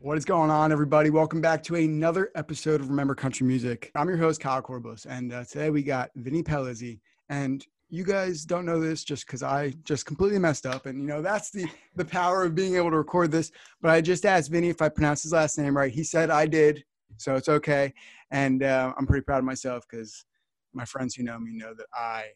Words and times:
What 0.00 0.20
is 0.20 0.24
going 0.24 0.50
on, 0.50 0.72
everybody? 0.72 1.10
Welcome 1.10 1.42
back 1.42 1.62
to 1.64 1.74
another 1.74 2.30
episode 2.34 2.80
of 2.80 2.88
Remember 2.88 3.14
Country 3.14 3.46
Music. 3.46 3.90
I'm 3.94 4.08
your 4.08 4.16
host, 4.16 4.40
Kyle 4.40 4.62
Corbliss, 4.62 5.04
and 5.04 5.30
uh, 5.30 5.44
today 5.44 5.68
we 5.68 5.82
got 5.82 6.08
Vinnie 6.16 6.42
Paolizzi. 6.42 7.00
And 7.28 7.62
you 7.90 8.02
guys 8.02 8.46
don't 8.46 8.64
know 8.64 8.80
this 8.80 9.04
just 9.04 9.26
because 9.26 9.42
I 9.42 9.74
just 9.84 10.06
completely 10.06 10.38
messed 10.38 10.64
up, 10.64 10.86
and 10.86 10.98
you 10.98 11.06
know 11.06 11.20
that's 11.20 11.50
the 11.50 11.66
the 11.96 12.04
power 12.06 12.44
of 12.44 12.54
being 12.54 12.76
able 12.76 12.90
to 12.92 12.96
record 12.96 13.30
this. 13.30 13.52
But 13.82 13.90
I 13.90 14.00
just 14.00 14.24
asked 14.24 14.50
Vinnie 14.50 14.70
if 14.70 14.80
I 14.80 14.88
pronounced 14.88 15.24
his 15.24 15.32
last 15.32 15.58
name 15.58 15.76
right. 15.76 15.92
He 15.92 16.02
said 16.02 16.30
I 16.30 16.46
did, 16.46 16.82
so 17.18 17.34
it's 17.34 17.50
okay, 17.50 17.92
and 18.30 18.62
uh, 18.62 18.94
I'm 18.96 19.06
pretty 19.06 19.24
proud 19.24 19.40
of 19.40 19.44
myself 19.44 19.84
because 19.86 20.24
my 20.72 20.86
friends 20.86 21.14
who 21.14 21.24
know 21.24 21.38
me 21.38 21.52
know 21.52 21.74
that 21.74 21.86
I 21.92 22.28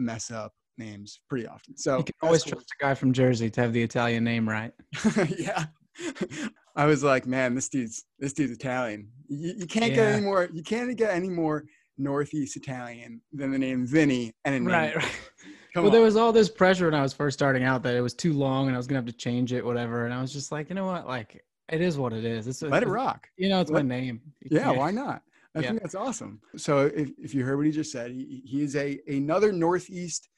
mess 0.00 0.30
up 0.30 0.52
names 0.78 1.20
pretty 1.28 1.46
often. 1.46 1.76
So 1.76 1.98
You 1.98 2.04
can 2.04 2.14
always 2.22 2.42
cool. 2.42 2.52
trust 2.52 2.68
a 2.80 2.82
guy 2.82 2.94
from 2.94 3.12
Jersey 3.12 3.50
to 3.50 3.60
have 3.60 3.72
the 3.72 3.82
Italian 3.82 4.24
name 4.24 4.48
right. 4.48 4.72
yeah. 5.38 5.66
I 6.74 6.86
was 6.86 7.04
like, 7.04 7.26
man, 7.26 7.54
this 7.54 7.68
dude's 7.68 8.04
this 8.18 8.32
dude's 8.32 8.52
Italian. 8.52 9.08
You, 9.28 9.54
you 9.58 9.66
can't 9.66 9.92
get 9.92 10.14
any 10.14 10.22
more. 10.22 10.48
You 10.52 10.62
can't 10.62 10.96
get 10.96 11.10
any 11.14 11.28
more 11.28 11.64
Northeast 11.98 12.56
Italian 12.56 13.20
than 13.32 13.50
the 13.50 13.58
name 13.58 13.86
Vinnie 13.86 14.32
and 14.44 14.54
a 14.54 14.58
name. 14.60 14.68
Right, 14.68 14.96
right. 14.96 15.20
Come 15.74 15.84
well, 15.84 15.92
there 15.92 16.02
was 16.02 16.16
all 16.16 16.32
this 16.32 16.48
pressure 16.48 16.86
when 16.86 16.94
I 16.94 17.02
was 17.02 17.12
first 17.12 17.38
starting 17.38 17.62
out 17.62 17.82
that 17.84 17.94
it 17.94 18.00
was 18.00 18.14
too 18.14 18.32
long 18.32 18.66
and 18.66 18.74
I 18.74 18.78
was 18.78 18.88
gonna 18.88 18.98
have 18.98 19.06
to 19.06 19.12
change 19.12 19.52
it, 19.52 19.64
whatever. 19.64 20.04
And 20.04 20.12
I 20.14 20.20
was 20.20 20.32
just 20.32 20.50
like, 20.50 20.68
you 20.68 20.74
know 20.74 20.86
what? 20.86 21.06
Like, 21.06 21.44
it 21.68 21.80
is 21.80 21.96
what 21.96 22.12
it 22.12 22.24
is. 22.24 22.48
It's 22.48 22.62
Let 22.62 22.82
it 22.82 22.88
rock. 22.88 23.28
You 23.36 23.50
know, 23.50 23.60
it's 23.60 23.70
Let- 23.70 23.84
my 23.86 23.88
name. 23.96 24.20
You 24.40 24.58
Yeah, 24.58 24.72
why 24.72 24.90
not? 24.90 25.22
I 25.54 25.60
Yeah. 25.60 25.68
think 25.70 25.82
that's 25.82 25.94
awesome. 25.94 26.40
So 26.56 26.86
if, 26.86 27.10
if 27.18 27.34
you 27.34 27.44
heard 27.44 27.56
what 27.56 27.66
he 27.66 27.72
just 27.72 27.90
said, 27.90 28.10
he, 28.12 28.42
he 28.44 28.62
is 28.62 28.76
a 28.76 29.00
another 29.08 29.52
Northeast 29.52 30.28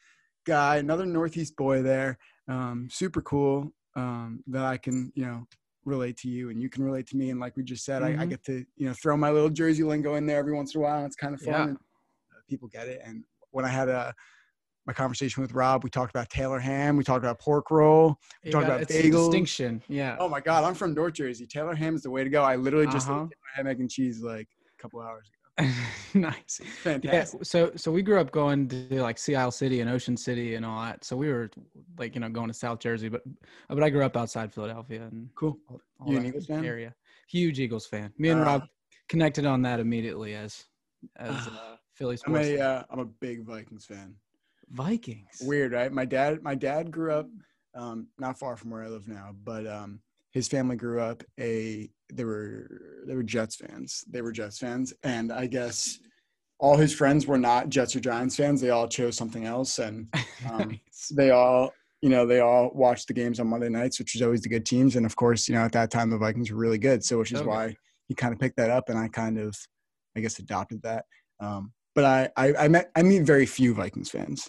guy, 0.46 0.76
another 0.76 1.04
Northeast 1.06 1.56
boy 1.56 1.82
there. 1.82 2.18
Um, 2.48 2.88
super 2.91 3.20
cool 3.22 3.72
um, 3.94 4.42
that 4.46 4.64
I 4.64 4.77
can, 4.78 5.12
you 5.14 5.24
know, 5.27 5.46
relate 5.84 6.16
to 6.19 6.28
you 6.28 6.50
and 6.50 6.60
you 6.60 6.69
can 6.70 6.82
relate 6.82 7.06
to 7.08 7.16
me. 7.16 7.30
And 7.30 7.38
like 7.38 7.56
we 7.56 7.62
just 7.62 7.84
said, 7.84 8.02
I, 8.02 8.08
I 8.08 8.12
Mhm. 8.14 8.30
get 8.30 8.44
to, 8.44 8.64
you 8.77 8.86
know, 8.88 8.94
throw 8.94 9.16
my 9.16 9.30
little 9.30 9.50
Jersey 9.50 9.82
lingo 9.82 10.14
in 10.14 10.27
there 10.27 10.38
every 10.38 10.52
once 10.54 10.74
in 10.74 10.80
a 10.80 10.84
while. 10.84 10.96
And 10.98 11.06
it's 11.06 11.16
kind 11.16 11.34
of 11.34 11.41
fun. 11.41 11.52
Yeah. 11.52 11.62
And, 11.64 11.76
uh, 11.76 12.41
people 12.48 12.69
get 12.69 12.88
it. 12.88 13.00
And 13.04 13.24
when 13.50 13.64
I 13.64 13.69
had 13.69 13.88
a, 13.88 14.14
my 14.86 14.92
conversation 14.92 15.42
with 15.42 15.52
Rob, 15.52 15.84
we 15.84 15.91
talked 15.91 16.10
about 16.10 16.28
Taylor 16.30 16.58
ham, 16.58 16.97
we 16.97 17.04
talked 17.04 17.24
about 17.24 17.38
pork 17.38 17.70
roll. 17.70 18.19
we 18.44 18.50
talk 18.50 18.62
got- 18.62 18.70
about 18.70 18.80
it's 18.82 18.94
a 18.94 19.02
bagels. 19.02 19.26
distinction. 19.30 19.82
Yeah. 19.88 20.16
Oh 20.19 20.28
my 20.28 20.41
God, 20.41 20.64
I'm 20.64 20.74
from 20.74 20.94
North 20.94 21.14
Jersey. 21.14 21.47
Taylor 21.47 21.74
ham 21.74 21.94
is 21.94 22.02
the 22.02 22.10
way 22.10 22.24
to 22.24 22.30
go. 22.30 22.42
I 22.42 22.56
literally 22.56 22.86
just 22.86 23.08
Uh-huh. 23.08 23.26
ham, 23.54 23.66
egg, 23.66 23.78
and 23.80 23.91
cheese 23.91 24.20
like 24.22 24.48
couple 24.83 25.00
hours 25.00 25.27
ago. 25.30 25.38
nice. 26.14 26.61
Yeah. 26.61 26.70
Fantastic. 26.83 27.44
So 27.44 27.72
so 27.77 27.91
we 27.92 28.02
grew 28.02 28.19
up 28.20 28.30
going 28.30 28.69
to 28.69 29.02
like 29.02 29.19
Sea 29.19 29.36
Isle 29.36 29.50
City 29.50 29.80
and 29.80 29.88
Ocean 29.91 30.16
City 30.16 30.55
and 30.56 30.64
all 30.66 30.83
that. 30.83 31.05
So 31.05 31.16
we 31.16 31.28
were 31.33 31.50
like, 31.98 32.14
you 32.14 32.20
know, 32.22 32.28
going 32.28 32.48
to 32.48 32.55
South 32.55 32.78
Jersey, 32.80 33.08
but 33.08 33.22
but 33.69 33.83
I 33.83 33.91
grew 33.91 34.05
up 34.05 34.16
outside 34.16 34.53
Philadelphia 34.53 35.03
and 35.10 35.28
Cool. 35.34 35.58
all, 35.69 35.80
all 36.00 36.12
You 36.12 36.19
an 36.19 36.27
Eagles 36.27 36.47
fan? 36.47 36.64
area. 36.64 36.94
Huge 37.28 37.60
Eagles 37.60 37.86
fan. 37.86 38.12
Me 38.19 38.30
and 38.30 38.41
Uh, 38.41 38.44
Rob 38.44 38.62
connected 39.08 39.44
on 39.47 39.62
that 39.62 39.78
immediately 39.80 40.34
as 40.34 40.64
as 41.16 41.30
Ah. 41.30 41.72
uh, 41.72 41.77
Philly 41.94 42.16
I'm 42.27 42.33
sports. 42.33 42.48
a 42.48 42.60
uh, 42.60 42.83
I'm 42.91 42.98
a 43.00 43.05
big 43.27 43.44
Vikings 43.44 43.84
fan. 43.84 44.16
Vikings. 44.70 45.36
Weird, 45.42 45.72
right? 45.72 45.92
My 45.92 46.05
dad 46.06 46.42
my 46.42 46.55
dad 46.55 46.91
grew 46.91 47.12
up 47.12 47.28
um, 47.75 48.08
not 48.19 48.38
far 48.38 48.56
from 48.56 48.70
where 48.70 48.83
I 48.83 48.88
live 48.88 49.06
now, 49.08 49.34
but 49.44 49.66
um, 49.66 50.00
his 50.33 50.48
family 50.48 50.77
grew 50.77 51.00
up 51.00 51.22
a 51.38 51.91
they 52.12 52.25
were 52.25 53.02
they 53.06 53.14
were 53.14 53.22
Jets 53.22 53.56
fans. 53.56 54.05
They 54.11 54.22
were 54.22 54.33
Jets 54.33 54.58
fans, 54.58 54.92
and 55.02 55.33
I 55.33 55.47
guess 55.47 55.98
all 56.58 56.77
his 56.77 56.94
friends 56.94 57.27
were 57.27 57.38
not 57.38 57.69
Jets 57.69 57.94
or 57.97 58.00
Giants 58.00 58.36
fans. 58.36 58.60
They 58.60 58.70
all 58.70 58.88
chose 58.88 59.16
something 59.16 59.44
else, 59.44 59.78
and 59.78 60.08
um, 60.50 60.69
Nice. 60.70 61.12
they 61.14 61.30
all 61.30 61.72
you 62.00 62.08
know 62.08 62.27
they 62.27 62.41
all 62.41 62.70
watched 62.75 63.08
the 63.08 63.14
games 63.14 63.41
on 63.41 63.47
Monday 63.48 63.69
nights, 63.69 63.98
which 63.98 64.14
is 64.14 64.22
always 64.22 64.41
the 64.42 64.48
good 64.48 64.66
teams. 64.66 64.97
And 64.97 65.06
of 65.06 65.16
course, 65.16 65.48
you 65.48 65.55
know 65.55 65.62
at 65.62 65.72
that 65.72 65.91
time 65.91 66.10
the 66.10 66.19
Vikings 66.19 66.50
were 66.50 66.58
really 66.58 66.78
good, 66.78 67.04
so 67.04 67.19
which 67.19 67.32
is 67.32 67.41
Okay. 67.41 67.49
why 67.49 67.76
he 68.09 68.14
kind 68.14 68.32
of 68.32 68.41
picked 68.41 68.56
that 68.56 68.70
up, 68.70 68.88
and 68.88 68.99
I 68.99 69.09
kind 69.09 69.38
of 69.38 69.56
I 70.16 70.20
guess 70.20 70.38
adopted 70.38 70.82
that. 70.82 71.04
Um, 71.41 71.72
but 71.94 72.04
I, 72.04 72.31
I 72.37 72.64
I 72.64 72.69
met 72.69 72.91
I 72.97 73.03
meet 73.03 73.22
very 73.22 73.47
few 73.47 73.75
Vikings 73.75 74.10
fans. 74.10 74.49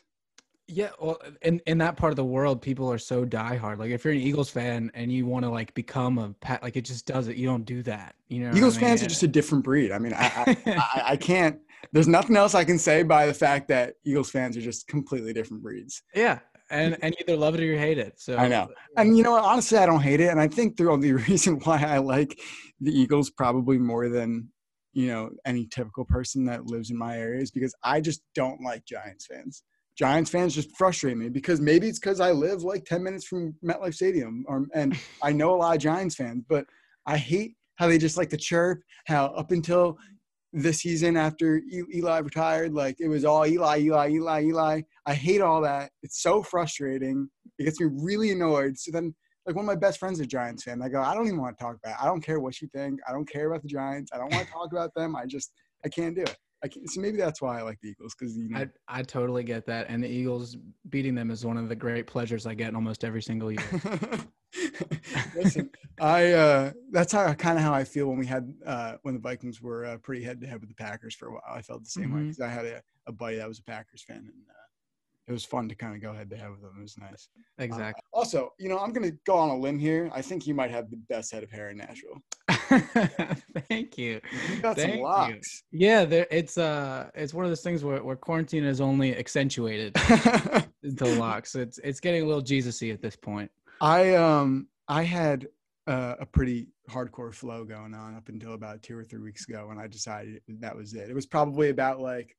Yeah, 0.73 0.89
well, 1.00 1.22
in 1.44 1.61
in 1.67 1.78
that 1.79 1.97
part 1.97 2.11
of 2.11 2.16
the 2.16 2.25
world, 2.25 2.61
people 2.61 2.91
are 2.91 2.97
so 2.97 3.25
diehard. 3.25 3.78
Like, 3.78 3.91
if 3.91 4.03
you're 4.03 4.13
an 4.13 4.19
Eagles 4.19 4.50
fan 4.50 4.89
and 4.95 5.11
you 5.11 5.28
want 5.28 5.45
to 5.45 5.50
like 5.50 5.73
become 5.75 6.17
a 6.17 6.29
pat, 6.41 6.63
like 6.63 6.75
it 6.75 6.85
just 6.85 7.06
does 7.06 7.28
it. 7.28 7.38
You 7.38 7.45
don't 7.47 7.63
do 7.63 7.84
that. 7.84 8.16
You 8.28 8.39
know, 8.39 8.47
what 8.47 8.56
I 8.56 8.57
Eagles 8.57 8.75
mean? 8.78 8.85
fans 8.85 9.03
are 9.03 9.07
just 9.07 9.22
a 9.22 9.28
different 9.28 9.63
breed. 9.63 9.91
I 9.91 10.00
mean, 10.00 10.13
I, 10.13 10.25
I, 10.25 10.57
I, 10.66 11.01
I 11.12 11.17
can't. 11.17 11.59
There's 11.91 12.07
nothing 12.07 12.35
else 12.35 12.56
I 12.56 12.63
can 12.63 12.79
say 12.79 13.03
by 13.03 13.28
the 13.28 13.33
fact 13.33 13.67
that 13.67 13.95
Eagles 14.03 14.31
fans 14.31 14.57
are 14.57 14.62
just 14.62 14.88
completely 14.88 15.31
different 15.31 15.62
breeds. 15.62 16.01
yeah, 16.16 16.39
and 16.72 16.97
and 17.03 17.16
either 17.19 17.38
love 17.38 17.53
it 17.53 17.62
or 17.62 17.66
you 17.66 17.78
hate 17.78 18.00
it. 18.00 18.19
So 18.19 18.38
I 18.38 18.47
know. 18.47 18.67
And 18.97 19.16
you 19.16 19.23
know 19.23 19.31
what? 19.31 19.44
Honestly, 19.44 19.78
I 19.78 19.85
don't 19.85 20.01
hate 20.01 20.22
it. 20.22 20.29
And 20.29 20.39
I 20.39 20.47
think 20.47 20.78
the 20.78 20.89
only 20.89 21.12
reason 21.29 21.59
why 21.59 21.83
I 21.83 22.00
like 22.00 22.39
the 22.81 22.91
Eagles 22.91 23.29
probably 23.29 23.78
more 23.78 24.09
than 24.09 24.50
you 24.94 25.07
know 25.07 25.29
any 25.45 25.67
typical 25.67 26.06
person 26.06 26.45
that 26.45 26.66
lives 26.66 26.89
in 26.89 26.97
my 26.97 27.19
area 27.19 27.41
is 27.41 27.51
because 27.51 27.75
I 27.83 28.01
just 28.01 28.23
don't 28.33 28.62
like 28.62 28.85
Giants 28.85 29.28
fans. 29.28 29.63
Giants 29.97 30.31
fans 30.31 30.55
just 30.55 30.75
frustrate 30.75 31.17
me 31.17 31.29
because 31.29 31.61
maybe 31.61 31.87
it's 31.87 31.99
because 31.99 32.19
I 32.19 32.31
live 32.31 32.63
like 32.63 32.83
10 32.85 33.03
minutes 33.03 33.25
from 33.25 33.53
MetLife 33.63 33.93
Stadium, 33.93 34.43
or, 34.47 34.65
and 34.73 34.97
I 35.21 35.31
know 35.31 35.53
a 35.53 35.57
lot 35.57 35.75
of 35.75 35.81
Giants 35.81 36.15
fans, 36.15 36.43
but 36.49 36.65
I 37.05 37.17
hate 37.17 37.55
how 37.75 37.87
they 37.87 37.97
just 37.97 38.17
like 38.17 38.29
to 38.29 38.37
chirp. 38.37 38.81
How 39.05 39.25
up 39.27 39.51
until 39.51 39.97
this 40.53 40.81
season 40.81 41.17
after 41.17 41.61
Eli 41.93 42.19
retired, 42.19 42.73
like 42.73 42.95
it 42.99 43.07
was 43.07 43.25
all 43.25 43.45
Eli, 43.45 43.79
Eli, 43.79 44.09
Eli, 44.11 44.43
Eli. 44.43 44.81
I 45.05 45.13
hate 45.13 45.41
all 45.41 45.61
that. 45.61 45.91
It's 46.01 46.21
so 46.21 46.41
frustrating. 46.41 47.27
It 47.59 47.65
gets 47.65 47.79
me 47.79 47.87
really 47.91 48.31
annoyed. 48.31 48.77
So 48.77 48.91
then, 48.91 49.13
like 49.45 49.55
one 49.55 49.65
of 49.65 49.67
my 49.67 49.75
best 49.75 49.99
friends 49.99 50.19
is 50.19 50.25
a 50.25 50.27
Giants 50.27 50.63
fan. 50.63 50.81
I 50.81 50.89
go, 50.89 51.01
I 51.01 51.13
don't 51.13 51.25
even 51.27 51.41
want 51.41 51.57
to 51.57 51.63
talk 51.63 51.75
about. 51.83 51.99
It. 51.99 52.03
I 52.03 52.05
don't 52.05 52.21
care 52.21 52.39
what 52.39 52.61
you 52.61 52.69
think. 52.73 52.99
I 53.07 53.11
don't 53.11 53.29
care 53.29 53.51
about 53.51 53.61
the 53.61 53.67
Giants. 53.67 54.11
I 54.13 54.17
don't 54.17 54.31
want 54.31 54.47
to 54.47 54.53
talk 54.53 54.71
about 54.71 54.93
them. 54.95 55.15
I 55.15 55.25
just 55.25 55.51
I 55.85 55.89
can't 55.89 56.15
do 56.15 56.21
it. 56.21 56.37
I 56.63 56.68
can't, 56.69 56.90
so 56.90 57.01
maybe 57.01 57.18
that's 57.18 57.41
why 57.41 57.59
I 57.59 57.62
like 57.62 57.79
the 57.81 57.90
Eagles 57.90 58.16
because 58.18 58.38
you 58.38 58.47
know, 58.50 58.59
I 58.59 59.00
I 59.00 59.01
totally 59.03 59.44
get 59.44 59.66
that. 59.66 59.88
And 59.90 60.03
the 60.03 60.07
Eagles 60.07 60.56
beating 60.90 61.13
them 61.16 61.29
is 61.29 61.46
one 61.46 61.57
of 61.57 61.68
the 61.69 61.75
great 61.75 62.07
pleasures 62.07 62.46
I 62.46 62.53
get 62.53 62.69
in 62.69 62.75
almost 62.75 63.03
every 63.03 63.22
single 63.22 63.51
year. 63.51 63.62
Listen, 65.35 65.69
I 66.00 66.31
uh, 66.31 66.72
that's 66.91 67.12
how 67.12 67.34
kind 67.34 67.57
of 67.57 67.63
how 67.63 67.74
I 67.74 67.84
feel 67.84 68.07
when 68.07 68.18
we 68.18 68.25
had 68.25 68.53
uh, 68.66 68.97
when 69.01 69.13
the 69.16 69.19
Vikings 69.19 69.62
were 69.62 69.85
uh, 69.85 69.97
pretty 69.97 70.24
head 70.24 70.40
to 70.41 70.47
head 70.47 70.59
with 70.62 70.69
the 70.69 70.75
Packers 70.75 71.16
for 71.16 71.28
a 71.28 71.31
while. 71.34 71.41
I 71.53 71.62
felt 71.62 71.84
the 71.84 71.90
same 71.90 72.13
way 72.13 72.22
Mhm. 72.22 72.24
because 72.29 72.40
I 72.40 72.50
had 72.50 72.66
a, 72.66 72.81
a 73.07 73.12
buddy 73.12 73.38
that 73.38 73.47
was 73.47 73.59
a 73.59 73.63
Packers 73.63 74.03
fan, 74.03 74.18
and 74.18 74.30
uh, 74.50 74.62
it 75.28 75.31
was 75.31 75.45
fun 75.45 75.69
to 75.69 75.75
kind 75.75 75.95
of 75.95 76.01
go 76.01 76.13
head 76.13 76.29
to 76.31 76.35
head 76.38 76.51
with 76.51 76.61
them. 76.61 76.73
It 76.78 76.81
was 76.81 76.97
nice. 76.97 77.29
Uh, 77.59 77.63
Exactly. 77.63 78.03
also, 78.11 78.51
you 78.59 78.67
know, 78.69 78.79
I'm 78.79 78.91
gonna 78.91 79.11
go 79.25 79.35
on 79.35 79.50
a 79.50 79.57
limb 79.57 79.79
here. 79.79 80.09
I 80.13 80.22
think 80.22 80.45
you 80.45 80.53
might 80.53 80.72
have 80.72 80.89
the 80.89 80.97
best 80.97 81.31
head 81.31 81.44
of 81.44 81.51
hair 81.51 81.69
in 81.69 81.78
Nashville. 81.78 82.22
Thank 83.69 83.97
you. 83.97 84.19
You 84.50 84.62
got 84.62 84.75
Thank 84.75 84.89
some 84.91 84.97
you. 84.97 85.03
locks. 85.03 85.63
Yeah, 85.72 86.06
there, 86.06 86.28
it's 86.29 86.57
uh, 86.57 87.09
it's 87.16 87.33
one 87.33 87.45
of 87.45 87.51
those 87.51 87.62
things 87.62 87.83
where, 87.83 88.03
where 88.03 88.16
quarantine 88.16 88.63
has 88.63 88.81
only 88.81 89.16
accentuated 89.16 89.94
the 90.83 91.16
locks. 91.17 91.56
It's 91.56 91.78
it's 91.79 92.00
getting 92.00 92.23
a 92.23 92.25
little 92.25 92.41
Jesus-y 92.41 92.89
at 92.89 93.01
this 93.01 93.16
point. 93.16 93.50
I 93.81 94.16
um 94.16 94.67
I 94.88 95.03
had 95.03 95.47
uh, 95.88 96.16
a 96.19 96.25
pretty 96.25 96.67
hardcore 96.89 97.33
flow 97.33 97.63
going 97.63 97.94
on 97.94 98.16
up 98.16 98.29
until 98.29 98.53
about 98.53 98.81
two 98.81 98.97
or 98.97 99.03
three 99.03 99.19
weeks 99.22 99.47
ago, 99.47 99.69
and 99.72 99.79
I 99.79 99.88
decided 99.88 100.41
that 100.47 100.75
was 100.75 100.94
it. 100.94 101.09
It 101.09 101.13
was 101.13 101.25
probably 101.25 101.69
about 101.69 102.00
like 102.00 102.35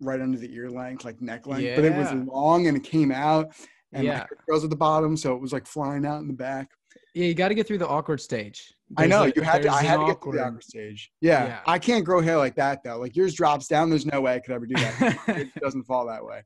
right 0.00 0.20
under 0.20 0.38
the 0.38 0.52
ear 0.54 0.70
length, 0.70 1.04
like 1.04 1.20
neck 1.20 1.46
length, 1.46 1.76
but 1.76 1.84
it 1.84 1.94
was 1.94 2.12
long 2.26 2.66
and 2.66 2.76
it 2.76 2.84
came 2.84 3.12
out, 3.12 3.52
and 3.92 4.04
Yeah. 4.04 4.26
my 4.48 4.56
at 4.56 4.70
the 4.70 4.76
bottom, 4.76 5.16
so 5.16 5.34
it 5.34 5.40
was 5.40 5.52
like 5.52 5.66
flying 5.66 6.04
out 6.06 6.20
in 6.20 6.26
the 6.26 6.32
back. 6.34 6.68
Yeah, 7.14 7.26
you 7.26 7.34
got 7.34 7.48
to 7.48 7.54
get 7.54 7.66
through 7.66 7.78
the 7.78 7.88
awkward 7.88 8.20
stage. 8.20 8.72
I 8.96 9.06
know 9.06 9.22
a- 9.24 9.32
you 9.34 9.42
had 9.42 9.62
to. 9.62 9.68
I 9.70 9.82
had 9.82 9.98
to 9.98 10.06
get 10.06 10.22
through 10.22 10.32
the 10.32 10.38
awkward- 10.38 10.40
awkward 10.40 10.64
stage. 10.64 11.10
Yeah, 11.20 11.44
Yeah. 11.46 11.60
I 11.66 11.78
can't 11.78 12.04
grow 12.04 12.20
hair 12.20 12.36
like 12.36 12.54
that 12.56 12.82
though. 12.84 12.98
Like 12.98 13.16
yours 13.16 13.34
drops 13.34 13.66
down. 13.68 13.90
There's 13.90 14.06
no 14.06 14.20
way 14.20 14.34
I 14.34 14.38
could 14.40 14.54
ever 14.54 14.66
do 14.66 14.74
that. 14.74 15.18
it 15.28 15.54
doesn't 15.60 15.84
fall 15.84 16.06
that 16.06 16.24
way. 16.24 16.42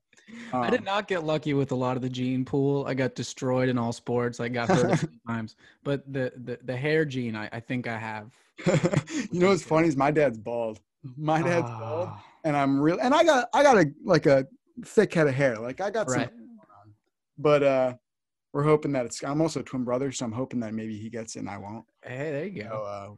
I 0.55 0.71
did 0.71 0.81
Um, 0.81 0.85
not 0.85 1.07
get 1.07 1.25
lucky 1.25 1.53
with 1.53 1.73
a 1.73 1.75
lot 1.75 1.97
of 1.97 2.03
the 2.03 2.09
gene 2.09 2.47
pool. 2.47 2.87
I 2.87 2.95
got 2.95 3.15
destroyed 3.15 3.69
in 3.69 3.77
all 3.77 3.93
sports. 3.93 4.41
I 4.41 4.49
got 4.49 4.69
hurt 4.71 4.91
a 4.91 4.97
few 4.97 5.09
times, 5.29 5.55
but 5.83 6.11
the, 6.11 6.33
the 6.45 6.59
the 6.65 6.77
hair 6.77 7.05
gene, 7.05 7.37
I, 7.37 7.49
I 7.53 7.61
think 7.61 7.87
I 7.87 7.99
have. 7.99 8.31
you 9.33 9.41
know 9.41 9.49
what's 9.49 9.63
funny 9.65 9.89
is 9.89 9.97
my 9.97 10.11
dad's 10.11 10.39
bald. 10.39 10.81
My 11.19 11.43
dad's 11.43 11.69
bald, 11.69 12.09
Ah, 12.11 12.25
and 12.45 12.57
I'm 12.57 12.81
real. 12.81 12.99
And 13.01 13.15
I 13.15 13.25
got 13.25 13.49
I 13.53 13.63
got 13.63 13.77
a 13.79 13.87
like 14.05 14.27
a 14.27 14.47
thick 14.85 15.13
head 15.15 15.27
of 15.27 15.35
hair. 15.35 15.57
Like 15.59 15.81
I 15.81 15.91
got 15.91 16.09
some. 16.11 16.21
Right. 16.21 16.31
on. 16.31 16.93
But 17.39 17.63
uh, 17.63 17.95
we're 18.53 18.63
hoping 18.65 18.93
that 18.93 19.07
it's. 19.07 19.23
I'm 19.25 19.41
also 19.41 19.61
a 19.61 19.65
twin 19.65 19.85
brother, 19.85 20.13
so 20.13 20.25
I'm 20.25 20.33
hoping 20.33 20.61
that 20.61 20.75
maybe 20.75 20.97
he 20.97 21.11
gets 21.11 21.37
it 21.37 21.41
and 21.41 21.51
I 21.51 21.59
won't. 21.59 21.85
Hey, 22.05 22.31
there 22.31 22.47
you 22.47 22.63
So 22.63 22.69
go. 22.69 22.85
uh, 22.85 23.09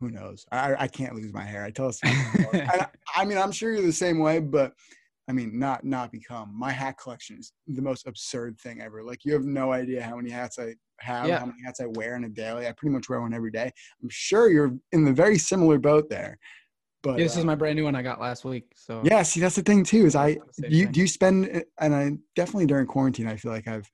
who 0.00 0.10
knows? 0.10 0.44
I 0.52 0.74
I 0.78 0.88
can't 0.88 1.14
lose 1.14 1.32
my 1.32 1.44
hair. 1.44 1.64
I 1.64 1.70
tell 1.70 1.88
us. 1.88 2.00
I, 2.04 2.86
I 3.16 3.24
mean, 3.24 3.38
I'm 3.38 3.52
sure 3.52 3.72
you're 3.72 3.82
the 3.82 3.92
same 3.92 4.18
way, 4.18 4.40
but 4.40 4.72
I 5.28 5.32
mean, 5.32 5.58
not 5.58 5.84
not 5.84 6.12
become. 6.12 6.52
My 6.58 6.70
hat 6.72 6.98
collection 6.98 7.38
is 7.38 7.52
the 7.66 7.80
most 7.80 8.06
absurd 8.06 8.58
thing 8.60 8.82
ever. 8.82 9.02
Like 9.02 9.24
you 9.24 9.32
have 9.32 9.44
no 9.44 9.72
idea 9.72 10.02
how 10.02 10.16
many 10.16 10.30
hats 10.30 10.58
I 10.58 10.74
have, 11.00 11.26
Yeah. 11.28 11.38
how 11.38 11.46
many 11.46 11.62
hats 11.64 11.80
I 11.80 11.86
wear 11.86 12.16
in 12.16 12.24
a 12.24 12.28
daily. 12.28 12.66
I 12.68 12.72
pretty 12.72 12.92
much 12.94 13.08
wear 13.08 13.20
one 13.22 13.32
every 13.32 13.50
day. 13.50 13.70
I'm 14.02 14.08
sure 14.10 14.50
you're 14.50 14.72
in 14.92 15.04
the 15.04 15.12
very 15.12 15.38
similar 15.38 15.78
boat 15.78 16.10
there. 16.10 16.38
But 17.04 17.18
this 17.18 17.36
uh, 17.36 17.40
is 17.40 17.44
my 17.44 17.54
brand 17.54 17.76
new 17.76 17.84
one 17.84 17.94
I 17.94 18.02
got 18.02 18.18
last 18.18 18.44
week. 18.44 18.72
So 18.74 19.02
yeah. 19.04 19.22
See, 19.22 19.38
that's 19.38 19.54
the 19.54 19.62
thing 19.62 19.84
too. 19.84 20.06
Is 20.06 20.16
I 20.16 20.34
do 20.34 20.40
you, 20.68 20.86
do 20.86 21.00
you 21.00 21.06
spend 21.06 21.62
and 21.78 21.94
I 21.94 22.12
definitely 22.34 22.66
during 22.66 22.86
quarantine 22.86 23.28
I 23.28 23.36
feel 23.36 23.52
like 23.52 23.68
I've 23.68 23.88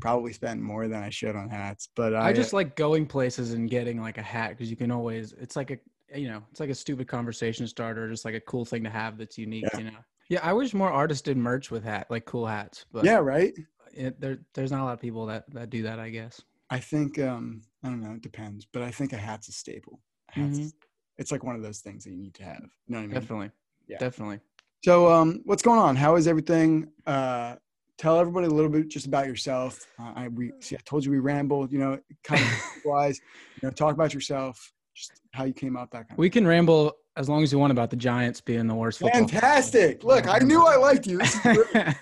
probably 0.00 0.32
spent 0.32 0.60
more 0.60 0.88
than 0.88 1.02
I 1.02 1.10
should 1.10 1.36
on 1.36 1.48
hats. 1.48 1.88
But 1.94 2.14
I, 2.14 2.28
I 2.28 2.32
just 2.32 2.52
like 2.52 2.74
going 2.74 3.06
places 3.06 3.52
and 3.52 3.68
getting 3.68 4.00
like 4.00 4.18
a 4.18 4.22
hat 4.22 4.50
because 4.50 4.70
you 4.70 4.76
can 4.76 4.90
always. 4.90 5.34
It's 5.34 5.56
like 5.56 5.70
a 5.70 5.78
you 6.18 6.28
know 6.28 6.42
it's 6.50 6.60
like 6.60 6.70
a 6.70 6.74
stupid 6.74 7.06
conversation 7.06 7.66
starter, 7.66 8.08
just 8.08 8.24
like 8.24 8.34
a 8.34 8.40
cool 8.40 8.64
thing 8.64 8.82
to 8.84 8.90
have 8.90 9.18
that's 9.18 9.38
unique. 9.38 9.66
Yeah. 9.72 9.78
You 9.78 9.84
know. 9.84 9.98
Yeah, 10.30 10.40
I 10.42 10.54
wish 10.54 10.72
more 10.72 10.90
artists 10.90 11.22
did 11.22 11.36
merch 11.36 11.70
with 11.70 11.84
hat 11.84 12.06
like 12.10 12.24
cool 12.24 12.46
hats, 12.46 12.86
but 12.90 13.04
yeah 13.04 13.18
right. 13.18 13.52
it, 13.92 14.18
there 14.20 14.38
there's 14.54 14.72
not 14.72 14.80
a 14.80 14.84
lot 14.84 14.94
of 14.94 15.00
people 15.00 15.26
that 15.26 15.44
that 15.52 15.70
do 15.70 15.82
that. 15.82 15.98
I 15.98 16.08
guess. 16.10 16.40
I 16.70 16.78
think 16.78 17.18
um 17.18 17.62
I 17.82 17.88
don't 17.88 18.02
know. 18.02 18.12
It 18.12 18.22
depends, 18.22 18.66
but 18.72 18.82
I 18.82 18.90
think 18.90 19.12
a 19.12 19.18
hat's 19.18 19.48
a 19.48 19.52
staple. 19.52 20.00
A 20.30 20.40
hat's 20.40 20.58
Mhm. 20.58 20.72
It's 21.18 21.30
like 21.32 21.44
one 21.44 21.56
of 21.56 21.62
those 21.62 21.80
things 21.80 22.04
that 22.04 22.10
you 22.10 22.16
need 22.16 22.34
to 22.34 22.44
have. 22.44 22.60
You 22.62 22.68
know 22.88 22.98
what 22.98 23.04
I 23.04 23.06
mean? 23.06 23.14
Definitely. 23.14 23.50
Yeah. 23.88 23.98
Definitely. 23.98 24.40
So, 24.84 25.10
um, 25.10 25.40
what's 25.44 25.62
going 25.62 25.78
on? 25.78 25.96
How 25.96 26.16
is 26.16 26.26
everything? 26.28 26.88
Uh, 27.06 27.56
tell 27.96 28.18
everybody 28.18 28.46
a 28.46 28.50
little 28.50 28.70
bit 28.70 28.88
just 28.88 29.06
about 29.06 29.26
yourself. 29.26 29.86
Uh, 29.98 30.12
I 30.14 30.28
we 30.28 30.52
see, 30.60 30.76
I 30.76 30.80
told 30.84 31.04
you 31.04 31.10
we 31.10 31.18
rambled. 31.20 31.72
You 31.72 31.78
know, 31.78 31.98
kind 32.22 32.42
of 32.42 32.48
wise. 32.84 33.20
You 33.62 33.68
know, 33.68 33.70
talk 33.70 33.94
about 33.94 34.12
yourself, 34.12 34.72
just 34.94 35.12
how 35.32 35.44
you 35.44 35.52
came 35.54 35.76
up, 35.76 35.90
that 35.92 36.08
kind 36.08 36.18
We 36.18 36.28
can 36.28 36.46
ramble 36.46 36.92
as 37.16 37.28
long 37.28 37.42
as 37.42 37.52
you 37.52 37.58
want 37.58 37.70
about 37.70 37.90
the 37.90 37.96
Giants 37.96 38.40
being 38.40 38.66
the 38.66 38.74
worst 38.74 39.00
of. 39.00 39.10
football. 39.10 39.28
Fantastic! 39.28 40.04
Look, 40.04 40.26
I 40.28 40.38
knew 40.40 40.64
I 40.66 40.76
liked 40.76 41.06
you. 41.06 41.18
This 41.18 41.34
is 41.34 41.40
great. 41.72 41.94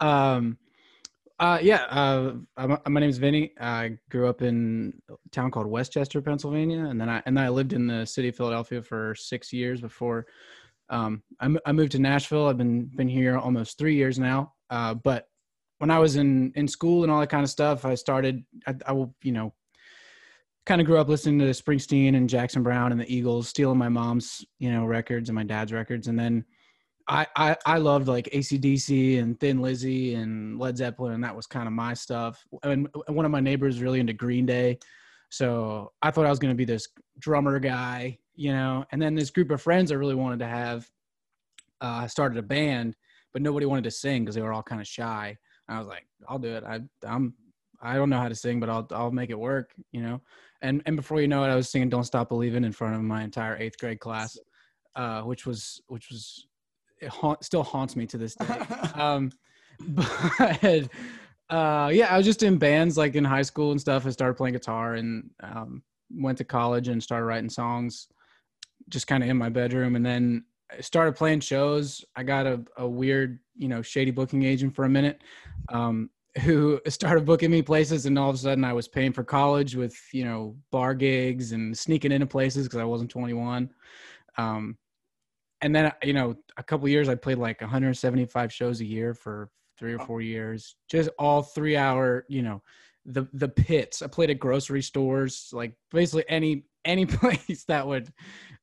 um, 0.00 0.58
uh, 1.40 1.58
yeah, 1.60 1.84
uh, 1.90 2.34
I'm, 2.56 2.78
my 2.86 3.00
name 3.00 3.10
is 3.10 3.18
Vinnie. 3.18 3.52
I 3.60 3.98
grew 4.10 4.28
up 4.28 4.42
in 4.42 4.92
a 5.10 5.14
town 5.32 5.50
called 5.50 5.66
West 5.66 5.92
Chester, 5.92 6.22
Pennsylvania, 6.22 6.84
and 6.84 7.00
then 7.00 7.08
I 7.08 7.22
and 7.26 7.36
then 7.36 7.44
I 7.44 7.48
lived 7.48 7.72
in 7.72 7.86
the 7.86 8.04
city 8.04 8.28
of 8.28 8.36
Philadelphia 8.36 8.82
for 8.82 9.14
six 9.16 9.52
years 9.52 9.80
before 9.80 10.26
um, 10.90 11.22
I, 11.40 11.54
I 11.64 11.72
moved 11.72 11.92
to 11.92 11.98
Nashville. 11.98 12.46
I've 12.46 12.58
been 12.58 12.90
been 12.94 13.08
here 13.08 13.38
almost 13.38 13.78
three 13.78 13.94
years 13.94 14.18
now. 14.18 14.52
Uh, 14.68 14.94
but 14.94 15.26
when 15.78 15.90
I 15.90 15.98
was 15.98 16.16
in 16.16 16.52
in 16.56 16.68
school 16.68 17.04
and 17.04 17.10
all 17.10 17.20
that 17.20 17.30
kind 17.30 17.44
of 17.44 17.50
stuff, 17.50 17.84
I 17.84 17.94
started. 17.94 18.44
I, 18.66 18.74
I 18.86 18.92
will, 18.92 19.14
you 19.22 19.32
know, 19.32 19.54
kind 20.66 20.80
of 20.80 20.86
grew 20.86 20.98
up 20.98 21.08
listening 21.08 21.38
to 21.38 21.46
Springsteen 21.46 22.16
and 22.16 22.28
Jackson 22.28 22.62
Browne 22.62 22.92
and 22.92 23.00
the 23.00 23.12
Eagles, 23.12 23.48
stealing 23.48 23.78
my 23.78 23.88
mom's, 23.88 24.44
you 24.58 24.70
know, 24.70 24.84
records 24.84 25.28
and 25.28 25.36
my 25.36 25.44
dad's 25.44 25.72
records, 25.72 26.08
and 26.08 26.18
then 26.18 26.44
I, 27.10 27.26
I 27.34 27.56
I 27.66 27.78
loved 27.78 28.06
like 28.06 28.26
ACDC 28.32 29.20
and 29.20 29.38
Thin 29.40 29.60
Lizzy 29.60 30.14
and 30.14 30.60
Led 30.60 30.76
Zeppelin, 30.76 31.12
and 31.12 31.24
that 31.24 31.34
was 31.34 31.46
kind 31.46 31.66
of 31.66 31.72
my 31.72 31.92
stuff. 31.92 32.46
And 32.62 32.88
one 33.08 33.24
of 33.24 33.32
my 33.32 33.40
neighbors 33.40 33.82
really 33.82 33.98
into 33.98 34.12
Green 34.12 34.46
Day, 34.46 34.78
so 35.28 35.92
I 36.02 36.12
thought 36.12 36.24
I 36.24 36.30
was 36.30 36.38
going 36.38 36.52
to 36.52 36.56
be 36.56 36.64
this 36.64 36.86
drummer 37.18 37.58
guy, 37.58 38.16
you 38.36 38.52
know. 38.52 38.84
And 38.92 39.02
then 39.02 39.16
this 39.16 39.30
group 39.30 39.50
of 39.50 39.60
friends 39.60 39.90
I 39.90 39.96
really 39.96 40.14
wanted 40.14 40.38
to 40.38 40.46
have 40.46 40.88
uh, 41.80 42.06
started 42.06 42.38
a 42.38 42.42
band, 42.42 42.94
but 43.32 43.42
nobody 43.42 43.66
wanted 43.66 43.84
to 43.84 43.90
sing 43.90 44.22
because 44.22 44.36
they 44.36 44.42
were 44.42 44.52
all 44.52 44.62
kind 44.62 44.80
of 44.80 44.86
shy. 44.86 45.36
And 45.68 45.76
I 45.76 45.80
was 45.80 45.88
like, 45.88 46.06
I'll 46.28 46.38
do 46.38 46.54
it. 46.54 46.62
I 46.62 46.78
I'm 47.04 47.34
I 47.82 47.96
don't 47.96 48.10
know 48.10 48.20
how 48.20 48.28
to 48.28 48.36
sing, 48.36 48.60
but 48.60 48.70
I'll 48.70 48.86
I'll 48.92 49.10
make 49.10 49.30
it 49.30 49.38
work, 49.38 49.74
you 49.90 50.00
know. 50.00 50.20
And 50.62 50.80
and 50.86 50.94
before 50.94 51.20
you 51.20 51.26
know 51.26 51.42
it, 51.42 51.48
I 51.48 51.56
was 51.56 51.70
singing 51.70 51.88
"Don't 51.88 52.04
Stop 52.04 52.28
Believing" 52.28 52.62
in 52.62 52.70
front 52.70 52.94
of 52.94 53.02
my 53.02 53.24
entire 53.24 53.56
eighth 53.56 53.78
grade 53.80 53.98
class, 53.98 54.38
uh, 54.94 55.22
which 55.22 55.44
was 55.44 55.82
which 55.88 56.08
was 56.08 56.46
it 57.00 57.08
haunt, 57.08 57.44
still 57.44 57.62
haunts 57.62 57.96
me 57.96 58.06
to 58.06 58.18
this 58.18 58.34
day. 58.34 58.46
um, 58.94 59.30
but 59.88 60.88
uh, 61.48 61.90
yeah, 61.92 62.12
I 62.12 62.16
was 62.16 62.26
just 62.26 62.42
in 62.42 62.58
bands 62.58 62.96
like 62.96 63.14
in 63.14 63.24
high 63.24 63.42
school 63.42 63.72
and 63.72 63.80
stuff. 63.80 64.06
I 64.06 64.10
started 64.10 64.34
playing 64.34 64.54
guitar 64.54 64.94
and 64.94 65.30
um, 65.42 65.82
went 66.10 66.38
to 66.38 66.44
college 66.44 66.88
and 66.88 67.02
started 67.02 67.26
writing 67.26 67.50
songs, 67.50 68.08
just 68.88 69.06
kind 69.06 69.22
of 69.22 69.28
in 69.28 69.36
my 69.36 69.48
bedroom. 69.48 69.96
And 69.96 70.04
then 70.04 70.44
I 70.70 70.80
started 70.80 71.16
playing 71.16 71.40
shows. 71.40 72.04
I 72.14 72.22
got 72.22 72.46
a, 72.46 72.60
a 72.76 72.86
weird, 72.86 73.40
you 73.56 73.68
know, 73.68 73.82
shady 73.82 74.10
booking 74.10 74.44
agent 74.44 74.74
for 74.74 74.84
a 74.84 74.88
minute, 74.88 75.22
um, 75.70 76.10
who 76.42 76.80
started 76.86 77.24
booking 77.24 77.50
me 77.50 77.62
places, 77.62 78.06
and 78.06 78.16
all 78.16 78.30
of 78.30 78.36
a 78.36 78.38
sudden 78.38 78.64
I 78.64 78.72
was 78.72 78.86
paying 78.86 79.12
for 79.12 79.24
college 79.24 79.74
with 79.74 79.96
you 80.12 80.24
know 80.24 80.56
bar 80.70 80.94
gigs 80.94 81.50
and 81.50 81.76
sneaking 81.76 82.12
into 82.12 82.26
places 82.26 82.66
because 82.66 82.78
I 82.78 82.84
wasn't 82.84 83.10
21. 83.10 83.68
Um, 84.38 84.78
and 85.62 85.74
then 85.74 85.92
you 86.02 86.12
know 86.12 86.34
a 86.56 86.62
couple 86.62 86.88
years 86.88 87.08
i 87.08 87.14
played 87.14 87.38
like 87.38 87.60
175 87.60 88.52
shows 88.52 88.80
a 88.80 88.84
year 88.84 89.14
for 89.14 89.50
three 89.78 89.94
or 89.94 89.98
four 90.00 90.20
years 90.20 90.76
just 90.88 91.08
all 91.18 91.42
three 91.42 91.76
hour 91.76 92.24
you 92.28 92.42
know 92.42 92.62
the 93.04 93.26
the 93.32 93.48
pits. 93.48 94.02
I 94.02 94.06
played 94.06 94.30
at 94.30 94.38
grocery 94.38 94.82
stores 94.82 95.50
like 95.52 95.72
basically 95.90 96.24
any 96.28 96.64
any 96.84 97.06
place 97.06 97.64
that 97.68 97.86
would 97.86 98.12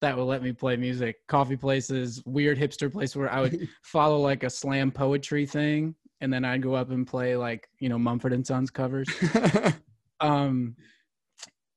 that 0.02 0.16
would 0.16 0.26
let 0.26 0.44
me 0.44 0.52
play 0.52 0.78
music. 0.78 1.18
Coffee 1.28 1.58
places 1.58 2.22
weird 2.26 2.58
hipster 2.58 2.92
place 2.92 3.16
where 3.16 3.32
i 3.32 3.42
would 3.42 3.68
follow 3.82 4.20
like 4.20 4.44
a 4.44 4.50
slam 4.50 4.92
poetry 4.92 5.46
thing 5.46 5.96
and 6.22 6.32
then 6.32 6.46
i'd 6.46 6.62
go 6.62 6.74
up 6.74 6.90
and 6.90 7.06
play 7.08 7.36
like 7.36 7.70
you 7.80 7.90
know 7.90 7.98
mumford 7.98 8.34
and 8.34 8.46
sons 8.46 8.70
covers. 8.70 9.08
Um 10.20 10.76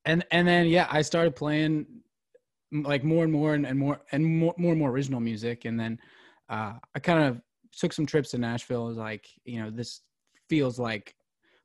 and 0.07 0.25
and 0.31 0.49
then 0.49 0.65
yeah 0.67 0.89
i 0.91 1.03
started 1.03 1.37
playing 1.37 1.85
like 2.73 3.05
more 3.05 3.25
and 3.25 3.33
more 3.33 3.55
and, 3.55 3.67
and 3.67 3.79
more 3.79 4.01
and 4.13 4.25
more, 4.25 4.55
more 4.57 4.73
and 4.73 4.81
more 4.81 4.91
original 4.91 5.21
music. 5.21 5.65
And 5.65 5.79
then 5.79 5.99
uh 6.49 6.75
i 6.95 6.99
kind 6.99 7.23
of 7.25 7.41
took 7.73 7.93
some 7.93 8.05
trips 8.05 8.31
to 8.31 8.39
nashville 8.39 8.85
I 8.85 8.89
was 8.89 8.97
like 8.97 9.29
you 9.45 9.63
know 9.63 9.71
this 9.71 10.01
feels 10.49 10.79
like 10.79 11.15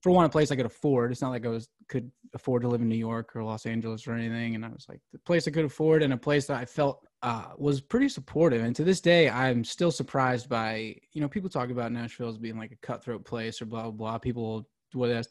for 0.02 0.12
one 0.12 0.26
a 0.26 0.30
place 0.30 0.52
i 0.52 0.56
could 0.56 0.66
afford. 0.66 1.12
It's 1.12 1.22
not 1.22 1.32
like 1.32 1.46
i 1.46 1.50
was 1.50 1.68
could 1.88 2.12
afford 2.34 2.64
to 2.64 2.68
live 2.68 2.82
in 2.82 2.90
new 2.90 2.96
york 2.96 3.36
or 3.36 3.44
los 3.44 3.66
angeles 3.66 4.08
or 4.08 4.14
anything. 4.14 4.56
And 4.56 4.66
i 4.66 4.70
was 4.70 4.86
like 4.88 5.02
the 5.12 5.20
place 5.20 5.48
i 5.48 5.52
could 5.52 5.66
afford 5.66 6.04
and 6.04 6.14
a 6.14 6.18
place 6.18 6.46
that 6.48 6.58
i 6.58 6.66
felt 6.66 7.06
uh, 7.24 7.54
was 7.58 7.82
pretty 7.82 8.08
supportive. 8.08 8.64
And 8.64 8.76
to 8.76 8.84
this 8.84 9.02
day 9.02 9.30
i'm 9.30 9.64
still 9.64 9.92
surprised 9.92 10.48
by 10.48 10.96
you 11.14 11.22
know 11.22 11.28
people 11.28 11.50
talk 11.50 11.70
about 11.70 11.92
nashville 11.92 12.30
as 12.30 12.38
being 12.38 12.58
like 12.58 12.72
a 12.72 12.86
cutthroat 12.88 13.26
place 13.26 13.62
or 13.62 13.66
blah 13.66 13.84
blah 13.84 13.92
blah. 13.92 14.18
People 14.18 14.68
what 14.94 15.10
else 15.10 15.28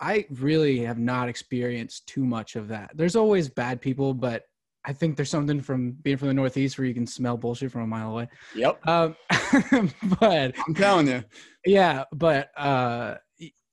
I 0.00 0.26
really 0.30 0.80
have 0.80 0.98
not 0.98 1.28
experienced 1.28 2.06
too 2.06 2.24
much 2.24 2.56
of 2.56 2.68
that. 2.68 2.90
There's 2.94 3.16
always 3.16 3.50
bad 3.50 3.82
people, 3.82 4.14
but 4.14 4.44
I 4.84 4.92
think 4.92 5.16
there's 5.16 5.30
something 5.30 5.60
from 5.60 5.92
being 6.02 6.16
from 6.16 6.28
the 6.28 6.34
Northeast 6.34 6.78
where 6.78 6.86
you 6.86 6.94
can 6.94 7.06
smell 7.06 7.36
bullshit 7.36 7.70
from 7.70 7.82
a 7.82 7.86
mile 7.86 8.12
away. 8.12 8.28
yep, 8.54 8.80
Um, 8.86 9.14
but 10.20 10.54
I'm 10.66 10.74
telling 10.74 11.08
you. 11.08 11.22
yeah, 11.66 12.04
but 12.12 12.50
uh, 12.56 13.16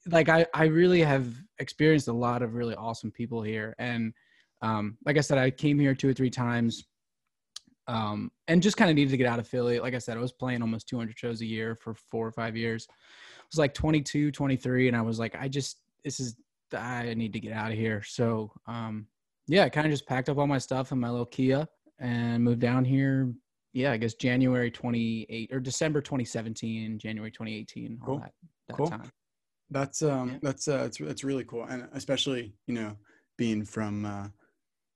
like 0.07 0.30
I, 0.30 0.45
I 0.54 0.65
really 0.65 1.01
have 1.01 1.33
experienced 1.59 2.07
a 2.07 2.13
lot 2.13 2.42
of 2.42 2.56
really 2.56 2.75
awesome 2.75 3.12
people 3.12 3.42
here, 3.42 3.74
and 3.80 4.13
um, 4.62 4.98
like 5.06 5.18
I 5.18 5.21
said, 5.21 5.38
I 5.38 5.50
came 5.50 5.80
here 5.80 5.95
two 5.95 6.09
or 6.09 6.13
three 6.13 6.30
times, 6.30 6.83
um, 7.88 8.31
and 8.48 8.62
just 8.62 8.75
kind 8.75 8.89
of 8.89 8.95
needed 8.95 9.12
to 9.12 9.18
get 9.18 9.27
out 9.27 9.39
of 9.39 9.48
Philly. 9.48 9.80
Like 9.80 9.94
I 9.94 10.00
said, 10.00 10.18
I 10.18 10.21
was 10.21 10.33
playing 10.33 10.62
almost 10.62 10.89
200 10.89 11.18
shows 11.18 11.42
a 11.42 11.45
year 11.45 11.75
for 11.75 11.94
four 11.94 12.27
or 12.27 12.31
five 12.31 12.57
years. 12.57 12.88
I 12.89 13.44
was 13.51 13.59
like 13.59 13.74
22, 13.74 14.31
23, 14.31 14.87
and 14.90 14.97
I 14.97 15.02
was 15.02 15.19
like, 15.19 15.35
I 15.40 15.47
just 15.47 15.78
this 16.04 16.19
is 16.19 16.35
I 16.73 17.14
need 17.14 17.33
to 17.33 17.40
get 17.40 17.54
out 17.54 17.71
of 17.71 17.78
here. 17.78 18.04
So 18.04 18.52
um, 18.68 19.07
yeah, 19.47 19.63
I 19.63 19.69
kind 19.69 19.87
of 19.87 19.92
just 19.92 20.06
packed 20.07 20.30
up 20.30 20.37
all 20.37 20.47
my 20.47 20.57
stuff 20.57 20.92
in 20.92 20.99
my 20.99 21.09
little 21.09 21.25
Kia 21.25 21.68
and 21.99 22.44
moved 22.44 22.59
down 22.59 22.85
here. 22.85 23.33
Yeah, 23.73 23.92
I 23.92 23.97
guess 23.97 24.16
January 24.16 24.71
28 24.71 25.51
or 25.54 25.59
December 25.59 26.01
2017, 26.01 26.97
January 26.99 27.31
2018, 27.31 27.99
all 28.01 28.06
Cool. 28.06 28.19
that, 28.19 28.31
that 28.68 28.77
Cool. 28.77 28.87
time. 28.87 29.11
That's 29.69 30.01
um 30.01 30.30
Yeah. 30.31 30.37
that's 30.42 30.68
uh 30.69 30.83
it's 30.85 30.99
it's 31.01 31.23
really 31.25 31.44
cool 31.44 31.66
and 31.66 31.89
especially 31.92 32.54
you 32.68 32.73
know 32.73 32.95
being 33.37 33.66
from 33.66 34.06
uh 34.06 34.27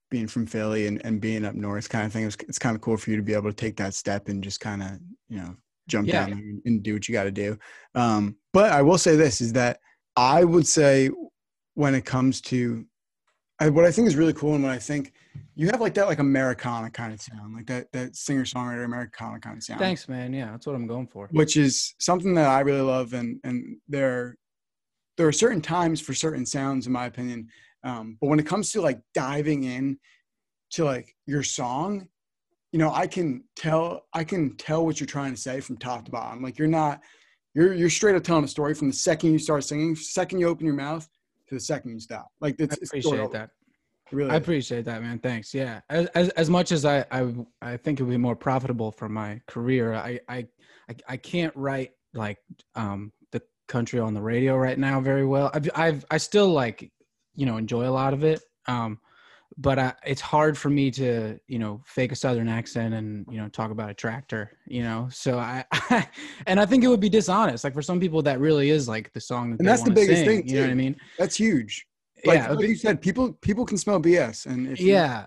being 0.10 0.28
from 0.28 0.46
Philly 0.46 0.88
and, 0.88 1.04
and 1.06 1.20
being 1.20 1.44
up 1.44 1.56
north 1.56 1.90
kind 1.90 2.06
of 2.06 2.14
thing 2.14 2.26
it's, 2.26 2.38
it's 2.48 2.58
kind 2.58 2.74
of 2.76 2.82
cool 2.82 2.96
for 2.96 3.10
you 3.12 3.18
to 3.18 3.22
be 3.22 3.34
able 3.34 3.50
to 3.50 3.56
take 3.56 3.76
that 3.78 3.94
step 3.94 4.30
and 4.30 4.42
just 4.42 4.62
kind 4.62 4.82
of 4.82 4.92
you 5.28 5.38
know 5.42 5.56
jump 5.90 6.08
Yeah. 6.08 6.22
down 6.26 6.32
and, 6.32 6.62
and 6.66 6.84
do 6.84 6.94
what 6.94 7.10
you 7.10 7.12
got 7.14 7.26
to 7.26 7.32
do 7.32 7.58
um 7.96 8.38
but 8.54 8.72
I 8.72 8.82
will 8.82 8.98
say 8.98 9.18
this 9.18 9.42
is 9.42 9.52
that 9.54 9.80
I 10.16 10.46
would 10.46 10.66
say 10.68 11.10
when 11.74 11.94
it 11.94 12.06
comes 12.06 12.40
to 12.44 12.86
I, 13.62 13.70
what 13.70 13.86
I 13.86 13.92
think 13.92 14.08
is 14.08 14.16
really 14.16 14.34
cool 14.34 14.56
and 14.56 14.64
what 14.64 14.72
I 14.72 14.80
think 14.80 15.14
you 15.54 15.68
have 15.68 15.80
like 15.80 15.94
that 15.94 16.08
like 16.08 16.18
Americana 16.18 16.90
kind 16.90 17.14
of 17.14 17.22
sound 17.22 17.54
like 17.54 17.68
that 17.68 17.92
that 17.92 18.16
singer 18.16 18.44
songwriter 18.44 18.86
Americana 18.86 19.40
kind 19.40 19.56
of 19.56 19.64
sound 19.64 19.80
Thanks, 19.80 20.10
man. 20.10 20.34
Yeah, 20.34 20.50
that's 20.52 20.66
what 20.66 20.76
I'm 20.76 20.88
going 20.88 21.06
for. 21.06 21.30
which 21.32 21.58
is 21.58 21.94
something 22.00 22.34
that 22.34 22.48
I 22.48 22.62
really 22.62 22.82
love. 22.82 23.14
And 23.14 23.40
and 23.44 23.78
there 23.88 24.36
there 25.18 25.28
are 25.28 25.32
certain 25.32 25.62
times 25.62 26.02
for 26.02 26.16
certain 26.16 26.46
sounds, 26.46 26.88
in 26.88 26.94
my 26.94 27.06
opinion. 27.06 27.50
Um, 27.84 28.18
but 28.20 28.28
when 28.28 28.40
it 28.40 28.48
comes 28.48 28.72
to 28.72 28.82
like 28.82 29.00
diving 29.14 29.64
in 29.64 30.00
to 30.72 30.84
like 30.84 31.16
your 31.28 31.44
song, 31.44 32.08
you 32.72 32.80
know, 32.80 32.92
I 32.92 33.06
can 33.06 33.44
tell 33.56 34.08
I 34.12 34.24
can 34.24 34.58
tell 34.58 34.84
what 34.86 35.00
you're 35.00 35.08
trying 35.08 35.36
to 35.36 35.40
say 35.40 35.60
from 35.60 35.78
top 35.78 36.06
to 36.06 36.12
bottom. 36.12 36.42
Like 36.42 36.58
you're 36.58 36.68
not 36.68 37.02
you're 37.54 37.76
you're 37.76 37.92
straight 37.92 38.16
up 38.16 38.24
telling 38.24 38.44
a 38.44 38.48
story 38.48 38.74
from 38.74 38.88
the 38.88 38.96
second 38.96 39.34
you 39.34 39.38
start 39.38 39.66
singing, 39.66 39.96
second 39.96 40.40
you 40.40 40.48
open 40.48 40.66
your 40.66 40.74
mouth 40.74 41.08
to 41.52 41.56
the 41.56 41.62
second 41.62 41.92
you 41.92 42.00
stop. 42.00 42.28
Like 42.40 42.56
I 42.60 42.64
it's, 42.64 42.78
it's 42.78 42.90
appreciate 42.92 43.20
of- 43.20 43.32
that. 43.34 43.50
it 44.12 44.16
Really, 44.16 44.32
I 44.32 44.36
is. 44.36 44.42
appreciate 44.42 44.86
that, 44.86 45.02
man. 45.02 45.20
Thanks. 45.20 45.54
Yeah. 45.54 45.82
As, 45.90 46.08
as 46.08 46.30
as 46.30 46.50
much 46.50 46.72
as 46.72 46.84
I 46.86 47.06
I 47.12 47.34
I 47.62 47.78
think 47.78 48.00
it 48.00 48.04
would 48.04 48.10
be 48.10 48.18
more 48.18 48.36
profitable 48.36 48.92
for 48.92 49.08
my 49.08 49.42
career, 49.48 49.94
I 49.94 50.20
I 50.28 50.48
I, 50.90 50.96
I 51.10 51.18
can't 51.18 51.56
write 51.56 51.92
like 52.14 52.38
um 52.76 53.12
the 53.32 53.42
country 53.68 54.00
on 54.00 54.14
the 54.14 54.22
radio 54.22 54.58
right 54.58 54.78
now 54.80 55.00
very 55.02 55.26
well. 55.26 55.50
I've 55.54 55.70
I've 55.76 56.06
I 56.12 56.18
still 56.18 56.50
like 56.50 56.92
you 57.36 57.46
know 57.46 57.58
enjoy 57.58 57.88
a 57.88 57.92
lot 58.02 58.14
of 58.14 58.24
it. 58.24 58.42
Um, 58.68 59.00
but 59.58 59.78
I, 59.78 59.94
it's 60.06 60.22
hard 60.22 60.58
for 60.58 60.70
me 60.70 60.92
to 60.92 61.40
you 61.48 61.60
know 61.60 61.82
fake 61.86 62.12
a 62.12 62.16
southern 62.16 62.48
accent 62.48 62.94
and 62.94 63.26
you 63.30 63.38
know 63.38 63.50
talk 63.50 63.72
about 63.72 63.90
a 63.90 63.94
tractor 63.94 64.58
you 64.68 64.84
know? 64.84 65.10
So 65.12 65.38
i, 65.38 65.66
and 66.48 66.60
i 66.60 66.66
think 66.66 66.84
it 66.84 66.88
would 66.88 67.00
be 67.00 67.10
dishonest 67.10 67.64
like 67.64 67.74
for 67.74 67.82
some 67.82 68.00
people 68.00 68.22
that 68.24 68.40
really 68.40 68.70
is 68.70 68.88
like 68.88 69.12
the 69.14 69.22
song 69.22 69.52
that 69.52 69.60
and 69.60 69.68
that's 69.68 69.84
the 69.84 69.92
biggest 69.92 70.24
sing, 70.24 70.44
thing 70.44 70.48
you 70.48 70.56
know 70.56 70.62
what 70.62 70.72
i 70.72 70.76
mean? 70.76 70.96
That's 71.18 71.36
huge. 71.36 71.86
Like, 72.26 72.38
yeah 72.38 72.52
like 72.52 72.68
you 72.68 72.76
said 72.76 73.02
people 73.02 73.34
people 73.42 73.66
can 73.66 73.78
smell 73.78 74.02
bs 74.02 74.46
and 74.46 74.68
if 74.68 74.80
yeah. 74.80 75.26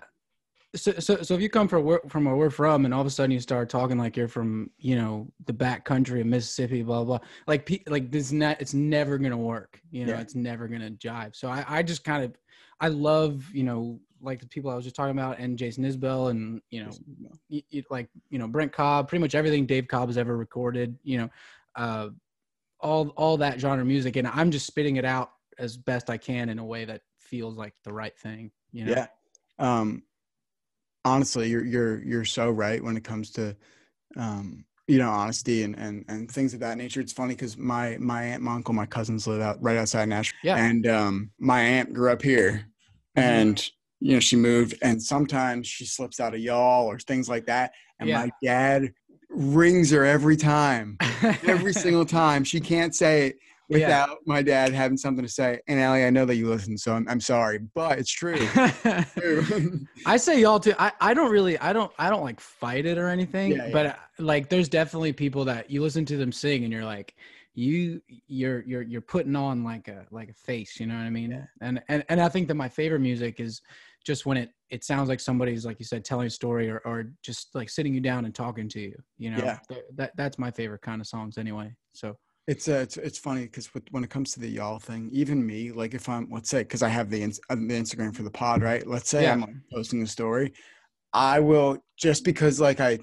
So, 0.75 0.91
so 0.99 1.21
so 1.21 1.35
if 1.35 1.39
you 1.41 1.49
come 1.49 1.69
from 1.69 1.85
where 1.85 2.01
from 2.09 2.25
where 2.25 2.35
we're 2.35 2.49
from 2.49 2.83
and 2.83 2.93
all 2.93 2.99
of 2.99 3.07
a 3.07 3.09
sudden 3.09 3.31
you 3.31 3.39
start 3.39 3.69
talking 3.69 3.97
like 3.97 4.17
you're 4.17 4.27
from 4.27 4.69
you 4.77 4.97
know 4.97 5.31
the 5.45 5.53
back 5.53 5.85
country 5.85 6.19
of 6.19 6.27
mississippi 6.27 6.83
blah 6.83 7.01
blah, 7.03 7.17
blah 7.19 7.27
like 7.47 7.65
pe- 7.65 7.83
like 7.87 8.11
this 8.11 8.33
not 8.33 8.59
it's 8.59 8.73
never 8.73 9.17
gonna 9.17 9.37
work 9.37 9.79
you 9.89 10.05
know? 10.05 10.13
Yeah. 10.13 10.19
it's 10.19 10.35
never 10.35 10.67
gonna 10.67 10.91
jive. 10.91 11.33
So 11.33 11.47
i 11.47 11.63
i 11.67 11.81
just 11.81 12.03
kind 12.03 12.25
of 12.25 12.35
i 12.81 12.89
love 12.89 13.49
you 13.53 13.63
know 13.63 14.01
like 14.25 14.39
the 14.39 14.47
people 14.47 14.69
i 14.71 14.75
was 14.75 14.83
just 14.83 14.95
talking 14.95 15.17
about 15.17 15.39
and 15.39 15.57
jason 15.57 15.83
isbell 15.83 16.29
and 16.31 16.61
you 16.71 16.83
know 16.83 16.91
like 17.89 18.09
you 18.29 18.39
know 18.39 18.47
Brent 18.47 18.71
Cobb, 18.71 19.07
pretty 19.07 19.21
much 19.21 19.35
everything 19.35 19.65
Dave 19.65 19.87
Cobb 19.87 20.09
has 20.09 20.17
ever 20.17 20.35
recorded, 20.35 20.97
you 21.03 21.17
know, 21.17 21.29
uh, 21.75 22.09
all 22.79 23.09
all 23.09 23.37
that 23.37 23.59
genre 23.59 23.85
music, 23.85 24.15
and 24.15 24.27
I'm 24.27 24.51
just 24.51 24.65
spitting 24.65 24.97
it 24.97 25.05
out 25.05 25.31
as 25.57 25.77
best 25.77 26.09
I 26.09 26.17
can 26.17 26.49
in 26.49 26.59
a 26.59 26.65
way 26.65 26.85
that 26.85 27.01
feels 27.19 27.55
like 27.55 27.73
the 27.83 27.93
right 27.93 28.17
thing, 28.17 28.51
you 28.71 28.85
know. 28.85 28.91
Yeah. 28.91 29.07
Um, 29.59 30.03
honestly, 31.03 31.49
you're 31.49 31.65
you're 31.65 32.03
you're 32.03 32.25
so 32.25 32.49
right 32.49 32.83
when 32.83 32.97
it 32.97 33.03
comes 33.03 33.31
to, 33.31 33.55
um, 34.17 34.65
you 34.87 34.97
know, 34.97 35.09
honesty 35.09 35.63
and 35.63 35.77
and 35.77 36.05
and 36.07 36.29
things 36.29 36.53
of 36.53 36.59
that 36.61 36.77
nature. 36.77 37.01
It's 37.01 37.13
funny 37.13 37.35
because 37.35 37.57
my 37.57 37.97
my 37.99 38.23
aunt, 38.23 38.43
my 38.43 38.55
uncle, 38.55 38.73
my 38.73 38.85
cousins 38.85 39.27
live 39.27 39.41
out 39.41 39.61
right 39.61 39.77
outside 39.77 40.09
Nashville, 40.09 40.37
Yeah. 40.43 40.57
and 40.57 40.87
um, 40.87 41.31
my 41.39 41.61
aunt 41.61 41.93
grew 41.93 42.11
up 42.11 42.21
here, 42.21 42.65
and 43.15 43.63
you 43.99 44.13
know 44.13 44.19
she 44.19 44.35
moved, 44.35 44.75
and 44.81 45.01
sometimes 45.01 45.67
she 45.67 45.85
slips 45.85 46.19
out 46.19 46.33
of 46.33 46.39
y'all 46.39 46.85
or 46.85 46.99
things 46.99 47.29
like 47.29 47.45
that, 47.45 47.71
and 47.99 48.09
Yeah. 48.09 48.21
my 48.25 48.31
dad 48.43 48.93
rings 49.29 49.91
her 49.91 50.05
every 50.05 50.37
time, 50.37 50.97
every 51.47 51.73
single 51.85 52.05
time. 52.05 52.43
She 52.43 52.59
can't 52.59 52.95
say 52.95 53.27
it 53.27 53.37
Yeah. 53.69 53.87
without 53.87 54.17
my 54.25 54.41
dad 54.41 54.73
having 54.73 54.97
something 54.97 55.25
to 55.25 55.31
say. 55.31 55.59
And 55.67 55.79
Allie, 55.79 56.05
I 56.05 56.09
know 56.09 56.25
that 56.25 56.35
you 56.35 56.47
listen, 56.47 56.77
so 56.77 56.93
I'm, 56.93 57.07
I'm 57.09 57.19
sorry, 57.19 57.59
but 57.73 57.99
it's 57.99 58.11
true. 58.11 58.37
True. 59.17 59.79
I 60.05 60.17
say 60.17 60.39
y'all 60.41 60.59
too. 60.59 60.73
I, 60.77 60.91
I 61.01 61.13
don't 61.13 61.31
really 61.31 61.57
I 61.57 61.73
don't 61.73 61.91
I 61.97 62.09
don't 62.09 62.23
like 62.23 62.39
fight 62.39 62.85
it 62.85 62.97
or 62.97 63.07
anything, 63.07 63.53
Yeah, 63.53 63.69
but 63.71 63.85
uh, 63.87 63.95
like 64.19 64.49
there's 64.49 64.69
definitely 64.69 65.13
people 65.13 65.45
that 65.45 65.69
you 65.71 65.81
listen 65.81 66.05
to 66.05 66.17
them 66.17 66.31
sing 66.31 66.63
and 66.63 66.71
you're 66.71 66.85
like 66.85 67.15
you 67.55 68.01
you're 68.27 68.63
you're 68.63 68.81
you're 68.81 69.01
putting 69.01 69.35
on 69.35 69.63
like 69.63 69.87
a 69.87 70.05
like 70.11 70.29
a 70.29 70.33
face, 70.33 70.79
you 70.79 70.85
know 70.85 70.95
what 70.95 71.03
I 71.03 71.09
mean? 71.09 71.31
Yeah. 71.31 71.45
And 71.61 71.81
and 71.89 72.03
and 72.09 72.21
I 72.21 72.29
think 72.29 72.47
that 72.49 72.55
my 72.55 72.69
favorite 72.69 72.99
music 72.99 73.39
is 73.39 73.61
just 74.05 74.25
when 74.25 74.37
it 74.37 74.51
it 74.69 74.83
sounds 74.83 75.09
like 75.09 75.19
somebody's 75.19 75.65
like 75.65 75.79
you 75.79 75.85
said 75.85 76.03
telling 76.03 76.27
a 76.27 76.29
story 76.29 76.69
or 76.69 76.79
or 76.85 77.11
just 77.23 77.55
like 77.55 77.69
sitting 77.69 77.93
you 77.93 78.01
down 78.01 78.25
and 78.25 78.35
talking 78.35 78.67
to 78.69 78.79
you, 78.81 78.95
you 79.17 79.31
know. 79.31 79.37
Yeah. 79.37 79.59
That 79.95 80.11
that's 80.17 80.37
my 80.37 80.51
favorite 80.51 80.81
kind 80.81 81.01
of 81.01 81.07
songs 81.07 81.37
anyway. 81.37 81.73
So 81.93 82.17
It's 82.47 82.67
uh, 82.67 82.73
it's 82.73 82.97
it's 82.97 83.17
funny 83.17 83.43
because 83.43 83.69
when 83.91 84.03
it 84.03 84.09
comes 84.09 84.33
to 84.33 84.39
the 84.41 84.49
y'all 84.49 84.79
thing, 84.79 85.09
even 85.13 85.45
me, 85.45 85.71
like 85.71 85.93
if 85.93 86.09
I'm 86.09 86.27
let's 86.29 86.49
say 86.49 86.59
because 86.59 86.83
I 86.83 86.89
have 86.89 87.09
the 87.09 87.23
uh, 87.23 87.55
the 87.55 87.79
Instagram 87.81 88.13
for 88.13 88.23
the 88.23 88.31
pod, 88.31 88.61
right? 88.61 88.85
Let's 88.85 89.09
say 89.09 89.23
Yeah. 89.23 89.33
I'm 89.33 89.41
like, 89.41 89.55
posting 89.73 90.03
a 90.03 90.07
story, 90.07 90.53
I 91.13 91.39
will 91.39 91.77
just 91.97 92.25
because 92.25 92.59
like 92.59 92.81
I, 92.81 92.99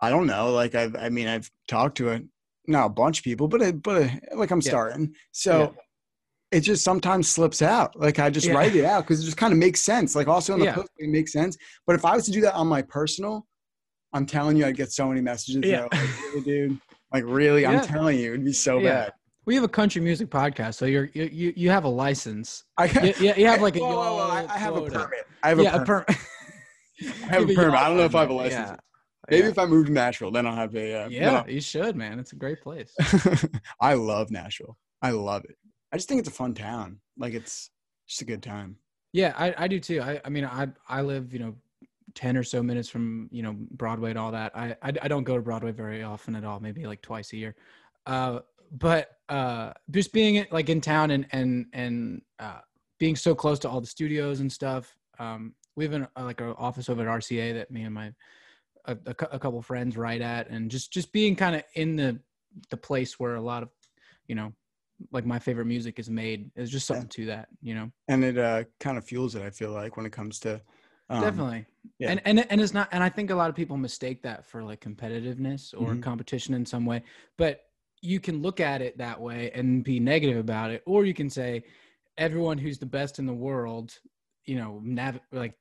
I 0.00 0.08
don't 0.08 0.28
know, 0.28 0.52
like 0.52 0.76
I 0.76 0.88
I 0.98 1.08
mean 1.08 1.26
I've 1.26 1.50
talked 1.66 1.96
to 1.98 2.12
a 2.12 2.20
not 2.70 2.86
a 2.86 2.90
bunch 2.90 3.18
of 3.18 3.24
people, 3.24 3.48
but 3.48 3.82
but 3.82 4.10
like 4.34 4.50
I'm 4.50 4.60
Yeah. 4.60 4.70
starting, 4.70 5.14
so. 5.32 5.60
Yeah. 5.60 5.68
It 6.52 6.62
just 6.62 6.82
sometimes 6.82 7.28
slips 7.28 7.62
out. 7.62 7.94
Like 7.94 8.18
I 8.18 8.28
just 8.28 8.48
Yeah. 8.48 8.54
write 8.54 8.74
it 8.74 8.84
out 8.84 9.04
because 9.04 9.20
it 9.22 9.24
just 9.24 9.36
kind 9.36 9.52
of 9.52 9.58
makes 9.60 9.82
sense. 9.82 10.16
Like 10.16 10.26
also 10.26 10.54
in 10.54 10.58
the 10.58 10.72
post, 10.72 10.88
it 10.98 11.08
makes 11.08 11.32
sense. 11.32 11.56
But 11.86 11.94
if 11.94 12.04
I 12.04 12.16
was 12.16 12.24
to 12.24 12.32
do 12.32 12.40
that 12.40 12.54
on 12.54 12.66
my 12.66 12.82
personal, 12.82 13.46
I'm 14.12 14.26
telling 14.26 14.56
you, 14.56 14.66
I'd 14.66 14.76
get 14.76 14.90
so 14.90 15.06
many 15.06 15.20
messages. 15.20 15.60
Yeah. 15.64 15.82
Like, 15.82 15.92
really, 15.92 16.40
dude. 16.40 16.80
Like 17.14 17.22
really. 17.24 17.64
I'm 17.66 17.80
telling 17.86 18.18
you, 18.18 18.30
it'd 18.32 18.44
be 18.44 18.52
so 18.52 18.80
bad. 18.82 19.12
we 19.46 19.54
have 19.54 19.62
a 19.62 19.68
country 19.68 20.00
music 20.02 20.28
podcast, 20.28 20.74
so 20.74 20.86
you're 20.86 21.08
you 21.14 21.28
you, 21.32 21.52
you 21.54 21.70
have 21.70 21.84
a 21.84 21.88
license. 21.88 22.64
I, 22.76 22.86
You, 23.20 23.32
you, 23.36 23.46
have 23.46 23.62
like 23.66 23.76
a 23.76 23.78
Whoa, 23.78 23.90
whoa, 23.90 24.16
whoa, 24.16 24.46
I, 24.48 24.58
have 24.58 24.74
a 24.74 24.82
permit. 24.90 25.26
I 25.44 25.48
have 25.50 25.60
a 25.60 25.62
yeah, 25.62 25.84
permit. 25.84 26.08
a 26.10 26.14
permit. 26.14 26.18
I 27.22 27.26
have 27.34 27.48
a 27.48 27.54
permit. 27.54 27.74
I 27.74 27.86
don't 27.88 27.96
know 27.96 28.04
if 28.06 28.14
I 28.16 28.20
have 28.22 28.30
a 28.30 28.32
license. 28.32 28.70
Maybe 29.28 29.44
yeah. 29.44 29.50
if 29.50 29.58
I 29.58 29.66
move 29.66 29.86
to 29.86 29.92
Nashville, 29.92 30.30
then 30.30 30.46
I'll 30.46 30.54
have 30.54 30.74
a. 30.74 31.04
Uh, 31.04 31.08
Yeah, 31.08 31.46
you 31.46 31.60
should, 31.60 31.96
man. 31.96 32.18
It's 32.18 32.32
a 32.32 32.36
great 32.36 32.62
place. 32.62 32.94
I 33.80 33.94
love 33.94 34.30
Nashville. 34.30 34.78
I 35.02 35.10
love 35.10 35.44
it. 35.44 35.56
I 35.92 35.96
just 35.96 36.08
think 36.08 36.20
it's 36.20 36.28
a 36.28 36.32
fun 36.32 36.54
town. 36.54 37.00
Like 37.18 37.34
it's 37.34 37.70
just 38.06 38.22
a 38.22 38.24
good 38.24 38.42
time. 38.42 38.76
Yeah, 39.12 39.34
I, 39.36 39.54
I 39.56 39.68
do 39.68 39.80
too. 39.80 40.00
I, 40.00 40.20
I 40.24 40.28
mean, 40.28 40.44
I 40.44 40.68
I 40.88 41.02
live, 41.02 41.32
you 41.32 41.40
know, 41.40 41.54
ten 42.14 42.36
or 42.36 42.42
so 42.42 42.62
minutes 42.62 42.88
from 42.88 43.28
you 43.30 43.42
know 43.42 43.56
Broadway 43.72 44.10
and 44.10 44.18
all 44.18 44.32
that. 44.32 44.56
I, 44.56 44.76
I 44.82 44.92
I 45.02 45.08
don't 45.08 45.24
go 45.24 45.36
to 45.36 45.42
Broadway 45.42 45.72
very 45.72 46.02
often 46.02 46.34
at 46.36 46.44
all. 46.44 46.60
Maybe 46.60 46.86
like 46.86 47.02
twice 47.02 47.32
a 47.32 47.36
year. 47.36 47.56
Uh, 48.06 48.40
but 48.72 49.10
uh, 49.28 49.72
just 49.90 50.12
being 50.12 50.46
like 50.50 50.68
in 50.68 50.80
town 50.80 51.10
and 51.10 51.26
and 51.32 51.66
and 51.72 52.22
uh, 52.38 52.60
being 52.98 53.16
so 53.16 53.34
close 53.34 53.58
to 53.60 53.68
all 53.68 53.80
the 53.80 53.86
studios 53.86 54.40
and 54.40 54.50
stuff. 54.50 54.96
Um, 55.18 55.54
we 55.76 55.84
have 55.84 55.92
an 55.92 56.06
uh, 56.16 56.24
like 56.24 56.40
an 56.40 56.54
office 56.56 56.88
over 56.88 57.02
at 57.02 57.20
RCA 57.20 57.54
that 57.54 57.70
me 57.70 57.82
and 57.82 57.94
my 57.94 58.12
a, 58.86 58.96
a, 59.06 59.14
a 59.32 59.38
couple 59.38 59.60
friends 59.62 59.96
write 59.96 60.20
at, 60.20 60.48
and 60.48 60.70
just 60.70 60.92
just 60.92 61.12
being 61.12 61.36
kind 61.36 61.56
of 61.56 61.62
in 61.74 61.96
the 61.96 62.18
the 62.70 62.76
place 62.76 63.18
where 63.18 63.36
a 63.36 63.40
lot 63.40 63.62
of 63.62 63.70
you 64.26 64.34
know 64.34 64.52
like 65.12 65.24
my 65.24 65.38
favorite 65.38 65.66
music 65.66 65.98
is 65.98 66.10
made 66.10 66.50
is 66.56 66.70
just 66.70 66.86
something 66.86 67.08
to 67.08 67.26
that 67.26 67.48
you 67.62 67.74
know 67.74 67.90
And 68.08 68.24
it 68.24 68.36
uh, 68.38 68.64
kind 68.80 68.98
of 68.98 69.04
fuels 69.04 69.34
it. 69.34 69.42
I 69.42 69.50
feel 69.50 69.70
like 69.72 69.96
when 69.96 70.06
it 70.06 70.12
comes 70.12 70.38
to. 70.40 70.60
Um, 71.08 71.22
definitely 71.22 71.66
yeah. 71.98 72.10
and 72.10 72.20
and 72.24 72.46
and 72.52 72.60
it's 72.60 72.72
not 72.74 72.88
and 72.92 73.02
i 73.02 73.08
think 73.08 73.30
a 73.30 73.34
lot 73.34 73.50
of 73.50 73.56
people 73.56 73.76
mistake 73.76 74.22
that 74.22 74.44
for 74.46 74.62
like 74.62 74.80
competitiveness 74.80 75.74
or 75.76 75.94
Mhm. 75.94 76.02
competition 76.02 76.54
in 76.54 76.64
some 76.64 76.86
way 76.86 77.02
but 77.36 77.62
you 78.02 78.20
can 78.20 78.40
look 78.42 78.60
at 78.60 78.80
it 78.80 78.96
that 78.98 79.20
way 79.20 79.50
and 79.54 79.82
be 79.82 79.98
negative 79.98 80.36
about 80.36 80.70
it 80.70 80.82
or 80.86 81.04
you 81.04 81.14
can 81.14 81.28
say 81.28 81.64
everyone 82.16 82.58
who's 82.58 82.78
the 82.78 82.86
best 82.86 83.18
in 83.18 83.26
the 83.26 83.32
world 83.32 83.98
you 84.44 84.56
know 84.56 84.80
nav- 84.84 85.20
like 85.32 85.54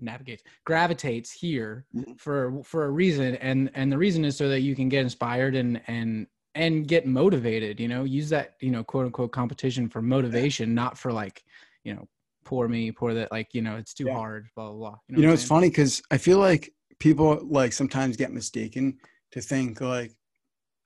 navigates 0.00 0.42
gravitates 0.64 1.30
here 1.32 1.84
Mhm. 1.94 2.18
for 2.18 2.62
for 2.64 2.84
a 2.86 2.90
reason 2.90 3.34
and 3.36 3.70
and 3.74 3.90
the 3.92 3.98
reason 3.98 4.24
is 4.24 4.36
so 4.36 4.48
that 4.48 4.60
you 4.60 4.74
can 4.74 4.88
get 4.88 5.02
inspired 5.02 5.54
and 5.54 5.80
and 5.86 6.26
and 6.54 6.88
get 6.88 7.06
motivated 7.06 7.78
you 7.78 7.88
know 7.88 8.04
use 8.04 8.28
that 8.30 8.56
you 8.60 8.70
know 8.70 8.82
quote 8.82 9.06
unquote 9.06 9.32
competition 9.32 9.88
for 9.88 10.02
motivation 10.02 10.74
not 10.74 10.96
for 10.98 11.12
like 11.12 11.44
you 11.84 11.94
know 11.94 12.08
poor 12.44 12.66
me 12.68 12.90
poor 12.90 13.12
that 13.14 13.30
like 13.30 13.52
you 13.54 13.62
know 13.62 13.76
it's 13.76 13.92
too 13.94 14.06
Yeah. 14.06 14.14
hard 14.16 14.48
blah 14.56 14.70
blah 14.70 14.90
blah 14.90 14.98
You 15.08 15.22
know, 15.22 15.28
I'm 15.28 15.34
it's 15.34 15.42
saying? 15.42 15.48
funny 15.48 15.68
because 15.68 16.02
I 16.10 16.18
feel 16.18 16.38
like 16.38 16.72
people 16.98 17.38
like 17.48 17.72
sometimes 17.72 18.16
get 18.16 18.32
mistaken 18.32 18.98
to 19.32 19.40
think 19.40 19.80
like, 19.80 20.12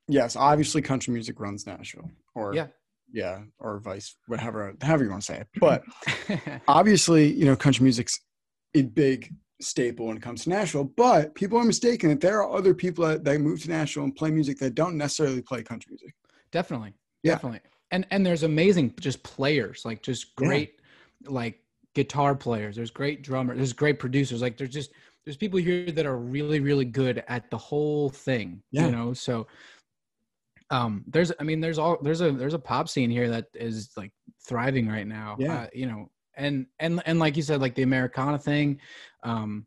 yes, 0.07 0.35
obviously 0.35 0.81
country 0.81 1.13
music 1.13 1.39
runs 1.39 1.65
Nashville, 1.65 2.11
or 2.35 2.53
Yeah. 2.53 2.67
yeah, 3.11 3.43
or 3.59 3.79
vice, 3.79 4.15
whatever, 4.27 4.75
however 4.81 5.05
you 5.05 5.09
want 5.09 5.21
to 5.23 5.25
say 5.25 5.39
it. 5.39 5.47
But 5.59 5.83
obviously, 6.67 7.31
you 7.33 7.45
know, 7.45 7.55
country 7.55 7.83
music's 7.83 8.19
a 8.75 8.81
big 8.83 9.33
staple 9.61 10.07
when 10.07 10.17
it 10.17 10.23
comes 10.23 10.43
to 10.43 10.49
Nashville. 10.49 10.83
But 10.83 11.35
people 11.35 11.57
are 11.57 11.63
mistaken 11.63 12.09
that 12.09 12.19
there 12.21 12.41
are 12.43 12.55
other 12.57 12.73
people 12.73 13.05
that, 13.07 13.23
that 13.23 13.39
move 13.39 13.61
to 13.63 13.69
Nashville 13.69 14.03
and 14.03 14.15
play 14.15 14.29
music 14.31 14.57
that 14.59 14.75
don't 14.75 14.97
necessarily 14.97 15.41
play 15.41 15.63
country 15.63 15.91
music. 15.91 16.13
definitely 16.51 16.93
Yeah. 17.23 17.33
definitely 17.35 17.61
and 17.91 18.05
and 18.11 18.25
there's 18.25 18.43
amazing 18.43 18.93
just 18.99 19.21
players 19.23 19.83
like 19.85 20.01
just 20.01 20.27
Yeah. 20.39 20.47
great 20.47 20.81
like 21.25 21.59
guitar 21.95 22.35
players 22.35 22.75
there's 22.75 22.91
great 22.91 23.21
drummers 23.21 23.57
there's 23.57 23.73
great 23.73 23.99
producers 23.99 24.41
like 24.41 24.57
there's 24.57 24.71
just 24.71 24.91
there's 25.23 25.37
people 25.37 25.59
here 25.59 25.91
that 25.91 26.05
are 26.05 26.17
really 26.17 26.59
really 26.59 26.85
good 26.85 27.23
at 27.27 27.49
the 27.51 27.57
whole 27.57 28.09
thing 28.09 28.61
Yeah. 28.71 28.85
you 28.87 28.91
know 28.91 29.13
so 29.13 29.47
um 30.71 31.03
there's 31.07 31.31
i 31.39 31.43
mean 31.43 31.59
there's 31.61 31.77
all 31.77 31.97
there's 32.01 32.21
a 32.21 32.31
there's 32.31 32.53
a 32.55 32.59
pop 32.59 32.89
scene 32.89 33.09
here 33.11 33.29
that 33.29 33.45
is 33.53 33.91
like 33.95 34.11
thriving 34.47 34.87
right 34.87 35.07
now 35.07 35.35
Yeah. 35.39 35.53
uh, 35.63 35.67
you 35.73 35.85
know 35.85 36.09
and 36.35 36.65
and 36.79 37.01
and 37.05 37.19
like 37.19 37.35
you 37.35 37.43
said 37.43 37.61
like 37.61 37.75
the 37.75 37.83
americana 37.83 38.37
thing 38.37 38.79
um 39.23 39.65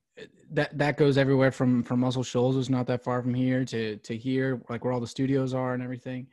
that 0.50 0.76
that 0.76 0.96
goes 0.96 1.18
everywhere 1.18 1.52
from 1.52 1.82
from 1.82 2.00
muscle 2.00 2.22
shoals 2.22 2.56
was 2.56 2.70
not 2.70 2.86
that 2.86 3.02
far 3.02 3.22
from 3.22 3.34
here 3.34 3.64
to 3.64 3.96
to 3.98 4.16
here 4.16 4.60
like 4.68 4.84
where 4.84 4.92
all 4.92 5.00
the 5.00 5.06
studios 5.06 5.54
are 5.54 5.74
and 5.74 5.82
everything 5.82 6.26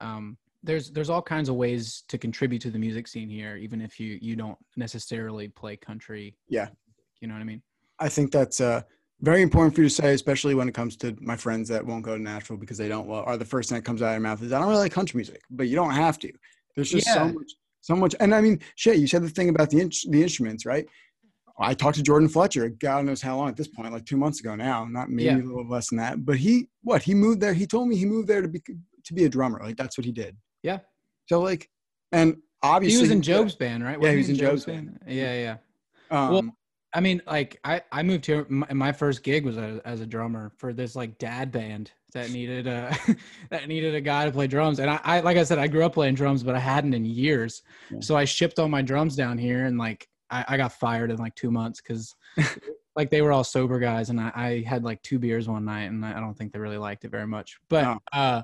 um 0.00 0.36
there's 0.62 0.90
there's 0.90 1.10
all 1.10 1.22
kinds 1.22 1.48
of 1.48 1.54
ways 1.54 2.02
to 2.08 2.18
contribute 2.18 2.60
to 2.60 2.70
the 2.70 2.78
music 2.78 3.06
scene 3.06 3.28
here 3.28 3.56
even 3.56 3.80
if 3.80 4.00
you 4.00 4.18
you 4.20 4.34
don't 4.36 4.58
necessarily 4.76 5.48
play 5.48 5.76
country 5.76 6.34
Yeah. 6.48 6.68
you 7.20 7.28
know 7.28 7.34
what 7.34 7.40
i 7.40 7.44
mean 7.44 7.62
I 7.98 8.08
think 8.08 8.30
that's 8.30 8.60
uh, 8.60 8.82
very 9.20 9.42
important 9.42 9.74
for 9.74 9.82
you 9.82 9.88
to 9.88 9.94
say, 9.94 10.12
especially 10.12 10.54
when 10.54 10.68
it 10.68 10.74
comes 10.74 10.96
to 10.98 11.16
my 11.20 11.36
friends 11.36 11.68
that 11.68 11.84
won't 11.84 12.04
go 12.04 12.16
to 12.16 12.22
Nashville 12.22 12.56
because 12.56 12.76
they 12.78 12.88
don't. 12.88 13.06
Well, 13.06 13.24
or 13.26 13.36
the 13.36 13.44
first 13.44 13.68
thing 13.68 13.76
that 13.76 13.84
comes 13.84 14.02
out 14.02 14.08
of 14.08 14.12
their 14.12 14.20
mouth 14.20 14.42
is, 14.42 14.52
"I 14.52 14.58
don't 14.58 14.68
really 14.68 14.80
like 14.82 14.92
country 14.92 15.18
music," 15.18 15.40
but 15.50 15.68
you 15.68 15.76
don't 15.76 15.92
have 15.92 16.18
to. 16.20 16.32
There's 16.74 16.90
just 16.90 17.06
so 17.06 17.28
much, 17.28 17.52
so 17.86 17.94
much. 17.94 18.16
And 18.18 18.34
I 18.34 18.40
mean, 18.40 18.58
shit, 18.74 18.98
you 18.98 19.06
said 19.06 19.22
the 19.22 19.28
thing 19.28 19.48
about 19.48 19.70
the 19.70 19.80
in- 19.80 19.90
the 20.10 20.22
instruments, 20.22 20.66
right? 20.66 20.86
I 21.58 21.72
talked 21.72 21.96
to 21.96 22.02
Jordan 22.02 22.28
Fletcher. 22.28 22.68
God 22.68 23.04
knows 23.06 23.22
how 23.22 23.36
long 23.36 23.48
at 23.48 23.56
this 23.56 23.68
point, 23.68 23.92
like 23.92 24.04
two 24.04 24.16
months 24.16 24.40
ago 24.40 24.56
now, 24.56 24.84
not 24.84 25.08
maybe 25.08 25.24
Yeah. 25.24 25.36
a 25.36 25.46
little 25.46 25.68
less 25.68 25.88
than 25.90 25.98
that. 25.98 26.24
But 26.26 26.36
he, 26.36 26.68
what 26.82 27.00
he 27.02 27.14
moved 27.14 27.40
there. 27.40 27.54
He 27.54 27.66
told 27.66 27.88
me 27.88 27.96
he 27.96 28.04
moved 28.04 28.28
there 28.28 28.42
to 28.42 28.48
be 28.48 28.60
to 29.04 29.14
be 29.14 29.24
a 29.24 29.28
drummer. 29.28 29.60
Like 29.62 29.76
that's 29.76 29.96
what 29.96 30.04
he 30.04 30.12
did. 30.12 30.36
Yeah. 30.64 30.80
So 31.28 31.40
like, 31.40 31.70
and 32.12 32.36
obviously 32.62 32.96
he 32.96 33.02
was 33.02 33.10
in 33.12 33.22
Job's 33.22 33.54
band, 33.54 33.84
right? 33.84 33.98
Yeah, 34.02 34.10
he 34.10 34.16
was 34.18 34.28
in 34.28 34.36
Job's 34.36 34.64
band. 34.64 34.98
Yeah, 35.06 35.34
yeah. 35.34 35.56
Um, 36.10 36.32
Well- 36.32 36.56
I 36.96 37.00
mean, 37.00 37.20
like 37.26 37.60
I, 37.62 37.82
I 37.92 38.02
moved 38.02 38.24
here. 38.24 38.46
My, 38.48 38.72
my 38.72 38.90
first 38.92 39.22
gig 39.22 39.44
was 39.44 39.58
a, 39.58 39.82
as 39.84 40.00
a 40.00 40.06
drummer 40.06 40.50
for 40.56 40.72
this 40.72 40.96
like 40.96 41.18
dad 41.18 41.52
band 41.52 41.90
that 42.14 42.30
needed 42.30 42.66
a 42.66 42.96
that 43.50 43.68
needed 43.68 43.94
a 43.94 44.00
guy 44.00 44.24
to 44.24 44.32
play 44.32 44.46
drums. 44.46 44.78
And 44.78 44.88
I, 44.88 44.98
I 45.04 45.20
like 45.20 45.36
I 45.36 45.44
said, 45.44 45.58
I 45.58 45.66
grew 45.66 45.84
up 45.84 45.92
playing 45.92 46.14
drums, 46.14 46.42
but 46.42 46.54
I 46.54 46.58
hadn't 46.58 46.94
in 46.94 47.04
years. 47.04 47.62
Yeah. 47.90 47.98
So 48.00 48.16
I 48.16 48.24
shipped 48.24 48.58
all 48.58 48.68
my 48.68 48.80
drums 48.80 49.14
down 49.14 49.36
here, 49.36 49.66
and 49.66 49.76
like 49.76 50.08
I, 50.30 50.46
I 50.48 50.56
got 50.56 50.72
fired 50.72 51.10
in 51.10 51.18
like 51.18 51.34
two 51.34 51.50
months 51.50 51.82
because 51.82 52.14
like 52.96 53.10
they 53.10 53.20
were 53.20 53.30
all 53.30 53.44
sober 53.44 53.78
guys, 53.78 54.08
and 54.08 54.18
I, 54.18 54.32
I 54.34 54.64
had 54.66 54.82
like 54.82 55.02
two 55.02 55.18
beers 55.18 55.46
one 55.48 55.66
night, 55.66 55.90
and 55.90 56.02
I, 56.02 56.18
don't 56.18 56.32
think 56.32 56.52
they 56.52 56.58
really 56.58 56.78
liked 56.78 57.04
it 57.04 57.10
very 57.10 57.26
much. 57.26 57.58
But 57.68 57.82
No. 57.82 57.98
uh, 58.14 58.42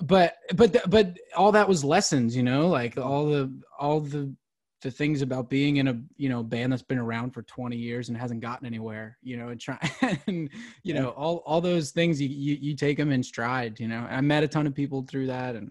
but 0.00 0.36
but 0.54 0.88
but 0.88 1.18
all 1.36 1.52
that 1.52 1.68
was 1.68 1.84
lessons, 1.84 2.34
you 2.34 2.42
know, 2.42 2.68
like 2.68 2.96
all 2.96 3.26
the 3.26 3.52
all 3.78 4.00
the 4.00 4.34
the 4.82 4.90
things 4.90 5.20
about 5.22 5.50
being 5.50 5.76
in 5.76 5.88
a 5.88 6.00
you 6.16 6.28
know 6.28 6.42
band 6.42 6.72
that's 6.72 6.82
been 6.82 6.98
around 6.98 7.32
for 7.32 7.42
20 7.42 7.76
years 7.76 8.08
and 8.08 8.16
hasn't 8.16 8.40
gotten 8.40 8.66
anywhere 8.66 9.18
you 9.22 9.36
know 9.36 9.48
and 9.48 9.60
try 9.60 9.78
and 10.26 10.48
you 10.82 10.94
know 10.94 11.10
all 11.10 11.38
all 11.46 11.60
those 11.60 11.90
things 11.90 12.20
you, 12.20 12.28
you 12.28 12.56
you 12.60 12.74
take 12.74 12.96
them 12.96 13.12
in 13.12 13.22
stride 13.22 13.78
you 13.78 13.88
know 13.88 14.06
i 14.10 14.20
met 14.20 14.42
a 14.42 14.48
ton 14.48 14.66
of 14.66 14.74
people 14.74 15.02
through 15.02 15.26
that 15.26 15.54
and 15.56 15.70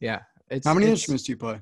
yeah 0.00 0.20
it's 0.48 0.66
How 0.66 0.74
many 0.74 0.86
it's- 0.86 0.98
instruments 1.00 1.24
do 1.24 1.32
you 1.32 1.36
play? 1.36 1.60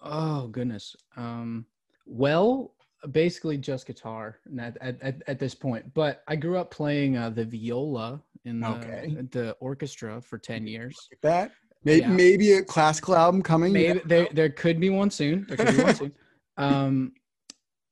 oh 0.00 0.48
goodness 0.48 0.96
um 1.16 1.64
well 2.06 2.74
basically 3.10 3.56
just 3.56 3.86
guitar 3.86 4.38
at, 4.60 4.76
at, 4.80 5.00
at, 5.02 5.22
at 5.26 5.38
this 5.38 5.54
point 5.54 5.92
but 5.94 6.22
i 6.28 6.36
grew 6.36 6.56
up 6.56 6.70
playing 6.70 7.16
uh, 7.16 7.30
the 7.30 7.44
viola 7.44 8.20
in 8.44 8.60
the, 8.60 8.68
Okay. 8.68 9.16
the 9.30 9.52
orchestra 9.60 10.20
for 10.20 10.38
10 10.38 10.66
years 10.66 11.08
that? 11.22 11.52
Maybe, 11.84 12.00
Yeah. 12.00 12.08
maybe 12.08 12.52
a 12.52 12.62
classical 12.62 13.14
album 13.16 13.42
coming. 13.42 13.72
maybe 13.72 14.00
there 14.04 14.28
there 14.32 14.50
could 14.50 14.78
be 14.80 14.90
one 14.90 15.10
soon. 15.10 15.46
There 15.48 15.56
could 15.56 15.76
be 15.76 15.82
one 15.82 15.94
soon. 15.94 16.12
Um, 16.58 17.12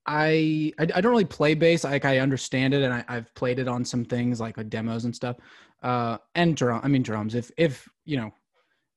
I, 0.06 0.73
I 0.78 0.82
I 0.94 1.00
don't 1.00 1.11
really 1.11 1.25
play 1.25 1.54
bass. 1.54 1.85
Like 1.85 2.04
I 2.04 2.18
understand 2.18 2.75
it, 2.75 2.82
and 2.82 2.92
I, 2.92 3.04
I've 3.09 3.35
played 3.35 3.59
it 3.59 3.68
on 3.68 3.85
some 3.85 4.04
things 4.04 4.38
like 4.40 4.56
demos 4.68 5.04
and 5.06 5.14
stuff. 5.16 5.37
Uh, 5.82 6.18
and 6.35 6.56
drum. 6.56 6.80
I 6.85 6.88
mean 6.88 7.02
drums. 7.02 7.35
If 7.35 7.50
if 7.56 7.88
you 8.04 8.16
know, 8.18 8.30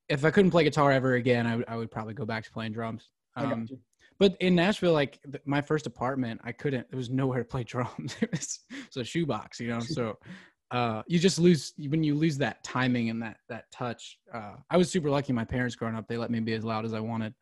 if 0.10 0.26
I 0.26 0.32
couldn't 0.32 0.52
play 0.52 0.64
guitar 0.66 0.92
ever 0.92 1.14
again, 1.16 1.48
I 1.48 1.56
would 1.56 1.66
I 1.68 1.78
would 1.78 1.92
probably 1.92 2.14
go 2.14 2.26
back 2.26 2.44
to 2.44 2.52
playing 2.52 2.74
drums. 2.74 3.10
Um, 3.36 3.68
but 4.20 4.36
in 4.42 4.54
Nashville, 4.54 4.94
like 4.94 5.20
my 5.46 5.62
first 5.62 5.88
apartment, 5.88 6.42
I 6.44 6.52
couldn't. 6.52 6.90
There 6.90 6.98
was 6.98 7.10
nowhere 7.10 7.40
to 7.40 7.46
play 7.46 7.64
drums. 7.74 8.16
it 8.22 8.32
was, 8.32 8.60
it 8.70 8.86
was 8.94 8.98
a 8.98 9.04
shoebox, 9.06 9.60
you 9.60 9.70
know. 9.70 9.80
So 9.80 10.18
uh, 10.74 11.04
you 11.08 11.20
just 11.20 11.38
lose 11.40 11.74
when 11.88 12.04
you 12.04 12.16
lose 12.16 12.38
that 12.40 12.64
timing 12.64 13.10
and 13.10 13.22
that 13.22 13.38
that 13.48 13.72
touch. 13.72 14.18
Uh, 14.34 14.56
I 14.70 14.76
was 14.78 14.90
super 14.92 15.10
lucky. 15.10 15.32
My 15.32 15.46
parents 15.46 15.76
growing 15.76 15.96
up, 15.96 16.08
they 16.08 16.18
let 16.18 16.32
me 16.32 16.40
be 16.40 16.54
as 16.54 16.64
loud 16.66 16.84
as 16.84 16.94
I 16.94 17.00
wanted 17.00 17.34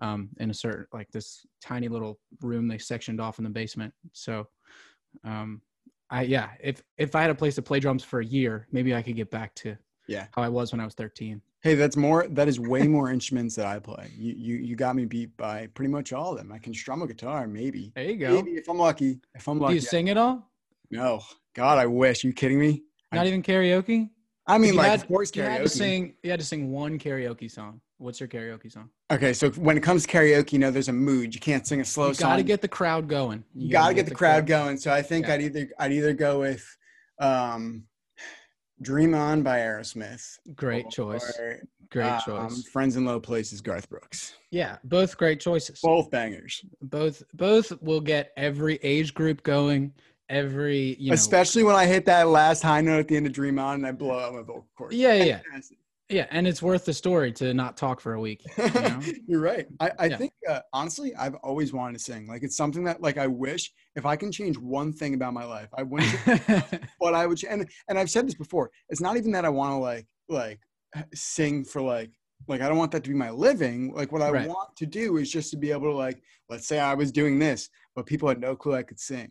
um, 0.00 0.28
in 0.38 0.50
a 0.50 0.54
certain 0.54 0.86
like 0.92 1.10
this 1.10 1.46
tiny 1.62 1.88
little 1.88 2.20
room 2.42 2.68
they 2.68 2.78
sectioned 2.78 3.20
off 3.20 3.38
in 3.38 3.44
the 3.44 3.50
basement. 3.50 3.92
So 4.12 4.46
um, 5.24 5.62
I 6.10 6.22
yeah, 6.22 6.50
if 6.62 6.82
if 6.98 7.14
I 7.14 7.22
had 7.22 7.30
a 7.30 7.34
place 7.34 7.54
to 7.54 7.62
play 7.62 7.80
drums 7.80 8.04
for 8.04 8.20
a 8.20 8.24
year, 8.24 8.68
maybe 8.70 8.94
I 8.94 9.00
could 9.02 9.16
get 9.16 9.30
back 9.30 9.54
to 9.56 9.76
Yeah. 10.06 10.26
how 10.32 10.42
I 10.42 10.48
was 10.50 10.70
when 10.70 10.80
I 10.80 10.84
was 10.84 10.94
13. 10.94 11.40
Hey, 11.62 11.74
that's 11.74 11.96
more. 11.96 12.26
That 12.28 12.46
is 12.46 12.60
way 12.60 12.86
more 12.86 13.10
instruments 13.10 13.54
that 13.54 13.64
I 13.64 13.78
play. 13.78 14.10
You, 14.14 14.34
you, 14.36 14.56
you 14.56 14.76
got 14.76 14.94
me 14.94 15.06
beat 15.06 15.34
by 15.38 15.68
pretty 15.68 15.90
much 15.90 16.12
all 16.12 16.32
of 16.32 16.36
them. 16.36 16.52
I 16.52 16.58
can 16.58 16.74
strum 16.74 17.00
a 17.00 17.06
guitar, 17.06 17.46
maybe. 17.46 17.90
There 17.94 18.04
you 18.04 18.16
go. 18.18 18.34
Maybe 18.34 18.50
if 18.58 18.68
I'm 18.68 18.76
lucky. 18.76 19.20
If 19.34 19.48
I'm 19.48 19.58
lucky. 19.58 19.70
Do 19.72 19.74
you 19.76 19.80
sing 19.80 20.10
at 20.10 20.18
all? 20.18 20.50
no, 20.90 21.22
God, 21.54 21.78
I 21.78 21.86
wish. 21.86 22.24
you 22.24 22.32
kidding 22.32 22.58
me? 22.60 22.82
I- 23.12 23.16
Not 23.16 23.26
even 23.26 23.42
karaoke? 23.42 24.10
I 24.46 24.58
mean, 24.58 24.72
You 24.74 24.78
like, 24.78 24.86
had- 24.90 25.08
course, 25.08 25.34
You 25.34 25.42
had 25.42 25.62
to 25.62 25.68
sing. 25.68 26.16
You 26.22 26.30
had 26.30 26.40
to 26.40 26.44
sing 26.46 26.70
one 26.70 26.98
karaoke 26.98 27.50
song. 27.50 27.80
What's 27.96 28.20
your 28.20 28.28
karaoke 28.28 28.70
song? 28.70 28.90
Okay, 29.10 29.32
so 29.32 29.48
when 29.52 29.76
it 29.78 29.82
comes 29.82 30.04
to 30.04 30.08
karaoke, 30.12 30.52
you 30.52 30.58
know, 30.58 30.70
there's 30.70 30.88
a 30.88 30.92
mood. 30.92 31.32
You 31.34 31.40
can't 31.40 31.66
sing 31.66 31.80
a 31.80 31.84
slow 31.84 32.08
You 32.08 32.14
song. 32.14 32.30
got 32.32 32.36
to 32.36 32.42
get 32.42 32.60
the 32.60 32.68
crowd 32.68 33.08
going. 33.08 33.44
you 33.54 33.70
got 33.70 33.88
to 33.88 33.94
get 33.94 34.04
the 34.06 34.14
crowd 34.14 34.46
going. 34.46 34.76
So 34.76 34.92
I 34.92 35.00
think 35.00 35.26
Yeah. 35.26 35.34
I'd 35.34 35.42
either 35.42 35.68
I'd 35.78 35.92
either 35.92 36.12
go 36.12 36.40
with 36.40 36.66
um, 37.20 37.84
"Dream 38.82 39.14
On" 39.14 39.42
by 39.42 39.58
Aerosmith. 39.60 40.38
Great 40.54 40.90
choice. 40.90 41.24
or, 41.38 41.62
Great 41.90 42.06
um, 42.10 42.20
choice. 42.50 42.64
"Friends 42.66 42.96
in 42.96 43.04
Low 43.06 43.20
Places" 43.20 43.60
Garth 43.62 43.88
Brooks. 43.88 44.34
Yeah, 44.50 44.76
both 44.84 45.16
great 45.16 45.40
choices. 45.40 45.80
Both 45.82 46.10
bangers. 46.10 46.62
Both 46.82 47.22
both 47.32 47.72
will 47.80 48.00
get 48.00 48.32
every 48.36 48.76
age 48.82 49.14
group 49.14 49.42
going. 49.44 49.94
Every 50.28 50.96
you 50.98 51.10
know. 51.10 51.14
Especially 51.14 51.62
when 51.64 51.76
I 51.76 51.86
hit 51.86 52.06
that 52.06 52.28
last 52.28 52.62
high 52.62 52.80
note 52.80 53.00
at 53.00 53.08
the 53.08 53.16
end 53.16 53.26
of 53.26 53.32
"Dream 53.32 53.58
On" 53.58 53.74
and 53.76 53.86
I 53.86 53.92
blow 53.92 54.18
out 54.18 54.32
my 54.32 54.40
vocal 54.40 54.66
cords. 54.76 54.94
Yeah, 54.96 55.12
yeah, 55.14 55.40
yeah. 56.08 56.26
And 56.30 56.46
it's 56.46 56.62
worth 56.62 56.84
the 56.86 56.94
story 56.94 57.30
to 57.34 57.52
not 57.52 57.76
talk 57.76 58.00
for 58.00 58.14
a 58.14 58.20
week. 58.20 58.42
You 58.56 58.64
know? 58.74 59.00
You're 59.26 59.40
right. 59.40 59.66
I, 59.80 59.90
I 59.98 60.06
Yeah. 60.06 60.16
think 60.16 60.32
uh, 60.48 60.60
honestly, 60.72 61.14
I've 61.14 61.34
always 61.36 61.72
wanted 61.74 61.98
to 61.98 62.04
sing. 62.04 62.26
Like 62.26 62.42
it's 62.42 62.56
something 62.56 62.84
that 62.84 63.02
like 63.02 63.18
I 63.18 63.26
wish 63.26 63.70
if 63.96 64.06
I 64.06 64.16
can 64.16 64.32
change 64.32 64.56
one 64.56 64.92
thing 64.94 65.12
about 65.14 65.34
my 65.34 65.44
life, 65.44 65.68
I 65.76 65.82
wouldn't. 65.82 66.16
but 66.98 67.14
I 67.14 67.26
would. 67.26 67.42
And 67.44 67.68
and 67.88 67.98
I've 67.98 68.10
said 68.10 68.26
this 68.26 68.34
before. 68.34 68.70
It's 68.88 69.00
not 69.02 69.16
even 69.18 69.30
that 69.32 69.44
I 69.44 69.50
want 69.50 69.72
to 69.72 69.76
like 69.78 70.06
like 70.28 70.60
sing 71.14 71.64
for 71.64 71.82
like 71.82 72.10
like 72.48 72.62
I 72.62 72.68
don't 72.68 72.78
want 72.78 72.92
that 72.92 73.04
to 73.04 73.10
be 73.10 73.14
my 73.16 73.30
living. 73.30 73.92
Like 73.94 74.10
what 74.10 74.22
I 74.22 74.30
Right. 74.30 74.48
want 74.48 74.74
to 74.76 74.86
do 74.86 75.18
is 75.18 75.30
just 75.30 75.50
to 75.50 75.58
be 75.58 75.70
able 75.70 75.90
to 75.90 75.96
like 75.96 76.22
let's 76.48 76.66
say 76.66 76.78
I 76.78 76.94
was 76.94 77.12
doing 77.12 77.38
this, 77.38 77.68
but 77.94 78.06
people 78.06 78.26
had 78.28 78.40
no 78.40 78.56
clue 78.56 78.74
I 78.74 78.82
could 78.82 78.98
sing. 79.00 79.30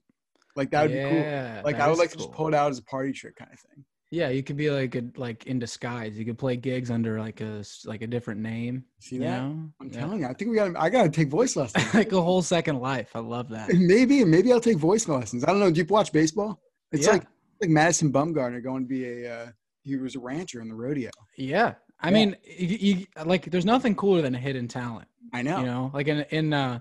Like 0.55 0.71
that 0.71 0.83
would 0.83 0.91
be 0.91 1.01
cool. 1.03 1.61
Like 1.63 1.79
I 1.79 1.87
would 1.89 1.97
like 1.97 2.11
to 2.11 2.17
just 2.17 2.31
pull 2.31 2.47
it 2.47 2.53
out 2.53 2.69
as 2.71 2.77
a 2.79 2.83
party 2.83 3.11
trick 3.11 3.35
kind 3.35 3.51
of 3.51 3.59
thing. 3.59 3.83
Yeah, 4.11 4.29
you 4.29 4.43
could 4.43 4.57
be 4.57 4.69
like 4.69 4.93
a, 4.93 5.03
like 5.17 5.47
in 5.47 5.57
disguise. 5.57 6.15
You 6.19 6.23
could 6.23 6.37
play 6.37 6.55
gigs 6.55 6.91
under 6.91 7.19
like 7.19 7.41
a 7.41 7.63
like 7.85 8.03
a 8.03 8.07
different 8.07 8.41
name. 8.41 8.83
See 8.99 9.17
that? 9.17 9.41
know? 9.41 9.69
I'm 9.81 9.89
Yeah. 9.91 9.99
telling 9.99 10.19
you. 10.19 10.27
I 10.27 10.33
think 10.33 10.51
we 10.51 10.55
got. 10.55 10.75
I 10.77 10.89
gotta 10.91 11.09
take 11.09 11.29
voice 11.29 11.55
lessons. 11.55 11.91
like 11.95 12.11
a 12.11 12.21
whole 12.21 12.43
second 12.43 12.79
life. 12.79 13.09
I 13.15 13.19
love 13.19 13.49
that. 13.49 13.73
maybe 13.73 14.23
maybe 14.23 14.53
I'll 14.53 14.59
take 14.59 14.77
voice 14.77 15.07
lessons. 15.07 15.43
I 15.43 15.47
don't 15.47 15.59
know. 15.59 15.71
Do 15.71 15.79
you 15.81 15.85
watch 15.87 16.11
baseball? 16.11 16.61
It's 16.91 17.07
Yeah. 17.07 17.13
like 17.13 17.23
like 17.59 17.69
Madison 17.71 18.11
Bumgarner 18.13 18.63
going 18.63 18.83
to 18.83 18.87
be 18.87 19.05
a. 19.25 19.33
Uh, 19.35 19.47
he 19.81 19.95
was 19.97 20.15
a 20.15 20.19
rancher 20.19 20.61
in 20.61 20.69
the 20.69 20.75
rodeo. 20.75 21.09
Yeah, 21.35 21.73
I 21.99 22.09
Yeah. 22.09 22.13
mean, 22.13 22.35
you, 22.45 22.77
you, 22.97 23.05
like, 23.25 23.49
there's 23.51 23.65
nothing 23.65 23.95
cooler 23.95 24.21
than 24.21 24.33
a 24.33 24.39
hidden 24.39 24.67
talent. 24.67 25.07
I 25.33 25.41
know. 25.41 25.59
You 25.59 25.65
know, 25.65 25.91
like 25.91 26.07
in 26.07 26.19
in 26.29 26.53
uh, 26.53 26.79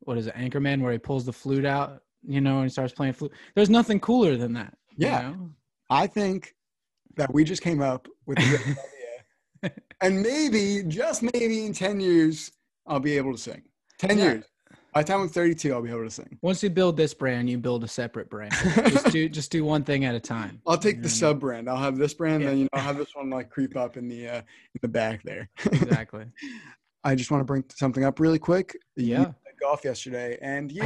what 0.00 0.18
is 0.18 0.28
it, 0.28 0.34
Anchorman, 0.36 0.80
where 0.82 0.92
he 0.92 0.98
pulls 0.98 1.24
the 1.26 1.32
flute 1.32 1.64
out, 1.66 2.02
you 2.26 2.40
know, 2.40 2.56
and 2.56 2.64
he 2.64 2.68
starts 2.70 2.92
playing 2.92 3.12
flute. 3.14 3.32
There's 3.54 3.70
nothing 3.70 4.00
cooler 4.00 4.36
than 4.36 4.52
that. 4.54 4.74
you 4.96 5.06
Yeah. 5.06 5.22
know? 5.30 5.50
I 5.88 6.06
think 6.06 6.54
that 7.16 7.32
we 7.32 7.44
just 7.44 7.62
came 7.62 7.80
up 7.82 8.06
with 8.26 8.38
a 8.38 8.42
good 8.42 8.60
idea. 9.64 9.76
And 10.00 10.22
maybe, 10.22 10.82
just 10.86 11.22
maybe 11.22 11.64
in 11.66 11.72
10 11.72 12.00
years, 12.00 12.50
I'll 12.86 13.00
be 13.00 13.16
able 13.16 13.32
to 13.32 13.38
sing. 13.38 13.62
10 13.98 14.18
Yeah. 14.18 14.24
years. 14.24 14.44
By 14.94 15.02
the 15.02 15.12
time 15.12 15.20
I'm 15.20 15.28
32, 15.28 15.72
I'll 15.72 15.82
be 15.82 15.90
able 15.90 16.02
to 16.04 16.10
sing. 16.10 16.36
Once 16.42 16.62
you 16.64 16.70
build 16.70 16.96
this 16.96 17.14
brand, 17.14 17.48
you 17.48 17.58
build 17.58 17.84
a 17.84 17.88
separate 17.88 18.28
brand. 18.28 18.52
just 18.88 19.10
do 19.12 19.28
just 19.28 19.52
do 19.52 19.64
one 19.64 19.84
thing 19.84 20.04
at 20.04 20.16
a 20.16 20.20
time. 20.20 20.60
I'll 20.66 20.78
take 20.78 21.00
the 21.02 21.08
sub 21.08 21.38
brand. 21.38 21.68
I'll 21.70 21.76
have 21.76 21.96
this 21.96 22.12
brand, 22.12 22.42
Yeah. 22.42 22.48
then 22.50 22.58
you 22.58 22.64
know, 22.64 22.70
I'll 22.72 22.80
have 22.82 22.96
this 22.96 23.14
one 23.14 23.30
like 23.30 23.50
creep 23.50 23.76
up 23.76 23.96
in 23.96 24.08
the 24.08 24.28
uh, 24.28 24.36
in 24.38 24.80
the 24.82 24.88
back 24.88 25.22
there. 25.22 25.48
Exactly. 25.66 26.24
I 27.04 27.14
just 27.14 27.30
want 27.30 27.40
to 27.40 27.44
bring 27.44 27.64
something 27.72 28.04
up 28.04 28.18
really 28.18 28.38
quick. 28.40 28.76
Yeah. 28.96 29.32
golf 29.60 29.84
yesterday, 29.84 30.38
and 30.42 30.72
you 30.72 30.82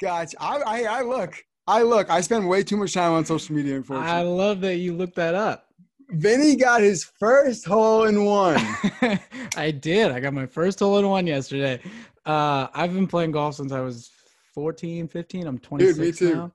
guys, 0.00 0.34
I, 0.40 0.58
I 0.58 0.82
I 0.82 1.02
look, 1.02 1.44
I 1.66 1.82
look. 1.82 2.10
I 2.10 2.20
spend 2.20 2.48
way 2.48 2.62
too 2.62 2.76
much 2.76 2.94
time 2.94 3.12
on 3.12 3.24
social 3.24 3.54
media. 3.54 3.76
Unfortunately, 3.76 4.10
I 4.10 4.22
love 4.22 4.60
that 4.62 4.76
you 4.76 4.94
looked 4.94 5.16
that 5.16 5.34
up. 5.34 5.66
Vinnie 6.12 6.56
got 6.56 6.80
his 6.80 7.04
first 7.04 7.64
hole 7.64 8.04
in 8.04 8.24
one. 8.24 8.56
I 9.56 9.70
did. 9.70 10.10
I 10.10 10.18
got 10.18 10.34
my 10.34 10.46
first 10.46 10.80
hole 10.80 10.98
in 10.98 11.08
one 11.08 11.26
yesterday. 11.26 11.80
Uh, 12.26 12.66
I've 12.74 12.92
been 12.92 13.06
playing 13.06 13.30
golf 13.30 13.54
since 13.54 13.70
I 13.70 13.80
was 13.80 14.10
14, 14.54 15.06
15. 15.06 15.46
I'm 15.46 15.58
26 15.58 15.96
Dude, 15.96 16.04
me 16.04 16.12
too. 16.12 16.34
now. 16.34 16.52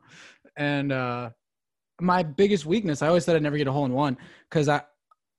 And 0.57 0.91
uh, 0.91 1.29
my 2.01 2.23
biggest 2.23 2.65
weakness, 2.65 3.01
I 3.01 3.07
always 3.07 3.23
said 3.23 3.35
I'd 3.37 3.43
never 3.43 3.57
get 3.57 3.67
a 3.67 3.71
hole 3.71 3.85
in 3.85 3.93
one 3.93 4.17
because 4.49 4.67
I, 4.67 4.81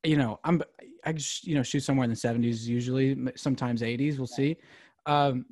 you 0.03 0.17
know, 0.17 0.41
I'm, 0.45 0.63
I 1.05 1.13
just, 1.13 1.47
you 1.47 1.55
know, 1.55 1.63
shoot 1.63 1.81
somewhere 1.81 2.05
in 2.05 2.11
the 2.11 2.17
70s 2.17 2.67
usually, 2.67 3.17
sometimes 3.37 3.83
80s. 3.83 4.17
We'll 4.17 4.27
see. 4.27 4.57
Um, 5.05 5.45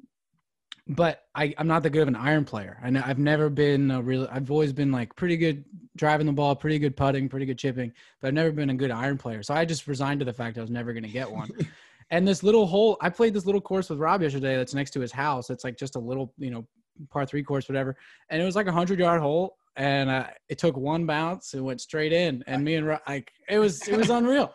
but 0.87 1.25
I, 1.35 1.55
I'm 1.57 1.67
not 1.67 1.83
that 1.83 1.91
good 1.91 2.03
of 2.03 2.09
an 2.09 2.17
iron 2.17 2.45
player. 2.45 2.79
I 2.83 2.91
know 2.91 3.03
I've 3.05 3.19
never 3.19 3.49
been 3.49 3.91
a 3.91 4.03
real. 4.03 4.29
I've 4.31 4.51
always 4.51 4.73
been 4.73 4.93
like 4.93 5.17
pretty 5.17 5.37
good 5.37 5.65
driving 5.97 6.27
the 6.27 6.33
ball, 6.33 6.55
pretty 6.55 6.79
good 6.79 6.97
putting, 6.97 7.29
pretty 7.29 7.47
good 7.47 7.59
chipping, 7.59 7.93
but 8.21 8.29
I've 8.29 8.35
never 8.35 8.53
been 8.53 8.71
a 8.71 8.75
good 8.75 8.91
iron 8.91 9.17
player. 9.17 9.43
So 9.43 9.55
I 9.55 9.65
just 9.65 9.87
resigned 9.87 10.21
to 10.21 10.27
the 10.27 10.33
fact 10.33 10.59
I 10.59 10.61
was 10.61 10.71
never 10.71 10.93
going 10.93 11.05
to 11.05 11.09
get 11.09 11.31
one. 11.31 11.49
and 12.11 12.29
this 12.29 12.43
little 12.43 12.67
hole, 12.67 12.99
I 13.01 13.09
played 13.09 13.33
this 13.33 13.47
little 13.47 13.61
course 13.61 13.89
with 13.89 13.99
Rob 13.99 14.21
yesterday. 14.21 14.57
That's 14.57 14.75
next 14.75 14.91
to 14.93 15.01
his 15.01 15.13
house. 15.13 15.49
It's 15.49 15.65
like 15.65 15.79
just 15.79 15.97
a 15.97 15.99
little, 16.01 16.35
you 16.37 16.51
know, 16.51 16.67
par 17.11 17.25
three 17.25 17.43
course, 17.43 17.69
whatever. 17.69 17.97
And 18.29 18.43
it 18.43 18.45
was 18.45 18.57
like 18.57 18.67
a 18.67 18.73
hundred 18.73 18.99
yard 18.99 19.23
hole, 19.23 19.57
and 19.77 20.11
uh, 20.11 20.27
it 20.51 20.59
took 20.59 20.77
one 20.77 21.07
bounce 21.07 21.55
and 21.55 21.65
went 21.65 21.81
straight 21.81 22.13
in. 22.13 22.45
And 22.47 22.63
me 22.63 22.75
and 22.75 22.87
Rob, 22.87 23.01
like 23.09 23.33
it 23.49 23.59
was, 23.59 23.89
it 23.89 23.97
was 23.97 24.11
unreal. 24.11 24.53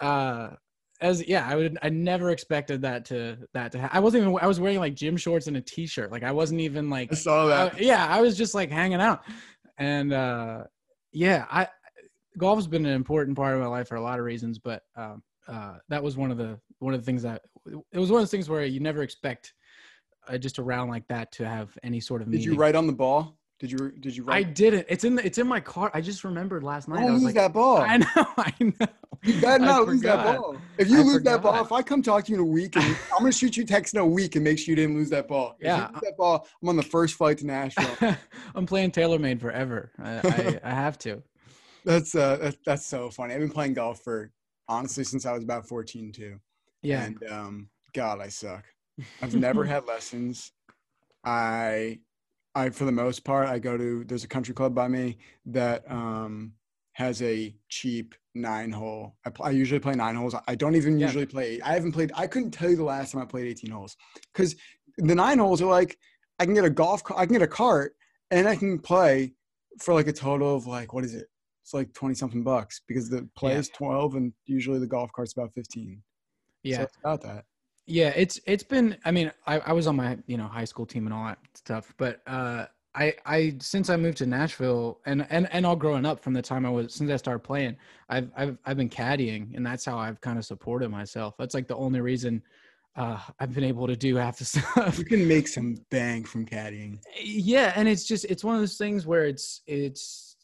Uh, 0.00 0.50
as 1.00 1.26
yeah, 1.26 1.46
I 1.48 1.54
would. 1.56 1.78
I 1.82 1.88
never 1.88 2.30
expected 2.30 2.82
that 2.82 3.04
to 3.06 3.38
that 3.54 3.72
to. 3.72 3.80
Ha- 3.80 3.90
I 3.92 4.00
wasn't 4.00 4.22
even. 4.22 4.38
I 4.40 4.46
was 4.46 4.60
wearing 4.60 4.78
like 4.78 4.94
gym 4.94 5.16
shorts 5.16 5.46
and 5.46 5.56
a 5.56 5.60
t-shirt. 5.60 6.10
Like 6.10 6.22
I 6.22 6.32
wasn't 6.32 6.60
even 6.60 6.90
like. 6.90 7.12
I 7.12 7.14
saw 7.14 7.46
that. 7.46 7.74
Uh, 7.74 7.76
yeah, 7.78 8.06
I 8.06 8.20
was 8.20 8.36
just 8.36 8.54
like 8.54 8.70
hanging 8.70 9.00
out, 9.00 9.22
and 9.78 10.12
uh, 10.12 10.64
yeah, 11.12 11.46
I 11.50 11.68
golf 12.36 12.58
has 12.58 12.66
been 12.66 12.86
an 12.86 12.92
important 12.92 13.36
part 13.36 13.54
of 13.54 13.60
my 13.60 13.66
life 13.66 13.88
for 13.88 13.96
a 13.96 14.00
lot 14.00 14.18
of 14.18 14.24
reasons, 14.24 14.58
but 14.58 14.82
um, 14.96 15.22
uh, 15.46 15.74
that 15.88 16.02
was 16.02 16.16
one 16.16 16.30
of 16.30 16.38
the 16.38 16.58
one 16.78 16.94
of 16.94 17.00
the 17.00 17.06
things 17.06 17.22
that 17.22 17.42
it 17.66 17.98
was 17.98 18.10
one 18.10 18.20
of 18.20 18.22
those 18.22 18.30
things 18.30 18.48
where 18.48 18.64
you 18.64 18.80
never 18.80 19.02
expect 19.02 19.54
uh, 20.28 20.38
just 20.38 20.58
around 20.58 20.88
like 20.88 21.06
that 21.08 21.32
to 21.32 21.46
have 21.46 21.76
any 21.82 22.00
sort 22.00 22.22
of 22.22 22.30
Did 22.30 22.44
you 22.44 22.54
write 22.54 22.74
on 22.74 22.86
the 22.86 22.92
ball? 22.92 23.37
Did 23.58 23.72
you 23.72 23.90
did 23.90 24.16
you 24.16 24.22
Write? 24.22 24.36
I 24.36 24.42
didn't. 24.44 24.86
It's 24.88 25.02
in 25.02 25.16
the, 25.16 25.26
it's 25.26 25.38
in 25.38 25.46
my 25.48 25.58
car. 25.58 25.90
I 25.92 26.00
just 26.00 26.22
remembered 26.22 26.62
last 26.62 26.86
night. 26.86 27.00
I 27.00 27.02
Don't 27.02 27.14
lose 27.14 27.24
like, 27.24 27.34
that 27.34 27.52
ball. 27.52 27.78
I 27.78 27.96
know, 27.96 28.06
I 28.16 28.52
know. 28.60 28.86
You 29.24 29.40
better 29.40 29.64
not 29.64 29.86
lose 29.88 30.00
that 30.02 30.24
ball. 30.24 30.56
If 30.78 30.88
you 30.88 31.00
I 31.00 31.02
lose 31.02 31.22
that 31.24 31.42
ball, 31.42 31.60
if 31.60 31.72
I 31.72 31.82
come 31.82 32.00
talk 32.00 32.24
to 32.26 32.32
you 32.32 32.36
in 32.38 32.40
a 32.40 32.46
week, 32.46 32.76
and 32.76 32.84
I'm 33.12 33.18
gonna 33.18 33.32
shoot 33.32 33.56
you 33.56 33.64
text 33.64 33.94
in 33.94 34.00
a 34.00 34.06
week 34.06 34.36
and 34.36 34.44
make 34.44 34.60
sure 34.60 34.70
you 34.70 34.76
didn't 34.76 34.94
lose 34.94 35.10
that 35.10 35.26
ball. 35.26 35.56
If 35.58 35.66
Yeah. 35.66 35.88
you 35.88 35.92
lose 35.94 36.02
that 36.02 36.16
ball, 36.16 36.46
I'm 36.62 36.68
on 36.68 36.76
the 36.76 36.84
first 36.84 37.16
flight 37.16 37.38
to 37.38 37.46
Nashville. 37.46 38.16
I'm 38.54 38.64
playing 38.64 38.92
TaylorMade 38.92 39.40
forever. 39.40 39.90
I, 40.00 40.18
I, 40.18 40.60
I 40.62 40.70
have 40.70 40.96
to. 41.00 41.20
that's 41.84 42.14
uh, 42.14 42.36
that's, 42.40 42.56
that's 42.64 42.86
so 42.86 43.10
funny. 43.10 43.34
I've 43.34 43.40
been 43.40 43.50
playing 43.50 43.74
golf 43.74 44.02
for 44.04 44.30
honestly 44.68 45.02
since 45.02 45.26
I 45.26 45.32
was 45.32 45.42
about 45.42 45.66
14 45.66 46.12
too. 46.12 46.38
Yeah. 46.82 47.02
And 47.02 47.24
um, 47.28 47.68
God, 47.92 48.20
I 48.20 48.28
suck. 48.28 48.64
I've 49.20 49.34
never 49.34 49.64
had 49.64 49.86
lessons. 49.86 50.52
I, 51.24 51.98
I 52.58 52.70
for 52.70 52.84
the 52.84 52.92
most 52.92 53.24
part, 53.24 53.48
I 53.48 53.58
go 53.58 53.76
to 53.76 54.04
there's 54.04 54.24
a 54.24 54.28
country 54.28 54.54
club 54.54 54.74
by 54.74 54.88
me 54.88 55.18
that 55.46 55.88
um 55.90 56.52
has 56.92 57.22
a 57.22 57.54
cheap 57.68 58.14
nine 58.34 58.72
hole. 58.72 59.14
I, 59.24 59.30
pl- 59.30 59.44
I 59.46 59.50
usually 59.50 59.78
play 59.78 59.94
nine 59.94 60.16
holes. 60.16 60.34
I 60.48 60.54
don't 60.56 60.74
even 60.74 60.98
Yeah. 60.98 61.06
usually 61.06 61.26
play. 61.26 61.60
I 61.60 61.72
haven't 61.74 61.92
played. 61.92 62.10
I 62.14 62.26
couldn't 62.26 62.50
tell 62.50 62.68
you 62.70 62.76
the 62.76 62.82
last 62.84 63.12
time 63.12 63.22
I 63.22 63.24
played 63.24 63.46
18 63.46 63.70
holes 63.70 63.96
because 64.32 64.56
the 64.96 65.14
nine 65.14 65.38
holes 65.38 65.62
are 65.62 65.66
like 65.70 65.96
I 66.40 66.44
can 66.44 66.54
get 66.54 66.64
a 66.64 66.70
golf. 66.70 67.02
I 67.16 67.24
can 67.26 67.34
get 67.34 67.42
a 67.42 67.46
cart 67.48 67.94
and 68.32 68.48
I 68.48 68.56
can 68.56 68.78
play 68.80 69.34
for 69.80 69.94
like 69.94 70.08
a 70.08 70.12
total 70.12 70.56
of 70.56 70.66
like 70.66 70.92
what 70.92 71.04
is 71.04 71.14
it? 71.14 71.28
It's 71.62 71.72
like 71.74 71.92
20 71.92 72.14
something 72.14 72.42
bucks 72.42 72.80
because 72.88 73.08
the 73.10 73.28
play 73.36 73.52
Yeah. 73.52 73.58
is 73.58 73.68
12 73.68 74.14
and 74.16 74.32
usually 74.46 74.78
the 74.80 74.86
golf 74.86 75.12
cart's 75.12 75.34
about 75.34 75.52
15. 75.54 76.02
Yeah. 76.64 76.78
So 76.78 76.82
it's 76.84 76.96
about 77.04 77.22
that. 77.22 77.44
Yeah, 77.88 78.12
it's 78.14 78.38
it's 78.44 78.62
been. 78.62 78.98
I 79.06 79.10
mean, 79.10 79.32
I, 79.46 79.60
I 79.60 79.72
was 79.72 79.86
on 79.86 79.96
my 79.96 80.18
you 80.26 80.36
know 80.36 80.46
high 80.46 80.66
school 80.66 80.84
team 80.84 81.06
and 81.06 81.14
all 81.14 81.24
that 81.24 81.38
stuff, 81.54 81.94
but 81.96 82.20
uh, 82.26 82.66
I 82.94 83.14
I 83.24 83.54
since 83.60 83.88
I 83.88 83.96
moved 83.96 84.18
to 84.18 84.26
Nashville 84.26 85.00
and 85.06 85.26
and 85.30 85.48
and 85.52 85.64
all 85.64 85.74
growing 85.74 86.04
up 86.04 86.20
from 86.20 86.34
the 86.34 86.42
time 86.42 86.66
I 86.66 86.70
was 86.70 86.92
since 86.92 87.10
I 87.10 87.16
started 87.16 87.40
playing, 87.40 87.76
I've 88.10 88.30
I've 88.36 88.58
I've 88.66 88.76
been 88.76 88.90
caddying, 88.90 89.56
and 89.56 89.64
that's 89.64 89.86
how 89.86 89.96
I've 89.96 90.20
kind 90.20 90.38
of 90.38 90.44
supported 90.44 90.90
myself. 90.90 91.34
That's 91.38 91.54
like 91.54 91.66
the 91.66 91.76
only 91.76 92.02
reason 92.02 92.42
uh, 92.94 93.18
I've 93.40 93.54
been 93.54 93.64
able 93.64 93.86
to 93.86 93.96
do 93.96 94.16
half 94.16 94.38
the 94.38 94.44
stuff. 94.44 94.98
You 94.98 95.06
can 95.06 95.26
make 95.26 95.48
some 95.48 95.78
bang 95.90 96.24
from 96.24 96.44
caddying. 96.44 96.98
yeah, 97.18 97.72
and 97.74 97.88
it's 97.88 98.04
just 98.04 98.26
it's 98.26 98.44
one 98.44 98.54
of 98.54 98.60
those 98.60 98.76
things 98.76 99.06
where 99.06 99.24
it's 99.24 99.62
it's 99.66 100.36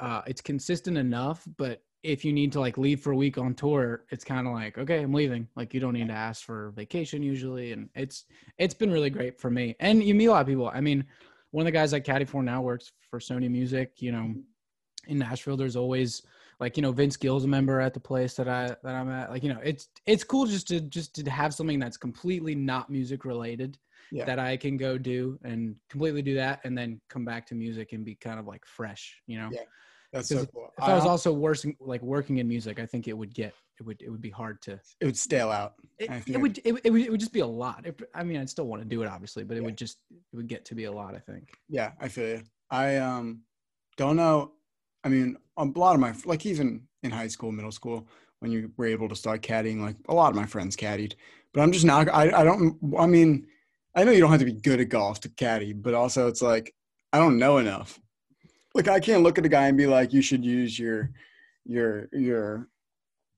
uh, 0.00 0.22
it's 0.26 0.40
consistent 0.40 0.98
enough, 0.98 1.46
but 1.56 1.80
if 2.02 2.24
you 2.24 2.32
need 2.32 2.52
to 2.52 2.60
like 2.60 2.78
leave 2.78 3.00
for 3.00 3.12
a 3.12 3.16
week 3.16 3.38
on 3.38 3.54
tour, 3.54 4.04
it's 4.10 4.24
kind 4.24 4.46
of 4.46 4.52
like 4.52 4.78
okay, 4.78 5.00
I'm 5.00 5.12
leaving. 5.12 5.48
Like 5.56 5.74
you 5.74 5.80
don't 5.80 5.94
need 5.94 6.08
to 6.08 6.14
ask 6.14 6.44
for 6.44 6.70
vacation 6.76 7.22
usually, 7.22 7.72
and 7.72 7.88
it's 7.94 8.24
it's 8.58 8.74
been 8.74 8.92
really 8.92 9.10
great 9.10 9.40
for 9.40 9.50
me. 9.50 9.74
And 9.80 10.02
you 10.02 10.14
meet 10.14 10.26
a 10.26 10.30
lot 10.30 10.42
of 10.42 10.46
people. 10.46 10.70
I 10.72 10.80
mean, 10.80 11.04
one 11.50 11.62
of 11.62 11.66
the 11.66 11.72
guys 11.72 11.92
I 11.92 12.00
caddy 12.00 12.24
for 12.24 12.42
now 12.42 12.62
works 12.62 12.92
for 13.10 13.18
Sony 13.18 13.50
Music. 13.50 13.92
You 13.96 14.12
know, 14.12 14.18
mm-hmm. 14.18 14.40
in 15.10 15.18
Nashville, 15.18 15.56
there's 15.56 15.76
always 15.76 16.22
like 16.60 16.76
you 16.76 16.82
know 16.82 16.92
Vince 16.92 17.16
Gill's 17.16 17.44
a 17.44 17.48
member 17.48 17.80
at 17.80 17.94
the 17.94 18.00
place 18.00 18.34
that 18.34 18.48
I 18.48 18.76
that 18.82 18.94
I'm 18.94 19.10
at. 19.10 19.30
Like 19.30 19.42
you 19.42 19.52
know, 19.52 19.60
it's 19.62 19.88
it's 20.06 20.24
cool 20.24 20.46
just 20.46 20.68
to 20.68 20.80
just 20.80 21.14
to 21.16 21.30
have 21.30 21.54
something 21.54 21.78
that's 21.78 21.96
completely 21.96 22.54
not 22.54 22.90
music 22.90 23.24
related 23.24 23.78
Yeah. 24.10 24.24
that 24.24 24.38
I 24.38 24.56
can 24.56 24.76
go 24.76 24.98
do 24.98 25.38
and 25.42 25.76
completely 25.88 26.22
do 26.22 26.34
that, 26.34 26.60
and 26.64 26.76
then 26.76 27.00
come 27.08 27.24
back 27.24 27.46
to 27.48 27.54
music 27.54 27.92
and 27.92 28.04
be 28.04 28.14
kind 28.14 28.38
of 28.38 28.46
like 28.46 28.64
fresh. 28.64 29.20
You 29.26 29.38
know, 29.38 29.48
Yeah. 29.52 29.62
That's 30.12 30.28
so 30.28 30.46
cool. 30.46 30.72
if 30.78 30.84
I 30.84 30.94
was 30.94 31.04
also 31.04 31.32
working 31.32 31.76
like 31.80 32.00
working 32.02 32.38
in 32.38 32.48
music, 32.48 32.78
I 32.80 32.86
think 32.86 33.08
it 33.08 33.12
would 33.12 33.34
get 33.34 33.52
it 33.78 33.82
would 33.84 34.00
it 34.02 34.10
would 34.10 34.22
be 34.22 34.30
hard 34.30 34.60
to. 34.62 34.80
it 35.00 35.04
would 35.04 35.16
stale 35.16 35.50
out. 35.50 35.74
It, 35.98 36.10
it 36.26 36.38
would, 36.40 36.58
it, 36.64 36.72
would- 36.72 36.80
it 36.84 36.90
would 36.90 37.00
it 37.02 37.10
would 37.10 37.20
just 37.20 37.32
be 37.32 37.40
a 37.40 37.46
lot. 37.46 37.86
It, 37.86 38.00
I 38.14 38.24
mean, 38.24 38.38
I'd 38.38 38.48
still 38.50 38.66
want 38.66 38.82
to 38.82 38.88
do 38.88 39.02
it 39.02 39.08
obviously, 39.08 39.44
but 39.44 39.56
it 39.56 39.60
Yeah. 39.60 39.66
would 39.66 39.76
just 39.76 39.98
it 40.10 40.36
would 40.36 40.48
get 40.48 40.64
to 40.66 40.74
be 40.74 40.84
a 40.84 40.92
lot. 40.92 41.14
I 41.14 41.18
think. 41.18 41.50
Yeah, 41.68 41.92
I 42.00 42.08
feel 42.08 42.28
you. 42.28 42.42
I 42.70 42.96
um 42.96 43.42
don't 43.96 44.16
know. 44.16 44.52
I 45.04 45.08
mean, 45.10 45.36
a 45.56 45.64
lot 45.64 45.94
of 45.94 46.00
my 46.00 46.14
like 46.24 46.46
even 46.46 46.82
in 47.02 47.10
high 47.10 47.28
school, 47.28 47.52
middle 47.52 47.70
school, 47.72 48.08
when 48.40 48.50
you 48.50 48.72
were 48.76 48.86
able 48.86 49.08
to 49.08 49.14
start 49.16 49.42
caddying, 49.42 49.80
like 49.80 49.96
a 50.08 50.14
lot 50.14 50.30
of 50.30 50.36
my 50.36 50.46
friends 50.46 50.74
caddied. 50.76 51.14
But 51.52 51.60
I'm 51.62 51.72
just 51.72 51.84
not. 51.84 52.08
I 52.08 52.30
I 52.40 52.44
don't. 52.44 52.78
I 52.98 53.06
mean, 53.06 53.46
I 53.94 54.04
know 54.04 54.10
you 54.12 54.20
don't 54.20 54.30
have 54.30 54.40
to 54.40 54.44
be 54.46 54.52
good 54.52 54.80
at 54.80 54.88
golf 54.88 55.20
to 55.20 55.28
caddy, 55.28 55.72
but 55.72 55.92
also 55.94 56.28
it's 56.28 56.42
like 56.42 56.74
I 57.12 57.18
don't 57.18 57.38
know 57.38 57.58
enough. 57.58 58.00
Like 58.74 58.88
I 58.88 59.00
can't 59.00 59.22
look 59.22 59.38
at 59.38 59.46
a 59.46 59.48
guy 59.48 59.68
and 59.68 59.76
be 59.76 59.86
like, 59.86 60.12
you 60.12 60.22
should 60.22 60.44
use 60.44 60.78
your 60.78 61.10
your 61.64 62.08
your 62.12 62.68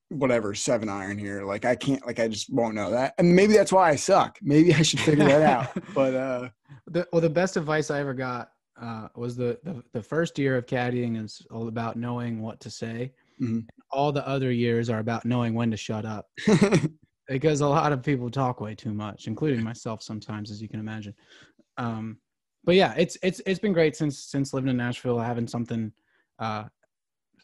whatever 0.08 0.54
seven 0.54 0.88
iron 0.88 1.18
here. 1.18 1.44
Like 1.44 1.64
I 1.64 1.76
can't. 1.76 2.04
Like 2.06 2.18
I 2.20 2.28
just 2.28 2.52
won't 2.52 2.74
know 2.74 2.90
that. 2.90 3.14
And 3.18 3.34
maybe 3.34 3.54
that's 3.54 3.72
why 3.72 3.90
I 3.90 3.96
suck. 3.96 4.38
Maybe 4.42 4.74
I 4.74 4.82
should 4.82 5.00
figure 5.00 5.24
that 5.24 5.42
out. 5.42 5.84
But 5.94 6.14
uh, 6.14 6.48
The, 6.88 7.06
well, 7.12 7.22
the 7.22 7.30
best 7.30 7.56
advice 7.56 7.90
I 7.90 8.00
ever 8.00 8.14
got 8.14 8.50
uh, 8.80 9.08
was 9.14 9.36
the, 9.36 9.58
the 9.62 9.82
the 9.92 10.02
first 10.02 10.38
year 10.38 10.56
of 10.56 10.66
caddying 10.66 11.22
is 11.22 11.46
all 11.50 11.68
about 11.68 11.96
knowing 11.96 12.42
what 12.42 12.60
to 12.60 12.70
say. 12.70 13.12
Mhm. 13.40 13.66
All 13.90 14.12
the 14.12 14.26
other 14.26 14.50
years 14.52 14.90
are 14.90 14.98
about 14.98 15.24
knowing 15.24 15.54
when 15.54 15.70
to 15.70 15.76
shut 15.76 16.04
up 16.04 16.28
because 17.28 17.60
a 17.60 17.66
lot 17.66 17.92
of 17.92 18.02
people 18.02 18.30
talk 18.30 18.60
way 18.60 18.74
too 18.74 18.92
much, 18.92 19.26
including 19.26 19.62
myself 19.62 20.02
sometimes, 20.02 20.50
as 20.50 20.60
you 20.60 20.68
can 20.68 20.80
imagine. 20.80 21.14
Um, 21.78 22.18
but 22.64 22.74
yeah, 22.74 22.94
it's 22.96 23.16
it's 23.22 23.40
it's 23.46 23.58
been 23.60 23.72
great 23.72 23.96
since 23.96 24.18
since 24.18 24.52
living 24.52 24.70
in 24.70 24.76
Nashville, 24.76 25.18
having 25.18 25.46
something, 25.46 25.92
uh, 26.38 26.64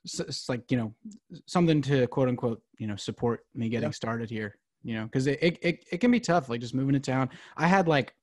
s- 0.05 0.21
it's 0.21 0.49
like 0.49 0.71
you 0.71 0.77
know, 0.77 0.95
something 1.47 1.81
to 1.83 2.07
quote 2.09 2.29
unquote 2.29 2.63
you 2.79 2.87
know 2.87 2.97
support 2.97 3.41
me 3.55 3.69
getting 3.69 3.89
Yeah. 3.89 3.93
started 3.93 4.31
here. 4.31 4.59
You 4.83 4.95
know, 4.95 5.05
because 5.05 5.27
it, 5.27 5.39
it 5.43 5.59
it 5.63 5.85
it 5.93 5.99
can 5.99 6.11
be 6.11 6.21
tough, 6.21 6.49
like 6.49 6.61
just 6.61 6.75
moving 6.75 6.93
to 6.95 7.01
town. 7.01 7.31
I 7.57 7.67
had 7.67 7.89
like 7.89 8.15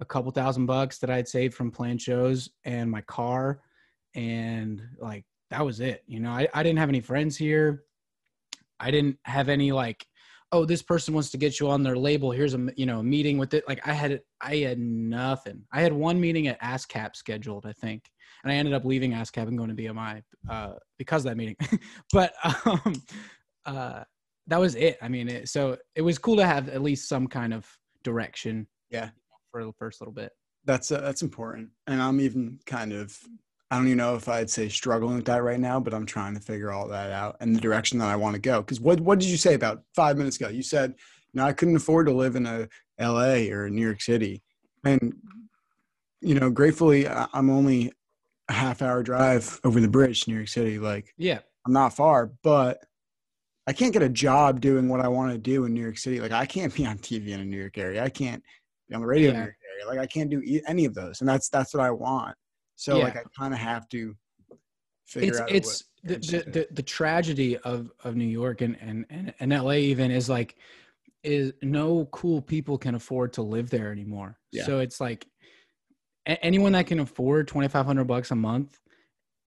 a 0.00 0.04
couple 0.04 0.30
thousand 0.30 0.66
bucks 0.66 0.98
that 0.98 1.10
I'd 1.10 1.28
saved 1.28 1.54
from 1.54 1.70
playing 1.70 1.98
shows 1.98 2.50
and 2.64 2.90
my 2.90 3.00
car, 3.02 3.60
and 4.14 4.82
like 4.98 5.24
that 5.50 5.64
was 5.64 5.80
it. 5.80 6.04
You 6.06 6.20
know, 6.20 6.30
I 6.30 6.48
I 6.54 6.62
didn't 6.62 6.78
have 6.78 6.88
any 6.88 7.00
friends 7.00 7.36
here. 7.36 7.84
I 8.78 8.90
didn't 8.90 9.18
have 9.24 9.48
any 9.48 9.72
like 9.72 10.06
oh 10.52 10.64
this 10.64 10.82
person 10.82 11.12
wants 11.14 11.30
to 11.30 11.38
get 11.38 11.58
you 11.60 11.68
on 11.68 11.82
their 11.82 11.96
label. 11.96 12.30
Here's 12.30 12.54
a 12.54 12.68
you 12.76 12.86
know 12.86 13.00
a 13.00 13.02
meeting 13.02 13.38
with 13.38 13.54
it. 13.54 13.64
Like 13.68 13.86
i 13.86 13.92
had 13.92 14.20
i 14.40 14.56
had 14.56 14.78
nothing. 14.78 15.62
I 15.72 15.80
had 15.80 15.92
one 15.92 16.20
meeting 16.20 16.48
at 16.48 16.60
ascap 16.60 17.16
scheduled 17.16 17.66
i 17.66 17.72
think 17.72 18.04
and 18.44 18.52
i 18.52 18.56
ended 18.56 18.74
up 18.74 18.84
leaving 18.84 19.12
ascap 19.12 19.48
and 19.48 19.56
going 19.58 19.74
to 19.74 19.82
bmi 19.82 20.22
uh, 20.48 20.72
because 20.98 21.24
of 21.24 21.30
that 21.30 21.36
meeting. 21.36 21.56
But 22.12 22.32
um 22.64 23.02
uh 23.64 24.04
that 24.48 24.60
was 24.60 24.74
it. 24.76 24.96
I 25.02 25.08
mean 25.08 25.28
it, 25.28 25.48
so 25.48 25.76
it 25.96 26.02
was 26.02 26.18
cool 26.18 26.36
to 26.36 26.46
have 26.46 26.68
at 26.68 26.82
least 26.82 27.08
some 27.08 27.26
kind 27.26 27.52
of 27.52 27.66
direction 28.04 28.66
Yeah. 28.90 29.10
for 29.50 29.64
the 29.64 29.72
first 29.72 30.00
little 30.00 30.14
bit. 30.14 30.32
That's 30.64 30.90
uh, 30.92 31.00
that's 31.00 31.22
important, 31.22 31.70
and 31.86 32.02
I'm 32.02 32.20
even 32.20 32.58
kind 32.66 32.92
of 32.92 33.16
I 33.70 33.76
don't 33.76 33.86
even 33.86 33.98
know 33.98 34.14
if 34.14 34.28
I'd 34.28 34.48
say 34.48 34.68
struggling 34.68 35.16
with 35.16 35.24
that 35.24 35.42
right 35.42 35.58
now, 35.58 35.80
but 35.80 35.92
I'm 35.92 36.06
trying 36.06 36.34
to 36.34 36.40
figure 36.40 36.70
all 36.70 36.86
that 36.88 37.10
out 37.10 37.36
and 37.40 37.54
the 37.54 37.60
direction 37.60 37.98
that 37.98 38.08
I 38.08 38.16
want 38.16 38.34
to 38.34 38.40
go. 38.40 38.60
Because 38.60 38.80
what 38.80 39.00
what 39.00 39.18
did 39.18 39.28
you 39.28 39.36
say 39.36 39.54
about 39.54 39.82
five 39.94 40.16
minutes 40.16 40.36
ago? 40.36 40.48
You 40.48 40.62
said, 40.62 40.94
"No, 41.34 41.44
I 41.44 41.52
couldn't 41.52 41.76
afford 41.76 42.06
to 42.06 42.12
live 42.12 42.36
in 42.36 42.46
a 42.46 42.68
L.A. 42.98 43.50
or 43.50 43.68
New 43.68 43.82
York 43.82 44.00
City," 44.00 44.42
and 44.84 45.14
you 46.20 46.34
know, 46.34 46.48
gratefully, 46.50 47.08
I'm 47.08 47.50
only 47.50 47.92
a 48.48 48.52
half 48.52 48.82
hour 48.82 49.02
drive 49.02 49.60
over 49.64 49.80
the 49.80 49.88
bridge 49.88 50.22
to 50.24 50.30
New 50.30 50.36
York 50.36 50.48
City. 50.48 50.78
Like 50.78 51.12
yeah 51.16 51.40
I'm 51.66 51.72
not 51.72 51.92
far, 51.94 52.30
but 52.44 52.84
I 53.66 53.72
can't 53.72 53.92
get 53.92 54.02
a 54.02 54.08
job 54.08 54.60
doing 54.60 54.88
what 54.88 55.00
I 55.00 55.08
want 55.08 55.32
to 55.32 55.38
do 55.38 55.64
in 55.64 55.74
New 55.74 55.80
York 55.82 55.98
City. 55.98 56.20
Like 56.20 56.30
I 56.30 56.46
can't 56.46 56.72
be 56.72 56.86
on 56.86 56.98
TV 56.98 57.30
in 57.30 57.40
a 57.40 57.44
New 57.44 57.58
York 57.58 57.76
area. 57.78 58.04
I 58.04 58.08
can't 58.08 58.42
be 58.88 58.94
on 58.94 59.00
the 59.00 59.06
radio 59.08 59.30
in 59.30 59.34
Yeah. 59.34 59.40
New 59.40 59.46
York 59.46 59.56
area. 59.72 59.86
Like 59.88 59.98
I 59.98 60.06
can't 60.06 60.30
do 60.30 60.60
any 60.68 60.84
of 60.84 60.94
those, 60.94 61.20
and 61.20 61.28
that's 61.28 61.48
that's 61.48 61.74
what 61.74 61.82
I 61.82 61.90
want. 61.90 62.36
So 62.76 62.98
Yeah. 62.98 63.04
like 63.04 63.16
I 63.16 63.22
kind 63.36 63.52
of 63.52 63.60
have 63.60 63.88
to 63.90 64.14
figure 65.06 65.30
it's 65.30 65.40
out. 65.40 65.50
it's 65.50 65.84
the, 66.04 66.14
the, 66.16 66.50
the 66.50 66.68
the 66.72 66.82
tragedy 66.82 67.56
of 67.58 67.90
of 68.04 68.16
New 68.16 68.26
York 68.26 68.60
and 68.60 68.76
and 68.80 69.04
and, 69.10 69.34
and 69.40 69.52
LA 69.52 69.72
even 69.72 70.10
is 70.10 70.28
like 70.28 70.56
is 71.24 71.52
no 71.62 72.04
cool 72.12 72.40
people 72.40 72.78
can 72.78 72.94
afford 72.94 73.32
to 73.32 73.42
live 73.42 73.68
there 73.70 73.90
anymore. 73.90 74.38
Yeah. 74.52 74.64
So 74.64 74.78
it's 74.78 75.00
like 75.00 75.26
anyone 76.26 76.72
that 76.72 76.86
can 76.86 77.00
afford 77.00 77.48
2500 77.48 78.04
bucks 78.04 78.30
a 78.30 78.36
month 78.36 78.78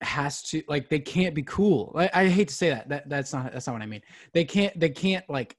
has 0.02 0.42
to 0.44 0.64
like 0.68 0.90
they 0.90 1.00
can't 1.00 1.36
be 1.36 1.44
cool. 1.44 1.94
I, 1.96 2.10
I 2.14 2.28
hate 2.28 2.48
to 2.50 2.54
say 2.54 2.70
that. 2.70 2.90
That 2.90 3.10
that's 3.10 3.34
not 3.34 3.52
that's 3.52 3.68
not 3.68 3.74
what 3.74 3.82
I 3.82 3.86
mean. 3.86 4.02
They 4.34 4.46
can't 4.46 4.78
they 4.80 4.90
can't 4.90 5.30
like 5.30 5.56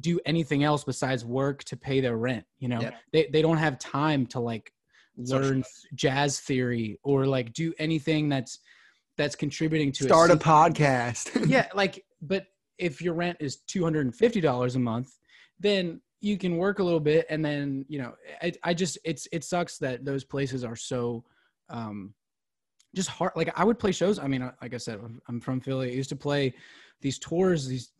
do 0.00 0.18
anything 0.24 0.64
else 0.64 0.84
besides 0.84 1.24
work 1.24 1.62
to 1.64 1.76
pay 1.76 2.00
their 2.00 2.16
rent, 2.16 2.44
you 2.58 2.68
know. 2.68 2.80
Yeah. 2.80 2.92
They 3.12 3.28
they 3.32 3.42
don't 3.42 3.58
have 3.58 3.78
time 3.78 4.26
to 4.28 4.40
like 4.40 4.72
learn 5.16 5.62
jazz 5.94 6.40
theory 6.40 6.98
or 7.02 7.26
like 7.26 7.52
do 7.52 7.72
anything 7.78 8.28
that's 8.28 8.60
that's 9.16 9.36
contributing 9.36 9.92
to 9.92 10.04
start 10.04 10.30
a 10.30 10.36
podcast. 10.36 11.46
yeah 11.48 11.68
like 11.74 12.04
but 12.22 12.46
if 12.78 13.02
your 13.02 13.14
rent 13.14 13.36
is 13.40 13.58
$250 13.68 14.74
a 14.74 14.78
month 14.78 15.18
then 15.60 16.00
you 16.20 16.38
can 16.38 16.56
work 16.56 16.78
a 16.78 16.82
little 16.82 17.00
bit 17.00 17.26
and 17.28 17.44
then 17.44 17.84
you 17.88 17.98
know 17.98 18.14
I, 18.40 18.52
I 18.62 18.74
just 18.74 18.98
it's 19.04 19.28
it 19.32 19.44
sucks 19.44 19.78
that 19.78 20.04
those 20.04 20.24
places 20.24 20.64
are 20.64 20.76
so 20.76 21.24
um 21.68 22.14
just 22.94 23.08
hard 23.08 23.32
like 23.36 23.52
i 23.58 23.64
would 23.64 23.78
play 23.78 23.92
shows 23.92 24.18
i 24.18 24.26
mean 24.26 24.50
like 24.62 24.74
i 24.74 24.78
said 24.78 25.00
i'm, 25.28 25.40
from 25.40 25.60
philly 25.60 25.90
i 25.90 25.94
used 25.94 26.10
to 26.10 26.16
play 26.16 26.54
these 27.00 27.18
tours 27.18 27.66
these 27.66 27.92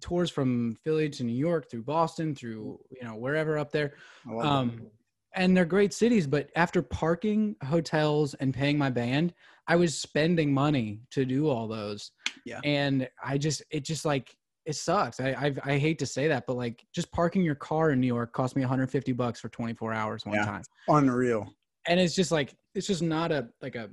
tours 0.00 0.30
from 0.30 0.76
philly 0.84 1.08
to 1.08 1.24
new 1.24 1.32
york 1.34 1.70
through 1.70 1.82
boston 1.82 2.34
through 2.34 2.78
you 2.90 3.06
know 3.06 3.14
wherever 3.14 3.58
up 3.58 3.72
there 3.72 3.94
love 4.26 4.44
that. 4.76 4.90
And 5.38 5.56
they're 5.56 5.64
great 5.64 5.94
cities. 5.94 6.26
But 6.26 6.50
after 6.56 6.82
parking, 6.82 7.56
hotels, 7.64 8.34
and 8.34 8.52
paying 8.52 8.76
my 8.76 8.90
band, 8.90 9.32
I 9.68 9.76
was 9.76 9.96
spending 9.98 10.52
money 10.52 11.00
to 11.12 11.24
do 11.24 11.48
all 11.48 11.68
those. 11.68 12.10
Yeah. 12.44 12.60
And 12.64 13.08
I 13.24 13.38
just, 13.38 13.62
it 13.70 13.84
just 13.84 14.04
like, 14.04 14.34
it 14.66 14.74
sucks. 14.74 15.18
I, 15.20 15.30
I 15.30 15.72
I 15.74 15.78
hate 15.78 15.98
to 16.00 16.06
say 16.06 16.28
that, 16.28 16.44
but 16.46 16.56
like 16.56 16.84
just 16.94 17.10
parking 17.12 17.42
your 17.42 17.54
car 17.54 17.90
in 17.92 18.00
New 18.00 18.06
York 18.06 18.34
cost 18.34 18.54
me 18.54 18.60
150 18.60 19.12
bucks 19.12 19.40
for 19.40 19.48
24 19.48 19.94
hours 19.94 20.26
one 20.26 20.34
Yeah. 20.34 20.44
time, 20.44 20.62
Unreal. 20.88 21.54
and 21.86 21.98
it's 21.98 22.14
just 22.14 22.30
like 22.30 22.54
it's 22.74 22.86
just 22.86 23.00
not 23.00 23.32
a 23.32 23.48
like 23.62 23.76
a 23.76 23.88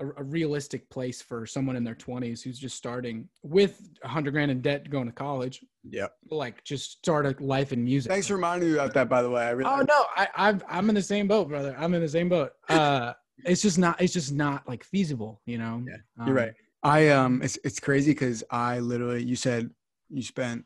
a, 0.00 0.06
a 0.20 0.22
realistic 0.24 0.88
place 0.90 1.22
for 1.22 1.46
someone 1.46 1.76
in 1.76 1.84
their 1.84 1.94
20s 1.94 2.42
who's 2.42 2.58
just 2.58 2.76
starting 2.76 3.28
with 3.42 3.88
100 4.02 4.30
grand 4.32 4.50
in 4.50 4.60
debt 4.60 4.90
going 4.90 5.06
to 5.06 5.12
college, 5.12 5.64
Yeah. 5.88 6.06
like 6.30 6.64
just 6.64 6.92
start 6.98 7.26
a 7.26 7.34
life 7.44 7.72
in 7.72 7.84
music. 7.84 8.10
Thanks 8.10 8.26
for 8.26 8.34
reminding 8.34 8.70
me 8.70 8.74
about 8.74 8.94
that, 8.94 9.08
by 9.08 9.22
the 9.22 9.30
way. 9.30 9.42
I 9.44 9.50
really. 9.50 9.70
Oh 9.70 9.82
no, 9.86 10.04
I 10.16 10.28
I've, 10.36 10.64
I'm 10.68 10.88
in 10.88 10.94
the 10.94 11.02
same 11.02 11.28
boat, 11.28 11.48
brother. 11.48 11.76
I'm 11.78 11.94
in 11.94 12.00
the 12.00 12.08
same 12.08 12.28
boat. 12.28 12.52
Uh, 12.68 13.12
it's 13.44 13.62
just 13.62 13.78
not. 13.78 14.00
It's 14.00 14.12
just 14.12 14.32
not 14.32 14.68
like 14.68 14.82
feasible, 14.84 15.40
you 15.46 15.58
know. 15.58 15.84
Yeah, 15.86 15.96
Um, 16.18 16.26
You're 16.26 16.36
right. 16.36 16.52
I 16.82 17.08
um, 17.08 17.42
it's 17.42 17.58
it's 17.64 17.78
crazy 17.78 18.12
because 18.12 18.42
I 18.50 18.78
literally, 18.78 19.22
you 19.22 19.36
said 19.36 19.70
you 20.08 20.22
spent 20.22 20.64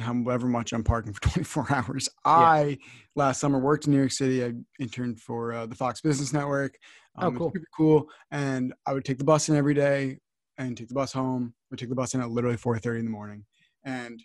however 0.00 0.48
much 0.48 0.72
on 0.72 0.82
parking 0.82 1.12
for 1.12 1.20
24 1.30 1.66
hours. 1.72 2.08
I 2.24 2.78
last 3.14 3.40
summer 3.40 3.58
worked 3.58 3.86
in 3.86 3.92
New 3.92 3.98
York 3.98 4.10
City. 4.10 4.44
I 4.44 4.52
interned 4.80 5.20
for 5.20 5.52
uh, 5.52 5.66
the 5.66 5.74
Fox 5.74 6.00
Business 6.00 6.32
Network. 6.32 6.76
Oh, 7.18 7.26
um, 7.26 7.34
it's 7.34 7.38
cool. 7.38 7.52
super 7.54 7.68
cool. 7.76 8.08
And 8.30 8.74
I 8.86 8.92
would 8.92 9.04
take 9.04 9.18
the 9.18 9.24
bus 9.24 9.48
in 9.48 9.56
every 9.56 9.74
day 9.74 10.18
and 10.58 10.76
take 10.76 10.88
the 10.88 10.94
bus 10.94 11.12
home. 11.12 11.54
I 11.56 11.66
would 11.70 11.78
take 11.78 11.88
the 11.88 11.94
bus 11.94 12.14
in 12.14 12.20
at 12.20 12.30
literally 12.30 12.56
4:30 12.56 13.00
in 13.00 13.04
the 13.04 13.10
morning, 13.10 13.44
and 13.84 14.22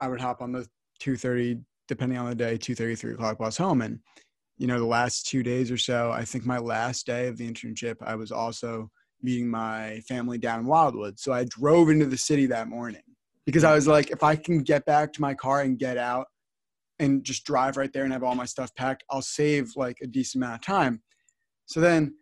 I 0.00 0.08
would 0.08 0.20
hop 0.20 0.42
on 0.42 0.52
the 0.52 0.68
2:30, 1.00 1.60
depending 1.88 2.18
on 2.18 2.28
the 2.28 2.34
day, 2.34 2.58
2:30, 2.58 2.94
3 2.96 3.14
o'clock 3.14 3.38
bus 3.38 3.56
home. 3.56 3.82
And 3.82 4.00
you 4.58 4.66
know, 4.66 4.78
the 4.78 4.86
last 4.86 5.26
two 5.26 5.42
days 5.42 5.70
or 5.70 5.76
so, 5.76 6.10
I 6.10 6.24
think 6.24 6.46
my 6.46 6.58
last 6.58 7.06
day 7.06 7.28
of 7.28 7.36
the 7.36 7.50
internship, 7.50 7.96
I 8.00 8.14
was 8.14 8.32
also 8.32 8.90
meeting 9.22 9.48
my 9.48 10.00
family 10.08 10.38
down 10.38 10.60
in 10.60 10.66
Wildwood. 10.66 11.18
So 11.18 11.32
I 11.32 11.44
drove 11.44 11.90
into 11.90 12.06
the 12.06 12.16
city 12.16 12.46
that 12.46 12.68
morning 12.68 13.02
because 13.44 13.64
I 13.64 13.74
was 13.74 13.86
like, 13.86 14.10
if 14.10 14.22
I 14.22 14.36
can 14.36 14.62
get 14.62 14.84
back 14.86 15.12
to 15.14 15.20
my 15.20 15.34
car 15.34 15.60
and 15.60 15.78
get 15.78 15.98
out 15.98 16.26
and 16.98 17.22
just 17.22 17.44
drive 17.44 17.76
right 17.76 17.92
there 17.92 18.04
and 18.04 18.12
have 18.12 18.22
all 18.22 18.34
my 18.34 18.44
stuff 18.44 18.74
packed, 18.74 19.04
I'll 19.10 19.22
save 19.22 19.72
like 19.76 19.98
a 20.02 20.06
decent 20.06 20.42
amount 20.42 20.60
of 20.60 20.60
time. 20.62 21.02
So 21.66 21.80
then 21.80 22.14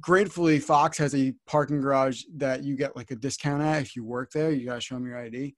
gratefully 0.00 0.58
Fox 0.58 0.96
has 0.98 1.14
a 1.14 1.34
parking 1.46 1.80
garage 1.80 2.22
that 2.36 2.62
you 2.62 2.76
get 2.76 2.96
like 2.96 3.10
a 3.10 3.16
discount 3.16 3.62
at 3.62 3.82
if 3.82 3.96
you 3.96 4.04
work 4.04 4.30
there. 4.32 4.50
You 4.50 4.66
gotta 4.66 4.80
show 4.80 4.94
them 4.94 5.06
your 5.06 5.18
ID. 5.18 5.54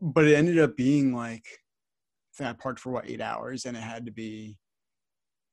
But 0.00 0.26
it 0.26 0.34
ended 0.34 0.58
up 0.58 0.76
being 0.76 1.14
like 1.14 1.44
I 1.44 2.36
think 2.36 2.50
I 2.50 2.52
parked 2.52 2.80
for 2.80 2.90
what 2.90 3.08
eight 3.08 3.20
hours 3.20 3.64
and 3.64 3.76
it 3.76 3.82
had 3.82 4.04
to 4.06 4.12
be 4.12 4.58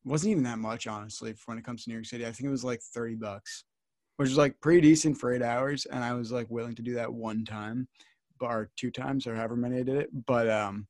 wasn't 0.05 0.31
even 0.31 0.43
that 0.43 0.59
much 0.59 0.85
honestly 0.85 1.33
when 1.45 1.57
it 1.57 1.63
comes 1.63 1.83
to 1.83 1.89
New 1.89 1.95
York 1.95 2.05
City. 2.05 2.25
I 2.25 2.31
think 2.31 2.47
it 2.47 2.51
was 2.51 2.65
like 2.65 2.81
30 2.81 3.15
bucks, 3.15 3.63
which 4.17 4.29
is 4.29 4.37
like 4.37 4.59
pretty 4.59 4.81
decent 4.81 5.17
for 5.17 5.33
eight 5.33 5.41
hours. 5.41 5.85
And 5.85 6.03
I 6.03 6.13
was 6.13 6.31
like 6.31 6.49
willing 6.49 6.75
to 6.75 6.81
do 6.81 6.93
that 6.95 7.11
one 7.11 7.45
time 7.45 7.87
or 8.41 8.69
two 8.75 8.91
times 8.91 9.25
or 9.25 9.35
however 9.35 9.55
many 9.55 9.79
I 9.79 9.83
did 9.83 9.95
it. 9.95 10.09
But 10.25 10.49
um 10.49 10.87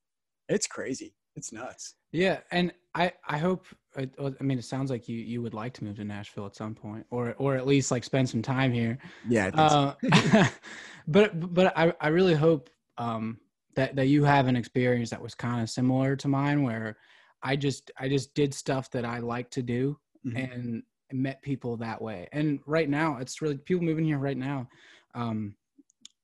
it's 0.49 0.67
crazy. 0.67 1.15
It's 1.35 1.53
nuts. 1.53 1.95
Yeah, 2.11 2.39
and 2.51 2.73
I 2.95 3.11
I 3.27 3.37
hope 3.37 3.65
I, 3.97 4.09
I 4.19 4.43
mean 4.43 4.59
it 4.59 4.65
sounds 4.65 4.89
like 4.91 5.07
you 5.09 5.17
you 5.17 5.41
would 5.41 5.53
like 5.53 5.73
to 5.75 5.83
move 5.83 5.97
to 5.97 6.03
Nashville 6.05 6.45
at 6.45 6.55
some 6.55 6.75
point, 6.75 7.05
or 7.09 7.33
or 7.37 7.55
at 7.55 7.67
least 7.67 7.91
like 7.91 8.03
spend 8.03 8.29
some 8.29 8.41
time 8.41 8.71
here. 8.71 8.97
Yeah. 9.27 9.49
Think 9.51 9.69
so. 9.69 9.93
Uh, 10.11 10.47
but 11.07 11.53
but 11.53 11.77
I 11.77 11.93
I 11.99 12.07
really 12.09 12.33
hope 12.35 12.69
um 12.97 13.39
that 13.75 13.95
that 13.95 14.07
you 14.07 14.23
have 14.23 14.47
an 14.47 14.55
experience 14.55 15.09
that 15.09 15.21
was 15.21 15.35
kind 15.35 15.61
of 15.61 15.69
similar 15.69 16.15
to 16.17 16.27
mine, 16.27 16.63
where 16.63 16.97
I 17.41 17.55
just 17.55 17.91
I 17.97 18.09
just 18.09 18.33
did 18.35 18.53
stuff 18.53 18.89
that 18.91 19.05
I 19.05 19.19
like 19.19 19.49
to 19.51 19.63
do 19.63 19.99
Mhm. 20.25 20.35
and 20.37 20.83
met 21.11 21.41
people 21.41 21.77
that 21.77 22.01
way. 22.01 22.27
And 22.31 22.59
right 22.65 22.89
now, 22.89 23.17
it's 23.17 23.41
really 23.41 23.57
people 23.57 23.83
moving 23.83 24.05
here 24.05 24.17
right 24.19 24.37
now. 24.37 24.67
Um, 25.15 25.55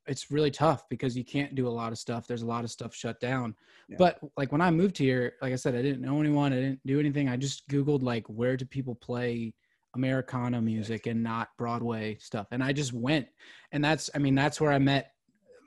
it's 0.09 0.31
really 0.31 0.51
tough 0.51 0.89
because 0.89 1.15
you 1.15 1.23
can't 1.23 1.55
do 1.55 1.67
a 1.67 1.69
lot 1.69 1.91
of 1.91 1.97
stuff. 1.97 2.27
There's 2.27 2.41
a 2.41 2.47
lot 2.47 2.63
of 2.63 2.71
stuff 2.71 2.95
shut 2.95 3.19
down. 3.19 3.55
Yeah. 3.87 3.97
But 3.99 4.19
like 4.35 4.51
when 4.51 4.61
I 4.61 4.71
moved 4.71 4.97
here, 4.97 5.33
like 5.41 5.53
I 5.53 5.55
said, 5.55 5.75
I 5.75 5.81
didn't 5.81 6.01
know 6.01 6.19
anyone. 6.19 6.51
I 6.51 6.57
didn't 6.57 6.85
do 6.85 6.99
anything. 6.99 7.29
I 7.29 7.37
just 7.37 7.67
Googled 7.69 8.01
like 8.01 8.25
where 8.27 8.57
do 8.57 8.65
people 8.65 8.95
play 8.95 9.53
Americana 9.95 10.61
music 10.61 11.05
and 11.05 11.23
not 11.23 11.49
Broadway 11.57 12.17
stuff. 12.19 12.47
And 12.51 12.63
I 12.63 12.73
just 12.73 12.91
went. 12.91 13.27
And 13.71 13.83
that's, 13.83 14.09
I 14.15 14.17
mean, 14.17 14.35
that's 14.35 14.59
where 14.59 14.71
I 14.71 14.79
met 14.79 15.11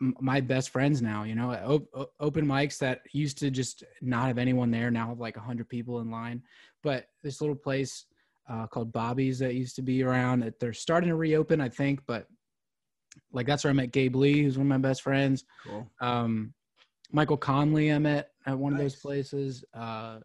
my 0.01 0.41
best 0.41 0.71
friends 0.71 1.01
now, 1.01 1.23
you 1.23 1.37
know, 1.37 1.53
op- 1.53 2.13
open 2.19 2.45
mics 2.45 2.79
that 2.79 3.03
used 3.13 3.39
to 3.39 3.51
just 3.51 3.85
not 4.01 4.27
have 4.27 4.39
anyone 4.39 4.73
there 4.73 4.91
now 4.91 5.09
have 5.09 5.21
like 5.21 5.37
a 5.37 5.41
hundred 5.41 5.69
people 5.69 6.01
in 6.01 6.11
line. 6.11 6.43
But 6.83 7.07
this 7.23 7.41
little 7.41 7.55
place 7.57 8.07
uh, 8.49 8.67
called 8.67 8.93
Bobby's 8.93 9.39
that 9.39 9.55
used 9.55 9.77
to 9.77 9.83
be 9.83 10.03
around 10.03 10.41
that 10.41 10.59
they're 10.59 10.73
starting 10.73 11.11
to 11.11 11.17
reopen, 11.17 11.61
I 11.61 11.69
think, 11.69 12.01
but 12.09 12.27
like 13.33 13.47
that's 13.47 13.65
where 13.65 13.71
I 13.71 13.75
met 13.75 13.93
Gabe 13.93 14.17
Lee, 14.17 14.43
who's 14.43 14.59
one 14.59 14.67
of 14.67 14.71
my 14.71 14.89
best 14.89 15.03
friends. 15.03 15.45
Cool. 15.65 15.89
Um, 16.01 16.55
Michael 17.11 17.37
Conley, 17.37 17.93
I 17.93 17.99
met 17.99 18.31
at 18.47 18.59
one 18.59 18.73
of 18.73 18.79
those 18.79 18.97
places. 18.97 19.65
Uh, 19.75 20.19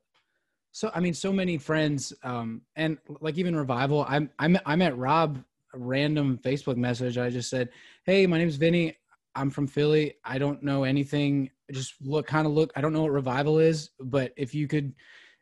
so 0.71 0.91
I 0.93 1.00
mean, 1.00 1.13
so 1.13 1.34
many 1.34 1.58
friends, 1.58 2.13
um, 2.23 2.62
and 2.76 2.97
like 3.19 3.38
even 3.38 3.56
revival. 3.56 4.04
I 4.04 4.28
I 4.39 4.47
met, 4.47 4.62
I 4.65 4.76
met 4.76 4.97
Rob 4.97 5.43
a 5.73 5.78
random 5.78 6.39
Facebook 6.43 6.78
message. 6.78 7.17
I 7.17 7.30
just 7.30 7.50
said, 7.50 7.69
"Hey, 8.06 8.28
my 8.28 8.38
name's 8.38 8.56
Vinnie. 8.58 8.95
I'm 9.36 9.50
from 9.50 9.67
Philly. 9.67 10.15
I 10.26 10.38
don't 10.38 10.63
know 10.63 10.84
anything. 10.84 11.52
Just 11.71 11.95
look, 12.02 12.26
kind 12.28 12.47
of 12.47 12.54
look. 12.54 12.71
I 12.76 12.82
don't 12.82 12.93
know 12.93 13.04
what 13.04 13.12
revival 13.12 13.60
is, 13.60 13.91
but 14.00 14.34
if 14.36 14.56
you 14.56 14.67
could 14.67 14.93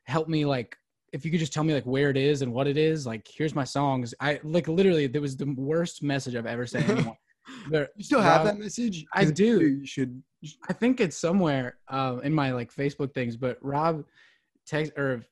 help 0.04 0.28
me, 0.28 0.46
like, 0.46 0.78
if 1.14 1.24
you 1.24 1.32
could 1.32 1.40
just 1.40 1.54
tell 1.54 1.64
me 1.64 1.74
like 1.74 1.86
where 1.86 2.10
it 2.10 2.18
is 2.18 2.42
and 2.42 2.54
what 2.54 2.68
it 2.68 2.78
is, 2.78 3.08
like, 3.08 3.28
here's 3.28 3.56
my 3.56 3.64
songs. 3.64 4.14
I 4.20 4.40
like 4.44 4.68
literally, 4.68 5.08
there 5.08 5.22
was 5.22 5.38
the 5.38 5.54
worst 5.58 6.04
message 6.04 6.36
I've 6.36 6.46
ever 6.46 6.66
sent 6.66 6.90
anyone. 6.90 7.16
But 7.70 7.92
You 7.96 8.04
still 8.04 8.22
have 8.22 8.46
Rob- 8.46 8.46
that 8.48 8.60
message? 8.60 9.06
I 9.14 9.26
do. 9.26 9.62
You 9.62 9.86
should. 9.86 10.22
I 10.70 10.74
think 10.74 11.00
it's 11.00 11.18
somewhere 11.18 11.78
uh, 11.88 12.18
in 12.24 12.34
my 12.34 12.52
like 12.52 12.74
Facebook 12.74 13.14
things, 13.14 13.36
but 13.36 13.58
Rob 13.62 14.04
text 14.66 14.94
or 14.98 15.26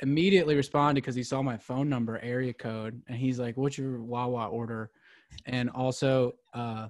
immediately 0.00 0.54
responded 0.54 1.00
because 1.00 1.14
he 1.14 1.22
saw 1.22 1.42
my 1.42 1.56
phone 1.56 1.88
number 1.88 2.18
area 2.20 2.52
code 2.52 3.00
and 3.08 3.16
he's 3.16 3.38
like, 3.38 3.56
"What's 3.56 3.78
your 3.78 4.02
Wawa 4.02 4.48
order?" 4.48 4.90
And 5.46 5.70
also, 5.70 6.34
uh, 6.52 6.88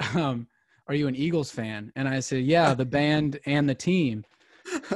um, 0.14 0.46
are 0.88 0.94
you 0.94 1.08
an 1.08 1.16
Eagles 1.16 1.50
fan? 1.50 1.92
And 1.96 2.08
I 2.08 2.20
said, 2.20 2.44
"Yeah, 2.44 2.74
the 2.74 2.84
band 2.84 3.40
and 3.46 3.68
the 3.68 3.74
team." 3.74 4.24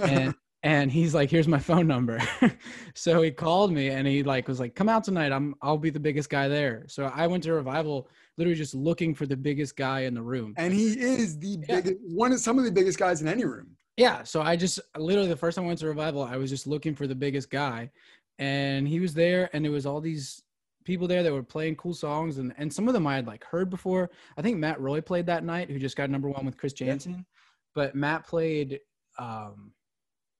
And 0.00 0.34
and 0.62 0.90
he's 0.90 1.14
like, 1.14 1.30
"Here's 1.30 1.48
my 1.48 1.58
phone 1.58 1.86
number." 1.86 2.20
so 2.94 3.22
he 3.22 3.30
called 3.30 3.72
me 3.72 3.88
and 3.88 4.06
he 4.06 4.22
like 4.22 4.48
was 4.48 4.60
like, 4.60 4.74
"Come 4.74 4.88
out 4.88 5.04
tonight. 5.04 5.32
I'm 5.32 5.54
I'll 5.62 5.78
be 5.78 5.90
the 5.90 6.00
biggest 6.00 6.30
guy 6.30 6.48
there." 6.48 6.84
So 6.88 7.10
I 7.14 7.26
went 7.26 7.42
to 7.44 7.52
revival, 7.52 8.08
literally 8.40 8.56
just 8.56 8.74
looking 8.74 9.14
for 9.14 9.26
the 9.26 9.36
biggest 9.36 9.76
guy 9.76 10.00
in 10.00 10.14
the 10.14 10.22
room. 10.22 10.54
and 10.56 10.72
he 10.72 10.98
is 10.98 11.38
the 11.38 11.58
Yeah. 11.68 11.76
biggest, 11.82 11.96
one 12.06 12.32
of 12.32 12.40
some 12.40 12.58
of 12.58 12.64
the 12.64 12.72
biggest 12.72 12.98
guys 12.98 13.20
in 13.20 13.28
any 13.28 13.44
room. 13.44 13.76
Yeah, 13.98 14.22
so 14.22 14.40
I 14.40 14.56
just 14.56 14.80
literally 14.96 15.28
the 15.28 15.36
first 15.36 15.56
time 15.56 15.64
I 15.64 15.68
went 15.68 15.78
to 15.80 15.86
revival, 15.86 16.22
I 16.22 16.36
was 16.38 16.48
just 16.48 16.66
looking 16.66 16.94
for 16.94 17.06
the 17.06 17.14
biggest 17.14 17.50
guy, 17.50 17.90
and 18.38 18.88
he 18.88 18.98
was 18.98 19.12
there, 19.12 19.50
and 19.52 19.62
there 19.62 19.70
was 19.72 19.84
all 19.84 20.00
these 20.00 20.42
people 20.86 21.06
there 21.06 21.22
that 21.22 21.30
were 21.30 21.42
playing 21.42 21.76
cool 21.76 21.92
songs, 21.92 22.38
and 22.38 22.54
and 22.56 22.72
some 22.72 22.88
of 22.88 22.94
them 22.94 23.06
I 23.06 23.16
had 23.16 23.26
like 23.26 23.44
heard 23.44 23.68
before. 23.68 24.10
I 24.38 24.42
think 24.42 24.56
Matt 24.56 24.80
Roy 24.80 25.02
played 25.02 25.26
that 25.26 25.44
night, 25.44 25.70
who 25.70 25.78
just 25.78 25.96
got 25.98 26.08
number 26.08 26.30
one 26.30 26.46
with 26.46 26.56
Chris 26.56 26.72
Janson, 26.72 27.26
but 27.74 27.94
Matt 27.94 28.26
played 28.26 28.80
um, 29.18 29.74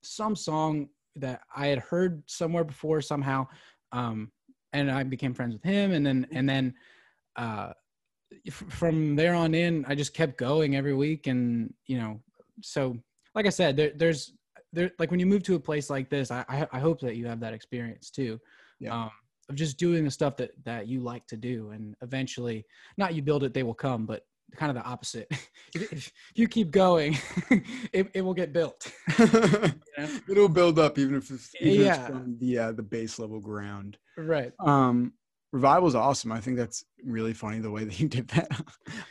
some 0.03 0.35
song 0.35 0.89
that 1.17 1.43
I 1.55 1.67
had 1.67 1.81
heard 1.81 2.23
somewhere 2.27 2.65
before 2.65 3.03
somehow, 3.03 3.47
um, 3.93 4.33
and 4.73 4.91
I 4.91 5.03
became 5.03 5.35
friends 5.35 5.53
with 5.53 5.65
him, 5.65 5.93
and 5.93 6.07
then 6.07 6.27
and 6.33 6.49
then. 6.49 6.73
Uh, 7.37 7.73
from 8.51 9.17
there 9.17 9.35
on 9.35 9.55
in, 9.55 9.85
I 9.89 9.95
just 9.95 10.15
kept 10.15 10.39
going 10.39 10.77
every 10.77 10.95
week, 10.95 11.27
and 11.27 11.73
you 11.87 11.99
know, 11.99 12.21
so 12.63 12.97
like 13.35 13.47
I 13.47 13.51
said, 13.51 13.77
there, 13.77 13.93
there's 13.95 14.33
there 14.73 14.91
like 14.99 15.11
when 15.11 15.21
you 15.21 15.27
move 15.27 15.43
to 15.45 15.55
a 15.57 15.61
place 15.61 15.91
like 15.91 16.11
this, 16.11 16.31
I, 16.31 16.45
I 16.49 16.67
I 16.73 16.79
hope 16.79 17.01
that 17.01 17.17
you 17.17 17.27
have 17.27 17.41
that 17.41 17.55
experience 17.55 18.11
too, 18.11 18.41
Yeah. 18.79 18.95
um, 18.95 19.11
of 19.49 19.57
just 19.57 19.79
doing 19.79 20.05
the 20.05 20.11
stuff 20.11 20.37
that 20.37 20.51
that 20.65 20.87
you 20.89 21.01
like 21.01 21.27
to 21.29 21.37
do, 21.37 21.71
and 21.71 21.95
eventually, 22.03 22.65
not 22.97 23.15
you 23.15 23.23
build 23.23 23.45
it, 23.45 23.55
they 23.55 23.63
will 23.63 23.75
come, 23.75 24.07
but 24.07 24.23
kind 24.57 24.71
of 24.77 24.83
the 24.83 24.89
opposite. 24.89 25.29
if, 25.75 26.13
you 26.35 26.49
keep 26.49 26.71
going, 26.71 27.17
it, 27.93 28.09
it 28.15 28.21
will 28.21 28.35
get 28.35 28.53
built. 28.53 28.93
It'll 30.29 30.49
build 30.49 30.79
up 30.79 30.99
even 30.99 31.17
if 31.17 31.31
it's, 31.31 31.55
even 31.61 31.73
if 31.81 31.87
Yeah. 31.87 31.95
it's 31.97 32.07
from 32.07 32.39
the 32.39 32.59
uh, 32.59 32.73
the 32.73 32.83
base 32.83 33.19
level 33.19 33.41
ground. 33.41 33.97
right. 34.17 34.53
Um, 34.61 35.13
Revival's 35.53 35.95
awesome. 35.95 36.33
I 36.33 36.41
think 36.41 36.57
that's 36.57 36.85
really 37.05 37.33
funny 37.35 37.59
the 37.59 37.71
way 37.71 37.85
that 37.85 37.99
you 37.99 38.09
did 38.17 38.29
that. 38.29 38.49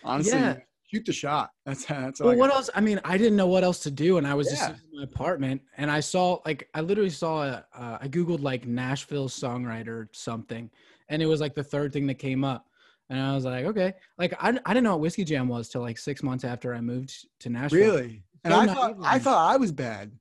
Honestly, 0.03 0.39
Yeah. 0.39 0.57
shoot 0.89 1.05
the 1.05 1.13
shot. 1.13 1.51
That's 1.65 1.85
that's 1.85 2.21
all. 2.21 2.27
Well, 2.29 2.37
what 2.37 2.51
else? 2.51 2.69
I 2.73 2.81
mean, 2.81 2.99
I 3.03 3.17
didn't 3.17 3.35
know 3.35 3.47
what 3.47 3.63
else 3.63 3.79
to 3.81 3.91
do, 3.91 4.17
and 4.17 4.25
I 4.27 4.33
was 4.33 4.47
just 4.47 4.61
Yeah. 4.61 4.67
sitting 4.67 4.81
in 4.93 4.97
my 4.99 5.03
apartment, 5.03 5.61
and 5.77 5.91
I 5.91 5.99
saw 5.99 6.39
like 6.45 6.69
I 6.73 6.81
literally 6.81 7.09
saw 7.09 7.43
a, 7.43 7.65
uh, 7.75 7.97
I 8.01 8.07
googled 8.07 8.41
like 8.41 8.65
Nashville 8.65 9.27
songwriter 9.29 9.87
or 9.89 10.09
something, 10.13 10.69
and 11.09 11.21
it 11.21 11.25
was 11.25 11.41
like 11.41 11.55
the 11.55 11.63
third 11.63 11.91
thing 11.93 12.07
that 12.07 12.15
came 12.15 12.43
up, 12.43 12.67
and 13.09 13.19
I 13.19 13.35
was 13.35 13.43
like, 13.45 13.65
okay, 13.65 13.93
like 14.17 14.33
I, 14.41 14.49
I 14.65 14.73
didn't 14.73 14.83
know 14.85 14.91
what 14.91 15.01
Whiskey 15.01 15.25
Jam 15.25 15.47
was 15.47 15.67
till 15.69 15.81
like 15.81 15.97
six 15.97 16.23
months 16.23 16.43
after 16.45 16.73
I 16.73 16.81
moved 16.81 17.13
to 17.39 17.49
Nashville. 17.49 17.79
Really? 17.95 18.23
And 18.45 18.53
I 18.53 18.65
thought 18.73 18.91
of 18.91 19.03
I 19.03 19.19
thought 19.19 19.53
I 19.53 19.57
was 19.57 19.71
bad. 19.73 20.11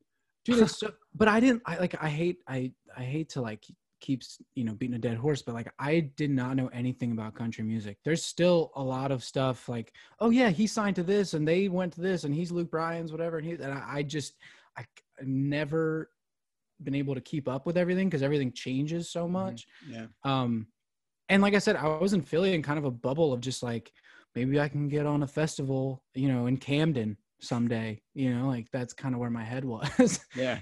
dude. 0.44 0.58
It's 0.58 0.78
so, 0.78 0.92
but 1.14 1.28
I 1.28 1.38
didn't. 1.38 1.62
I 1.66 1.78
like. 1.78 1.94
I 2.02 2.08
hate. 2.08 2.38
I 2.48 2.72
I 2.96 3.04
hate 3.04 3.28
to 3.30 3.40
like 3.40 3.64
keeps 4.00 4.38
you 4.54 4.64
know 4.64 4.72
beating 4.74 4.94
a 4.94 4.98
dead 4.98 5.16
horse 5.16 5.42
but 5.42 5.54
like 5.54 5.72
i 5.78 6.00
did 6.16 6.30
not 6.30 6.56
know 6.56 6.68
anything 6.72 7.12
about 7.12 7.34
country 7.34 7.64
music 7.64 7.98
there's 8.04 8.22
still 8.22 8.70
a 8.76 8.82
lot 8.82 9.10
of 9.10 9.24
stuff 9.24 9.68
like 9.68 9.92
oh 10.20 10.30
yeah 10.30 10.50
he 10.50 10.66
signed 10.66 10.96
to 10.96 11.02
this 11.02 11.34
and 11.34 11.46
they 11.46 11.68
went 11.68 11.92
to 11.92 12.00
this 12.00 12.24
and 12.24 12.34
he's 12.34 12.50
luke 12.52 12.70
bryan's 12.70 13.12
whatever 13.12 13.38
and 13.38 13.46
he 13.46 13.52
and 13.54 13.72
i, 13.72 13.84
I 13.96 14.02
just 14.02 14.34
I, 14.76 14.84
never 15.24 16.10
been 16.82 16.94
able 16.94 17.14
to 17.16 17.20
keep 17.20 17.48
up 17.48 17.66
with 17.66 17.76
everything 17.76 18.08
because 18.08 18.22
everything 18.22 18.52
changes 18.52 19.10
so 19.10 19.26
much 19.28 19.66
Mm-hmm. 19.88 19.94
Yeah. 19.94 20.06
um 20.24 20.68
and 21.28 21.42
like 21.42 21.54
i 21.54 21.58
said 21.58 21.76
i 21.76 21.86
was 21.98 22.12
in 22.12 22.22
philly 22.22 22.54
in 22.54 22.62
kind 22.62 22.78
of 22.78 22.84
a 22.84 22.90
bubble 22.90 23.32
of 23.32 23.40
just 23.40 23.62
like 23.62 23.92
maybe 24.34 24.60
i 24.60 24.68
can 24.68 24.88
get 24.88 25.06
on 25.06 25.22
a 25.22 25.26
festival 25.26 26.02
you 26.14 26.28
know 26.28 26.46
in 26.46 26.56
camden 26.56 27.16
someday 27.40 28.00
you 28.14 28.34
know 28.34 28.46
like 28.48 28.70
that's 28.72 28.92
kind 28.92 29.14
of 29.14 29.20
where 29.20 29.30
my 29.30 29.44
head 29.44 29.64
was 29.64 30.20
Yeah. 30.36 30.58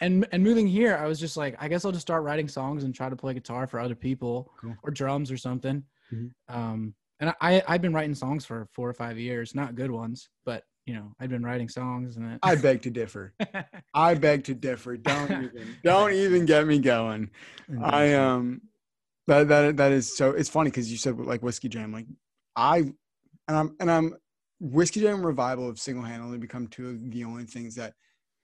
And 0.00 0.26
and 0.32 0.42
moving 0.42 0.66
here 0.66 0.96
i 0.96 1.06
was 1.06 1.18
just 1.18 1.36
like 1.36 1.56
i 1.58 1.68
guess 1.68 1.84
i'll 1.84 1.92
just 1.92 2.06
start 2.06 2.22
writing 2.22 2.48
songs 2.48 2.84
and 2.84 2.94
try 2.94 3.08
to 3.08 3.16
play 3.16 3.34
guitar 3.34 3.66
for 3.66 3.80
other 3.80 3.94
people 3.94 4.52
Cool. 4.60 4.76
or 4.82 4.90
drums 4.90 5.30
or 5.30 5.36
something 5.36 5.82
Mhm. 6.12 6.30
um 6.48 6.94
and 7.20 7.34
i 7.40 7.62
i've 7.68 7.82
been 7.82 7.92
writing 7.92 8.14
songs 8.14 8.44
for 8.46 8.68
four 8.74 8.88
or 8.88 8.94
five 8.94 9.18
years 9.18 9.54
not 9.54 9.74
good 9.74 9.90
ones 9.90 10.28
but 10.44 10.64
you 10.86 10.94
know 10.94 11.12
i've 11.20 11.28
been 11.28 11.44
writing 11.44 11.68
songs 11.68 12.16
and 12.16 12.32
it, 12.32 12.38
I 12.42 12.54
beg 12.56 12.82
to 12.82 12.90
differ. 12.90 13.34
I 13.94 14.14
beg 14.14 14.44
to 14.44 14.54
differ. 14.54 14.96
Don't 14.96 15.30
even 15.44 15.76
don't 15.84 16.12
even 16.12 16.46
get 16.46 16.66
me 16.66 16.78
going. 16.78 17.30
I 17.82 18.14
um 18.14 18.62
that 19.26 19.48
that 19.48 19.76
that 19.76 19.92
is 19.92 20.16
so 20.16 20.30
it's 20.30 20.48
funny 20.48 20.70
because 20.70 20.90
you 20.90 20.96
said 20.96 21.18
like 21.18 21.42
whiskey 21.42 21.68
jam 21.68 21.92
like 21.92 22.06
I 22.56 22.78
and 22.78 22.94
I'm 23.48 23.76
and 23.80 23.90
I'm 23.90 24.14
whiskey 24.60 25.00
jam 25.00 25.24
revival 25.26 25.66
have 25.66 25.78
single 25.78 26.04
handedly 26.04 26.38
become 26.38 26.68
two 26.68 26.88
of 26.88 27.10
the 27.10 27.24
only 27.24 27.44
things 27.44 27.74
that 27.74 27.94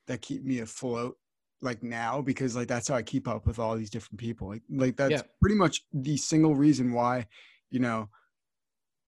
that 0.06 0.20
keep 0.20 0.44
me 0.44 0.58
afloat 0.58 1.16
like 1.64 1.82
now 1.82 2.20
because 2.20 2.54
like 2.54 2.68
that's 2.68 2.88
how 2.88 2.94
I 2.94 3.02
keep 3.02 3.26
up 3.26 3.46
with 3.46 3.58
all 3.58 3.76
these 3.76 3.90
different 3.90 4.18
people 4.20 4.48
like 4.48 4.62
like 4.70 4.96
that's 4.96 5.10
Yeah. 5.12 5.22
pretty 5.40 5.56
much 5.56 5.82
the 5.92 6.16
single 6.16 6.54
reason 6.54 6.92
why 6.92 7.26
you 7.70 7.80
know 7.80 8.08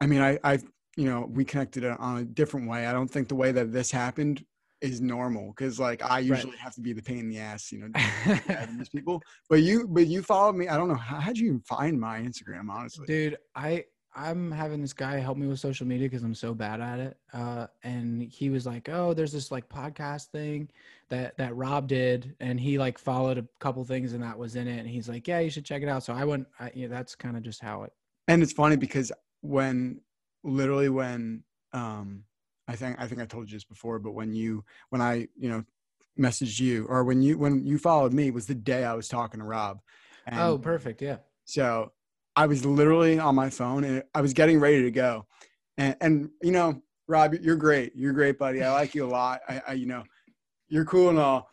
I 0.01 0.07
mean 0.07 0.21
I 0.23 0.39
I 0.43 0.55
you 0.97 1.05
know 1.09 1.29
we 1.31 1.45
connected 1.45 1.85
on 1.85 2.19
a 2.19 2.25
different 2.25 2.69
way 2.69 2.87
I 2.87 2.93
don't 2.93 3.09
think 3.09 3.29
the 3.29 3.35
way 3.35 3.53
that 3.53 3.73
this 3.73 3.91
happened 3.91 4.45
is 4.81 5.01
normal 5.01 5.53
because 5.57 5.79
like 5.81 6.03
I 6.03 6.19
usually 6.19 6.57
have 6.59 6.75
to 6.75 6.81
be 6.81 6.93
the 6.93 7.03
pain 7.03 7.19
in 7.21 7.29
the 7.31 7.39
ass 7.39 7.73
you 7.73 7.79
know 7.79 7.89
these 8.79 8.89
people. 8.91 9.23
But 9.49 9.63
you, 9.63 9.87
but 9.89 10.07
you 10.07 10.23
followed 10.23 10.55
me. 10.55 10.69
I 10.69 10.77
don't 10.77 10.89
know 10.89 10.95
how 10.95 11.19
how'd 11.19 11.39
you 11.39 11.47
even 11.47 11.61
find 11.61 11.99
my 11.99 12.21
Instagram, 12.21 12.69
honestly. 12.71 13.07
dude 13.07 13.37
i 13.55 13.85
i'm 14.17 14.51
having 14.51 14.81
this 14.81 14.93
guy 14.93 15.19
help 15.19 15.37
me 15.39 15.47
with 15.47 15.61
social 15.61 15.87
media 15.87 16.09
because 16.09 16.25
i'm 16.25 16.35
so 16.35 16.55
bad 16.55 16.81
at 16.81 16.99
it 16.99 17.17
uh 17.33 17.67
and 17.85 18.23
he 18.23 18.51
was 18.51 18.67
like 18.67 18.89
oh 18.89 19.15
there's 19.15 19.33
this 19.33 19.51
like 19.53 19.69
podcast 19.69 20.27
thing 20.27 20.69
that 21.09 21.37
that 21.37 21.55
rob 21.55 21.87
did 21.87 22.35
and 22.41 22.59
he 22.59 22.79
like 22.79 22.99
followed 22.99 23.39
a 23.39 23.47
couple 23.61 23.85
things 23.85 24.13
and 24.13 24.23
that 24.23 24.37
was 24.37 24.57
in 24.57 24.67
it 24.67 24.79
and 24.79 24.89
he's 24.89 25.09
like 25.09 25.29
yeah 25.29 25.39
you 25.39 25.51
should 25.51 25.65
check 25.65 25.83
it 25.83 25.89
out 25.89 26.03
so 26.03 26.13
i 26.13 26.25
went 26.25 26.47
I, 26.59 26.71
yeah 26.75 26.89
that's 26.89 27.15
kind 27.15 27.37
of 27.37 27.43
just 27.43 27.61
how 27.61 27.85
it 27.85 27.93
And 28.29 28.43
it's 28.43 28.53
funny 28.53 28.77
because 28.77 29.13
when, 29.43 30.01
literally, 30.43 30.89
when 30.89 31.45
um, 31.73 32.25
I 32.67 32.75
think 32.75 32.97
I 32.99 33.07
think 33.07 33.21
I 33.21 33.27
told 33.27 33.51
you 33.51 33.57
this 33.57 33.65
before, 33.65 33.99
but 33.99 34.13
when 34.13 34.35
you 34.35 34.65
when 34.91 35.01
I 35.01 35.29
you 35.37 35.49
know 35.49 35.65
messaged 36.19 36.59
you 36.59 36.87
or 36.89 37.05
when 37.05 37.23
you 37.23 37.39
when 37.39 37.65
you 37.67 37.79
followed 37.79 38.13
me 38.13 38.31
was 38.31 38.47
the 38.47 38.55
day 38.55 38.85
I 38.85 38.95
was 38.95 39.09
talking 39.09 39.41
to 39.41 39.47
Rob. 39.47 39.81
And 40.27 40.41
oh 40.41 40.59
perfect 40.59 41.03
yeah 41.03 41.19
So 41.45 41.93
I 42.37 42.47
was 42.47 42.65
literally 42.65 43.19
on 43.19 43.35
my 43.35 43.51
phone 43.51 43.85
and 43.85 44.03
I 44.15 44.21
was 44.21 44.35
getting 44.35 44.61
ready 44.61 44.83
to 44.83 44.91
go. 44.91 45.27
And, 45.79 45.97
and 46.01 46.31
you 46.43 46.53
know, 46.53 46.83
Rob, 47.09 47.35
you're 47.41 47.57
great. 47.57 47.93
You're 47.95 48.13
great, 48.13 48.39
buddy. 48.39 48.63
I 48.63 48.73
like 48.73 48.95
you 48.95 49.07
a 49.07 49.09
lot. 49.09 49.41
I, 49.49 49.63
I, 49.69 49.73
you 49.75 49.87
know, 49.87 50.05
you're 50.69 50.85
cool 50.85 51.09
and 51.09 51.19
all. 51.19 51.49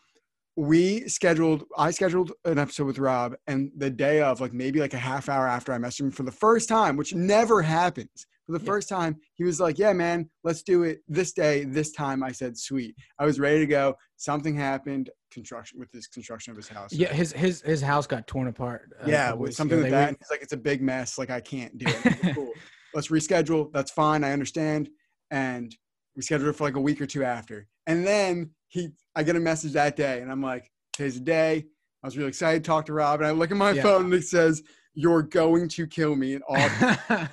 We 0.55 1.07
scheduled, 1.07 1.63
I 1.77 1.91
scheduled 1.91 2.33
an 2.45 2.59
episode 2.59 2.85
with 2.85 2.99
Rob, 2.99 3.35
and 3.47 3.71
the 3.75 3.89
day 3.89 4.21
of, 4.21 4.39
like 4.39 4.53
maybe 4.53 4.79
like 4.79 4.93
a 4.93 4.99
half 4.99 5.27
hour 5.27 5.47
after 5.47 5.73
I 5.73 5.77
messaged 5.79 6.01
him 6.01 6.11
for 6.11 6.23
the 6.23 6.31
first 6.31 6.69
time, 6.69 6.95
which 6.95 7.15
never 7.15 7.61
happens. 7.63 8.27
For 8.45 8.51
the 8.51 8.59
Yeah. 8.63 8.71
first 8.71 8.89
time, 8.89 9.15
he 9.35 9.43
was 9.45 9.59
like, 9.59 9.79
Yeah, 9.79 9.93
man, 9.93 10.29
let's 10.43 10.61
do 10.63 10.83
it 10.83 10.99
this 11.07 11.31
day, 11.31 11.63
this 11.63 11.91
time. 11.91 12.21
I 12.23 12.33
said, 12.33 12.57
Sweet. 12.57 12.95
I 13.17 13.25
was 13.25 13.39
ready 13.39 13.59
to 13.59 13.65
go. 13.65 13.95
Something 14.17 14.55
happened, 14.55 15.09
construction 15.33 15.79
with 15.79 15.91
this 15.91 16.07
construction 16.07 16.51
of 16.51 16.57
his 16.57 16.67
house. 16.67 16.93
yeah 16.93 17.11
his 17.11 17.31
his 17.33 17.61
his 17.61 17.81
house 17.81 18.05
got 18.07 18.25
torn 18.27 18.47
apart 18.47 18.89
uh, 19.01 19.05
Yeah, 19.07 19.33
with 19.33 19.53
something 19.53 19.79
ago. 19.79 19.83
like 19.83 19.91
They 19.91 19.97
that. 19.97 20.01
were- 20.03 20.07
And 20.09 20.17
he's 20.19 20.29
like, 20.31 20.41
it's 20.41 20.53
a 20.53 20.57
big 20.57 20.81
mess. 20.81 21.17
Like 21.17 21.29
I 21.29 21.39
can't 21.41 21.77
do 21.77 21.85
it. 21.87 22.05
Like, 22.23 22.35
cool. 22.35 22.51
Let's 22.93 23.07
reschedule. 23.07 23.71
That's 23.73 23.91
fine. 23.91 24.23
I 24.23 24.31
understand. 24.31 24.89
And 25.31 25.75
we 26.15 26.21
scheduled 26.21 26.49
it 26.49 26.53
for 26.53 26.63
like 26.65 26.75
a 26.75 26.81
week 26.81 27.01
or 27.01 27.07
two 27.07 27.23
after. 27.23 27.67
And 27.87 28.05
then 28.05 28.51
he, 28.67 28.89
I 29.15 29.23
get 29.23 29.35
a 29.35 29.39
message 29.39 29.73
that 29.73 29.95
day, 29.95 30.21
and 30.21 30.31
I'm 30.31 30.41
like, 30.43 30.69
today's 30.93 31.15
the 31.15 31.21
day. 31.25 31.65
I 32.03 32.07
was 32.07 32.15
really 32.17 32.29
excited 32.29 32.63
to 32.63 32.67
talk 32.67 32.85
to 32.85 32.93
Rob, 32.93 33.19
and 33.21 33.27
I 33.27 33.31
look 33.31 33.49
at 33.51 33.57
my 33.57 33.71
Yeah. 33.71 33.81
phone 33.83 34.05
and 34.05 34.13
it 34.13 34.25
says, 34.25 34.61
"You're 34.93 35.23
going 35.23 35.67
to 35.69 35.87
kill 35.87 36.15
me." 36.15 36.33
in 36.35 36.41
August. 36.47 36.99
and 37.09 37.29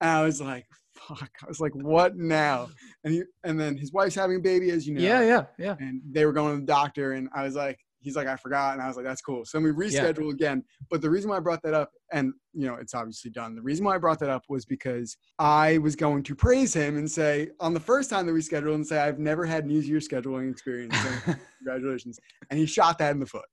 I 0.00 0.22
was 0.24 0.40
like, 0.40 0.66
"Fuck!" 1.08 1.30
I 1.42 1.46
was 1.46 1.60
like, 1.60 1.74
"What 1.74 2.16
now?" 2.16 2.68
And 3.04 3.14
he, 3.14 3.22
and 3.44 3.58
then 3.60 3.76
his 3.76 3.92
wife's 3.92 4.14
having 4.14 4.36
a 4.36 4.40
baby, 4.40 4.70
as 4.70 4.86
you 4.86 4.94
know. 4.94 5.00
Yeah 5.02 5.22
yeah 5.22 5.44
yeah. 5.58 5.76
And 5.80 6.00
they 6.10 6.24
were 6.26 6.32
going 6.32 6.54
to 6.54 6.60
the 6.60 6.66
doctor 6.66 7.12
and 7.12 7.28
i 7.34 7.42
was 7.44 7.54
like 7.54 7.78
he's 8.00 8.16
like 8.16 8.26
i 8.26 8.36
forgot 8.36 8.74
and 8.74 8.82
i 8.82 8.86
was 8.86 8.96
like 8.96 9.04
that's 9.06 9.22
cool. 9.22 9.44
So 9.44 9.58
we 9.60 9.70
Yeah. 9.70 9.74
rescheduled 10.12 10.32
again. 10.32 10.62
But 10.90 11.00
the 11.02 11.10
reason 11.10 11.30
why 11.30 11.36
i 11.38 11.40
brought 11.40 11.62
that 11.62 11.74
up 11.74 11.90
and 12.12 12.32
you 12.52 12.66
know 12.66 12.74
it's 12.74 12.94
obviously 12.94 13.30
done 13.30 13.54
the 13.54 13.62
reason 13.62 13.84
why 13.84 13.94
i 13.94 13.98
brought 13.98 14.18
that 14.20 14.30
up 14.30 14.42
was 14.48 14.64
because 14.66 15.16
i 15.38 15.78
was 15.78 15.96
going 15.96 16.22
to 16.22 16.34
praise 16.34 16.72
him 16.74 16.96
and 16.96 17.10
say 17.10 17.48
on 17.60 17.72
the 17.74 17.80
first 17.80 18.10
time 18.10 18.26
that 18.26 18.32
we 18.32 18.40
scheduled 18.42 18.74
and 18.74 18.86
say 18.86 18.98
i've 18.98 19.18
never 19.18 19.44
had 19.46 19.64
an 19.64 19.70
easier 19.70 20.00
scheduling 20.00 20.50
experience 20.50 20.94
so 21.02 21.34
congratulations. 21.58 22.18
And 22.50 22.58
he 22.58 22.66
shot 22.66 22.98
that 22.98 23.12
in 23.12 23.20
the 23.20 23.26
foot. 23.26 23.46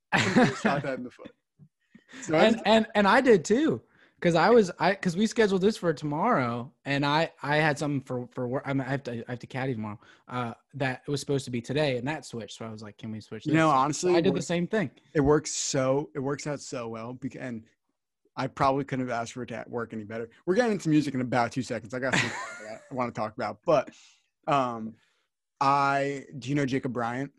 Shot 0.61 0.83
that 0.83 0.97
in 0.97 1.03
the 1.03 1.11
foot. 1.11 1.31
So 2.23 2.35
and 2.35 2.61
and 2.65 2.85
and 2.93 3.07
I 3.07 3.21
did 3.21 3.45
too, 3.45 3.81
because 4.21 4.35
I 4.35 4.51
was 4.51 4.71
I 4.79 4.91
because 4.91 5.17
we 5.17 5.25
scheduled 5.25 5.61
this 5.61 5.77
for 5.77 5.91
tomorrow, 5.93 6.71
and 6.85 7.03
I 7.05 7.31
I 7.41 7.57
had 7.57 7.79
something 7.79 8.01
for 8.01 8.27
for 8.31 8.47
work. 8.47 8.63
I, 8.65 8.73
mean, 8.73 8.87
I 8.87 8.91
have 8.91 9.03
to 9.03 9.23
I 9.27 9.31
have 9.31 9.39
to 9.39 9.47
caddy 9.47 9.73
tomorrow. 9.73 9.99
Uh, 10.27 10.53
that 10.75 11.01
was 11.07 11.19
supposed 11.19 11.45
to 11.45 11.51
be 11.51 11.59
today, 11.59 11.97
and 11.97 12.07
that 12.07 12.25
switched. 12.25 12.57
So 12.59 12.65
I 12.65 12.69
was 12.69 12.83
like, 12.83 12.97
can 12.97 13.11
we 13.11 13.19
switch? 13.19 13.45
you 13.45 13.53
know 13.53 13.69
this? 13.69 13.75
honestly 13.75 14.15
I 14.15 14.19
it 14.19 14.21
did 14.21 14.35
the 14.35 14.41
same 14.41 14.67
thing. 14.67 14.91
it 15.13 15.21
works 15.21 15.51
so 15.51 16.09
it 16.13 16.19
works 16.19 16.45
out 16.45 16.59
so 16.61 16.87
well 16.87 17.17
and 17.39 17.63
I 18.37 18.47
probably 18.47 18.85
couldn't 18.85 19.07
have 19.07 19.21
asked 19.21 19.33
for 19.33 19.43
it 19.43 19.47
to 19.47 19.65
work 19.67 19.93
any 19.93 20.03
better. 20.03 20.29
We're 20.45 20.55
getting 20.55 20.73
into 20.73 20.89
music 20.89 21.13
in 21.13 21.21
about 21.21 21.51
two 21.51 21.63
seconds. 21.63 21.93
I 21.93 21.99
got 21.99 22.13
something 22.13 22.31
I 22.91 22.93
want 22.93 23.13
to 23.13 23.19
talk 23.19 23.35
about, 23.35 23.59
but 23.65 23.89
um, 24.47 24.93
I 25.59 26.25
do 26.37 26.49
you 26.49 26.55
know 26.55 26.65
Jacob 26.65 26.93
Bryant? 26.93 27.31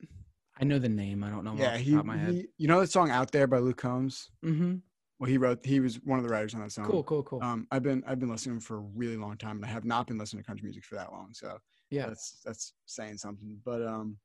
I 0.61 0.64
know 0.64 0.79
the 0.79 0.88
name. 0.88 1.25
I 1.25 1.31
don't 1.31 1.45
know. 1.45 1.55
yeah, 1.57 1.68
off 1.68 1.73
the 1.79 1.79
he, 1.79 1.90
top 1.92 2.01
of 2.01 2.07
my 2.07 2.16
head. 2.16 2.35
he 2.35 2.47
you 2.59 2.68
know 2.68 2.81
the 2.81 2.87
song 2.87 3.11
"Out 3.11 3.33
There" 3.33 3.47
by 3.47 3.59
Luke 3.59 3.79
Combs. 3.79 4.31
mm-hmm. 4.45 4.77
Well, 5.22 5.30
he 5.30 5.38
wrote 5.38 5.64
he 5.64 5.78
was 5.78 6.00
one 6.02 6.18
of 6.18 6.24
the 6.24 6.30
writers 6.32 6.52
on 6.52 6.62
that 6.62 6.72
song. 6.72 6.85
Cool, 6.85 7.04
cool, 7.04 7.22
cool. 7.22 7.40
Um, 7.44 7.68
I've 7.70 7.85
been 7.85 8.02
I've 8.08 8.18
been 8.18 8.28
listening 8.28 8.58
for 8.58 8.78
a 8.78 8.80
really 8.80 9.16
long 9.16 9.37
time, 9.37 9.54
and 9.54 9.64
I 9.64 9.68
have 9.68 9.85
not 9.85 10.08
been 10.08 10.18
listening 10.18 10.42
to 10.42 10.46
country 10.48 10.64
music 10.64 10.85
for 10.85 10.96
that 10.96 11.12
long. 11.12 11.28
So 11.32 11.58
yeah. 11.90 12.06
that's 12.06 12.40
that's 12.44 12.72
saying 12.87 13.18
something. 13.18 13.56
But 13.64 13.87
um, 13.87 14.16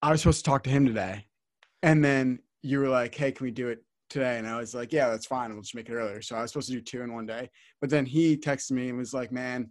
I 0.00 0.10
was 0.10 0.22
supposed 0.22 0.42
to 0.42 0.50
talk 0.50 0.62
to 0.62 0.70
him 0.70 0.86
today, 0.86 1.26
and 1.82 2.02
then 2.02 2.38
you 2.62 2.78
were 2.78 2.88
like, 2.88 3.14
"Hey, 3.14 3.30
can 3.30 3.44
we 3.44 3.50
do 3.50 3.68
it 3.68 3.84
today?" 4.08 4.38
And 4.38 4.48
I 4.48 4.56
was 4.56 4.74
like, 4.74 4.90
"Yeah, 4.90 5.10
that's 5.10 5.26
fine. 5.26 5.52
We'll 5.52 5.60
just 5.60 5.74
make 5.74 5.90
it 5.90 5.92
earlier." 5.92 6.22
So 6.22 6.34
I 6.34 6.40
was 6.40 6.50
supposed 6.50 6.68
to 6.68 6.72
do 6.76 6.80
two 6.80 7.02
in 7.02 7.12
one 7.12 7.26
day, 7.26 7.50
but 7.82 7.90
then 7.90 8.06
he 8.06 8.38
texted 8.38 8.70
me 8.70 8.88
and 8.88 8.96
was 8.96 9.12
like, 9.12 9.32
"Man, 9.32 9.68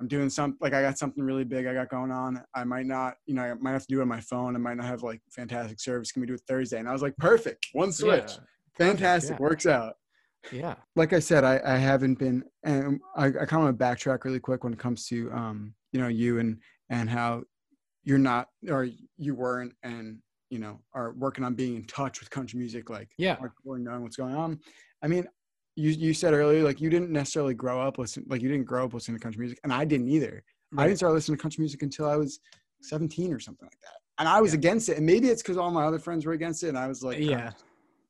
I'm 0.00 0.08
doing 0.08 0.28
some 0.28 0.56
like 0.60 0.74
I 0.74 0.82
got 0.82 0.98
something 0.98 1.22
really 1.22 1.44
big 1.44 1.68
I 1.68 1.74
got 1.74 1.88
going 1.88 2.10
on. 2.10 2.42
I 2.52 2.64
might 2.64 2.86
not, 2.86 3.14
you 3.26 3.34
know, 3.34 3.42
I 3.42 3.54
might 3.54 3.74
have 3.74 3.86
to 3.86 3.94
do 3.94 4.00
it 4.00 4.02
on 4.02 4.08
my 4.08 4.22
phone. 4.22 4.56
I 4.56 4.58
might 4.58 4.76
not 4.76 4.86
have 4.86 5.04
like 5.04 5.20
fantastic 5.30 5.78
service. 5.78 6.10
Can 6.10 6.18
we 6.18 6.26
do 6.26 6.34
it 6.34 6.42
Thursday?" 6.48 6.80
And 6.80 6.88
I 6.88 6.92
was 6.92 7.02
like, 7.02 7.16
"Perfect, 7.16 7.68
one 7.74 7.92
switch, 7.92 8.32
Yeah, 8.32 8.44
fantastic, 8.78 9.32
yeah. 9.38 9.42
works 9.42 9.66
out." 9.66 9.94
yeah. 10.52 10.76
like 10.96 11.12
I 11.12 11.18
said, 11.18 11.42
I, 11.44 11.60
I 11.64 11.76
haven't 11.76 12.18
been, 12.18 12.44
and 12.64 13.00
I, 13.16 13.26
I 13.26 13.30
kind 13.30 13.54
of 13.54 13.60
want 13.64 13.78
to 13.78 13.84
backtrack 13.84 14.24
really 14.24 14.38
quick 14.40 14.62
when 14.64 14.72
it 14.72 14.78
comes 14.78 15.06
to, 15.08 15.30
um, 15.32 15.74
you 15.92 16.00
know, 16.00 16.08
you 16.08 16.38
and 16.38 16.58
and 16.90 17.10
how 17.10 17.42
you're 18.04 18.18
not, 18.18 18.48
or 18.70 18.88
you 19.18 19.34
weren't, 19.34 19.74
and 19.82 20.18
you 20.50 20.58
know, 20.58 20.80
are 20.94 21.12
working 21.12 21.44
on 21.44 21.54
being 21.54 21.76
in 21.76 21.84
touch 21.86 22.20
with 22.20 22.30
country 22.30 22.58
music, 22.58 22.88
like 22.88 23.10
Yeah. 23.18 23.36
hardcore, 23.36 23.78
knowing 23.78 24.02
what's 24.02 24.16
going 24.16 24.34
on. 24.34 24.58
I 25.02 25.08
mean, 25.08 25.26
you 25.76 25.90
you 25.90 26.14
said 26.14 26.32
earlier, 26.32 26.62
like 26.64 26.80
you 26.80 26.88
didn't 26.88 27.10
necessarily 27.10 27.54
grow 27.54 27.80
up 27.82 27.98
listen, 27.98 28.24
like 28.28 28.40
you 28.40 28.48
didn't 28.48 28.64
grow 28.66 28.84
up 28.86 28.94
listening 28.94 29.18
to 29.18 29.22
country 29.22 29.40
music, 29.40 29.58
and 29.64 29.72
I 29.72 29.84
didn't 29.84 30.08
either. 30.08 30.42
I 30.76 30.86
didn't 30.86 30.98
start 30.98 31.12
listening 31.14 31.36
to 31.38 31.42
country 31.42 31.62
music 31.62 31.82
until 31.82 32.06
I 32.08 32.16
was 32.16 32.40
17 32.82 33.32
or 33.32 33.40
something 33.40 33.66
like 33.66 33.80
that, 33.82 33.98
and 34.18 34.28
I 34.28 34.40
was 34.40 34.52
Yeah. 34.52 34.58
against 34.58 34.88
it. 34.88 34.96
And 34.98 35.04
maybe 35.06 35.28
it's 35.28 35.42
because 35.42 35.56
all 35.56 35.70
my 35.70 35.84
other 35.84 35.98
friends 35.98 36.24
were 36.26 36.32
against 36.32 36.62
it, 36.62 36.68
and 36.68 36.78
I 36.78 36.86
was 36.88 37.02
like, 37.02 37.18
Yeah. 37.18 37.52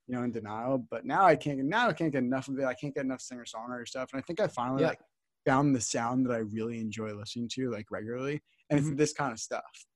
You 0.09 0.17
know, 0.17 0.23
in 0.25 0.33
denial. 0.33 0.79
But 0.91 1.05
now 1.05 1.25
I 1.25 1.37
can't. 1.37 1.59
Now 1.65 1.89
I 1.89 1.93
can't 1.93 2.11
get 2.13 2.23
enough 2.25 2.49
of 2.49 2.59
it. 2.59 2.65
I 2.65 2.75
can't 2.75 2.95
get 2.95 3.05
enough 3.05 3.21
singer 3.21 3.45
songwriter 3.45 3.87
stuff. 3.87 4.09
And 4.13 4.21
I 4.21 4.23
think 4.27 4.41
I 4.41 4.49
finally 4.49 4.83
Yeah. 4.83 4.89
like 4.89 5.01
found 5.47 5.77
the 5.77 5.81
sound 5.81 6.27
that 6.27 6.33
I 6.33 6.39
really 6.39 6.81
enjoy 6.81 7.13
listening 7.15 7.49
to 7.55 7.71
like 7.71 7.91
regularly, 7.91 8.43
and 8.71 8.81
Mhm. 8.81 8.91
it's 8.93 8.99
this 8.99 9.13
kind 9.13 9.33
of 9.33 9.39
stuff. 9.39 9.87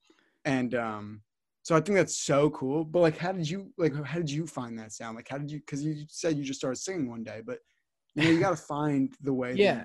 And 0.44 0.74
um, 0.74 1.22
so 1.62 1.74
I 1.74 1.80
think 1.80 1.96
that's 1.96 2.18
so 2.18 2.50
cool. 2.50 2.84
But 2.84 3.00
like, 3.00 3.16
how 3.18 3.32
did 3.32 3.48
you 3.48 3.72
like? 3.78 3.94
How 4.04 4.18
did 4.18 4.30
you 4.30 4.46
find 4.46 4.78
that 4.78 4.92
sound? 4.92 5.16
Like, 5.16 5.28
how 5.28 5.38
did 5.38 5.50
you? 5.50 5.58
Because 5.60 5.82
you 5.82 6.04
said 6.08 6.36
you 6.36 6.44
just 6.44 6.60
started 6.60 6.76
singing 6.76 7.08
one 7.08 7.24
day, 7.24 7.40
but 7.44 7.58
you 8.14 8.22
know, 8.24 8.30
you 8.30 8.38
got 8.40 8.50
to 8.50 8.56
find 8.74 9.12
the 9.22 9.32
way. 9.32 9.52
that 9.54 9.58
Yeah. 9.58 9.84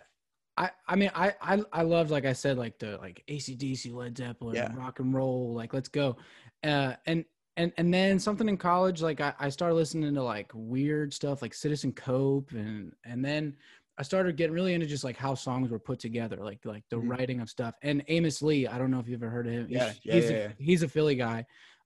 I, 0.58 0.72
I 0.88 0.96
mean 0.96 1.12
I, 1.14 1.36
I 1.40 1.62
I 1.72 1.82
loved 1.84 2.10
like 2.10 2.26
I 2.26 2.34
said 2.34 2.58
like 2.58 2.80
the 2.80 2.98
like 2.98 3.24
ACDC 3.30 3.94
Led 3.94 4.18
Zeppelin 4.18 4.56
Yeah. 4.56 4.74
rock 4.76 5.00
and 5.00 5.14
roll 5.14 5.54
like 5.54 5.72
let's 5.74 5.88
go, 5.88 6.18
uh 6.64 6.96
and 7.06 7.24
and 7.58 7.74
and 7.78 7.94
then 7.94 8.20
something 8.20 8.48
in 8.48 8.56
college, 8.58 9.02
like 9.02 9.20
I, 9.20 9.34
I 9.40 9.50
started 9.50 9.76
listening 9.76 10.14
to 10.14 10.24
like 10.24 10.52
weird 10.54 11.14
stuff 11.14 11.42
like 11.42 11.54
Citizen 11.54 11.92
Cope, 11.92 12.52
and 12.52 12.94
and 13.04 13.24
then 13.26 13.58
I 13.98 14.04
started 14.04 14.38
getting 14.38 14.54
really 14.54 14.74
into 14.76 14.86
just 14.86 15.04
like 15.04 15.18
how 15.18 15.34
songs 15.34 15.72
were 15.72 15.80
put 15.80 16.00
together, 16.00 16.38
like 16.38 16.60
like 16.64 16.84
the 16.90 16.98
Mhm. 16.98 17.10
writing 17.10 17.42
of 17.42 17.50
stuff. 17.50 17.76
And 17.82 18.04
Amos 18.08 18.42
Lee, 18.42 18.68
I 18.68 18.78
don't 18.78 18.92
know 18.92 19.00
if 19.00 19.08
you've 19.10 19.22
ever 19.24 19.32
heard 19.32 19.48
of 19.48 19.54
him. 19.54 19.68
Yeah, 19.70 19.90
he's, 19.90 20.00
yeah, 20.04 20.14
he's, 20.14 20.30
yeah, 20.30 20.38
a, 20.38 20.40
yeah. 20.40 20.52
he's 20.60 20.84
a 20.84 20.88
Philly 20.88 21.16
guy. 21.16 21.46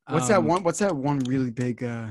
What's 0.09 0.27
that 0.27 0.39
Um, 0.39 0.47
one? 0.47 0.63
What's 0.63 0.79
that 0.79 0.95
one 0.95 1.19
really 1.19 1.51
big? 1.51 1.83
uh 1.83 2.07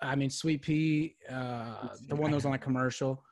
I 0.00 0.14
mean, 0.14 0.30
Sweet 0.30 0.62
Pea, 0.62 1.16
uh, 1.28 1.88
the 2.06 2.14
one 2.14 2.30
that 2.30 2.36
was 2.36 2.46
on 2.46 2.54
a 2.54 2.58
commercial. 2.58 3.24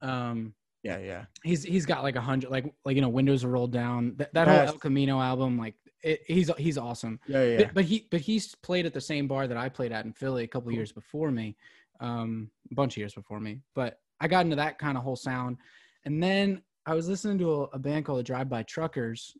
Um, 0.00 0.54
Yeah, 0.84 0.98
yeah. 0.98 1.24
he's 1.42 1.64
he's 1.64 1.84
got 1.86 2.04
like 2.04 2.14
a 2.14 2.20
hundred, 2.20 2.50
like 2.50 2.72
like 2.84 2.94
you 2.94 3.02
know, 3.02 3.08
windows 3.08 3.42
are 3.42 3.48
rolled 3.48 3.72
down. 3.72 4.14
That, 4.18 4.32
that 4.34 4.46
whole 4.46 4.66
El 4.68 4.78
Camino 4.78 5.20
album, 5.20 5.58
like 5.58 5.74
it, 6.02 6.20
he's 6.26 6.50
he's 6.58 6.78
awesome. 6.78 7.20
Yeah, 7.26 7.44
yeah. 7.44 7.56
But, 7.58 7.74
but 7.74 7.84
he 7.84 8.06
but 8.10 8.20
he's 8.20 8.54
played 8.56 8.86
at 8.86 8.94
the 8.94 9.00
same 9.00 9.26
bar 9.28 9.46
that 9.46 9.56
I 9.56 9.68
played 9.68 9.92
at 9.92 10.04
in 10.04 10.12
Philly 10.12 10.44
a 10.44 10.46
couple 10.48 10.68
Cool. 10.70 10.76
years 10.76 10.92
before 10.92 11.30
me, 11.30 11.56
um, 12.00 12.50
a 12.70 12.74
bunch 12.74 12.94
of 12.94 12.98
years 12.98 13.14
before 13.14 13.40
me. 13.40 13.60
But 13.74 14.00
I 14.20 14.28
got 14.28 14.44
into 14.44 14.56
that 14.56 14.78
kind 14.78 14.96
of 14.96 15.04
whole 15.04 15.16
sound, 15.16 15.58
and 16.04 16.22
then 16.22 16.62
I 16.86 16.94
was 16.94 17.08
listening 17.08 17.38
to 17.38 17.52
a, 17.54 17.60
a 17.74 17.78
band 17.78 18.04
called 18.04 18.18
the 18.18 18.24
Drive 18.24 18.48
By 18.48 18.62
Truckers, 18.64 19.36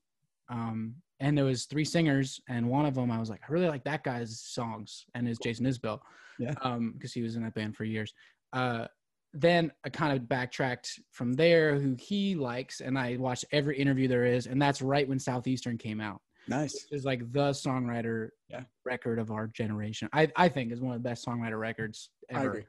um, 0.48 0.94
and 1.20 1.36
there 1.36 1.44
was 1.44 1.64
three 1.64 1.84
singers, 1.84 2.40
and 2.48 2.68
one 2.68 2.86
of 2.86 2.94
them 2.94 3.10
I 3.10 3.18
was 3.18 3.30
like, 3.30 3.40
I 3.48 3.52
really 3.52 3.68
like 3.68 3.84
that 3.84 4.04
guy's 4.04 4.40
songs, 4.40 5.04
and 5.14 5.28
is 5.28 5.38
Jason 5.38 5.66
Isbell, 5.66 6.00
Yeah. 6.38 6.54
um, 6.62 6.92
because 6.92 7.12
he 7.12 7.22
was 7.22 7.36
in 7.36 7.42
that 7.44 7.54
band 7.54 7.76
for 7.76 7.84
years. 7.84 8.12
Uh, 8.52 8.86
then 9.34 9.72
I 9.84 9.88
kind 9.88 10.14
of 10.16 10.28
backtracked 10.28 11.00
from 11.10 11.32
there, 11.32 11.78
who 11.78 11.96
he 11.98 12.34
likes, 12.34 12.80
and 12.80 12.98
I 12.98 13.16
watched 13.16 13.44
every 13.50 13.78
interview 13.78 14.06
there 14.06 14.24
is, 14.26 14.46
and 14.46 14.60
that's 14.60 14.82
right 14.82 15.08
when 15.08 15.18
Southeastern 15.18 15.78
came 15.78 16.00
out 16.00 16.20
nice. 16.48 16.86
is 16.90 17.04
like 17.04 17.30
the 17.32 17.50
songwriter 17.50 18.30
Yeah. 18.48 18.64
record 18.84 19.18
of 19.18 19.30
our 19.30 19.46
generation. 19.46 20.08
I, 20.12 20.30
I 20.36 20.48
think 20.48 20.72
is 20.72 20.80
one 20.80 20.94
of 20.94 21.02
the 21.02 21.08
best 21.08 21.26
songwriter 21.26 21.58
records 21.58 22.10
ever. 22.30 22.64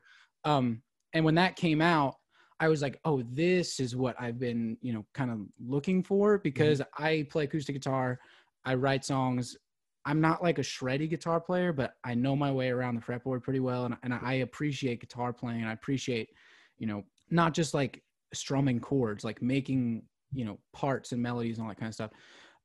Um, 0.45 0.81
and 1.13 1.23
when 1.25 1.35
that 1.35 1.55
came 1.55 1.81
out, 1.81 2.15
I 2.59 2.67
was 2.67 2.81
like, 2.81 2.99
oh, 3.03 3.23
this 3.23 3.79
is 3.79 3.95
what 3.95 4.15
I've 4.19 4.39
been, 4.39 4.77
you 4.81 4.93
know, 4.93 5.05
kind 5.13 5.31
of 5.31 5.39
looking 5.59 6.03
for 6.03 6.37
because 6.37 6.79
Mm-hmm. 6.79 7.03
I 7.03 7.27
play 7.29 7.43
acoustic 7.45 7.75
guitar, 7.75 8.19
I 8.65 8.75
write 8.75 9.03
songs. 9.03 9.57
I'm 10.05 10.19
not 10.19 10.43
like 10.43 10.59
a 10.59 10.63
shreddy 10.63 11.09
guitar 11.09 11.39
player, 11.39 11.71
but 11.71 11.95
I 12.03 12.13
know 12.13 12.35
my 12.35 12.51
way 12.51 12.69
around 12.69 12.95
the 12.95 13.01
fretboard 13.01 13.41
pretty 13.41 13.59
well, 13.61 13.85
and, 13.85 13.95
and 14.03 14.13
I 14.13 14.33
appreciate 14.35 14.99
guitar 14.99 15.31
playing, 15.33 15.61
and 15.61 15.69
I 15.69 15.73
appreciate, 15.73 16.29
you 16.77 16.87
know, 16.87 17.03
not 17.29 17.53
just 17.53 17.73
like 17.73 18.03
strumming 18.33 18.79
chords, 18.79 19.23
like 19.23 19.41
making, 19.41 20.03
you 20.33 20.43
know, 20.43 20.59
parts 20.73 21.13
and 21.13 21.21
melodies 21.21 21.57
and 21.57 21.63
all 21.63 21.69
that 21.69 21.79
kind 21.79 21.87
of 21.87 21.93
stuff. 21.93 22.11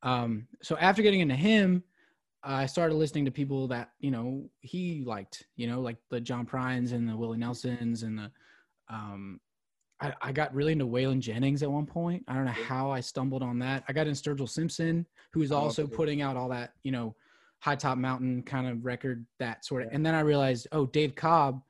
Um, 0.02 0.46
so 0.62 0.76
after 0.78 1.02
getting 1.02 1.20
into 1.20 1.34
him, 1.34 1.82
I 2.42 2.66
started 2.66 2.94
listening 2.94 3.24
to 3.24 3.30
people 3.30 3.66
that 3.68 3.90
you 3.98 4.10
know 4.10 4.48
he 4.60 5.02
liked, 5.04 5.44
you 5.56 5.66
know, 5.66 5.80
like 5.80 5.96
the 6.10 6.20
John 6.20 6.46
Prines 6.46 6.92
and 6.92 7.08
the 7.08 7.16
Willie 7.16 7.38
Nelsons 7.38 8.02
and 8.02 8.18
the. 8.18 8.30
Um, 8.88 9.40
I, 10.00 10.14
I 10.22 10.32
got 10.32 10.54
really 10.54 10.72
into 10.72 10.86
Waylon 10.86 11.18
Jennings 11.18 11.62
at 11.62 11.70
one 11.70 11.86
point. 11.86 12.22
I 12.28 12.34
don't 12.34 12.44
know 12.44 12.52
how 12.52 12.90
I 12.90 13.00
stumbled 13.00 13.42
on 13.42 13.58
that. 13.58 13.82
I 13.88 13.92
got 13.92 14.06
in 14.06 14.14
Sturgill 14.14 14.48
Simpson, 14.48 15.04
who 15.32 15.42
is 15.42 15.50
I 15.50 15.56
love 15.56 15.64
also 15.64 15.86
putting 15.86 16.22
out 16.22 16.36
all 16.36 16.48
that, 16.50 16.72
you 16.84 16.92
know, 16.92 17.16
high 17.58 17.74
top 17.74 17.98
mountain 17.98 18.42
kind 18.42 18.68
of 18.68 18.84
record, 18.84 19.26
that 19.40 19.64
sort 19.64 19.82
of. 19.82 19.88
Yeah. 19.88 19.96
And 19.96 20.06
then 20.06 20.14
I 20.14 20.20
realized, 20.20 20.68
oh, 20.72 20.86
Dave 20.86 21.16
Cobb 21.16 21.60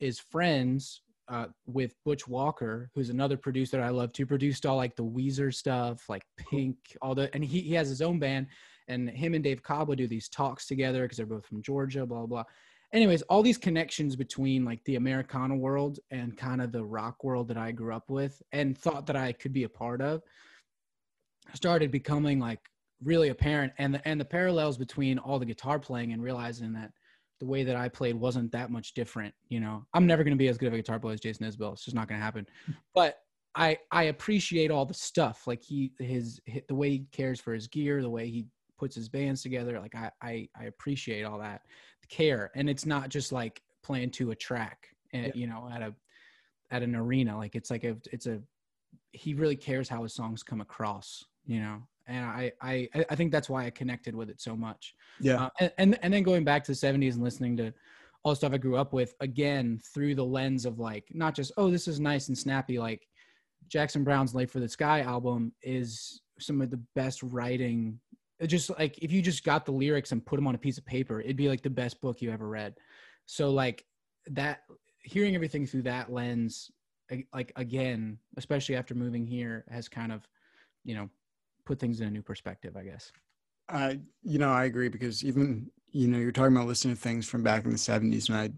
is 0.00 0.18
friends 0.18 1.02
uh, 1.28 1.46
with 1.66 1.94
Butch 2.04 2.28
Walker, 2.28 2.90
who's 2.94 3.10
another 3.10 3.36
producer 3.36 3.82
I 3.82 3.90
love 3.90 4.12
too. 4.12 4.26
Produced 4.26 4.66
all 4.66 4.76
like 4.76 4.96
the 4.96 5.04
Weezer 5.04 5.54
stuff, 5.54 6.08
like 6.08 6.22
Pink, 6.36 6.76
all 7.00 7.14
the, 7.14 7.32
and 7.34 7.44
he 7.44 7.60
he 7.60 7.74
has 7.74 7.88
his 7.88 8.02
own 8.02 8.18
band, 8.18 8.46
and 8.88 9.08
him 9.08 9.34
and 9.34 9.42
Dave 9.42 9.62
Cobb 9.62 9.88
would 9.88 9.98
do 9.98 10.06
these 10.06 10.28
talks 10.28 10.66
together 10.66 11.02
because 11.02 11.16
they're 11.16 11.26
both 11.26 11.46
from 11.46 11.62
Georgia, 11.62 12.06
blah 12.06 12.18
blah. 12.18 12.26
blah. 12.26 12.44
Anyways, 12.92 13.22
all 13.22 13.42
these 13.42 13.58
connections 13.58 14.14
between 14.14 14.64
like 14.64 14.84
the 14.84 14.96
Americana 14.96 15.56
world 15.56 15.98
and 16.10 16.36
kind 16.36 16.62
of 16.62 16.70
the 16.70 16.84
rock 16.84 17.24
world 17.24 17.48
that 17.48 17.56
I 17.56 17.72
grew 17.72 17.92
up 17.92 18.08
with 18.08 18.40
and 18.52 18.78
thought 18.78 19.06
that 19.06 19.16
I 19.16 19.32
could 19.32 19.52
be 19.52 19.64
a 19.64 19.68
part 19.68 20.00
of 20.00 20.22
started 21.54 21.90
becoming 21.90 22.38
like 22.38 22.60
really 23.02 23.28
apparent 23.28 23.72
and 23.78 23.94
the 23.94 24.08
and 24.08 24.20
the 24.20 24.24
parallels 24.24 24.78
between 24.78 25.18
all 25.18 25.38
the 25.38 25.44
guitar 25.44 25.78
playing 25.78 26.12
and 26.12 26.22
realizing 26.22 26.72
that 26.72 26.90
the 27.40 27.46
way 27.46 27.64
that 27.64 27.76
I 27.76 27.88
played 27.88 28.14
wasn't 28.14 28.52
that 28.52 28.70
much 28.70 28.94
different. 28.94 29.34
You 29.48 29.60
know, 29.60 29.84
I'm 29.94 30.06
never 30.06 30.22
going 30.24 30.32
to 30.36 30.38
be 30.38 30.48
as 30.48 30.58
good 30.58 30.68
of 30.68 30.74
a 30.74 30.76
guitar 30.76 30.98
player 31.00 31.14
as 31.14 31.20
Jason 31.20 31.46
Isbell. 31.46 31.72
It's 31.72 31.84
just 31.84 31.94
not 31.94 32.08
going 32.08 32.18
to 32.18 32.24
happen. 32.24 32.46
Hmm. 32.66 32.72
But 32.94 33.18
I 33.54 33.78
I 33.90 34.04
appreciate 34.04 34.70
all 34.70 34.84
the 34.84 34.94
stuff 34.94 35.46
like 35.46 35.62
he 35.62 35.92
his, 35.98 36.40
hi 36.48 36.62
the 36.68 36.74
way 36.74 36.90
he 36.90 37.06
cares 37.12 37.40
for 37.40 37.52
his 37.54 37.68
gear, 37.68 38.02
the 38.02 38.10
way 38.10 38.28
he 38.28 38.46
puts 38.78 38.94
his 38.96 39.08
bands 39.08 39.42
together. 39.42 39.78
Like 39.80 39.94
I 39.94 40.10
I, 40.22 40.48
I 40.58 40.64
appreciate 40.64 41.24
all 41.24 41.38
that 41.38 41.62
the 42.00 42.08
care, 42.08 42.50
and 42.54 42.68
it's 42.68 42.86
not 42.86 43.08
just 43.08 43.32
like 43.32 43.62
playing 43.82 44.10
to 44.12 44.30
a 44.32 44.34
track, 44.34 44.88
and 45.12 45.26
Yeah. 45.26 45.32
you 45.34 45.46
know, 45.46 45.68
at 45.72 45.82
a 45.82 45.94
at 46.70 46.82
an 46.82 46.96
arena. 46.96 47.36
Like 47.36 47.54
it's 47.54 47.70
like 47.70 47.84
a 47.84 47.96
it's 48.12 48.26
a 48.26 48.40
he 49.12 49.34
really 49.34 49.56
cares 49.56 49.88
how 49.88 50.02
his 50.02 50.14
songs 50.14 50.42
come 50.42 50.60
across. 50.60 51.24
You 51.46 51.60
know, 51.60 51.82
and 52.06 52.24
I 52.24 52.52
I 52.60 52.88
I 53.10 53.14
think 53.14 53.32
that's 53.32 53.48
why 53.48 53.66
I 53.66 53.70
connected 53.70 54.14
with 54.14 54.30
it 54.30 54.40
so 54.40 54.56
much. 54.56 54.94
Yeah. 55.20 55.44
Uh, 55.44 55.50
and, 55.60 55.72
and 55.78 55.98
and 56.02 56.14
then 56.14 56.22
going 56.22 56.44
back 56.44 56.64
to 56.64 56.72
the 56.72 56.76
70s 56.76 57.14
and 57.14 57.22
listening 57.22 57.56
to 57.58 57.72
all 58.22 58.32
the 58.32 58.36
stuff 58.36 58.52
I 58.52 58.58
grew 58.58 58.76
up 58.76 58.92
with 58.92 59.14
again 59.20 59.80
through 59.92 60.14
the 60.14 60.24
lens 60.24 60.64
of 60.64 60.78
like 60.78 61.08
not 61.12 61.34
just 61.34 61.52
oh 61.56 61.70
this 61.70 61.88
is 61.88 62.00
nice 62.00 62.28
and 62.28 62.36
snappy 62.36 62.78
like 62.78 63.06
Jackson 63.68 64.04
Browne's 64.04 64.34
Late 64.34 64.50
for 64.50 64.60
the 64.60 64.68
Sky 64.68 65.00
album 65.00 65.52
is 65.62 66.20
some 66.38 66.60
of 66.60 66.70
the 66.70 66.80
best 66.94 67.22
writing 67.22 67.98
it 68.40 68.48
just 68.48 68.70
like 68.78 68.98
if 68.98 69.12
you 69.12 69.22
just 69.22 69.44
got 69.44 69.64
the 69.64 69.72
lyrics 69.72 70.12
and 70.12 70.24
put 70.24 70.36
them 70.36 70.46
on 70.46 70.54
a 70.54 70.58
piece 70.58 70.78
of 70.78 70.86
paper 70.86 71.20
it'd 71.20 71.36
be 71.36 71.48
like 71.48 71.62
the 71.62 71.70
best 71.70 72.00
book 72.00 72.20
you 72.20 72.30
ever 72.30 72.48
read 72.48 72.74
so 73.26 73.50
like 73.50 73.84
that 74.26 74.60
hearing 75.02 75.34
everything 75.34 75.66
through 75.66 75.82
that 75.82 76.12
lens 76.12 76.70
like 77.32 77.52
again 77.56 78.18
especially 78.38 78.74
after 78.74 78.94
moving 78.94 79.26
here 79.26 79.64
has 79.70 79.88
kind 79.88 80.10
of 80.10 80.26
you 80.84 80.94
know 80.94 81.08
put 81.64 81.78
things 81.78 82.00
in 82.00 82.06
a 82.06 82.10
new 82.10 82.22
perspective 82.22 82.76
i 82.76 82.82
guess 82.82 83.12
I, 83.68 84.00
you 84.22 84.38
know, 84.38 84.50
I 84.52 84.64
agree 84.64 84.88
because 84.88 85.24
even, 85.24 85.70
you 85.90 86.08
know, 86.08 86.18
you're 86.18 86.32
talking 86.32 86.54
about 86.56 86.66
listening 86.68 86.96
to 86.96 87.00
things 87.00 87.28
from 87.28 87.42
back 87.42 87.64
in 87.64 87.70
the 87.70 87.76
70s 87.76 88.28
and 88.28 88.38
I, 88.38 88.50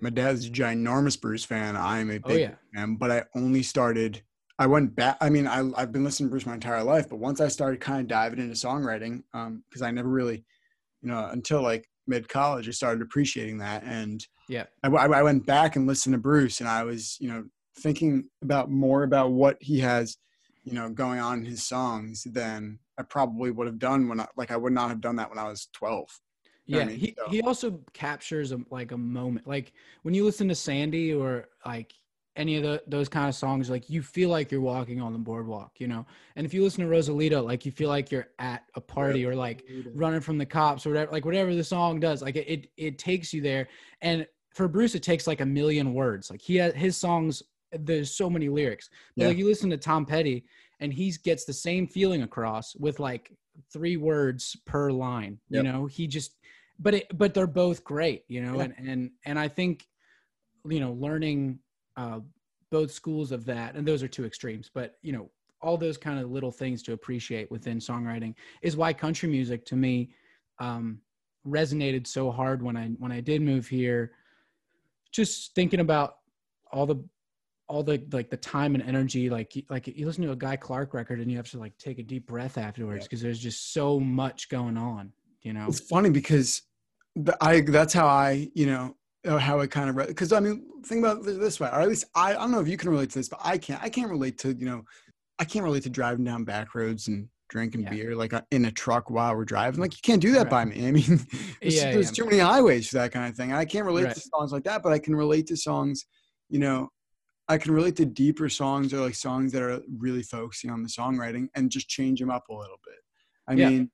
my 0.00 0.10
dad's 0.10 0.46
a 0.46 0.50
ginormous 0.50 1.20
Bruce 1.20 1.44
fan. 1.44 1.76
I'm 1.76 2.10
a 2.10 2.20
big 2.20 2.22
oh 2.24 2.34
yeah 2.34 2.54
fan, 2.74 2.94
but 2.96 3.10
I 3.10 3.24
only 3.34 3.62
started, 3.62 4.22
I 4.58 4.66
went 4.66 4.94
back. 4.94 5.16
I 5.20 5.28
mean, 5.28 5.46
I, 5.46 5.68
I've 5.76 5.92
been 5.92 6.04
listening 6.04 6.28
to 6.28 6.30
Bruce 6.30 6.46
my 6.46 6.54
entire 6.54 6.84
life, 6.84 7.08
but 7.08 7.18
once 7.18 7.40
I 7.40 7.48
started 7.48 7.80
kind 7.80 8.00
of 8.00 8.06
diving 8.06 8.38
into 8.38 8.54
songwriting, 8.54 9.22
um, 9.34 9.64
cause 9.72 9.82
I 9.82 9.90
never 9.90 10.08
really, 10.08 10.44
you 11.02 11.10
know, 11.10 11.28
until 11.32 11.62
like 11.62 11.88
mid 12.06 12.28
college, 12.28 12.68
I 12.68 12.72
started 12.72 13.02
appreciating 13.02 13.58
that. 13.58 13.82
And 13.84 14.24
yeah 14.48 14.64
I 14.82 14.88
I 14.88 15.22
went 15.22 15.46
back 15.46 15.76
and 15.76 15.86
listened 15.86 16.14
to 16.14 16.18
Bruce 16.18 16.60
and 16.60 16.68
I 16.68 16.84
was, 16.84 17.16
you 17.20 17.28
know, 17.28 17.44
thinking 17.78 18.28
about 18.42 18.70
more 18.70 19.02
about 19.02 19.32
what 19.32 19.56
he 19.60 19.80
has, 19.80 20.16
you 20.68 20.74
know, 20.74 20.88
going 20.90 21.18
on 21.20 21.38
in 21.38 21.44
his 21.44 21.64
songs 21.64 22.24
than 22.24 22.78
I 22.98 23.02
probably 23.02 23.50
would 23.50 23.66
have 23.66 23.78
done 23.78 24.08
when 24.08 24.20
I, 24.20 24.26
like, 24.36 24.50
I 24.50 24.56
would 24.56 24.72
not 24.72 24.88
have 24.90 25.00
done 25.00 25.16
that 25.16 25.30
when 25.30 25.38
I 25.38 25.48
was 25.48 25.68
12. 25.72 26.08
You 26.66 26.76
yeah 26.76 26.82
I 26.82 26.86
mean? 26.86 26.98
he, 26.98 27.14
So- 27.16 27.30
he 27.30 27.40
also 27.42 27.80
captures 27.94 28.52
a, 28.52 28.60
like 28.70 28.92
a 28.92 28.98
moment 28.98 29.46
like 29.46 29.72
when 30.02 30.12
you 30.14 30.24
listen 30.24 30.48
to 30.48 30.54
sandy 30.54 31.14
or 31.14 31.48
like 31.64 31.94
any 32.36 32.56
of 32.56 32.62
the, 32.62 32.82
those 32.86 33.08
kind 33.08 33.26
of 33.28 33.34
songs 33.34 33.70
like 33.70 33.88
you 33.88 34.02
feel 34.02 34.28
like 34.28 34.52
you're 34.52 34.60
walking 34.60 35.00
on 35.00 35.12
the 35.14 35.18
boardwalk 35.18 35.72
you 35.78 35.88
know? 35.88 36.04
And 36.36 36.44
if 36.46 36.52
you 36.52 36.62
listen 36.62 36.84
to 36.84 36.90
rosalita 36.90 37.42
like 37.42 37.64
you 37.64 37.72
feel 37.72 37.88
like 37.88 38.12
you're 38.12 38.28
at 38.38 38.64
a 38.74 38.80
party 38.80 39.24
or 39.24 39.34
like 39.34 39.64
running 39.94 40.20
from 40.20 40.36
the 40.36 40.46
cops 40.46 40.84
or 40.84 40.90
whatever 40.90 41.10
like 41.10 41.24
whatever 41.24 41.54
the 41.54 41.64
song 41.64 42.00
does 42.00 42.20
like 42.20 42.36
it, 42.36 42.46
it 42.48 42.70
it 42.76 42.98
takes 42.98 43.32
you 43.32 43.40
there. 43.40 43.68
And 44.02 44.26
for 44.54 44.68
bruce 44.68 44.94
it 44.94 45.02
takes 45.02 45.26
like 45.26 45.40
a 45.40 45.46
million 45.46 45.94
words. 45.94 46.30
Like 46.30 46.42
he 46.42 46.56
has 46.56 46.74
his 46.74 46.96
songs 46.96 47.42
there's 47.72 48.10
so 48.14 48.30
many 48.30 48.48
lyrics 48.48 48.88
but 49.16 49.22
Yeah. 49.22 49.28
like 49.28 49.38
you 49.38 49.46
listen 49.46 49.70
to 49.70 49.76
tom 49.76 50.04
petty 50.06 50.44
and 50.80 50.92
he 50.92 51.12
gets 51.24 51.44
the 51.44 51.52
same 51.52 51.86
feeling 51.86 52.22
across 52.22 52.74
with 52.76 52.98
like 53.00 53.32
three 53.72 53.96
words 53.96 54.56
per 54.64 54.90
line 54.90 55.38
Yep. 55.50 55.64
you 55.64 55.70
know 55.72 55.86
he 55.86 56.06
just 56.06 56.36
but 56.78 56.94
it 56.94 57.18
but 57.18 57.34
they're 57.34 57.46
both 57.46 57.84
great 57.84 58.24
you 58.28 58.40
know 58.42 58.56
Yeah. 58.56 58.64
and 58.64 58.74
and 58.88 59.10
and 59.26 59.38
i 59.38 59.48
think 59.48 59.86
you 60.68 60.80
know 60.80 60.92
learning 60.92 61.58
uh 61.96 62.20
both 62.70 62.90
schools 62.90 63.32
of 63.32 63.44
that 63.46 63.74
and 63.74 63.86
those 63.86 64.02
are 64.02 64.08
two 64.08 64.24
extremes 64.24 64.70
but 64.72 64.98
you 65.02 65.12
know 65.12 65.30
all 65.60 65.76
those 65.76 65.96
kind 65.98 66.20
of 66.20 66.30
little 66.30 66.52
things 66.52 66.82
to 66.84 66.92
appreciate 66.92 67.50
within 67.50 67.78
songwriting 67.78 68.34
is 68.62 68.76
why 68.76 68.92
country 68.92 69.28
music 69.28 69.64
to 69.66 69.74
me 69.76 70.10
um 70.60 71.00
resonated 71.46 72.06
so 72.06 72.30
hard 72.30 72.62
when 72.62 72.76
i 72.76 72.88
when 72.98 73.10
i 73.10 73.20
did 73.20 73.40
move 73.42 73.66
here 73.66 74.12
just 75.10 75.54
thinking 75.54 75.80
about 75.80 76.18
all 76.70 76.86
the 76.86 76.96
all 77.68 77.82
the 77.82 78.02
like 78.12 78.30
the 78.30 78.36
time 78.36 78.74
and 78.74 78.82
energy 78.82 79.28
like 79.30 79.52
like 79.68 79.86
you 79.86 80.06
listen 80.06 80.24
to 80.24 80.32
a 80.32 80.36
guy 80.36 80.56
clark 80.56 80.94
record 80.94 81.20
and 81.20 81.30
you 81.30 81.36
have 81.36 81.50
to 81.50 81.58
like 81.58 81.76
take 81.78 81.98
a 81.98 82.02
deep 82.02 82.26
breath 82.26 82.56
afterwards 82.58 83.04
Yeah. 83.04 83.06
because 83.06 83.20
there's 83.20 83.38
just 83.38 83.72
so 83.72 84.00
much 84.00 84.48
going 84.48 84.76
on 84.76 85.12
you 85.42 85.52
know 85.52 85.66
It's 85.68 85.80
funny 85.80 86.10
because 86.10 86.62
the, 87.14 87.36
I 87.42 87.60
that's 87.60 87.92
how 87.92 88.06
I 88.06 88.50
you 88.54 88.66
know 88.66 88.96
uh, 89.26 89.38
how 89.38 89.60
it 89.60 89.70
kind 89.70 89.90
of 89.90 90.06
because 90.06 90.32
I 90.32 90.40
mean 90.40 90.66
think 90.84 91.04
about 91.04 91.24
this 91.24 91.60
way 91.60 91.68
or 91.68 91.80
at 91.80 91.88
least 91.88 92.06
I, 92.14 92.30
I 92.30 92.34
don't 92.34 92.52
know 92.52 92.60
if 92.60 92.68
you 92.68 92.76
can 92.76 92.90
relate 92.90 93.10
to 93.10 93.18
this 93.18 93.28
but 93.28 93.40
I 93.44 93.58
can't 93.58 93.82
I 93.82 93.88
can't 93.90 94.10
relate 94.10 94.38
to 94.38 94.54
you 94.54 94.64
know 94.66 94.84
I 95.38 95.44
can't 95.44 95.64
relate 95.64 95.82
to 95.84 95.90
driving 95.90 96.24
down 96.24 96.44
back 96.44 96.74
roads 96.74 97.08
and 97.08 97.28
drinking 97.50 97.82
Yeah. 97.82 97.90
beer 97.90 98.16
like 98.16 98.32
uh, 98.32 98.42
in 98.50 98.64
a 98.66 98.70
truck 98.70 99.10
while 99.10 99.34
we're 99.36 99.44
driving. 99.44 99.80
Like 99.80 99.92
you 99.94 100.00
can't 100.02 100.20
do 100.20 100.32
that 100.32 100.44
Right. 100.44 100.50
by 100.50 100.64
me. 100.66 100.86
I 100.86 100.90
mean, 100.92 101.04
there's, 101.62 101.76
Yeah, 101.76 101.92
there's 101.92 102.06
yeah. 102.06 102.10
too 102.12 102.24
many 102.26 102.38
highways 102.38 102.88
for 102.88 102.96
that 102.96 103.12
kind 103.12 103.26
of 103.30 103.36
thing. 103.36 103.52
I 103.52 103.64
can't 103.64 103.86
relate 103.86 104.04
Right. 104.04 104.14
to 104.14 104.20
songs 104.20 104.52
like 104.52 104.64
that, 104.64 104.82
but 104.82 104.92
I 104.92 104.98
can 104.98 105.14
relate 105.16 105.46
to 105.46 105.56
songs, 105.56 106.04
you 106.50 106.58
know, 106.58 106.88
I 107.48 107.58
can 107.58 107.72
relate 107.72 107.96
to 107.96 108.04
deeper 108.04 108.48
songs 108.48 108.92
or 108.92 109.00
like 109.00 109.14
songs 109.14 109.52
that 109.52 109.62
are 109.62 109.80
really 109.96 110.22
focusing 110.22 110.70
on 110.70 110.82
the 110.82 110.88
songwriting 110.88 111.48
and 111.54 111.70
just 111.70 111.88
change 111.88 112.20
them 112.20 112.30
up 112.30 112.48
a 112.48 112.54
little 112.54 112.78
bit. 112.84 112.98
I 113.46 113.54
Yeah. 113.54 113.68
mean, 113.70 113.90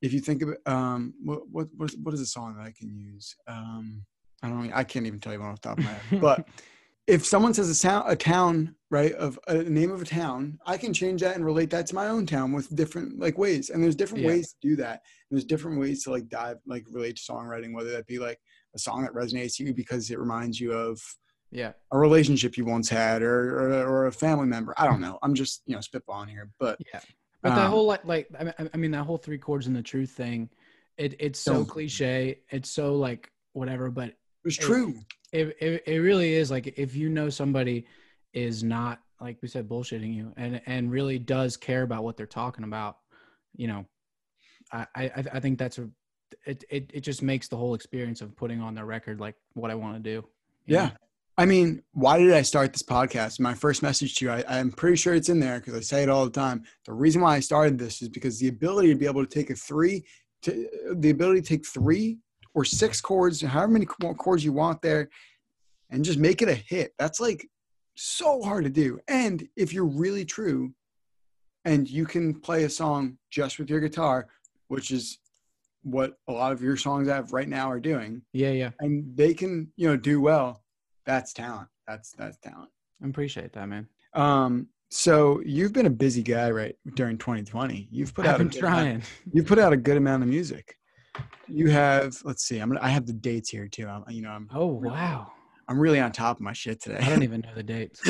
if 0.00 0.12
you 0.12 0.20
think 0.20 0.42
of 0.42 0.50
it, 0.50 0.58
um, 0.66 1.14
what 1.22 1.48
what 1.50 1.68
what 1.76 1.90
is, 1.90 1.96
what 1.98 2.14
is 2.14 2.20
a 2.20 2.26
song 2.26 2.56
that 2.56 2.66
I 2.66 2.72
can 2.72 2.94
use? 2.94 3.36
Um, 3.46 4.04
I 4.42 4.48
don't. 4.48 4.72
I 4.72 4.84
can't 4.84 5.06
even 5.06 5.20
tell 5.20 5.32
you 5.32 5.40
one 5.40 5.50
off 5.50 5.60
the 5.60 5.68
top 5.68 5.78
of 5.78 5.84
my 5.84 5.92
head. 5.92 6.20
But 6.20 6.46
if 7.06 7.24
someone 7.24 7.52
says 7.54 7.68
a 7.68 7.74
sound, 7.74 8.10
a 8.10 8.16
town, 8.16 8.74
right, 8.90 9.12
of 9.12 9.38
a 9.48 9.62
name 9.62 9.90
of 9.90 10.02
a 10.02 10.06
town, 10.06 10.58
I 10.66 10.76
can 10.78 10.92
change 10.92 11.20
that 11.22 11.36
and 11.36 11.44
relate 11.44 11.70
that 11.70 11.86
to 11.88 11.94
my 11.94 12.08
own 12.08 12.26
town 12.26 12.52
with 12.52 12.74
different 12.74 13.18
like 13.18 13.38
ways. 13.38 13.70
And 13.70 13.82
there's 13.82 13.96
different 13.96 14.24
Yeah. 14.24 14.30
ways 14.30 14.52
to 14.52 14.68
do 14.68 14.76
that. 14.76 15.02
And 15.30 15.36
There's 15.36 15.44
different 15.44 15.78
ways 15.78 16.04
to 16.04 16.10
like 16.10 16.28
dive, 16.28 16.58
like 16.66 16.84
relate 16.90 17.16
to 17.16 17.32
songwriting, 17.32 17.74
whether 17.74 17.92
that 17.92 18.06
be 18.06 18.18
like 18.18 18.38
a 18.74 18.78
song 18.78 19.02
that 19.02 19.12
resonates 19.14 19.56
to 19.56 19.64
you 19.64 19.74
because 19.74 20.10
it 20.10 20.18
reminds 20.18 20.60
you 20.60 20.72
of 20.72 21.00
yeah. 21.54 21.72
a 21.92 21.98
relationship 21.98 22.56
you 22.58 22.64
once 22.64 22.88
had 22.88 23.22
or 23.22 23.58
or, 23.60 23.72
or 23.86 24.06
a 24.06 24.12
family 24.12 24.46
member. 24.46 24.74
I 24.76 24.86
don't 24.86 25.00
know. 25.00 25.18
I'm 25.22 25.34
just 25.34 25.62
you 25.66 25.74
know 25.74 25.80
spitballing 25.80 26.28
here, 26.28 26.50
but 26.58 26.78
Yeah. 26.92 27.00
But 27.42 27.54
that 27.54 27.66
Um, 27.66 27.70
whole 27.70 27.86
like 27.86 28.04
like 28.04 28.28
I 28.72 28.76
mean, 28.76 28.90
that 28.92 29.04
whole 29.04 29.18
three 29.18 29.38
chords 29.38 29.66
and 29.66 29.76
the 29.76 29.82
truth 29.82 30.10
thing, 30.10 30.48
it 30.96 31.14
it's 31.18 31.38
so 31.38 31.64
cliche. 31.64 32.40
It's 32.50 32.70
so 32.70 32.96
like 32.96 33.30
whatever, 33.52 33.90
but 33.90 34.14
it's 34.44 34.58
It- 34.58 34.62
true. 34.62 34.94
it, 35.32 35.56
it 35.60 35.82
it 35.86 35.98
really 35.98 36.34
is 36.34 36.50
like 36.50 36.66
if 36.78 36.96
you 36.96 37.08
know 37.08 37.28
somebody 37.30 37.86
is 38.32 38.64
not 38.64 39.00
like 39.20 39.38
we 39.42 39.48
said 39.48 39.68
bullshitting 39.68 40.12
you 40.14 40.32
and 40.36 40.60
and 40.66 40.90
really 40.90 41.18
does 41.18 41.56
care 41.56 41.82
about 41.82 42.02
what 42.02 42.16
they're 42.16 42.26
talking 42.26 42.64
about, 42.64 42.98
you 43.54 43.68
know, 43.68 43.84
I 44.72 44.86
I 44.94 45.04
I 45.34 45.40
think 45.40 45.58
that's 45.58 45.78
a 45.78 45.88
it 46.46 46.64
it 46.70 46.90
it 46.94 47.00
just 47.00 47.22
makes 47.22 47.46
the 47.48 47.56
whole 47.56 47.74
experience 47.74 48.20
of 48.22 48.34
putting 48.34 48.60
on 48.60 48.74
the 48.74 48.84
record 48.84 49.20
like 49.20 49.36
what 49.52 49.70
I 49.70 49.74
want 49.76 50.02
to 50.02 50.10
do. 50.14 50.26
Yeah. 50.66 50.86
know? 50.86 50.90
I 51.36 51.46
mean, 51.46 51.82
why 51.92 52.18
did 52.18 52.32
I 52.32 52.42
start 52.42 52.72
this 52.72 52.82
podcast? 52.82 53.40
My 53.40 53.54
first 53.54 53.82
message 53.82 54.14
to 54.16 54.26
you, 54.26 54.30
I, 54.30 54.44
I'm 54.48 54.70
pretty 54.70 54.96
sure 54.96 55.14
it's 55.14 55.28
in 55.28 55.40
there 55.40 55.58
because 55.58 55.74
I 55.74 55.80
say 55.80 56.02
it 56.04 56.08
all 56.08 56.24
the 56.24 56.30
time. 56.30 56.62
The 56.86 56.92
reason 56.92 57.22
why 57.22 57.34
I 57.34 57.40
started 57.40 57.76
this 57.76 58.02
is 58.02 58.08
because 58.08 58.38
the 58.38 58.48
ability 58.48 58.88
to 58.90 58.94
be 58.94 59.06
able 59.06 59.26
to 59.26 59.34
take 59.34 59.50
a 59.50 59.54
three, 59.56 60.04
to, 60.42 60.68
the 60.94 61.10
ability 61.10 61.40
to 61.40 61.46
take 61.46 61.66
three 61.66 62.18
or 62.54 62.64
six 62.64 63.00
chords, 63.00 63.40
however 63.40 63.72
many 63.72 63.86
chords 63.86 64.44
you 64.44 64.52
want 64.52 64.80
there, 64.80 65.08
and 65.90 66.04
just 66.04 66.20
make 66.20 66.40
it 66.40 66.48
a 66.48 66.54
hit. 66.54 66.94
That's 67.00 67.18
like 67.18 67.48
so 67.96 68.40
hard 68.40 68.62
to 68.64 68.70
do. 68.70 69.00
And 69.08 69.48
if 69.56 69.72
you're 69.72 69.86
really 69.86 70.24
true, 70.24 70.72
and 71.64 71.88
you 71.88 72.04
can 72.04 72.40
play 72.40 72.64
a 72.64 72.70
song 72.70 73.18
just 73.30 73.58
with 73.58 73.70
your 73.70 73.80
guitar, 73.80 74.28
which 74.68 74.92
is 74.92 75.18
what 75.82 76.12
a 76.28 76.32
lot 76.32 76.52
of 76.52 76.62
your 76.62 76.76
songs 76.76 77.08
I 77.08 77.16
have 77.16 77.32
right 77.32 77.48
now 77.48 77.70
are 77.70 77.80
doing, 77.80 78.22
Yeah, 78.32 78.50
yeah. 78.50 78.70
and 78.80 79.16
they 79.16 79.34
can 79.34 79.72
you 79.76 79.88
know 79.88 79.96
do 79.96 80.20
well 80.20 80.63
that's 81.06 81.32
talent 81.32 81.68
that's 81.86 82.12
that's 82.12 82.38
talent 82.38 82.70
I 83.02 83.08
appreciate 83.08 83.52
that, 83.52 83.68
man. 83.68 83.88
um 84.14 84.68
so 84.90 85.40
you've 85.44 85.72
been 85.72 85.86
a 85.86 85.90
busy 85.90 86.22
guy 86.22 86.50
right 86.50 86.76
during 86.94 87.18
2020 87.18 87.88
you've 87.90 88.14
put 88.14 88.26
I've 88.26 88.32
out 88.32 88.40
a 88.40 88.44
been 88.44 88.48
good 88.48 88.58
trying. 88.60 88.88
amount, 88.90 89.04
you've 89.32 89.46
put 89.46 89.58
out 89.58 89.72
a 89.72 89.76
good 89.76 89.96
amount 89.96 90.22
of 90.22 90.28
music 90.28 90.76
you 91.48 91.68
have 91.70 92.16
let's 92.24 92.44
see 92.44 92.58
i'm 92.58 92.68
gonna 92.68 92.80
i 92.82 92.88
have 92.88 93.06
the 93.06 93.12
dates 93.12 93.50
here 93.50 93.68
too 93.68 93.86
i'm 93.88 94.04
you 94.08 94.22
know 94.22 94.30
i'm 94.30 94.48
Oh 94.54 94.66
wow. 94.66 95.32
i'm 95.68 95.78
really 95.78 96.00
on 96.00 96.12
top 96.12 96.36
of 96.36 96.42
my 96.42 96.52
shit 96.52 96.80
today. 96.80 96.98
I 97.00 97.08
don't 97.08 97.22
even 97.22 97.40
know 97.40 97.54
the 97.54 97.62
dates. 97.62 98.00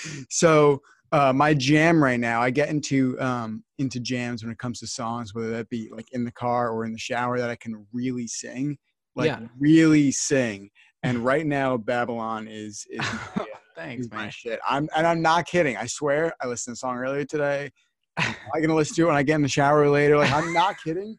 so 0.30 0.80
uh, 1.10 1.32
my 1.32 1.54
jam 1.54 2.02
right 2.04 2.20
now 2.20 2.40
i 2.42 2.50
get 2.50 2.68
into 2.68 3.18
um 3.20 3.64
into 3.78 3.98
jams 3.98 4.42
when 4.42 4.52
it 4.52 4.58
comes 4.58 4.78
to 4.80 4.86
songs 4.86 5.34
whether 5.34 5.50
that 5.50 5.68
be 5.70 5.88
like 5.90 6.06
in 6.12 6.22
the 6.24 6.32
car 6.32 6.70
or 6.70 6.84
in 6.84 6.92
the 6.92 6.98
shower 6.98 7.38
that 7.38 7.48
i 7.50 7.56
can 7.56 7.86
really 7.92 8.26
sing 8.26 8.76
like 9.16 9.28
Yeah. 9.30 9.40
really 9.58 10.10
sing 10.12 10.68
and 11.02 11.18
right 11.24 11.46
now 11.46 11.76
babylon 11.76 12.46
is 12.48 12.86
is 12.90 13.00
my, 13.36 13.46
Thanks, 13.76 14.06
is 14.06 14.10
my 14.10 14.22
man. 14.22 14.30
shit 14.30 14.60
i'm 14.68 14.88
and 14.96 15.06
i'm 15.06 15.22
not 15.22 15.46
kidding 15.46 15.76
i 15.76 15.86
swear 15.86 16.32
i 16.42 16.46
listened 16.46 16.72
to 16.72 16.78
the 16.78 16.80
song 16.80 16.96
earlier 16.96 17.24
today 17.24 17.70
i'm 18.18 18.34
gonna 18.60 18.74
listen 18.74 18.96
to 18.96 19.02
it 19.02 19.06
when 19.06 19.16
i 19.16 19.22
get 19.22 19.36
in 19.36 19.42
the 19.42 19.48
shower 19.48 19.88
later 19.88 20.16
like 20.16 20.32
i'm 20.32 20.52
not 20.52 20.76
kidding 20.82 21.16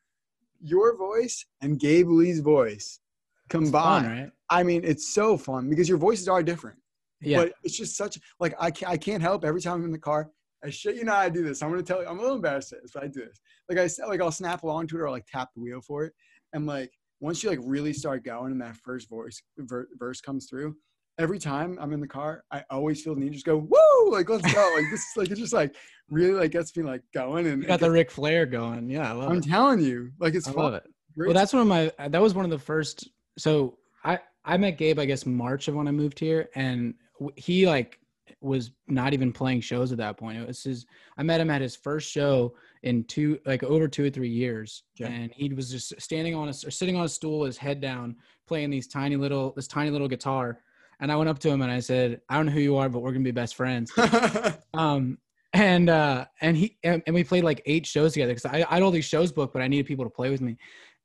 your 0.61 0.97
voice 0.97 1.45
and 1.61 1.79
gabe 1.79 2.09
lee's 2.09 2.41
voice 2.41 2.99
It's 3.45 3.53
fun, 3.53 3.63
combined 3.63 4.07
right? 4.07 4.31
i 4.49 4.63
mean 4.63 4.81
it's 4.83 5.13
so 5.13 5.37
fun 5.37 5.69
because 5.69 5.87
your 5.87 5.97
voices 5.97 6.27
are 6.27 6.43
different 6.43 6.77
Yeah. 7.21 7.37
but 7.37 7.53
it's 7.63 7.77
just 7.77 7.95
such 7.95 8.17
like 8.39 8.53
I 8.59 8.71
can't 8.71 8.91
I 8.91 8.97
can't 8.97 9.21
help 9.21 9.43
every 9.45 9.61
time 9.61 9.75
I'm 9.79 9.85
in 9.85 9.91
the 9.91 9.99
car. 9.99 10.29
I 10.63 10.69
shit 10.69 10.95
you 10.95 11.03
know 11.05 11.13
I 11.13 11.29
do 11.29 11.43
this. 11.43 11.61
I'm 11.61 11.69
gonna 11.69 11.83
tell 11.83 12.01
you. 12.01 12.07
I'm 12.07 12.17
a 12.19 12.21
little 12.21 12.35
embarrassed 12.37 12.71
at 12.73 12.81
this, 12.81 12.91
but 12.93 13.03
I 13.03 13.07
do 13.07 13.21
this. 13.27 13.39
Like 13.69 13.77
I 13.77 14.07
like 14.07 14.21
I'll 14.21 14.31
snap 14.31 14.63
along 14.63 14.87
to 14.87 14.97
it 14.97 15.01
or 15.01 15.09
like 15.09 15.25
tap 15.27 15.49
the 15.55 15.61
wheel 15.61 15.81
for 15.81 16.03
it, 16.05 16.13
and 16.53 16.65
like 16.65 16.91
once 17.19 17.43
you 17.43 17.49
like 17.49 17.59
really 17.63 17.93
start 17.93 18.23
going 18.23 18.51
and 18.51 18.61
that 18.61 18.75
first 18.77 19.09
voice 19.09 19.41
ver- 19.57 19.87
verse 19.97 20.21
comes 20.21 20.47
through, 20.47 20.75
every 21.17 21.39
time 21.39 21.77
I'm 21.81 21.91
in 21.93 21.99
the 21.99 22.07
car, 22.07 22.43
I 22.51 22.63
always 22.69 23.01
feel 23.03 23.13
the 23.13 23.21
need 23.21 23.27
to 23.29 23.33
just 23.33 23.45
go 23.45 23.57
woo 23.57 24.11
like 24.11 24.29
let's 24.29 24.53
go 24.53 24.73
like 24.75 24.85
this 24.89 25.01
is 25.01 25.17
like 25.17 25.29
it's 25.29 25.39
just 25.39 25.53
like 25.53 25.75
really 26.09 26.33
like 26.33 26.51
gets 26.51 26.75
me 26.75 26.83
like 26.83 27.01
going 27.13 27.47
and 27.47 27.61
You 27.61 27.67
got 27.67 27.75
it 27.81 27.85
the 27.85 27.91
Ric 27.91 28.09
Flair 28.09 28.45
going. 28.45 28.89
Yeah, 28.89 29.09
I 29.09 29.13
love 29.13 29.29
I'm 29.31 29.37
it. 29.37 29.43
telling 29.43 29.79
you 29.81 30.11
like 30.19 30.33
it's 30.33 30.47
I 30.47 30.51
fun. 30.53 30.63
love 30.63 30.73
it. 30.75 30.83
Great 31.15 31.27
Well, 31.27 31.33
that's 31.33 31.53
one 31.53 31.61
of 31.61 31.67
my. 31.67 31.91
Uh, 31.99 32.07
that 32.09 32.21
was 32.21 32.33
one 32.33 32.45
of 32.45 32.51
the 32.51 32.59
first. 32.59 33.09
So 33.37 33.77
I 34.03 34.19
I 34.45 34.57
met 34.57 34.77
Gabe, 34.77 34.99
I 34.99 35.05
guess 35.05 35.25
March 35.25 35.67
of 35.67 35.75
when 35.75 35.87
I 35.87 35.91
moved 35.91 36.19
here, 36.19 36.49
and 36.55 36.93
he 37.35 37.67
like 37.67 37.99
was 38.41 38.71
not 38.87 39.13
even 39.13 39.33
playing 39.33 39.59
shows 39.61 39.91
at 39.91 39.97
that 39.97 40.17
point. 40.17 40.37
It 40.37 40.47
was 40.47 40.63
his. 40.63 40.85
I 41.17 41.23
met 41.23 41.41
him 41.41 41.49
at 41.49 41.61
his 41.61 41.75
first 41.75 42.09
show 42.09 42.53
in 42.83 43.03
two 43.05 43.39
like 43.45 43.63
over 43.63 43.87
two 43.87 44.05
or 44.05 44.09
three 44.09 44.29
years, 44.29 44.83
Okay. 44.99 45.11
and 45.11 45.31
he 45.33 45.49
was 45.53 45.69
just 45.69 45.99
standing 46.01 46.35
on 46.35 46.47
a 46.47 46.51
or 46.51 46.71
sitting 46.71 46.95
on 46.95 47.05
a 47.05 47.09
stool, 47.09 47.43
his 47.45 47.57
head 47.57 47.81
down, 47.81 48.15
playing 48.47 48.69
these 48.69 48.87
tiny 48.87 49.15
little 49.15 49.53
this 49.55 49.67
tiny 49.67 49.89
little 49.89 50.07
guitar. 50.07 50.61
And 51.01 51.11
I 51.11 51.15
went 51.15 51.29
up 51.29 51.39
to 51.39 51.49
him 51.49 51.61
and 51.61 51.71
I 51.71 51.79
said, 51.79 52.21
"I 52.29 52.37
don't 52.37 52.47
know 52.47 52.51
who 52.51 52.59
you 52.59 52.77
are, 52.77 52.89
but 52.89 52.99
we're 52.99 53.11
gonna 53.11 53.23
be 53.23 53.31
best 53.31 53.55
friends." 53.55 53.91
um 54.73 55.17
and 55.53 55.89
uh 55.89 56.25
and 56.41 56.55
he 56.55 56.77
and, 56.83 57.01
and 57.05 57.15
we 57.15 57.23
played 57.23 57.43
like 57.43 57.61
eight 57.65 57.85
shows 57.85 58.13
together 58.13 58.33
because 58.33 58.45
I, 58.45 58.65
I 58.69 58.75
had 58.75 58.83
all 58.83 58.91
these 58.91 59.05
shows 59.05 59.31
booked 59.31 59.53
but 59.53 59.61
i 59.61 59.67
needed 59.67 59.87
people 59.87 60.05
to 60.05 60.09
play 60.11 60.29
with 60.29 60.41
me 60.41 60.57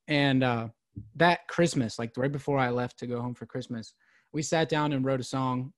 and 0.08 0.44
uh 0.44 0.68
that 1.16 1.48
christmas 1.48 1.98
like 1.98 2.12
right 2.16 2.30
before 2.30 2.58
i 2.58 2.68
left 2.68 2.98
to 2.98 3.06
go 3.06 3.20
home 3.22 3.34
for 3.34 3.46
christmas 3.46 3.94
we 4.32 4.42
sat 4.42 4.68
down 4.68 4.92
and 4.92 5.04
wrote 5.04 5.20
a 5.20 5.24
song 5.24 5.72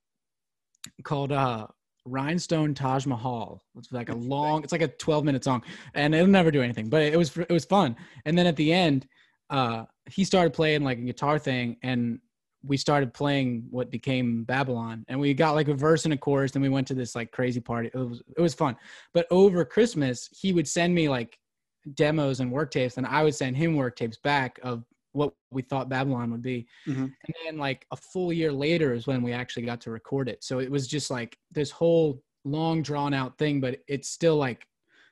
called 1.04 1.30
uh 1.30 1.66
rhinestone 2.06 2.72
taj 2.74 3.06
mahal 3.06 3.62
it's 3.76 3.92
like 3.92 4.08
a 4.08 4.14
long 4.14 4.62
it's 4.62 4.72
like 4.72 4.82
a 4.82 4.88
12 4.88 5.24
minute 5.24 5.44
song 5.44 5.62
and 5.94 6.14
it'll 6.14 6.26
never 6.26 6.50
do 6.50 6.62
anything 6.62 6.88
but 6.88 7.02
it 7.02 7.16
was 7.16 7.36
it 7.36 7.50
was 7.50 7.64
fun 7.64 7.96
and 8.24 8.38
then 8.38 8.46
at 8.46 8.56
the 8.56 8.72
end 8.72 9.06
uh 9.50 9.84
he 10.08 10.24
started 10.24 10.52
playing 10.52 10.82
like 10.82 10.98
a 10.98 11.02
guitar 11.02 11.38
thing 11.38 11.76
and 11.82 12.20
we 12.66 12.76
started 12.76 13.14
playing 13.14 13.66
what 13.70 13.90
became 13.90 14.44
Babylon, 14.44 15.04
and 15.08 15.18
we 15.18 15.34
got 15.34 15.54
like 15.54 15.68
a 15.68 15.74
verse 15.74 16.04
and 16.04 16.14
a 16.14 16.16
chorus. 16.16 16.52
Then 16.52 16.62
we 16.62 16.68
went 16.68 16.86
to 16.88 16.94
this 16.94 17.14
like 17.14 17.30
crazy 17.30 17.60
party. 17.60 17.90
It 17.92 17.98
was 17.98 18.22
it 18.36 18.40
was 18.40 18.54
fun. 18.54 18.76
But 19.14 19.26
over 19.30 19.64
Christmas, 19.64 20.28
he 20.32 20.52
would 20.52 20.68
send 20.68 20.94
me 20.94 21.08
like 21.08 21.38
demos 21.94 22.40
and 22.40 22.50
work 22.50 22.70
tapes, 22.70 22.96
and 22.96 23.06
I 23.06 23.22
would 23.22 23.34
send 23.34 23.56
him 23.56 23.76
work 23.76 23.96
tapes 23.96 24.18
back 24.18 24.58
of 24.62 24.84
what 25.16 25.32
we 25.50 25.62
thought 25.62 25.88
Babylon 25.88 26.30
would 26.30 26.42
be. 26.42 26.66
Mhm. 26.86 27.04
And 27.04 27.34
then 27.44 27.56
like 27.56 27.86
a 27.90 27.96
full 27.96 28.32
year 28.32 28.52
later 28.52 28.92
is 28.92 29.06
when 29.06 29.22
we 29.22 29.32
actually 29.32 29.64
got 29.64 29.80
to 29.82 29.90
record 29.90 30.28
it. 30.28 30.44
So 30.44 30.58
it 30.60 30.70
was 30.70 30.86
just 30.86 31.10
like 31.10 31.38
this 31.50 31.70
whole 31.70 32.22
long 32.44 32.82
drawn 32.82 33.14
out 33.14 33.38
thing, 33.38 33.60
but 33.60 33.80
it's 33.88 34.08
still 34.08 34.36
like 34.36 34.66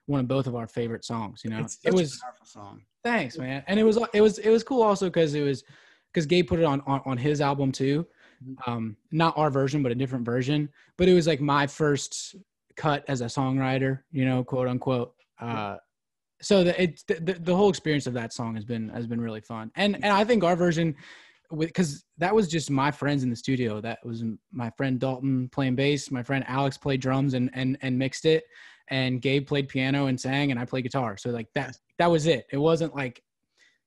one 0.07 0.21
of 0.21 0.29
both 0.29 0.47
of 0.47 0.55
our 0.55 0.69
favorite 0.69 1.05
songs. 1.05 1.41
You 1.43 1.51
know, 1.51 1.67
it 1.85 1.95
was 1.95 2.21
powerful 2.21 2.47
song. 2.47 2.83
Thanks, 3.03 3.39
man. 3.39 3.65
And 3.67 3.81
it 3.81 3.85
was 3.85 3.99
it 4.13 4.21
was 4.21 4.39
it 4.39 4.51
was 4.51 4.63
cool 4.63 4.83
also 4.83 5.07
because 5.07 5.35
it 5.35 5.43
was 5.43 5.65
because 6.13 6.27
Gabe 6.27 6.47
put 6.47 6.61
it 6.61 6.65
on, 6.65 6.81
on 6.83 7.01
on 7.07 7.17
his 7.17 7.41
album 7.41 7.73
too, 7.73 8.07
Mhm. 8.45 8.69
um, 8.69 8.97
not 9.11 9.37
our 9.37 9.51
version 9.51 9.83
but 9.83 9.91
a 9.91 9.95
different 9.95 10.25
version. 10.25 10.69
But 10.99 11.09
it 11.09 11.15
was 11.15 11.27
like 11.27 11.41
my 11.41 11.67
first 11.67 12.37
cut 12.77 13.05
as 13.09 13.21
a 13.23 13.27
songwriter, 13.27 14.03
you 14.11 14.25
know, 14.27 14.45
quote 14.45 14.69
unquote. 14.69 15.15
Uh, 15.41 15.79
so 16.45 16.63
the, 16.63 16.83
it 16.83 17.03
the, 17.09 17.39
the 17.41 17.57
whole 17.57 17.71
experience 17.71 18.07
of 18.07 18.15
that 18.15 18.33
song 18.33 18.55
has 18.55 18.65
been 18.65 18.91
has 18.91 19.07
been 19.07 19.21
really 19.21 19.41
fun, 19.41 19.71
and 19.77 19.97
and 19.97 20.07
I 20.07 20.25
think 20.25 20.45
our 20.45 20.55
version, 20.55 20.95
because 21.59 22.05
that 22.19 22.35
was 22.35 22.49
just 22.49 22.71
my 22.71 22.91
friends 22.91 23.23
in 23.23 23.31
the 23.31 23.37
studio. 23.37 23.81
That 23.81 24.05
was 24.05 24.23
my 24.53 24.71
friend 24.77 25.01
Dalton 25.01 25.49
playing 25.49 25.75
bass, 25.75 26.11
my 26.11 26.23
friend 26.23 26.45
Alex 26.47 26.77
played 26.77 27.01
drums 27.01 27.35
and 27.35 27.51
and 27.55 27.79
and 27.81 27.99
mixed 27.99 28.27
it, 28.27 28.45
and 28.89 29.23
Gabe 29.23 29.47
played 29.47 29.69
piano 29.69 30.07
and 30.07 30.21
sang, 30.21 30.51
and 30.51 30.61
I 30.61 30.67
played 30.67 30.83
guitar. 30.83 31.17
So 31.17 31.31
like 31.31 31.49
that 31.55 31.77
that 31.99 32.11
was 32.11 32.27
it. 32.27 32.47
It 32.53 32.59
wasn't 32.59 32.95
like, 32.95 33.23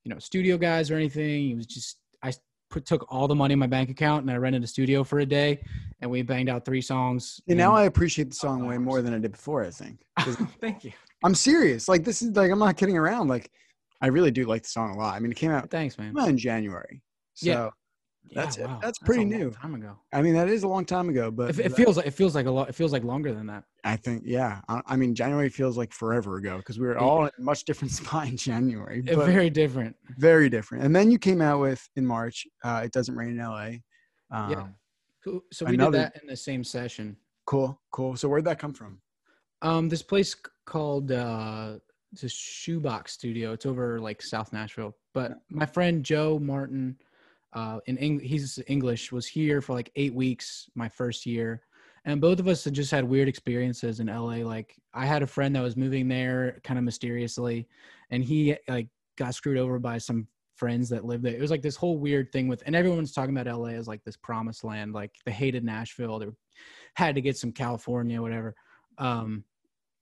you 0.03 0.11
know, 0.11 0.19
studio 0.19 0.57
guys 0.57 0.89
or 0.89 0.95
anything. 0.95 1.51
It 1.51 1.55
was 1.55 1.67
just 1.67 1.97
I 2.23 2.33
put 2.71 2.85
took 2.85 3.05
all 3.09 3.27
the 3.27 3.35
money 3.35 3.53
in 3.53 3.59
my 3.59 3.67
bank 3.67 3.91
account 3.91 4.23
and 4.23 4.31
I 4.31 4.37
rented 4.37 4.63
a 4.63 4.67
studio 4.67 5.03
for 5.03 5.19
a 5.19 5.25
day, 5.25 5.63
and 6.01 6.09
we 6.09 6.23
banged 6.23 6.49
out 6.49 6.65
three 6.65 6.81
songs. 6.81 7.39
And 7.47 7.57
now 7.57 7.75
I 7.75 7.83
appreciate 7.83 8.29
the 8.29 8.35
song 8.35 8.65
way 8.65 8.79
more 8.79 9.03
than 9.03 9.13
I 9.13 9.19
did 9.19 9.33
before. 9.33 9.63
I 9.63 9.69
think 9.69 9.99
thank 10.59 10.83
you. 10.83 10.91
I'm 11.23 11.35
serious. 11.35 11.87
Like 11.87 12.03
this 12.03 12.21
is 12.21 12.35
like 12.35 12.51
I'm 12.51 12.59
not 12.59 12.77
kidding 12.77 12.97
around. 12.97 13.27
Like 13.27 13.51
I 14.01 14.07
really 14.07 14.31
do 14.31 14.45
like 14.45 14.63
the 14.63 14.69
song 14.69 14.91
a 14.91 14.97
lot. 14.97 15.15
I 15.15 15.19
mean, 15.19 15.31
it 15.31 15.35
came 15.37 15.51
out, 15.51 15.69
Thanks, 15.71 15.97
man. 15.97 16.17
out 16.17 16.29
in 16.29 16.37
January. 16.37 17.01
So 17.33 17.49
Yeah. 17.49 17.69
That's 18.35 18.57
Yeah, 18.57 18.65
it. 18.65 18.67
wow. 18.67 18.79
That's 18.81 18.99
pretty 18.99 19.21
a 19.23 19.25
long 19.25 19.39
new. 19.39 19.51
time 19.51 19.73
ago. 19.75 19.97
I 20.11 20.21
mean, 20.21 20.33
that 20.33 20.49
is 20.49 20.63
a 20.63 20.67
long 20.67 20.83
time 20.83 21.07
ago, 21.07 21.31
but 21.31 21.51
It, 21.57 21.67
it 21.67 21.73
feels 21.75 21.95
like 21.95 22.05
it 22.05 22.11
feels 22.11 22.35
like 22.35 22.45
a 22.45 22.51
lot. 22.51 22.67
It 22.67 22.75
feels 22.75 22.91
like 22.91 23.05
longer 23.05 23.33
than 23.33 23.47
that. 23.47 23.63
I 23.85 23.95
think, 23.95 24.23
yeah. 24.25 24.59
I, 24.67 24.81
I 24.85 24.95
mean, 24.97 25.15
January 25.15 25.47
feels 25.47 25.77
like 25.77 25.93
forever 25.93 26.35
ago 26.35 26.57
because 26.57 26.77
we 26.77 26.87
were 26.87 26.97
all 26.97 27.23
in 27.25 27.31
a 27.39 27.41
much 27.41 27.63
different 27.63 27.91
spot 27.99 28.27
in 28.27 28.35
January, 28.35 28.99
very 28.99 29.49
different. 29.49 29.95
very 30.17 30.49
different. 30.49 30.83
And 30.83 30.93
then 30.93 31.09
you 31.09 31.17
came 31.17 31.41
out 31.41 31.61
with 31.61 31.87
in 31.95 32.05
March, 32.05 32.45
uh, 32.65 32.81
"It 32.83 32.91
Doesn't 32.91 33.15
Rain 33.15 33.29
in 33.29 33.39
L.A." 33.39 33.81
Um, 34.29 34.51
Yeah. 34.51 34.67
Cool. 35.23 35.41
So 35.53 35.65
we 35.65 35.75
another- 35.75 35.97
did 35.97 36.05
that 36.13 36.21
in 36.21 36.27
the 36.27 36.35
same 36.35 36.65
session. 36.65 37.15
Cool, 37.45 37.79
cool. 37.91 38.17
So 38.17 38.27
where'd 38.27 38.43
that 38.43 38.59
come 38.59 38.73
from? 38.73 38.99
Um, 39.61 39.89
this 39.89 40.03
place 40.03 40.35
called 40.65 41.11
uh, 41.11 41.75
the 42.21 42.29
Shoebox 42.29 43.13
Studio. 43.13 43.53
It's 43.53 43.65
over 43.65 43.99
like 43.99 44.21
South 44.21 44.53
Nashville. 44.53 44.95
But 45.13 45.39
my 45.49 45.65
friend 45.65 46.03
Joe 46.03 46.39
Martin, 46.39 46.97
uh, 47.53 47.79
in 47.87 47.97
Eng- 47.97 48.19
he's 48.19 48.59
English, 48.67 49.11
was 49.11 49.27
here 49.27 49.61
for 49.61 49.73
like 49.73 49.91
eight 49.95 50.13
weeks 50.13 50.69
my 50.75 50.89
first 50.89 51.25
year, 51.25 51.63
and 52.05 52.21
both 52.21 52.39
of 52.39 52.47
us 52.47 52.63
had 52.63 52.73
just 52.73 52.91
had 52.91 53.03
weird 53.03 53.27
experiences 53.27 53.99
in 53.99 54.07
LA. 54.07 54.37
Like 54.37 54.75
I 54.93 55.05
had 55.05 55.23
a 55.23 55.27
friend 55.27 55.55
that 55.55 55.63
was 55.63 55.75
moving 55.75 56.07
there 56.07 56.59
kind 56.63 56.77
of 56.77 56.83
mysteriously, 56.83 57.67
and 58.11 58.23
he 58.23 58.55
like 58.67 58.87
got 59.17 59.35
screwed 59.35 59.57
over 59.57 59.79
by 59.79 59.97
some 59.97 60.27
friends 60.55 60.89
that 60.89 61.05
lived 61.05 61.23
there. 61.23 61.35
It 61.35 61.41
was 61.41 61.51
like 61.51 61.61
this 61.61 61.75
whole 61.75 61.97
weird 61.97 62.31
thing 62.31 62.47
with, 62.47 62.63
and 62.65 62.75
everyone's 62.75 63.11
talking 63.11 63.35
about 63.35 63.53
LA 63.53 63.69
as 63.69 63.87
like 63.87 64.03
this 64.03 64.17
promised 64.17 64.63
land. 64.63 64.93
Like 64.93 65.11
they 65.25 65.31
hated 65.31 65.63
Nashville. 65.63 66.19
They 66.19 66.27
had 66.95 67.15
to 67.15 67.21
get 67.21 67.37
some 67.37 67.51
California, 67.51 68.21
whatever. 68.21 68.55
Um, 68.97 69.43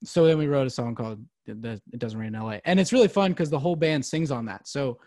so 0.03 0.25
then 0.25 0.37
we 0.37 0.47
wrote 0.47 0.67
a 0.67 0.71
song 0.71 0.95
called 0.95 1.23
"It 1.45 1.61
Does- 1.61 1.81
It 1.91 1.99
Doesn't 1.99 2.19
Rain 2.19 2.35
in 2.35 2.41
LA," 2.41 2.59
and 2.65 2.79
it's 2.79 2.93
really 2.93 3.07
fun 3.07 3.31
because 3.31 3.49
the 3.49 3.59
whole 3.59 3.75
band 3.75 4.05
sings 4.05 4.31
on 4.31 4.45
that. 4.45 4.67
So 4.67 4.99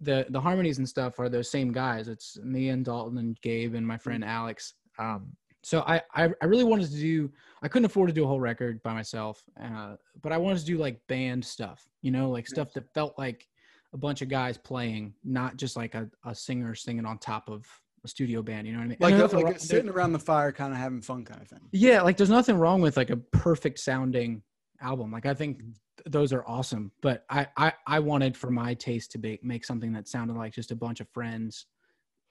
the 0.00 0.26
the 0.30 0.40
harmonies 0.40 0.78
and 0.78 0.88
stuff 0.88 1.18
are 1.18 1.28
those 1.28 1.50
same 1.50 1.72
guys. 1.72 2.08
It's 2.08 2.38
me 2.40 2.68
and 2.70 2.84
Dalton 2.84 3.18
and 3.18 3.40
Gabe 3.40 3.74
and 3.74 3.86
my 3.86 3.96
friend 3.96 4.24
Alex. 4.24 4.74
Um, 4.98 5.36
so 5.62 5.80
I, 5.86 6.02
I 6.14 6.30
I 6.42 6.44
really 6.46 6.64
wanted 6.64 6.90
to 6.90 6.96
do. 6.96 7.32
I 7.62 7.68
couldn't 7.68 7.86
afford 7.86 8.08
to 8.08 8.14
do 8.14 8.24
a 8.24 8.26
whole 8.26 8.40
record 8.40 8.82
by 8.82 8.92
myself, 8.92 9.42
uh, 9.62 9.96
but 10.20 10.32
I 10.32 10.36
wanted 10.36 10.58
to 10.58 10.66
do 10.66 10.78
like 10.78 11.00
band 11.06 11.44
stuff. 11.44 11.88
You 12.02 12.10
know, 12.10 12.28
like 12.30 12.46
stuff 12.46 12.72
that 12.74 12.92
felt 12.92 13.16
like 13.18 13.48
a 13.94 13.96
bunch 13.96 14.20
of 14.22 14.28
guys 14.28 14.58
playing, 14.58 15.14
not 15.22 15.56
just 15.56 15.76
like 15.76 15.94
a, 15.94 16.10
a 16.26 16.34
singer 16.34 16.74
singing 16.74 17.06
on 17.06 17.16
top 17.18 17.48
of 17.48 17.64
a 18.04 18.08
studio 18.08 18.42
band. 18.42 18.66
You 18.66 18.74
know 18.74 18.80
what 18.80 18.84
I 18.84 18.88
mean? 18.88 18.96
Like, 19.00 19.14
a, 19.14 19.36
like 19.36 19.44
wrong- 19.44 19.54
a 19.54 19.58
sitting 19.58 19.90
around 19.90 20.12
the 20.12 20.18
fire, 20.18 20.52
kind 20.52 20.72
of 20.72 20.78
having 20.78 21.00
fun, 21.00 21.24
kind 21.24 21.40
of 21.40 21.48
thing. 21.48 21.60
yeah, 21.72 22.02
like 22.02 22.16
there's 22.16 22.30
nothing 22.30 22.56
wrong 22.56 22.80
with 22.80 22.96
like 22.96 23.10
a 23.10 23.16
perfect 23.16 23.78
sounding 23.78 24.42
album. 24.80 25.10
Like 25.10 25.26
I 25.26 25.34
think 25.34 25.58
Mhm. 25.62 25.74
th- 25.96 26.06
those 26.12 26.32
are 26.32 26.44
awesome, 26.46 26.92
but 27.00 27.24
I 27.30 27.46
I 27.56 27.72
I 27.86 27.98
wanted 28.00 28.36
for 28.36 28.50
my 28.50 28.74
taste 28.74 29.12
to 29.12 29.18
be, 29.18 29.38
make 29.42 29.64
something 29.64 29.92
that 29.92 30.06
sounded 30.08 30.36
like 30.36 30.52
just 30.52 30.70
a 30.70 30.76
bunch 30.76 31.00
of 31.00 31.08
friends 31.10 31.66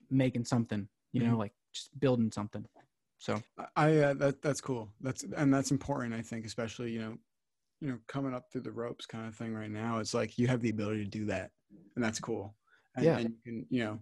making 0.09 0.45
something, 0.45 0.87
you 1.11 1.23
know, 1.23 1.35
Mhm. 1.35 1.39
like 1.39 1.53
just 1.73 1.99
building 1.99 2.31
something. 2.31 2.65
So 3.17 3.41
I- 3.57 3.67
I 3.75 3.97
uh, 3.97 4.13
that 4.15 4.41
that's 4.41 4.61
cool. 4.61 4.89
That's 5.01 5.23
and 5.23 5.51
that's 5.53 5.71
important. 5.71 6.13
I 6.13 6.21
think, 6.21 6.45
especially 6.45 6.91
you 6.91 6.99
know, 6.99 7.17
you 7.81 7.87
know, 7.89 7.99
coming 8.07 8.33
up 8.33 8.51
through 8.51 8.61
the 8.61 8.71
ropes 8.71 9.05
kind 9.07 9.27
of 9.27 9.35
thing 9.35 9.53
right 9.53 9.71
now. 9.71 9.99
It's 9.99 10.13
like 10.13 10.37
you 10.37 10.47
have 10.47 10.61
the 10.61 10.69
ability 10.69 11.03
to 11.05 11.09
do 11.09 11.25
that, 11.25 11.51
and 11.95 12.03
that's 12.03 12.19
cool. 12.19 12.53
And, 12.95 13.05
Yeah. 13.05 13.17
and 13.17 13.29
you 13.29 13.35
can 13.43 13.65
you 13.71 13.83
know, 13.85 13.99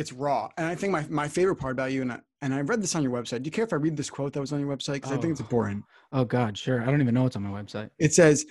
it's 0.00 0.12
raw. 0.12 0.48
And 0.56 0.66
I 0.66 0.74
think 0.74 0.92
my 0.92 1.04
my 1.08 1.28
favorite 1.28 1.56
part 1.56 1.72
about 1.72 1.92
you 1.92 2.02
and 2.02 2.12
I, 2.12 2.18
and 2.42 2.52
I 2.54 2.60
read 2.62 2.82
this 2.82 2.94
on 2.96 3.02
your 3.02 3.12
website. 3.12 3.42
Do 3.42 3.48
you 3.48 3.52
care 3.52 3.64
if 3.64 3.72
I 3.72 3.76
read 3.76 3.96
this 3.96 4.10
quote 4.10 4.32
that 4.32 4.40
was 4.40 4.52
on 4.52 4.60
your 4.60 4.74
website? 4.74 4.94
Because 4.94 5.12
I 5.12 5.18
think 5.18 5.32
it's 5.32 5.40
Oh. 5.40 5.44
important. 5.44 5.84
oh 6.12 6.24
god, 6.24 6.56
sure. 6.58 6.82
I 6.82 6.86
don't 6.86 7.00
even 7.00 7.14
know 7.14 7.22
what's 7.24 7.36
on 7.36 7.42
my 7.42 7.62
website. 7.62 7.90
It 7.98 8.12
says. 8.14 8.44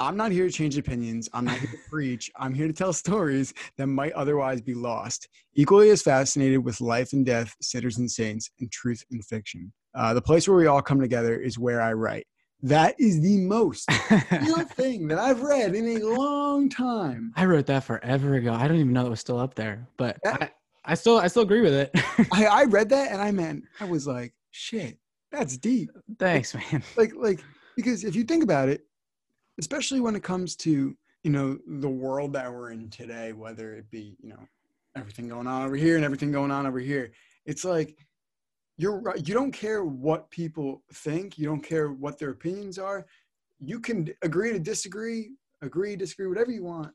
I'm 0.00 0.16
not 0.16 0.32
here 0.32 0.44
to 0.44 0.52
change 0.52 0.76
opinions. 0.76 1.28
I'm 1.32 1.44
not 1.44 1.56
here 1.56 1.70
to 1.70 1.78
preach. 1.88 2.28
I'm 2.36 2.52
here 2.52 2.66
to 2.66 2.72
tell 2.72 2.92
stories 2.92 3.54
that 3.78 3.86
might 3.86 4.10
otherwise 4.14 4.60
be 4.60 4.74
lost. 4.74 5.28
Equally 5.54 5.90
as 5.90 6.02
fascinated 6.02 6.64
with 6.64 6.80
life 6.80 7.12
and 7.12 7.24
death, 7.24 7.54
sinners 7.62 7.98
and 7.98 8.10
saints, 8.10 8.50
and 8.58 8.68
truth 8.72 9.04
and 9.12 9.24
fiction. 9.24 9.72
Uh, 9.94 10.12
the 10.12 10.20
place 10.20 10.48
where 10.48 10.56
we 10.56 10.66
all 10.66 10.82
come 10.82 11.00
together 11.00 11.36
is 11.38 11.60
where 11.60 11.80
I 11.80 11.92
write. 11.92 12.26
That 12.60 12.96
is 12.98 13.20
the 13.22 13.36
most 13.42 13.88
real 14.32 14.64
thing 14.80 15.06
that 15.06 15.18
I've 15.20 15.42
read 15.42 15.76
in 15.76 15.86
a 15.86 16.04
long 16.04 16.68
time. 16.68 17.32
I 17.36 17.44
wrote 17.44 17.66
that 17.66 17.84
forever 17.84 18.34
ago. 18.34 18.52
I 18.52 18.66
don't 18.66 18.78
even 18.78 18.92
know 18.92 19.06
it 19.06 19.10
was 19.10 19.20
still 19.20 19.38
up 19.38 19.54
there, 19.54 19.86
but 19.96 20.18
Yeah. 20.24 20.38
I, 20.40 20.50
I 20.84 20.94
still 20.94 21.18
I 21.18 21.28
still 21.28 21.42
agree 21.42 21.62
with 21.62 21.72
it. 21.74 21.90
I, 22.32 22.46
I 22.46 22.64
read 22.64 22.88
that 22.90 23.10
and 23.10 23.20
I 23.20 23.30
meant 23.30 23.64
I 23.80 23.84
was 23.84 24.06
like, 24.06 24.34
shit, 24.50 24.98
that's 25.32 25.56
deep. 25.56 25.90
Thanks, 26.18 26.54
man. 26.54 26.82
Like 26.96 27.12
like 27.16 27.40
because 27.76 28.04
if 28.04 28.14
you 28.14 28.24
think 28.24 28.44
about 28.44 28.68
it, 28.68 28.82
especially 29.58 30.00
when 30.00 30.14
it 30.16 30.22
comes 30.22 30.56
to 30.56 30.96
you 31.22 31.30
know 31.30 31.58
the 31.66 31.88
world 31.88 32.32
that 32.34 32.52
we're 32.52 32.70
in 32.70 32.90
today, 32.90 33.32
whether 33.32 33.74
it 33.74 33.90
be 33.90 34.16
you 34.20 34.28
know 34.28 34.40
everything 34.96 35.28
going 35.28 35.46
on 35.46 35.64
over 35.66 35.76
here 35.76 35.96
and 35.96 36.04
everything 36.04 36.30
going 36.30 36.50
on 36.50 36.66
over 36.66 36.78
here, 36.78 37.12
it's 37.46 37.64
like 37.64 37.96
you're 38.76 39.00
right. 39.00 39.26
You 39.26 39.34
don't 39.34 39.52
care 39.52 39.84
what 39.84 40.30
people 40.30 40.82
think. 40.92 41.38
You 41.38 41.46
don't 41.46 41.62
care 41.62 41.92
what 41.92 42.18
their 42.18 42.30
opinions 42.30 42.78
are. 42.78 43.06
You 43.60 43.80
can 43.80 44.12
agree 44.22 44.52
to 44.52 44.58
disagree, 44.58 45.30
agree, 45.62 45.96
disagree, 45.96 46.26
whatever 46.26 46.50
you 46.50 46.64
want. 46.64 46.92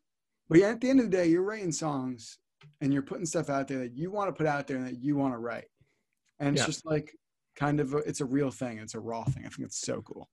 But 0.49 0.59
yeah, 0.59 0.67
at 0.67 0.81
the 0.81 0.89
end 0.89 0.99
of 0.99 1.09
the 1.09 1.17
day, 1.17 1.27
you're 1.27 1.43
writing 1.43 1.71
songs 1.71 2.37
and 2.81 2.93
you're 2.93 3.01
putting 3.01 3.25
stuff 3.25 3.49
out 3.49 3.67
there 3.67 3.79
that 3.79 3.93
you 3.95 4.11
want 4.11 4.29
to 4.29 4.33
put 4.33 4.47
out 4.47 4.67
there 4.67 4.77
and 4.77 4.85
that 4.87 4.99
you 5.01 5.15
want 5.15 5.33
to 5.33 5.37
write. 5.37 5.65
And 6.39 6.49
it's 6.55 6.61
Yeah. 6.61 6.65
just 6.67 6.85
like 6.85 7.11
kind 7.55 7.79
of 7.79 7.93
a, 7.93 7.97
it's 7.97 8.21
a 8.21 8.25
real 8.25 8.51
thing. 8.51 8.77
It's 8.77 8.95
a 8.95 8.99
raw 8.99 9.23
thing. 9.25 9.43
I 9.45 9.49
think 9.49 9.67
it's 9.67 9.79
so 9.81 10.01
cool. 10.01 10.29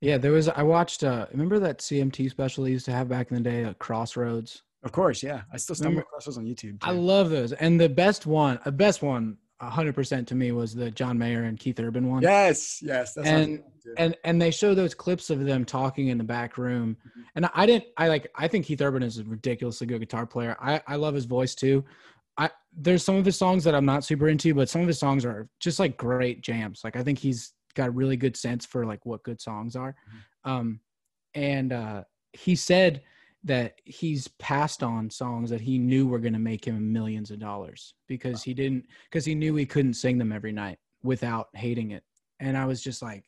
Yeah, 0.00 0.18
there 0.18 0.32
was 0.32 0.48
I 0.48 0.62
watched 0.62 1.04
uh 1.04 1.26
remember 1.32 1.58
that 1.60 1.78
CMT 1.78 2.28
special 2.30 2.64
they 2.64 2.70
used 2.70 2.84
to 2.86 2.92
have 2.92 3.08
back 3.08 3.30
in 3.30 3.36
the 3.36 3.42
day 3.42 3.64
at 3.64 3.78
Crossroads? 3.78 4.62
Of 4.82 4.92
course, 4.92 5.22
yeah. 5.22 5.42
I 5.52 5.56
still 5.56 5.74
stumble 5.76 5.90
Remember- 5.92 6.08
across 6.08 6.26
those 6.26 6.36
on 6.36 6.44
YouTube. 6.44 6.76
I 6.82 6.90
love 6.92 7.30
those. 7.30 7.52
And 7.54 7.80
the 7.80 7.88
best 7.88 8.26
one, 8.26 8.58
the 8.64 8.72
best 8.72 9.02
one, 9.02 9.38
hundred 9.70 9.94
percent 9.94 10.26
to 10.28 10.34
me 10.34 10.52
was 10.52 10.74
the 10.74 10.90
John 10.90 11.18
Mayer 11.18 11.44
and 11.44 11.58
Keith 11.58 11.78
Urban 11.80 12.08
one. 12.08 12.22
yes, 12.22 12.80
yes. 12.82 13.14
That's 13.14 13.26
And- 13.28 13.62
And 13.98 14.16
and 14.24 14.40
they 14.40 14.50
show 14.50 14.74
those 14.74 14.94
clips 14.94 15.28
of 15.28 15.44
them 15.44 15.64
talking 15.64 16.08
in 16.08 16.16
the 16.18 16.24
back 16.24 16.56
room. 16.56 16.96
Mhm. 17.06 17.22
And 17.36 17.50
I 17.54 17.66
didn't 17.66 17.84
I 17.98 18.08
like 18.08 18.28
I 18.34 18.48
think 18.48 18.64
Keith 18.66 18.80
Urban 18.80 19.02
is 19.02 19.18
a 19.18 19.24
ridiculously 19.24 19.86
good 19.86 20.00
guitar 20.00 20.26
player. 20.26 20.56
I, 20.60 20.80
I 20.86 20.96
love 20.96 21.14
his 21.14 21.26
voice 21.26 21.54
too. 21.54 21.84
I 22.38 22.50
there's 22.76 23.04
some 23.04 23.16
of 23.16 23.24
his 23.26 23.36
songs 23.36 23.62
that 23.64 23.74
I'm 23.74 23.84
not 23.84 24.02
super 24.04 24.28
into, 24.28 24.54
but 24.54 24.68
some 24.70 24.80
of 24.80 24.86
his 24.88 24.98
songs 24.98 25.24
are 25.26 25.48
just 25.60 25.78
like 25.78 25.96
great 25.98 26.40
jams. 26.40 26.80
Like 26.82 26.96
I 26.96 27.02
think 27.02 27.18
he's 27.18 27.52
got 27.74 27.88
a 27.88 27.92
really 27.92 28.16
good 28.16 28.36
sense 28.36 28.64
for 28.64 28.86
like 28.86 29.04
what 29.04 29.22
good 29.22 29.40
songs 29.40 29.76
are. 29.76 29.94
Um 30.44 30.80
and 31.34 31.72
uh 31.72 32.04
he 32.32 32.56
said 32.56 33.02
that 33.44 33.74
he's 33.84 34.26
passed 34.38 34.82
on 34.82 35.10
songs 35.10 35.50
that 35.50 35.60
he 35.60 35.78
knew 35.78 36.06
were 36.06 36.18
going 36.18 36.32
to 36.32 36.38
make 36.38 36.64
him 36.64 36.92
millions 36.92 37.30
of 37.30 37.38
dollars 37.38 37.94
because 38.08 38.42
he 38.42 38.54
didn't 38.54 38.86
because 39.10 39.24
he 39.24 39.34
knew 39.34 39.54
he 39.54 39.66
couldn't 39.66 39.94
sing 39.94 40.16
them 40.18 40.32
every 40.32 40.52
night 40.52 40.78
without 41.02 41.48
hating 41.54 41.90
it 41.90 42.02
and 42.40 42.56
i 42.56 42.64
was 42.64 42.82
just 42.82 43.02
like 43.02 43.24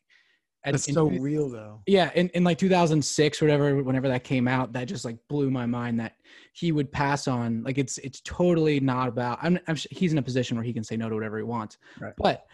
at- 0.65 0.71
That's 0.73 0.87
in 0.87 0.95
so 0.95 1.07
real, 1.07 1.49
though. 1.49 1.81
yeah 1.85 2.09
in, 2.15 2.29
in 2.29 2.43
like 2.43 2.57
2006 2.57 3.41
whatever 3.41 3.83
whenever 3.83 4.07
that 4.07 4.23
came 4.23 4.47
out 4.47 4.73
that 4.73 4.85
just 4.87 5.05
like 5.05 5.17
blew 5.29 5.51
my 5.51 5.67
mind 5.67 5.99
that 5.99 6.13
he 6.53 6.71
would 6.71 6.91
pass 6.91 7.27
on 7.27 7.61
like 7.63 7.77
it's 7.77 7.99
it's 7.99 8.21
totally 8.21 8.79
not 8.79 9.07
about 9.07 9.37
i'm, 9.43 9.59
I'm 9.67 9.75
he's 9.91 10.11
in 10.13 10.17
a 10.17 10.23
position 10.23 10.57
where 10.57 10.63
he 10.63 10.73
can 10.73 10.83
say 10.83 10.97
no 10.97 11.09
to 11.09 11.15
whatever 11.15 11.37
he 11.37 11.43
wants 11.43 11.77
Right. 11.99 12.13
but 12.17 12.47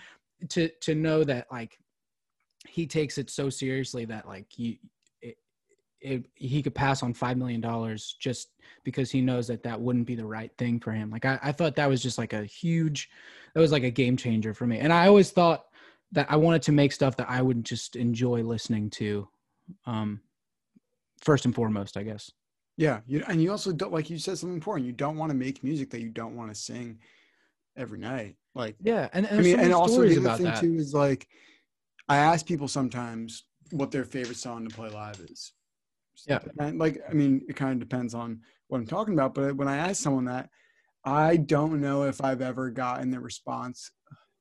to 0.49 0.68
to 0.82 0.95
know 0.95 1.24
that 1.24 1.47
like 1.49 1.78
he 2.68 2.86
takes 2.88 3.18
it 3.18 3.30
so 3.30 3.49
seriously 3.49 4.03
that 4.05 4.28
like 4.28 4.47
he 4.49 4.82
it, 6.04 6.26
he 6.36 6.62
could 6.62 6.76
pass 6.76 7.01
on 7.04 7.14
five 7.14 7.38
million 7.38 7.62
dollars 7.62 8.16
just 8.20 8.49
because 8.84 9.10
he 9.10 9.22
knows 9.22 9.47
that 9.47 9.64
that 9.64 9.80
wouldn't 9.80 10.06
be 10.06 10.16
the 10.16 10.26
right 10.26 10.51
thing 10.58 10.80
for 10.80 10.91
him 10.91 11.10
like 11.10 11.26
I, 11.26 11.39
I 11.41 11.51
thought 11.51 11.76
that 11.76 11.89
was 11.89 12.01
just 12.01 12.18
like 12.18 12.34
a 12.34 12.43
huge 12.45 13.10
that 13.54 13.62
was 13.62 13.72
like 13.72 13.84
a 13.84 13.91
game 13.91 14.18
changer 14.18 14.54
for 14.54 14.68
me 14.68 14.80
and 14.80 14.91
i 14.91 15.08
always 15.08 15.32
thought 15.32 15.66
that 16.12 16.30
i 16.30 16.36
wanted 16.36 16.62
to 16.64 16.72
make 16.72 16.91
stuff 16.91 17.16
that 17.18 17.30
i 17.30 17.41
would 17.41 17.64
just 17.64 17.95
enjoy 17.95 18.43
listening 18.43 18.89
to 18.91 19.28
um 19.86 20.22
first 21.22 21.45
and 21.45 21.56
foremost 21.56 21.97
i 21.97 22.04
guess 22.04 22.32
Yeah, 22.76 23.01
you, 23.06 23.24
and 23.28 23.41
you 23.41 23.51
also 23.51 23.72
don't 23.72 23.93
like 23.93 24.10
you 24.10 24.18
said 24.18 24.38
something 24.38 24.56
important. 24.56 24.88
You 24.88 24.93
don't 24.93 25.18
want 25.18 25.30
to 25.30 25.38
make 25.38 25.64
music 25.64 25.91
that 25.91 26.01
you 26.01 26.10
don't 26.10 26.36
want 26.36 26.49
to 26.49 26.56
sing 26.56 26.99
every 27.78 27.99
night. 27.99 28.36
Like 28.56 28.76
yeah 28.82 29.10
and, 29.14 29.26
and 29.26 29.39
I 29.39 29.43
mean, 29.43 29.60
and 29.60 29.74
also 29.74 30.01
the 30.01 30.18
other 30.18 30.38
thing 30.38 30.45
that 30.45 30.62
too 30.62 30.76
is 30.76 30.93
like, 30.93 31.28
I 32.10 32.18
ask 32.18 32.45
people 32.45 32.68
sometimes 32.68 33.43
what 33.72 33.91
their 33.91 34.04
favorite 34.04 34.38
song 34.38 34.68
to 34.68 34.76
play 34.76 34.89
live 34.89 35.20
is. 35.20 35.54
Yeah. 36.28 36.39
and 36.59 36.80
like 36.80 37.01
I 37.09 37.14
mean, 37.14 37.41
it 37.47 37.55
kind 37.55 37.74
of 37.74 37.80
depends 37.80 38.14
on 38.14 38.41
what 38.68 38.78
I'm 38.78 38.88
talking 38.88 39.14
about. 39.14 39.34
But 39.34 39.55
when 39.55 39.68
I 39.68 39.78
ask 39.78 40.01
someone 40.01 40.26
that, 40.26 40.49
I 41.05 41.38
don't 41.38 41.82
know 41.82 42.03
if 42.03 42.24
I've 42.24 42.41
ever 42.41 42.70
gotten 42.70 43.11
the 43.11 43.20
response. 43.20 43.91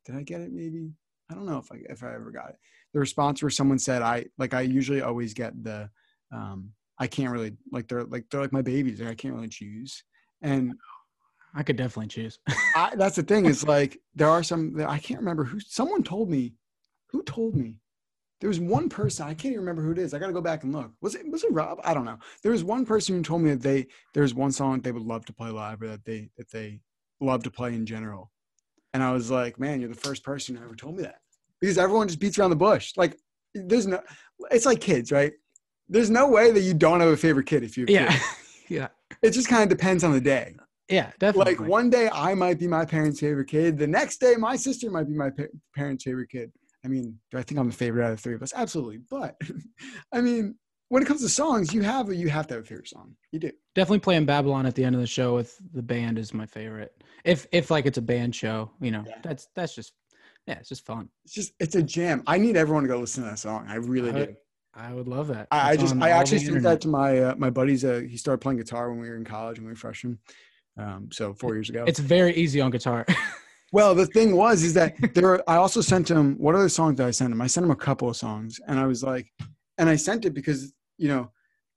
Did 0.04 0.16
I 0.16 0.22
get 0.22 0.40
it? 0.40 0.52
Maybe 0.52 0.90
I 1.30 1.34
don't 1.34 1.46
know 1.46 1.58
if 1.58 1.70
I 1.72 1.76
if 1.88 2.02
I 2.02 2.14
ever 2.14 2.30
got 2.30 2.50
it. 2.50 2.56
The 2.92 3.00
response 3.00 3.42
where 3.42 3.50
someone 3.50 3.78
said 3.78 4.02
I 4.02 4.26
like 4.38 4.54
I 4.54 4.62
usually 4.62 5.02
always 5.02 5.34
get 5.34 5.62
the 5.62 5.88
um 6.32 6.70
I 6.98 7.06
can't 7.06 7.32
really 7.32 7.54
like 7.70 7.88
they're 7.88 8.04
like 8.04 8.26
they're 8.30 8.40
like 8.40 8.52
my 8.52 8.62
babies 8.62 9.00
like 9.00 9.10
I 9.10 9.14
can't 9.14 9.34
really 9.34 9.48
choose 9.48 10.04
and 10.42 10.74
i 11.54 11.62
could 11.62 11.76
definitely 11.76 12.08
choose 12.08 12.38
I, 12.74 12.94
that's 12.96 13.16
the 13.16 13.22
thing 13.22 13.46
is 13.46 13.64
like 13.76 13.98
there 14.14 14.28
are 14.28 14.42
some 14.42 14.78
I 14.86 14.98
can't 14.98 15.20
remember 15.20 15.44
who 15.44 15.60
someone 15.60 16.02
told 16.02 16.28
me 16.28 16.54
who 17.10 17.22
told 17.22 17.54
me 17.54 17.76
there 18.42 18.48
was 18.48 18.60
one 18.60 18.90
person 18.90 19.24
I 19.24 19.32
can't 19.32 19.52
even 19.52 19.60
remember 19.60 19.82
who 19.82 19.92
it 19.92 19.98
is 19.98 20.12
I 20.12 20.18
got 20.18 20.26
to 20.26 20.34
go 20.34 20.42
back 20.42 20.64
and 20.64 20.74
look 20.74 20.92
was 21.00 21.14
it 21.14 21.26
was 21.30 21.44
it 21.44 21.52
Rob 21.52 21.80
I 21.82 21.94
don't 21.94 22.04
know 22.04 22.18
there 22.42 22.52
was 22.52 22.62
one 22.62 22.84
person 22.84 23.16
who 23.16 23.22
told 23.22 23.40
me 23.40 23.50
that 23.50 23.62
they 23.62 23.86
there's 24.12 24.34
one 24.34 24.52
song 24.52 24.80
they 24.80 24.92
would 24.92 25.02
love 25.02 25.24
to 25.26 25.32
play 25.32 25.48
live 25.48 25.80
or 25.80 25.88
that 25.88 26.04
they 26.04 26.28
that 26.36 26.50
they 26.50 26.80
love 27.20 27.42
to 27.44 27.50
play 27.50 27.74
in 27.74 27.86
general 27.86 28.30
and 28.94 29.02
I 29.02 29.12
was 29.12 29.30
like, 29.30 29.58
man, 29.58 29.80
you're 29.80 29.88
the 29.88 29.94
first 29.94 30.22
person 30.22 30.54
who 30.54 30.64
ever 30.64 30.74
told 30.74 30.96
me 30.96 31.02
that 31.02 31.20
because 31.60 31.78
everyone 31.78 32.08
just 32.08 32.20
beats 32.20 32.38
around 32.38 32.50
the 32.50 32.56
bush. 32.56 32.92
Like, 32.96 33.16
there's 33.54 33.86
no, 33.86 34.00
it's 34.50 34.66
like 34.66 34.80
kids, 34.80 35.10
right? 35.10 35.32
There's 35.88 36.10
no 36.10 36.28
way 36.28 36.50
that 36.50 36.60
you 36.60 36.74
don't 36.74 37.00
have 37.00 37.08
a 37.08 37.16
favorite 37.16 37.46
kid 37.46 37.64
if 37.64 37.76
you. 37.76 37.86
Yeah, 37.88 38.16
yeah. 38.68 38.88
It 39.22 39.30
just 39.30 39.48
kind 39.48 39.62
of 39.62 39.68
depends 39.68 40.04
on 40.04 40.12
the 40.12 40.20
day. 40.20 40.56
Yeah, 40.88 41.10
definitely. 41.18 41.54
Like 41.54 41.68
one 41.68 41.90
day 41.90 42.10
I 42.12 42.34
might 42.34 42.58
be 42.58 42.66
my 42.66 42.84
parents' 42.84 43.20
favorite 43.20 43.48
kid. 43.48 43.78
The 43.78 43.86
next 43.86 44.18
day 44.18 44.34
my 44.36 44.56
sister 44.56 44.90
might 44.90 45.08
be 45.08 45.14
my 45.14 45.30
pa- 45.30 45.44
parents' 45.74 46.04
favorite 46.04 46.30
kid. 46.30 46.52
I 46.84 46.88
mean, 46.88 47.18
do 47.30 47.38
I 47.38 47.42
think 47.42 47.58
I'm 47.60 47.68
the 47.68 47.74
favorite 47.76 48.04
out 48.04 48.10
of 48.12 48.16
the 48.18 48.22
three 48.22 48.34
of 48.34 48.42
us? 48.42 48.52
Absolutely. 48.54 48.98
But 49.10 49.36
I 50.12 50.20
mean, 50.20 50.56
when 50.88 51.02
it 51.02 51.06
comes 51.06 51.20
to 51.22 51.28
songs, 51.28 51.72
you 51.72 51.82
have 51.82 52.12
you 52.12 52.28
have 52.28 52.46
to 52.48 52.54
have 52.54 52.64
a 52.64 52.66
favorite 52.66 52.88
song. 52.88 53.14
You 53.30 53.38
do. 53.38 53.50
Definitely 53.74 54.00
playing 54.00 54.26
Babylon 54.26 54.66
at 54.66 54.74
the 54.74 54.84
end 54.84 54.94
of 54.94 55.00
the 55.00 55.06
show 55.06 55.34
with 55.34 55.56
the 55.72 55.82
band 55.82 56.18
is 56.18 56.34
my 56.34 56.46
favorite. 56.46 56.92
If 57.24 57.46
if 57.52 57.70
like 57.70 57.86
it's 57.86 57.98
a 57.98 58.02
band 58.02 58.34
show, 58.34 58.70
you 58.80 58.90
know, 58.90 59.04
Yeah. 59.06 59.18
that's 59.22 59.48
that's 59.54 59.74
just 59.74 59.92
yeah, 60.46 60.54
it's 60.58 60.68
just 60.68 60.84
fun. 60.84 61.08
It's 61.24 61.34
just 61.34 61.52
it's 61.60 61.76
a 61.76 61.82
jam. 61.82 62.22
I 62.26 62.36
need 62.38 62.56
everyone 62.56 62.82
to 62.82 62.88
go 62.88 62.98
listen 62.98 63.22
to 63.24 63.30
that 63.30 63.38
song. 63.38 63.66
I 63.68 63.76
really 63.76 64.10
I- 64.10 64.24
do. 64.26 64.34
I 64.74 64.90
would 64.94 65.06
love 65.06 65.28
that. 65.28 65.48
I, 65.50 65.72
I 65.72 65.76
just 65.76 65.94
I 65.96 66.08
actually 66.08 66.38
sent 66.38 66.48
internet. 66.56 66.72
that 66.72 66.80
to 66.80 66.88
my 66.88 67.18
uh, 67.18 67.34
my 67.36 67.50
buddies. 67.50 67.84
Uh, 67.84 68.00
he 68.08 68.16
started 68.16 68.38
playing 68.38 68.56
guitar 68.56 68.88
when 68.90 68.98
we 69.00 69.08
were 69.08 69.16
in 69.16 69.24
college 69.24 69.58
when 69.58 69.66
we 69.66 69.72
were 69.72 69.76
freshmen. 69.76 70.18
Um, 70.78 71.10
so 71.12 71.34
four 71.34 71.52
years 71.54 71.68
ago. 71.68 71.84
It's 71.86 71.98
very 71.98 72.34
easy 72.34 72.58
on 72.62 72.70
guitar. 72.70 73.04
Well, 73.72 73.94
the 73.94 74.06
thing 74.06 74.36
was, 74.36 74.62
is 74.62 74.74
that 74.74 74.94
there. 75.14 75.26
Were, 75.26 75.44
I 75.48 75.56
also 75.56 75.80
sent 75.80 76.10
him. 76.10 76.36
What 76.38 76.54
other 76.54 76.68
songs 76.68 76.96
did 76.96 77.06
I 77.06 77.10
send 77.10 77.32
him? 77.32 77.40
I 77.40 77.46
sent 77.46 77.64
him 77.64 77.70
a 77.70 77.76
couple 77.76 78.08
of 78.08 78.16
songs, 78.16 78.60
and 78.68 78.78
I 78.78 78.86
was 78.86 79.02
like, 79.02 79.32
and 79.78 79.88
I 79.88 79.96
sent 79.96 80.24
it 80.26 80.34
because 80.34 80.72
you 80.98 81.08
know, 81.08 81.30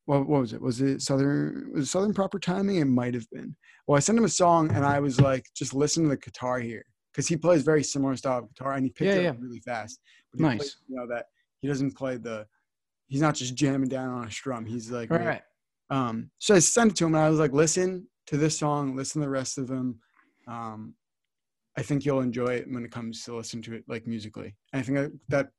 what, 0.05 0.27
what 0.27 0.41
was 0.41 0.53
it? 0.53 0.61
Was 0.61 0.81
it 0.81 1.01
Southern? 1.01 1.71
Was 1.73 1.85
it 1.85 1.89
Southern 1.89 2.13
Proper 2.13 2.37
Timing? 2.37 2.77
It 2.77 2.85
might 2.85 3.13
have 3.13 3.29
been. 3.31 3.55
Well, 3.87 3.95
I 3.95 4.01
sent 4.01 4.17
him 4.17 4.25
a 4.25 4.29
song, 4.29 4.71
and 4.75 4.85
I 4.85 4.99
was 4.99 5.21
like, 5.21 5.45
just 5.55 5.73
listen 5.73 6.03
to 6.03 6.09
the 6.09 6.17
guitar 6.17 6.59
here, 6.59 6.83
because 7.13 7.27
he 7.27 7.37
plays 7.37 7.63
very 7.63 7.83
similar 7.83 8.15
style 8.17 8.39
of 8.39 8.49
guitar, 8.49 8.73
and 8.73 8.83
he 8.85 8.91
picked 8.91 9.15
Yeah, 9.15 9.21
it 9.21 9.27
up 9.27 9.37
really 9.39 9.61
fast. 9.61 10.01
But 10.31 10.41
Nice. 10.41 10.57
plays, 10.57 10.77
you 10.87 10.97
know 10.97 11.07
that 11.07 11.27
he 11.61 11.67
doesn't 11.67 11.95
play 11.95 12.17
the. 12.17 12.45
He's 13.07 13.21
not 13.21 13.35
just 13.35 13.55
jamming 13.55 13.87
down 13.87 14.09
on 14.09 14.27
a 14.27 14.31
strum. 14.31 14.65
He's 14.65 14.91
like, 14.91 15.11
All 15.11 15.19
right. 15.19 15.41
um, 15.91 16.31
so 16.39 16.55
I 16.55 16.59
sent 16.59 16.91
it 16.91 16.97
to 16.97 17.05
him 17.05 17.13
and 17.13 17.23
I 17.23 17.29
was 17.29 17.37
like, 17.39 17.53
listen 17.53 18.07
to 18.27 18.37
this 18.37 18.57
song, 18.57 18.95
listen 18.95 19.21
to 19.21 19.27
the 19.27 19.31
rest 19.31 19.59
of 19.59 19.67
them. 19.67 19.99
Um, 20.47 20.95
I 21.77 21.81
think 21.81 22.05
you'll 22.05 22.21
enjoy 22.21 22.47
it 22.47 22.71
when 22.71 22.85
it 22.85 22.91
comes 22.91 23.23
to 23.25 23.35
listen 23.35 23.61
to 23.63 23.73
it 23.73 23.83
like 23.87 24.07
musically. 24.07 24.55
And 24.73 24.79
I 24.79 24.83
think 24.83 24.97
that, 24.97 25.11
that 25.29 25.49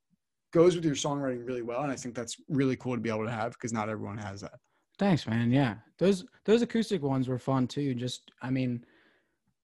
goes 0.53 0.75
with 0.75 0.85
your 0.85 0.95
songwriting 0.95 1.47
really 1.47 1.63
well. 1.63 1.83
And 1.83 1.93
I 1.93 1.97
think 1.97 2.15
that's 2.15 2.37
really 2.49 2.77
cool 2.77 2.95
to 2.95 3.01
be 3.01 3.11
able 3.11 3.25
to 3.27 3.31
have 3.31 3.53
because 3.53 3.73
not 3.73 3.89
everyone 3.89 4.19
has 4.19 4.41
that. 4.41 4.55
Thanks, 4.99 5.27
man. 5.27 5.53
Yeah, 5.53 5.75
those 5.99 6.25
those 6.47 6.63
acoustic 6.63 7.03
ones 7.03 7.29
were 7.29 7.39
fun 7.39 7.67
too. 7.67 7.95
Just, 7.95 8.31
I 8.41 8.49
mean, 8.49 8.83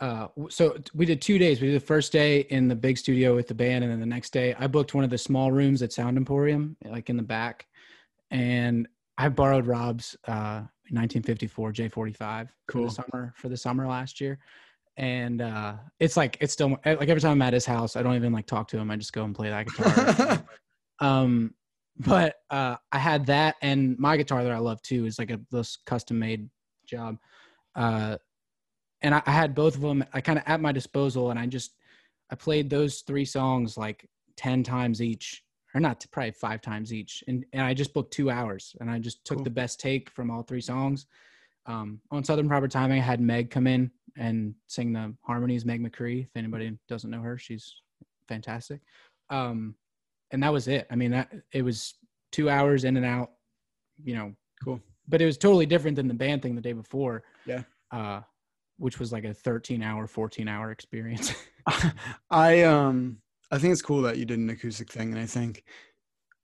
uh, 0.01 0.29
so 0.51 0.77
we 0.95 1.07
did 1.07 1.23
two 1.23 1.39
days. 1.39 1.61
We 1.61 1.69
did 1.69 1.81
the 1.81 1.87
first 1.87 2.13
day 2.13 2.41
in 2.51 2.69
the 2.69 2.75
big 2.77 2.99
studio 2.99 3.35
with 3.35 3.49
the 3.49 3.55
band, 3.55 3.83
and 3.83 3.91
then 3.91 4.01
the 4.01 4.05
next 4.05 4.31
day 4.35 4.55
I 4.59 4.67
booked 4.67 4.93
one 4.95 5.05
of 5.05 5.11
the 5.11 5.17
small 5.17 5.51
rooms 5.51 5.81
at 5.81 5.91
Sound 5.93 6.19
Emporium, 6.19 6.77
like 6.85 7.09
in 7.09 7.17
the 7.17 7.23
back, 7.23 7.67
and 8.31 8.87
I 9.17 9.31
borrowed 9.31 9.67
Rob's 9.67 10.17
uh, 10.29 10.67
1954 10.91 11.73
J45 11.73 12.49
for 12.49 12.49
Cool. 12.69 12.85
the 12.87 12.91
summer 12.91 13.33
for 13.37 13.49
the 13.49 13.57
summer 13.57 13.87
last 13.87 14.21
year, 14.21 14.39
and 14.97 15.41
uh, 15.41 15.75
it's 16.01 16.17
like 16.17 16.37
it's 16.41 16.53
still 16.53 16.79
like 16.85 17.09
every 17.09 17.21
time 17.21 17.33
I'm 17.33 17.43
at 17.43 17.55
his 17.55 17.67
house, 17.67 17.97
I 17.97 18.03
don't 18.03 18.17
even 18.17 18.33
like 18.33 18.47
talk 18.47 18.69
to 18.69 18.79
him. 18.79 18.91
I 18.91 18.97
just 18.97 19.13
go 19.13 19.25
and 19.25 19.35
play 19.35 19.49
that 19.49 19.67
guitar. 19.67 20.45
um 21.03 21.53
but 21.99 22.37
uh 22.51 22.77
i 22.91 22.99
had 22.99 23.27
that 23.27 23.57
and 23.61 23.99
my 23.99 24.17
guitar 24.17 24.43
that 24.43 24.53
i 24.53 24.59
love 24.59 24.81
too 24.83 25.05
is 25.05 25.19
like 25.19 25.31
a 25.31 25.41
this 25.51 25.77
custom 25.85 26.19
made 26.19 26.49
job 26.87 27.17
uh 27.77 28.17
and 29.03 29.15
I, 29.15 29.23
I 29.27 29.33
had 29.33 29.55
both 29.55 29.75
of 29.75 29.83
them 29.83 30.05
i 30.13 30.21
kind 30.21 30.39
of 30.39 30.45
at 30.47 30.61
my 30.61 30.73
disposal 30.73 31.31
and 31.31 31.39
i 31.39 31.47
just 31.47 31.77
i 32.31 32.35
played 32.35 32.71
those 32.71 33.01
three 33.01 33.25
songs 33.25 33.77
like 33.77 34.09
10 34.37 34.63
times 34.63 35.03
each 35.03 35.43
or 35.75 35.81
not 35.81 36.05
probably 36.11 36.33
five 36.33 36.63
times 36.63 36.93
each 36.93 37.23
and, 37.29 37.45
and 37.53 37.63
i 37.63 37.75
just 37.75 37.93
booked 37.93 38.13
two 38.13 38.31
hours 38.31 38.75
and 38.81 38.91
i 38.91 38.99
just 38.99 39.25
took 39.25 39.39
Cool. 39.39 39.45
the 39.45 39.51
best 39.51 39.81
take 39.81 40.09
from 40.11 40.31
all 40.31 40.43
three 40.43 40.61
songs 40.61 41.07
um 41.67 42.01
on 42.11 42.25
southern 42.25 42.49
proper 42.49 42.69
timing 42.69 43.01
i 43.01 43.05
had 43.05 43.21
meg 43.21 43.51
come 43.51 43.67
in 43.67 43.91
and 44.17 44.55
sing 44.67 44.93
the 44.93 45.15
harmonies 45.23 45.65
meg 45.65 45.83
mcree 45.83 46.25
if 46.25 46.37
anybody 46.37 46.77
doesn't 46.89 47.11
know 47.11 47.23
her 47.23 47.39
she's 47.39 47.77
fantastic 48.29 48.81
um 49.31 49.75
and 50.33 50.43
that 50.43 50.53
was 50.53 50.67
it. 50.67 50.87
I 50.91 50.97
mean, 50.97 51.13
that 51.13 51.31
it 51.53 51.63
was 51.63 51.95
two 52.33 52.51
hours 52.51 52.85
in 52.85 52.97
and 52.97 53.07
out, 53.07 53.33
you 54.03 54.17
know. 54.17 54.35
Cool. 54.65 54.81
But 55.07 55.21
it 55.21 55.27
was 55.27 55.37
totally 55.37 55.67
different 55.67 55.97
than 55.97 56.09
the 56.09 56.15
band 56.15 56.43
thing 56.43 56.55
the 56.55 56.61
day 56.61 56.73
before. 56.73 57.23
Yeah. 57.47 57.63
Uh, 57.91 58.23
which 58.79 58.99
was 58.99 59.13
like 59.13 59.25
a 59.25 59.35
13 59.35 59.83
hour, 59.83 60.07
14 60.07 60.49
hour 60.49 60.71
experience. 60.71 61.35
I, 62.31 62.63
um, 62.63 63.19
I 63.51 63.59
think 63.59 63.73
it's 63.73 63.83
cool 63.83 64.03
that 64.03 64.17
you 64.17 64.25
did 64.25 64.39
an 64.39 64.51
acoustic 64.51 64.91
thing. 64.91 65.13
And 65.13 65.21
I 65.21 65.27
think, 65.27 65.65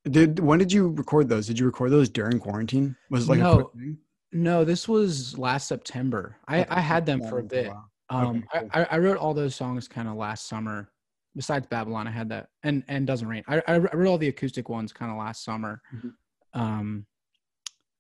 did, 0.09 0.39
when 0.39 0.59
did 0.59 0.73
you 0.73 0.89
record 0.89 1.29
those? 1.29 1.47
Did 1.47 1.59
you 1.59 1.67
record 1.67 1.91
those 1.91 2.09
during 2.09 2.39
quarantine? 2.39 2.95
Was 3.11 3.25
it 3.25 3.31
like 3.31 3.41
a 3.41 3.43
No. 3.43 3.73
No, 4.33 4.65
this 4.65 4.89
was 4.89 5.39
last 5.39 5.69
September. 5.69 6.37
I, 6.47 6.61
Okay, 6.61 6.71
I 6.71 6.81
had 6.81 7.07
them 7.07 7.21
for 7.23 7.39
a 7.41 7.43
bit. 7.45 7.73
Um, 8.11 8.45
Okay, 8.55 8.61
cool. 8.61 8.71
I, 8.73 8.85
I 8.93 8.99
wrote 8.99 9.17
all 9.19 9.35
those 9.35 9.55
songs 9.55 9.89
kind 9.89 10.09
of 10.09 10.15
last 10.17 10.47
summer. 10.49 10.91
Besides 11.37 11.67
Babylon, 11.69 12.09
I 12.09 12.11
had 12.11 12.29
that, 12.31 12.49
and 12.63 12.83
and 12.89 13.07
doesn't 13.07 13.29
rain. 13.29 13.45
I 13.47 13.63
I 13.69 13.79
wrote 13.79 14.09
all 14.09 14.19
the 14.19 14.29
acoustic 14.29 14.69
ones 14.69 14.93
kind 14.93 15.11
of 15.13 15.19
last 15.19 15.45
summer, 15.45 15.81
Mhm. 15.95 16.15
um, 16.55 17.07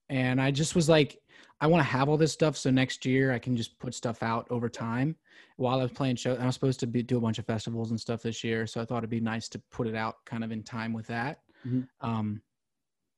and 0.09 0.41
I 0.41 0.51
just 0.51 0.75
was 0.75 0.89
like, 0.89 1.19
I 1.61 1.67
want 1.67 1.81
to 1.81 1.89
have 1.89 2.09
all 2.09 2.17
this 2.17 2.33
stuff 2.33 2.57
so 2.57 2.71
next 2.71 3.05
year 3.05 3.33
I 3.33 3.39
can 3.39 3.55
just 3.57 3.79
put 3.79 3.95
stuff 3.95 4.23
out 4.23 4.47
over 4.51 4.69
time. 4.69 5.17
While 5.57 5.79
I 5.79 5.83
was 5.83 5.93
playing 5.93 6.17
shows, 6.17 6.39
I 6.39 6.47
was 6.47 6.55
supposed 6.55 6.81
to 6.81 6.87
be 6.87 7.03
do 7.03 7.19
a 7.19 7.21
bunch 7.21 7.39
of 7.39 7.47
festivals 7.47 7.91
and 7.91 8.01
stuff 8.01 8.23
this 8.23 8.43
year, 8.43 8.67
so 8.67 8.81
I 8.81 8.85
thought 8.85 8.99
it'd 8.99 9.11
be 9.11 9.21
nice 9.21 9.49
to 9.51 9.59
put 9.71 9.87
it 9.87 9.95
out 9.95 10.17
kind 10.25 10.43
of 10.43 10.51
in 10.51 10.63
time 10.63 10.93
with 10.93 11.07
that. 11.09 11.41
Mhm. 11.67 11.87
Um, 12.01 12.43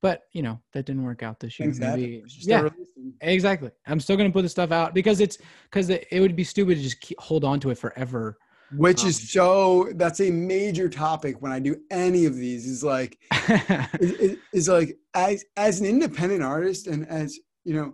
but 0.01 0.23
you 0.31 0.41
know 0.41 0.59
that 0.73 0.85
didn't 0.85 1.03
work 1.03 1.23
out 1.23 1.39
this 1.39 1.59
year. 1.59 1.71
Maybe, 1.77 2.23
yeah, 2.39 2.61
releasing. 2.61 3.13
Exactly. 3.21 3.71
I'm 3.87 3.99
still 3.99 4.17
gonna 4.17 4.31
put 4.31 4.41
the 4.43 4.49
stuff 4.49 4.71
out 4.71 4.93
because 4.93 5.19
it's 5.19 5.37
because 5.69 5.89
it, 5.89 6.07
it 6.11 6.19
would 6.21 6.35
be 6.35 6.43
stupid 6.43 6.75
to 6.77 6.81
just 6.83 6.99
keep, 7.01 7.19
hold 7.19 7.43
on 7.43 7.59
to 7.61 7.69
it 7.69 7.77
forever. 7.77 8.37
Which 8.73 9.01
Um, 9.01 9.09
is 9.09 9.31
so, 9.33 9.89
that's 9.95 10.21
a 10.21 10.31
major 10.31 10.87
topic 10.87 11.41
when 11.41 11.51
I 11.51 11.59
do 11.59 11.75
any 11.91 12.25
of 12.25 12.35
these 12.35 12.65
is 12.65 12.83
like, 12.85 13.17
is, 13.99 14.37
is- 14.53 14.69
like 14.69 14.97
as 15.13 15.43
as 15.57 15.79
an 15.81 15.85
independent 15.85 16.41
artist 16.41 16.87
and 16.87 17.07
as 17.07 17.37
you 17.65 17.73
know 17.75 17.93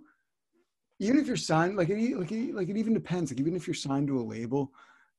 even 1.00 1.20
if 1.20 1.28
you're 1.28 1.36
signed 1.36 1.78
like 1.78 1.90
it, 1.90 2.18
like 2.18 2.32
it, 2.32 2.56
like 2.56 2.70
it 2.70 2.78
even 2.78 2.94
depends 2.94 3.32
like 3.32 3.40
even 3.40 3.56
if 3.56 3.68
you're 3.68 3.74
signed 3.74 4.08
to 4.08 4.20
a 4.20 4.22
label 4.22 4.72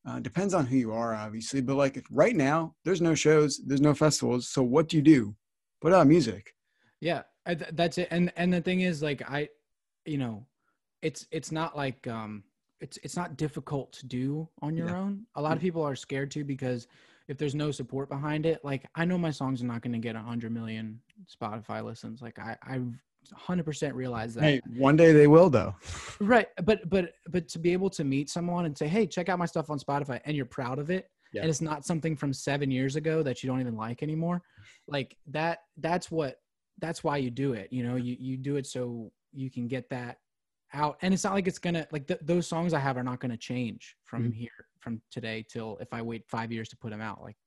uh, 0.05 0.19
depends 0.19 0.53
on 0.53 0.65
who 0.65 0.75
you 0.77 0.91
are 0.91 1.13
obviously 1.13 1.61
but 1.61 1.75
like 1.75 2.03
right 2.09 2.35
now 2.35 2.73
there's 2.83 3.01
no 3.01 3.13
shows 3.15 3.61
there's 3.65 3.81
no 3.81 3.93
festivals 3.93 4.49
so 4.49 4.63
what 4.63 4.87
do 4.89 4.97
you 4.97 5.03
do 5.03 5.35
put 5.81 5.93
out 5.93 6.07
music 6.07 6.53
yeah, 7.01 7.23
th- 7.47 7.69
that's 7.73 7.97
it. 7.97 8.07
And 8.11 8.31
and 8.35 8.51
the 8.53 8.61
thing 8.61 8.81
is, 8.81 9.01
like 9.01 9.21
I, 9.29 9.49
you 10.05 10.17
know, 10.17 10.45
it's 11.01 11.25
it's 11.31 11.51
not 11.51 11.75
like 11.77 12.07
um 12.07 12.43
it's 12.81 12.97
it's 13.03 13.15
not 13.15 13.37
difficult 13.37 13.91
to 13.93 14.05
do 14.05 14.47
on 14.61 14.75
your 14.75 14.87
Yeah. 14.87 14.99
own. 14.99 15.25
A 15.35 15.41
lot 15.41 15.55
of 15.55 15.61
people 15.61 15.81
are 15.83 15.95
scared 15.95 16.31
to 16.31 16.43
because 16.43 16.87
if 17.27 17.37
there's 17.37 17.55
no 17.55 17.71
support 17.71 18.09
behind 18.09 18.45
it, 18.45 18.63
like 18.63 18.85
I 18.95 19.05
know 19.05 19.17
my 19.17 19.31
songs 19.31 19.61
are 19.61 19.65
not 19.65 19.81
going 19.81 19.91
to 19.93 19.99
get 19.99 20.15
a 20.15 20.19
hundred 20.19 20.51
million 20.51 20.99
Spotify 21.27 21.83
listens. 21.83 22.21
Like 22.21 22.39
I 22.39 22.57
I. 22.63 22.81
100% 23.47 23.93
realize 23.93 24.33
that. 24.33 24.43
hey 24.43 24.61
one 24.77 24.95
day 24.95 25.11
they 25.11 25.27
will 25.27 25.49
though 25.49 25.75
Right, 26.21 26.47
but 26.63 26.89
but 26.89 27.13
but 27.27 27.47
to 27.49 27.59
be 27.59 27.73
able 27.73 27.89
to 27.91 28.03
meet 28.05 28.29
someone 28.29 28.65
and 28.65 28.75
say, 28.75 28.87
"Hey, 28.87 29.05
check 29.05 29.27
out 29.29 29.37
my 29.37 29.45
stuff 29.45 29.69
on 29.69 29.77
Spotify," 29.77 30.19
and 30.25 30.35
you're 30.37 30.45
proud 30.47 30.79
of 30.79 30.89
it, 30.89 31.11
Yeah. 31.33 31.41
and 31.41 31.49
it's 31.49 31.61
not 31.61 31.85
something 31.85 32.15
from 32.15 32.31
seven 32.33 32.71
years 32.71 32.95
ago 32.95 33.21
that 33.23 33.43
you 33.43 33.49
don't 33.49 33.59
even 33.59 33.75
like 33.75 34.01
anymore, 34.01 34.41
like 34.87 35.15
that. 35.27 35.59
That's 35.77 36.09
what. 36.09 36.37
That's 36.79 37.03
why 37.03 37.17
you 37.17 37.29
do 37.29 37.53
it. 37.53 37.71
You 37.71 37.83
know, 37.83 37.95
you 37.95 38.15
you 38.19 38.37
do 38.37 38.55
it 38.57 38.65
so 38.65 39.11
you 39.33 39.49
can 39.51 39.67
get 39.67 39.89
that 39.89 40.17
out, 40.73 40.97
and 41.01 41.13
it's 41.13 41.23
not 41.23 41.33
like 41.33 41.47
it's 41.47 41.59
gonna 41.59 41.87
like 41.91 42.07
th- 42.07 42.19
those 42.23 42.47
songs 42.47 42.73
I 42.73 42.79
have 42.79 42.97
are 42.97 43.03
not 43.03 43.19
gonna 43.19 43.37
change 43.37 43.95
from 44.05 44.29
Mhm. 44.31 44.33
here 44.33 44.65
from 44.79 45.01
today 45.11 45.45
till 45.47 45.77
if 45.79 45.93
I 45.93 46.01
wait 46.01 46.27
five 46.27 46.51
years 46.51 46.69
to 46.69 46.77
put 46.77 46.91
them 46.91 47.01
out. 47.01 47.21
Like, 47.21 47.37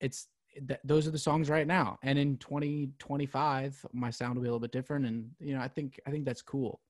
it's 0.00 0.28
th- 0.68 0.80
those 0.84 1.06
are 1.06 1.10
the 1.10 1.18
songs 1.18 1.50
right 1.50 1.66
now, 1.66 1.98
and 2.02 2.18
in 2.18 2.38
2025, 2.38 3.84
my 3.92 4.10
sound 4.10 4.36
will 4.36 4.42
be 4.42 4.48
a 4.48 4.50
little 4.50 4.60
bit 4.60 4.72
different, 4.72 5.06
and 5.06 5.30
you 5.40 5.54
know, 5.54 5.60
I 5.60 5.68
think 5.68 6.00
I 6.06 6.10
think 6.10 6.24
that's 6.24 6.42
cool. 6.42 6.80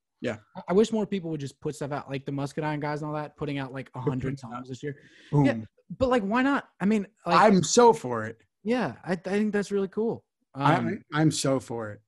I- 0.56 0.62
I 0.68 0.72
wish 0.72 0.90
more 0.92 1.06
people 1.06 1.30
would 1.30 1.40
just 1.40 1.60
put 1.60 1.74
stuff 1.74 1.92
out, 1.92 2.08
like 2.08 2.24
the 2.24 2.32
Muscadine 2.32 2.80
guys 2.80 3.02
and 3.02 3.08
all 3.08 3.14
that, 3.16 3.36
putting 3.36 3.58
out 3.58 3.72
like 3.72 3.90
a 3.94 4.00
hundred 4.00 4.38
songs 4.38 4.68
this 4.68 4.82
year. 4.82 4.96
Boom. 5.30 5.44
But 5.98 6.08
like, 6.08 6.22
why 6.22 6.42
not? 6.42 6.70
I 6.80 6.86
mean, 6.86 7.06
like, 7.26 7.40
i'm 7.40 7.62
so 7.62 7.92
for 7.92 8.24
it 8.24 8.38
yeah, 8.66 8.94
I, 9.04 9.12
I 9.12 9.16
think 9.16 9.52
that's 9.52 9.70
really 9.70 9.88
cool. 9.88 10.24
Um, 10.54 11.00
I, 11.12 11.20
i'm 11.20 11.30
so 11.30 11.58
for 11.60 11.90
it 11.92 12.00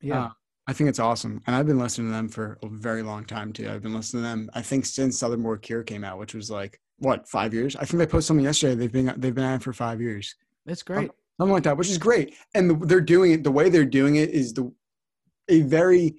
yeah, 0.00 0.26
Uh, 0.26 0.30
I 0.68 0.72
think 0.74 0.90
it's 0.90 1.00
awesome, 1.00 1.42
and 1.46 1.56
I've 1.56 1.66
been 1.66 1.78
listening 1.78 2.08
to 2.08 2.12
them 2.12 2.28
for 2.28 2.58
a 2.62 2.68
very 2.68 3.02
long 3.02 3.24
time 3.24 3.52
too. 3.52 3.68
I've 3.70 3.82
been 3.82 3.94
listening 3.94 4.22
to 4.22 4.28
them. 4.28 4.50
I 4.54 4.62
think 4.62 4.86
since 4.86 5.18
Southern 5.18 5.42
War 5.42 5.56
Cure 5.56 5.82
came 5.82 6.04
out, 6.04 6.18
which 6.18 6.34
was 6.34 6.50
like 6.50 6.80
what 6.98 7.28
five 7.28 7.52
years. 7.54 7.74
I 7.74 7.84
think 7.84 7.98
they 7.98 8.06
posted 8.06 8.28
something 8.28 8.44
yesterday. 8.44 8.74
They've 8.74 8.92
been 8.92 9.12
they've 9.16 9.34
been 9.34 9.44
at 9.44 9.56
it 9.56 9.62
for 9.62 9.72
five 9.72 10.00
years, 10.00 10.36
it's 10.66 10.82
great. 10.82 11.10
something 11.40 11.52
like 11.52 11.62
that, 11.64 11.76
which 11.76 11.88
is 11.90 11.98
great. 11.98 12.34
And 12.54 12.70
the, 12.70 12.86
they're 12.86 13.00
doing 13.00 13.32
it 13.32 13.44
the 13.44 13.50
way 13.50 13.70
they're 13.70 13.84
doing 13.84 14.16
it 14.16 14.30
is 14.30 14.52
the 14.52 14.70
a 15.48 15.62
very 15.62 16.16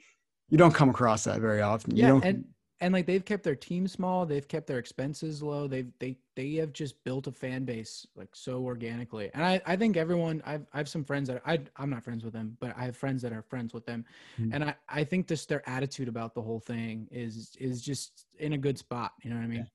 you 0.50 0.58
don't 0.58 0.74
come 0.74 0.90
across 0.90 1.24
that 1.26 1.40
very 1.40 1.62
often. 1.62 1.96
You 1.96 2.04
Yeah, 2.04 2.08
don't, 2.08 2.26
and 2.26 2.46
and 2.82 2.94
like 2.94 3.06
they've 3.06 3.24
kept 3.24 3.44
their 3.44 3.56
team 3.56 3.88
small 3.88 4.26
they've 4.26 4.48
kept 4.48 4.68
their 4.68 4.80
expenses 4.80 5.44
low 5.44 5.68
they've 5.68 5.92
they 6.00 6.18
they 6.40 6.54
have 6.62 6.72
just 6.84 6.96
built 7.04 7.28
a 7.28 7.32
fan 7.44 7.62
base 7.66 7.94
like 8.20 8.30
so 8.34 8.54
organically 8.72 9.28
and 9.34 9.44
i 9.52 9.54
i 9.66 9.76
think 9.82 9.98
everyone 9.98 10.36
i've 10.46 10.66
i 10.74 10.78
have 10.82 10.88
some 10.96 11.04
friends 11.10 11.28
that 11.30 11.42
i 11.52 11.60
i'm 11.76 11.90
not 11.96 12.02
friends 12.08 12.24
with 12.24 12.34
them 12.38 12.48
but 12.62 12.70
i 12.78 12.84
have 12.90 12.96
friends 13.04 13.22
that 13.24 13.34
are 13.38 13.42
friends 13.54 13.74
with 13.74 13.86
them 13.86 14.02
Mhm. 14.40 14.50
and 14.54 14.64
i 14.64 14.74
i 15.00 15.04
think 15.04 15.28
this 15.28 15.46
their 15.52 15.64
attitude 15.78 16.08
about 16.16 16.34
the 16.38 16.42
whole 16.48 16.62
thing 16.72 16.94
is 17.12 17.34
is 17.60 17.76
just 17.82 18.26
in 18.46 18.54
a 18.54 18.58
good 18.66 18.78
spot 18.86 19.12
you 19.22 19.30
know 19.30 19.36
what 19.36 19.44
i 19.44 19.48
mean 19.56 19.68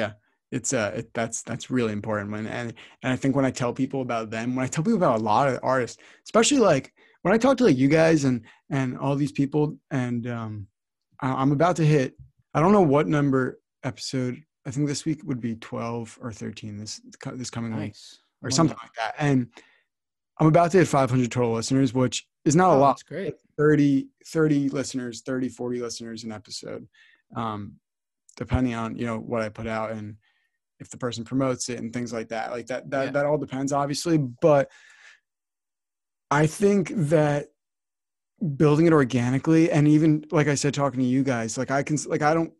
Yeah. 0.00 0.12
it's 0.58 0.72
uh 0.80 0.90
it, 0.98 1.06
that's 1.18 1.38
that's 1.48 1.66
really 1.76 1.92
important 2.00 2.26
when 2.34 2.46
and 2.58 2.68
and 3.02 3.10
I 3.14 3.16
think 3.20 3.32
when 3.36 3.46
I 3.50 3.52
tell 3.60 3.72
people 3.82 4.00
about 4.08 4.26
them, 4.34 4.46
when 4.56 4.64
I 4.66 4.68
tell 4.72 4.84
people 4.84 5.02
about 5.04 5.20
a 5.20 5.26
lot 5.32 5.44
of 5.48 5.54
artists, 5.62 5.96
especially 6.28 6.58
like 6.72 6.86
when 7.22 7.32
I 7.34 7.38
talk 7.38 7.56
to 7.58 7.64
like 7.68 7.76
you 7.84 7.88
guys 8.00 8.24
and 8.28 8.38
and 8.78 8.88
all 9.02 9.14
these 9.22 9.36
people, 9.40 9.64
and 10.02 10.22
um, 10.38 10.52
I- 11.26 11.38
I'm 11.40 11.52
about 11.58 11.76
to 11.80 11.86
hit. 11.94 12.08
I 12.54 12.58
don't 12.60 12.72
know 12.76 12.88
what 12.94 13.06
number 13.18 13.42
episode. 13.90 14.34
I 14.70 14.72
think 14.72 14.86
this 14.86 15.04
week 15.04 15.22
would 15.24 15.40
be 15.40 15.56
12 15.56 16.20
or 16.22 16.30
13. 16.30 16.78
This 16.78 17.00
this 17.34 17.50
coming 17.50 17.74
week 17.76 17.96
or 18.40 18.50
Love 18.50 18.54
something 18.54 18.76
like 18.80 18.94
that. 18.94 19.16
And 19.18 19.48
I'm 20.38 20.46
about 20.46 20.70
to 20.70 20.78
hit 20.78 20.86
500 20.86 21.28
total 21.28 21.54
listeners, 21.54 21.92
which 21.92 22.28
is 22.44 22.54
not 22.54 22.70
a 22.70 22.74
Oh, 22.74 22.78
lot. 22.78 22.92
that's 22.92 23.02
great 23.02 23.34
30 23.58 24.06
30 24.26 24.68
listeners 24.68 25.22
30 25.22 25.48
40 25.48 25.80
listeners 25.80 26.22
an 26.22 26.30
episode 26.30 26.86
um 27.34 27.74
depending 28.36 28.74
on 28.74 28.96
you 28.96 29.04
know 29.06 29.18
what 29.18 29.42
i 29.42 29.48
put 29.48 29.66
out 29.66 29.90
and 29.90 30.16
if 30.78 30.88
the 30.88 30.96
person 30.96 31.24
promotes 31.24 31.68
it 31.68 31.78
and 31.80 31.92
things 31.92 32.12
like 32.12 32.28
that 32.28 32.52
like 32.52 32.66
that 32.68 32.88
that, 32.90 33.06
Yeah. 33.06 33.10
that 33.10 33.26
all 33.26 33.36
depends 33.38 33.72
obviously 33.72 34.16
but 34.16 34.70
i 36.30 36.46
think 36.46 36.92
that 36.94 37.48
building 38.56 38.86
it 38.86 38.92
organically 38.94 39.70
and 39.70 39.86
even 39.86 40.24
like 40.30 40.48
i 40.48 40.54
said 40.54 40.72
talking 40.72 41.00
to 41.00 41.06
you 41.06 41.22
guys 41.22 41.58
like 41.58 41.70
i 41.70 41.82
can 41.82 41.98
like 42.06 42.22
i 42.22 42.32
don't 42.32 42.52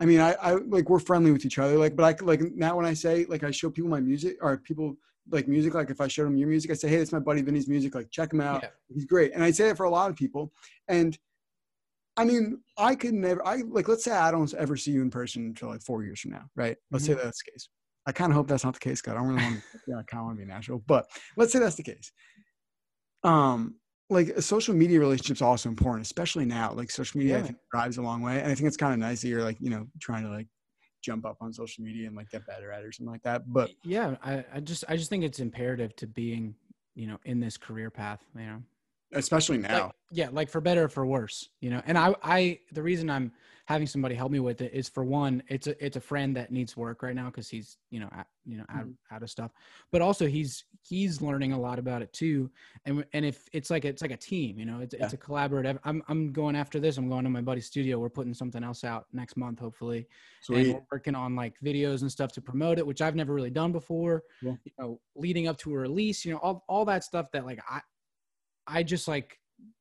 i 0.00 0.04
mean 0.04 0.20
i 0.20 0.32
i 0.42 0.52
like 0.52 0.88
we're 0.88 0.98
friendly 0.98 1.32
with 1.32 1.44
each 1.44 1.58
other 1.58 1.76
like 1.76 1.96
but 1.96 2.04
i 2.04 2.24
like 2.24 2.40
now 2.54 2.76
when 2.76 2.86
i 2.86 2.94
say 2.94 3.24
like 3.28 3.44
i 3.44 3.50
show 3.50 3.70
people 3.70 3.90
my 3.90 4.00
music 4.00 4.36
or 4.40 4.56
people 4.58 4.96
like 5.30 5.48
music 5.48 5.74
like 5.74 5.90
if 5.90 6.00
i 6.00 6.08
showed 6.08 6.26
them 6.26 6.36
your 6.36 6.48
music 6.48 6.70
i 6.70 6.74
say 6.74 6.88
hey 6.88 6.96
that's 6.96 7.12
my 7.12 7.18
buddy 7.18 7.42
vinnie's 7.42 7.68
music 7.68 7.94
like 7.94 8.10
check 8.10 8.32
him 8.32 8.40
out. 8.40 8.62
Yeah. 8.62 8.70
He's 8.92 9.04
great. 9.04 9.32
And 9.34 9.44
i 9.44 9.50
say 9.50 9.68
it 9.68 9.76
for 9.76 9.84
a 9.84 9.90
lot 9.90 10.10
of 10.10 10.16
people. 10.16 10.52
And 10.88 11.16
i 12.16 12.24
mean 12.24 12.60
i 12.76 12.94
could 12.94 13.14
never 13.14 13.44
i 13.46 13.62
like 13.68 13.88
let's 13.88 14.04
say 14.04 14.12
i 14.12 14.30
don't 14.30 14.52
ever 14.54 14.76
see 14.76 14.90
you 14.90 15.02
in 15.02 15.10
person 15.10 15.46
until 15.46 15.68
like 15.68 15.82
four 15.82 16.02
years 16.02 16.20
from 16.20 16.32
now 16.32 16.44
right? 16.56 16.76
Let's 16.90 17.06
say 17.06 17.14
that's 17.14 17.42
the 17.44 17.52
case. 17.52 17.68
I 18.06 18.12
kind 18.12 18.32
of 18.32 18.36
hope 18.36 18.48
that's 18.48 18.64
not 18.64 18.74
the 18.74 18.80
case 18.80 19.00
god 19.00 19.12
i 19.12 19.14
don't 19.14 19.28
really 19.28 19.42
want 19.42 19.56
to 19.56 19.62
yeah, 19.86 19.94
i 19.98 20.02
kind 20.02 20.20
of 20.20 20.26
want 20.26 20.38
to 20.38 20.44
be 20.44 20.50
natural 20.50 20.82
but 20.86 21.06
let's 21.36 21.52
say 21.52 21.58
that's 21.58 21.76
the 21.76 21.82
case. 21.82 22.12
Um 23.24 23.76
like 24.10 24.30
uh, 24.36 24.40
social 24.40 24.74
media 24.74 24.98
relationship's 25.00 25.42
also 25.42 25.68
important 25.68 26.04
especially 26.04 26.44
now 26.44 26.72
like 26.72 26.90
social 26.90 27.18
media 27.18 27.38
i 27.38 27.38
Yeah. 27.38 27.46
think 27.46 27.58
drives 27.72 27.98
a 27.98 28.02
long 28.02 28.22
way 28.22 28.40
and 28.40 28.50
i 28.50 28.54
think 28.54 28.66
it's 28.66 28.76
kind 28.76 28.92
of 28.92 28.98
nice 28.98 29.22
that 29.22 29.28
you're 29.28 29.42
like 29.42 29.56
you 29.60 29.70
know 29.70 29.86
trying 30.00 30.24
to 30.24 30.30
like 30.30 30.48
jump 31.02 31.24
up 31.26 31.36
on 31.40 31.52
social 31.52 31.82
media 31.84 32.06
and 32.06 32.16
like 32.16 32.28
get 32.30 32.46
better 32.46 32.70
at 32.70 32.82
it 32.82 32.86
or 32.86 32.92
something 32.92 33.12
like 33.12 33.22
that 33.22 33.42
but 33.52 33.72
yeah 33.82 34.16
I, 34.22 34.44
I 34.54 34.60
just 34.60 34.84
i 34.88 34.96
just 34.96 35.10
think 35.10 35.24
it's 35.24 35.40
imperative 35.40 35.96
to 35.96 36.06
being 36.06 36.54
you 36.94 37.06
know 37.06 37.18
in 37.24 37.40
this 37.40 37.56
career 37.56 37.90
path 37.90 38.24
you 38.36 38.42
know 38.42 38.62
especially 39.12 39.58
now. 39.58 39.84
like, 39.84 39.92
yeah 40.10 40.28
like 40.32 40.48
for 40.48 40.60
better 40.60 40.84
or 40.84 40.88
for 40.88 41.06
worse 41.06 41.48
you 41.60 41.70
know? 41.70 41.82
And 41.86 41.98
i 41.98 42.14
i 42.22 42.58
the 42.72 42.82
reason 42.82 43.10
i'm 43.10 43.32
having 43.66 43.86
somebody 43.86 44.14
help 44.14 44.32
me 44.32 44.40
with 44.40 44.60
it 44.60 44.72
is 44.74 44.88
for 44.88 45.04
one 45.04 45.42
it's 45.48 45.66
a 45.66 45.84
it's 45.84 45.96
a 45.96 46.00
friend 46.00 46.36
that 46.36 46.50
needs 46.50 46.76
work 46.76 47.02
right 47.02 47.14
now 47.14 47.26
because 47.26 47.48
he's 47.48 47.78
you 47.90 48.00
know 48.00 48.08
out, 48.14 48.26
you 48.44 48.58
know 48.58 48.64
out, 48.68 48.82
mm-hmm. 48.82 49.14
out 49.14 49.22
of 49.22 49.30
stuff. 49.30 49.52
But 49.90 50.02
also 50.02 50.26
he's 50.26 50.64
he's 50.82 51.22
learning 51.22 51.52
a 51.52 51.60
lot 51.60 51.78
about 51.78 52.02
it 52.02 52.12
too. 52.12 52.50
And 52.84 53.04
and 53.12 53.24
if 53.24 53.48
it's 53.52 53.70
like 53.70 53.84
it's 53.84 54.02
like 54.02 54.10
a 54.10 54.16
team 54.16 54.58
you 54.58 54.66
know? 54.66 54.80
It's, 54.80 54.94
it's 54.94 55.12
a 55.12 55.16
collaborative 55.16 55.78
i'm 55.84 56.02
i'm 56.08 56.32
going 56.32 56.56
after 56.56 56.80
this 56.80 56.96
i'm 56.98 57.08
going 57.08 57.24
to 57.24 57.30
my 57.30 57.40
buddy's 57.40 57.66
studio 57.66 57.98
we're 57.98 58.10
putting 58.10 58.34
something 58.34 58.64
else 58.64 58.84
out 58.84 59.06
next 59.12 59.36
month 59.36 59.60
hopefully. 59.60 60.06
And 60.48 60.74
we're 60.74 60.82
working 60.90 61.14
on 61.14 61.36
like 61.36 61.54
videos 61.64 62.02
and 62.02 62.10
stuff 62.10 62.32
to 62.32 62.40
promote 62.40 62.78
it, 62.78 62.86
which 62.86 63.00
I've 63.00 63.14
never 63.14 63.32
really 63.32 63.50
done 63.50 63.70
before. 63.70 64.24
Yeah. 64.42 64.54
You 64.64 64.72
know, 64.78 65.00
leading 65.14 65.46
up 65.46 65.56
to 65.58 65.72
a 65.72 65.78
release, 65.78 66.24
you 66.24 66.32
know, 66.32 66.38
all 66.38 66.64
all 66.68 66.84
that 66.86 67.04
stuff 67.04 67.26
that 67.32 67.46
like 67.46 67.60
I 67.68 67.80
I 68.66 68.82
just 68.82 69.08
like 69.08 69.38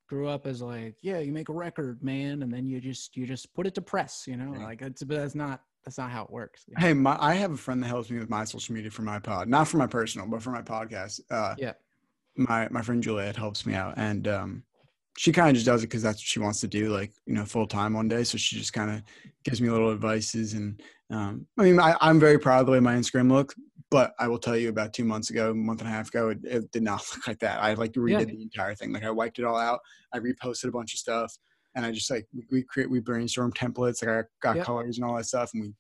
grew 0.07 0.27
up 0.27 0.45
as 0.45 0.61
like, 0.61 0.95
yeah, 1.01 1.19
you 1.19 1.32
make 1.32 1.49
a 1.49 1.53
record, 1.53 2.03
man, 2.03 2.43
and 2.43 2.53
then 2.53 2.65
you 2.67 2.82
just 2.82 3.15
you 3.15 3.25
just 3.25 3.53
put 3.53 3.65
it 3.67 3.75
to 3.75 3.82
press, 3.82 4.25
you 4.27 4.38
know, 4.38 4.51
like 4.59 4.82
it's 4.82 5.03
but 5.03 5.17
that's 5.17 5.36
not 5.36 5.61
that's 5.86 5.97
not 5.97 6.11
how 6.11 6.23
it 6.23 6.29
works. 6.32 6.63
you 6.67 6.75
know? 6.75 6.86
Hey, 6.86 6.93
my, 6.93 7.17
I 7.19 7.34
have 7.36 7.51
a 7.51 7.57
friend 7.57 7.82
that 7.82 7.88
helps 7.88 8.09
me 8.11 8.19
with 8.19 8.29
my 8.29 8.43
social 8.43 8.75
media 8.75 8.91
for 8.91 9.01
my 9.01 9.19
pod, 9.19 9.47
not 9.47 9.67
for 9.67 9.77
my 9.77 9.88
personal, 9.88 10.27
but 10.27 10.41
for 10.41 10.51
my 10.51 10.61
podcast. 10.61 11.21
Uh, 11.32 11.55
Yeah. 11.57 11.73
My 12.38 12.67
my 12.71 12.82
friend 12.82 13.03
Juliet 13.03 13.36
helps 13.36 13.65
me 13.65 13.73
out, 13.73 13.95
and 13.97 14.27
um, 14.27 14.63
she 15.17 15.32
kind 15.34 15.49
of 15.49 15.55
just 15.55 15.65
does 15.65 15.84
it 15.84 15.88
because 15.88 16.01
that's 16.01 16.17
what 16.19 16.25
she 16.25 16.39
wants 16.39 16.61
to 16.61 16.67
do, 16.67 16.89
like 16.89 17.11
you 17.25 17.34
know, 17.34 17.43
full 17.43 17.67
time 17.67 17.93
one 17.93 18.07
day. 18.07 18.23
So 18.23 18.38
she 18.38 18.57
just 18.57 18.71
kind 18.71 18.89
of 18.89 19.03
gives 19.43 19.59
me 19.59 19.69
little 19.69 19.91
advices, 19.91 20.53
and 20.53 20.82
um, 21.09 21.45
I 21.57 21.63
mean, 21.63 21.79
I, 21.79 21.95
I'm 21.99 22.19
very 22.21 22.39
proud 22.39 22.61
of 22.61 22.67
the 22.67 22.71
way 22.71 22.79
my 22.79 22.95
Instagram 22.95 23.29
looked. 23.29 23.55
But 23.91 24.13
I 24.17 24.27
will 24.29 24.39
tell 24.39 24.55
you, 24.57 24.69
about 24.69 24.93
two 24.93 25.03
months 25.03 25.29
ago, 25.29 25.51
a 25.51 25.53
month 25.53 25.81
and 25.81 25.87
a 25.89 25.91
half 25.91 26.07
ago, 26.07 26.29
it, 26.29 26.39
it 26.43 26.71
did 26.71 26.81
not 26.81 27.03
look 27.15 27.27
like 27.27 27.39
that. 27.39 27.61
I 27.61 27.73
like 27.73 27.91
redid 27.91 28.09
Yeah. 28.19 28.23
the 28.25 28.41
entire 28.41 28.73
thing. 28.73 28.91
Like 28.93 29.03
I 29.03 29.11
wiped 29.11 29.37
it 29.37 29.45
all 29.45 29.57
out. 29.57 29.81
I 30.13 30.19
reposted 30.19 30.69
a 30.69 30.71
bunch 30.71 30.93
of 30.93 30.99
stuff, 30.99 31.37
and 31.75 31.85
I 31.85 31.91
just 31.91 32.09
like 32.09 32.25
we, 32.33 32.45
we 32.49 32.63
create 32.63 32.89
we 32.89 33.01
brainstorm 33.01 33.51
templates. 33.51 34.03
Like 34.03 34.25
I 34.25 34.27
got 34.41 34.55
Yep. 34.55 34.65
colors 34.65 34.97
and 34.97 35.05
all 35.05 35.15
that 35.17 35.25
stuff, 35.25 35.51
and 35.53 35.61
we 35.61 35.73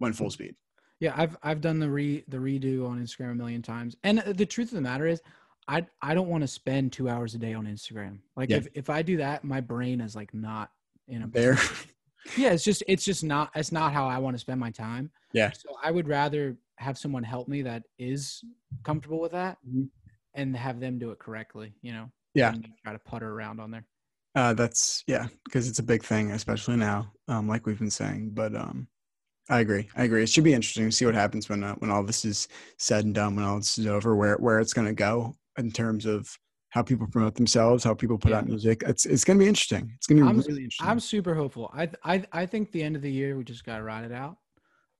went 0.00 0.16
full 0.16 0.30
speed. 0.30 0.54
Yeah, 1.00 1.14
I've 1.16 1.36
I've 1.44 1.60
done 1.60 1.78
the 1.78 1.88
re 1.88 2.24
the 2.28 2.38
redo 2.38 2.88
on 2.88 3.00
Instagram 3.00 3.30
a 3.30 3.34
million 3.36 3.62
times. 3.62 3.96
And 4.02 4.18
uh, 4.20 4.32
the 4.32 4.46
truth 4.46 4.68
of 4.68 4.74
the 4.74 4.80
matter 4.80 5.06
is 5.06 5.22
I 5.68 5.86
I 6.02 6.12
don't 6.14 6.28
want 6.28 6.42
to 6.42 6.48
spend 6.48 6.92
2 6.92 7.08
hours 7.08 7.34
a 7.34 7.38
day 7.38 7.54
on 7.54 7.66
Instagram. 7.66 8.18
Like 8.36 8.50
Yeah. 8.50 8.56
if 8.58 8.68
if 8.74 8.90
I 8.90 9.02
do 9.02 9.16
that, 9.18 9.44
my 9.44 9.60
brain 9.60 10.00
is 10.00 10.16
like 10.16 10.34
not 10.34 10.70
in 11.06 11.22
a 11.22 11.26
There. 11.28 11.58
yeah 12.38 12.50
it's 12.52 12.64
just 12.64 12.82
it's 12.88 13.04
just 13.04 13.22
not 13.22 13.50
it's 13.54 13.70
not 13.70 13.92
how 13.92 14.08
i 14.08 14.16
want 14.16 14.34
to 14.34 14.38
spend 14.38 14.58
my 14.58 14.70
time 14.70 15.10
Yeah. 15.34 15.52
so 15.52 15.76
i 15.82 15.90
would 15.90 16.08
rather 16.08 16.56
have 16.76 16.98
someone 16.98 17.22
help 17.22 17.48
me 17.48 17.62
that 17.62 17.84
is 17.98 18.42
comfortable 18.82 19.20
with 19.20 19.32
that 19.32 19.58
Mhm. 19.68 19.88
and 20.34 20.56
have 20.56 20.80
them 20.80 20.98
do 20.98 21.10
it 21.10 21.18
correctly 21.18 21.74
you 21.82 21.92
know 21.92 22.10
Yeah. 22.34 22.54
try 22.84 22.92
to 22.92 22.98
putter 22.98 23.30
around 23.30 23.60
on 23.60 23.70
there 23.70 23.86
Uh, 24.36 24.52
that's 24.52 25.04
yeah, 25.06 25.28
because 25.44 25.68
it's 25.68 25.78
a 25.78 25.82
big 25.82 26.02
thing, 26.02 26.32
especially 26.32 26.74
now, 26.76 27.12
um, 27.28 27.46
like 27.46 27.66
we've 27.66 27.78
been 27.78 27.88
saying. 27.88 28.30
But 28.34 28.52
um, 28.56 28.88
I 29.48 29.60
agree. 29.60 29.88
I 29.94 30.02
agree. 30.02 30.24
It 30.24 30.28
should 30.28 30.42
be 30.42 30.52
interesting 30.54 30.86
to 30.86 30.90
see 30.90 31.06
what 31.06 31.14
happens 31.14 31.48
when 31.48 31.62
uh, 31.62 31.76
when 31.76 31.88
all 31.88 32.02
this 32.02 32.24
is 32.24 32.48
said 32.76 33.04
and 33.04 33.14
done, 33.14 33.36
when 33.36 33.44
all 33.44 33.58
this 33.58 33.78
is 33.78 33.86
over, 33.86 34.16
where 34.16 34.34
where 34.38 34.58
it's 34.58 34.72
going 34.72 34.88
to 34.88 34.92
go 34.92 35.36
in 35.56 35.70
terms 35.70 36.04
of 36.04 36.28
how 36.70 36.82
people 36.82 37.06
promote 37.06 37.36
themselves, 37.36 37.84
how 37.84 37.94
people 37.94 38.18
put 38.18 38.32
Yeah. 38.32 38.38
out 38.38 38.48
music. 38.48 38.82
It's 38.84 39.06
it's 39.06 39.22
going 39.22 39.38
to 39.38 39.44
be 39.44 39.48
interesting. 39.48 39.92
It's 39.94 40.08
going 40.08 40.18
to 40.18 40.24
be 40.24 40.26
I'm- 40.26 40.38
really 40.38 40.64
interesting. 40.64 40.88
i'm 40.88 40.98
super 40.98 41.34
hopeful 41.36 41.70
I, 41.72 41.88
I 42.02 42.24
i 42.32 42.44
think 42.44 42.72
the 42.72 42.82
end 42.82 42.96
of 42.96 43.02
the 43.02 43.12
year 43.12 43.36
we 43.38 43.44
just 43.44 43.64
gotta 43.64 43.84
ride 43.84 44.04
it 44.04 44.10
out 44.12 44.38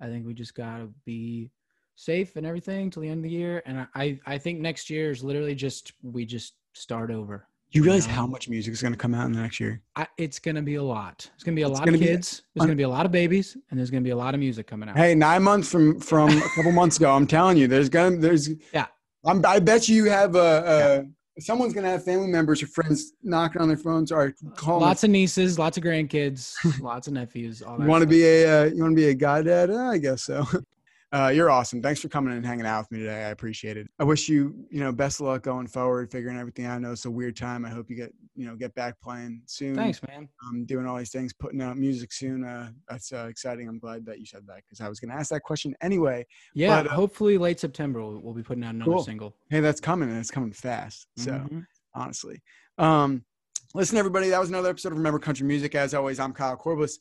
i 0.01 0.07
think 0.07 0.25
we 0.27 0.33
just 0.35 0.55
gotta 0.55 0.89
be 1.05 1.51
safe 1.95 2.37
and 2.37 2.47
everything 2.47 2.91
till 2.91 3.03
the 3.03 3.09
end 3.09 3.19
of 3.19 3.23
the 3.25 3.31
year 3.31 3.63
and 3.67 3.87
i 3.95 4.19
i, 4.27 4.37
think 4.39 4.61
next 4.61 4.91
year 4.91 5.11
is 5.11 5.23
literally 5.23 5.55
just 5.55 5.93
we 6.03 6.25
just 6.25 6.55
start 6.73 7.11
over 7.11 7.47
you 7.75 7.83
realize 7.83 8.07
know? 8.07 8.15
how 8.15 8.27
much 8.27 8.49
music 8.49 8.73
is 8.73 8.81
going 8.81 8.93
to 8.93 8.99
come 8.99 9.15
out 9.15 9.27
in 9.27 9.33
the 9.33 9.41
next 9.41 9.59
year? 9.59 9.83
I, 9.97 10.07
it's 10.17 10.39
gonna 10.39 10.63
be 10.63 10.77
a 10.77 10.83
lot. 10.83 11.29
It's 11.35 11.43
gonna 11.43 11.57
be 11.57 11.63
a 11.63 11.69
It's 11.69 11.79
lot 11.81 11.89
of 11.89 11.95
be 11.95 11.99
kids. 11.99 12.43
There's 12.55 12.67
gonna 12.67 12.77
be 12.77 12.85
a 12.85 12.89
lot 12.89 13.05
of 13.05 13.11
babies, 13.11 13.57
and 13.69 13.79
there's 13.79 13.91
gonna 13.91 14.03
be 14.03 14.11
a 14.11 14.17
lot 14.17 14.33
of 14.33 14.39
music 14.39 14.69
coming 14.69 14.89
out. 14.89 14.97
Hey, 14.97 15.15
nine 15.17 15.43
months 15.43 15.73
from 15.73 15.99
from 15.99 16.31
a 16.31 16.49
couple 16.55 16.71
months 16.81 16.99
ago, 16.99 17.11
I'm 17.13 17.27
telling 17.27 17.57
you, 17.57 17.67
there's 17.67 17.89
gonna 17.89 18.17
there's 18.17 18.49
Yeah. 18.73 18.87
I'm, 19.27 19.45
I 19.45 19.59
bet 19.59 19.89
you 19.89 20.05
have 20.05 20.37
a, 20.37 21.05
a 21.37 21.41
someone's 21.41 21.73
gonna 21.73 21.89
have 21.89 22.05
family 22.05 22.29
members 22.29 22.63
or 22.63 22.69
friends 22.69 23.13
knocking 23.23 23.61
on 23.61 23.69
their 23.69 23.77
phones 23.77 24.13
or 24.13 24.35
calling. 24.55 24.83
lots 24.83 25.03
of 25.03 25.11
nieces, 25.11 25.59
lots 25.59 25.77
of 25.77 25.83
grandkids, 25.83 26.55
lots 26.81 27.09
of 27.09 27.15
nephews. 27.15 27.61
All. 27.61 27.81
You 27.81 27.87
want 27.87 28.03
to 28.03 28.07
be 28.07 28.25
a 28.25 28.63
uh, 28.63 28.65
you 28.67 28.83
want 28.83 28.93
to 28.93 28.97
be 28.97 29.09
a 29.09 29.15
goddad? 29.15 29.71
Uh, 29.71 29.91
I 29.91 29.99
guess 29.99 30.23
so. 30.23 30.47
Uh, 31.15 31.29
you're 31.29 31.49
awesome. 31.49 31.81
Thanks 31.81 32.01
for 32.01 32.09
coming 32.09 32.35
and 32.35 32.45
hanging 32.45 32.67
out 32.67 32.81
with 32.81 32.91
me 32.91 32.99
today. 32.99 33.23
I 33.25 33.29
appreciate 33.29 33.77
it. 33.77 33.87
I 34.01 34.05
wish 34.05 34.29
you 34.29 34.67
you 34.69 34.81
know 34.81 34.91
best 34.91 35.21
of 35.21 35.27
luck 35.27 35.43
going 35.45 35.69
forward, 35.69 36.11
figuring 36.11 36.37
everything 36.37 36.65
out. 36.65 36.75
I 36.75 36.79
know 36.79 36.91
it's 36.91 37.05
a 37.05 37.11
weird 37.11 37.37
time. 37.37 37.65
I 37.65 37.69
hope 37.69 37.89
you 37.89 37.95
get 37.95 38.13
you 38.35 38.49
know 38.49 38.57
get 38.57 38.75
back 38.75 39.01
playing 39.01 39.43
soon. 39.47 39.77
Thanks, 39.77 40.01
man. 40.09 40.29
Um, 40.45 40.65
doing 40.65 40.87
all 40.87 40.97
these 40.97 41.13
things, 41.13 41.33
putting 41.33 41.63
out 41.63 41.77
music 41.79 42.13
soon. 42.13 42.43
Uh, 42.43 42.71
that's 42.89 43.13
uh, 43.13 43.27
exciting. 43.31 43.69
I'm 43.69 43.79
glad 43.79 44.05
that 44.07 44.19
you 44.19 44.27
said 44.27 44.43
that 44.49 44.57
because 44.65 44.81
I 44.81 44.89
was 44.89 44.99
going 44.99 45.11
to 45.11 45.17
ask 45.17 45.31
that 45.31 45.43
question 45.43 45.77
anyway. 45.81 46.27
Yeah, 46.53 46.83
But, 46.83 46.91
uh, 46.91 46.95
hopefully 46.95 47.39
late 47.39 47.61
September 47.61 48.01
we'll, 48.05 48.21
we'll 48.21 48.35
be 48.35 48.43
putting 48.43 48.65
out 48.65 48.75
another 48.75 48.91
Cool. 48.91 49.05
single. 49.05 49.37
Hey, 49.51 49.61
that's 49.61 49.81
coming 49.81 50.09
and 50.09 50.19
it's 50.19 50.33
coming 50.33 50.51
fast. 50.51 51.07
So 51.17 51.31
Mhm. 51.31 51.65
honestly. 51.95 52.43
Um, 52.77 53.25
listen, 53.73 53.99
everybody, 53.99 54.31
that 54.31 54.41
was 54.41 54.49
another 54.49 54.71
episode 54.71 54.91
of 54.91 54.99
Remember 54.99 55.21
Country 55.21 55.47
Music. 55.47 55.77
As 55.77 55.95
always, 55.95 56.19
I'm 56.19 56.33
Kyle 56.33 56.57
Corbliss. 56.57 56.99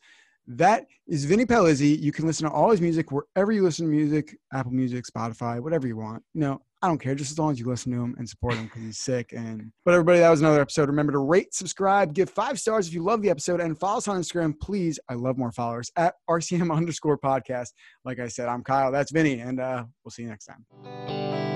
That 0.47 0.87
is 1.07 1.25
Vinnie 1.25 1.45
Paolizzi. 1.45 1.99
You 1.99 2.11
can 2.11 2.25
listen 2.25 2.47
to 2.47 2.53
all 2.53 2.71
his 2.71 2.81
music 2.81 3.11
wherever 3.11 3.51
you 3.51 3.63
listen 3.63 3.85
to 3.85 3.91
music, 3.91 4.37
Apple 4.53 4.71
Music, 4.71 5.05
Spotify, 5.05 5.59
whatever 5.61 5.87
you 5.87 5.95
want. 5.95 6.21
You 6.33 6.41
know, 6.41 6.61
I 6.81 6.87
don't 6.87 6.97
care, 6.97 7.15
just 7.15 7.31
as 7.31 7.39
long 7.39 7.51
as 7.51 7.59
you 7.59 7.65
listen 7.65 7.93
to 7.93 8.01
him 8.01 8.13
and 8.17 8.27
support 8.27 8.55
him 8.55 8.65
because 8.65 8.81
he's 8.81 8.97
sick. 8.97 9.31
And 9.31 9.71
but 9.85 9.93
everybody, 9.93 10.19
that 10.19 10.29
was 10.29 10.41
another 10.41 10.59
episode. 10.59 10.89
Remember 10.89 11.13
to 11.13 11.19
rate, 11.19 11.53
subscribe, 11.53 12.13
give 12.13 12.29
five 12.29 12.59
stars 12.59 12.89
if 12.89 12.93
you 12.93 13.03
love 13.03 13.21
the 13.21 13.29
episode, 13.29 13.61
and 13.61 13.79
follow 13.79 13.99
us 13.99 14.09
on 14.09 14.19
Instagram, 14.19 14.59
please. 14.59 14.99
I 15.07 15.13
love 15.13 15.37
more 15.37 15.53
followers 15.53 15.91
at 15.95 16.15
RCM 16.29 16.75
underscore 16.75 17.17
podcast. 17.17 17.69
Like 18.03 18.19
I 18.19 18.27
said, 18.27 18.49
I'm 18.49 18.63
Kyle. 18.63 18.91
That's 18.91 19.11
Vinnie, 19.11 19.39
and 19.39 19.61
uh, 19.61 19.85
we'll 20.03 20.11
see 20.11 20.23
you 20.23 20.29
next 20.29 20.47
time. 20.47 21.52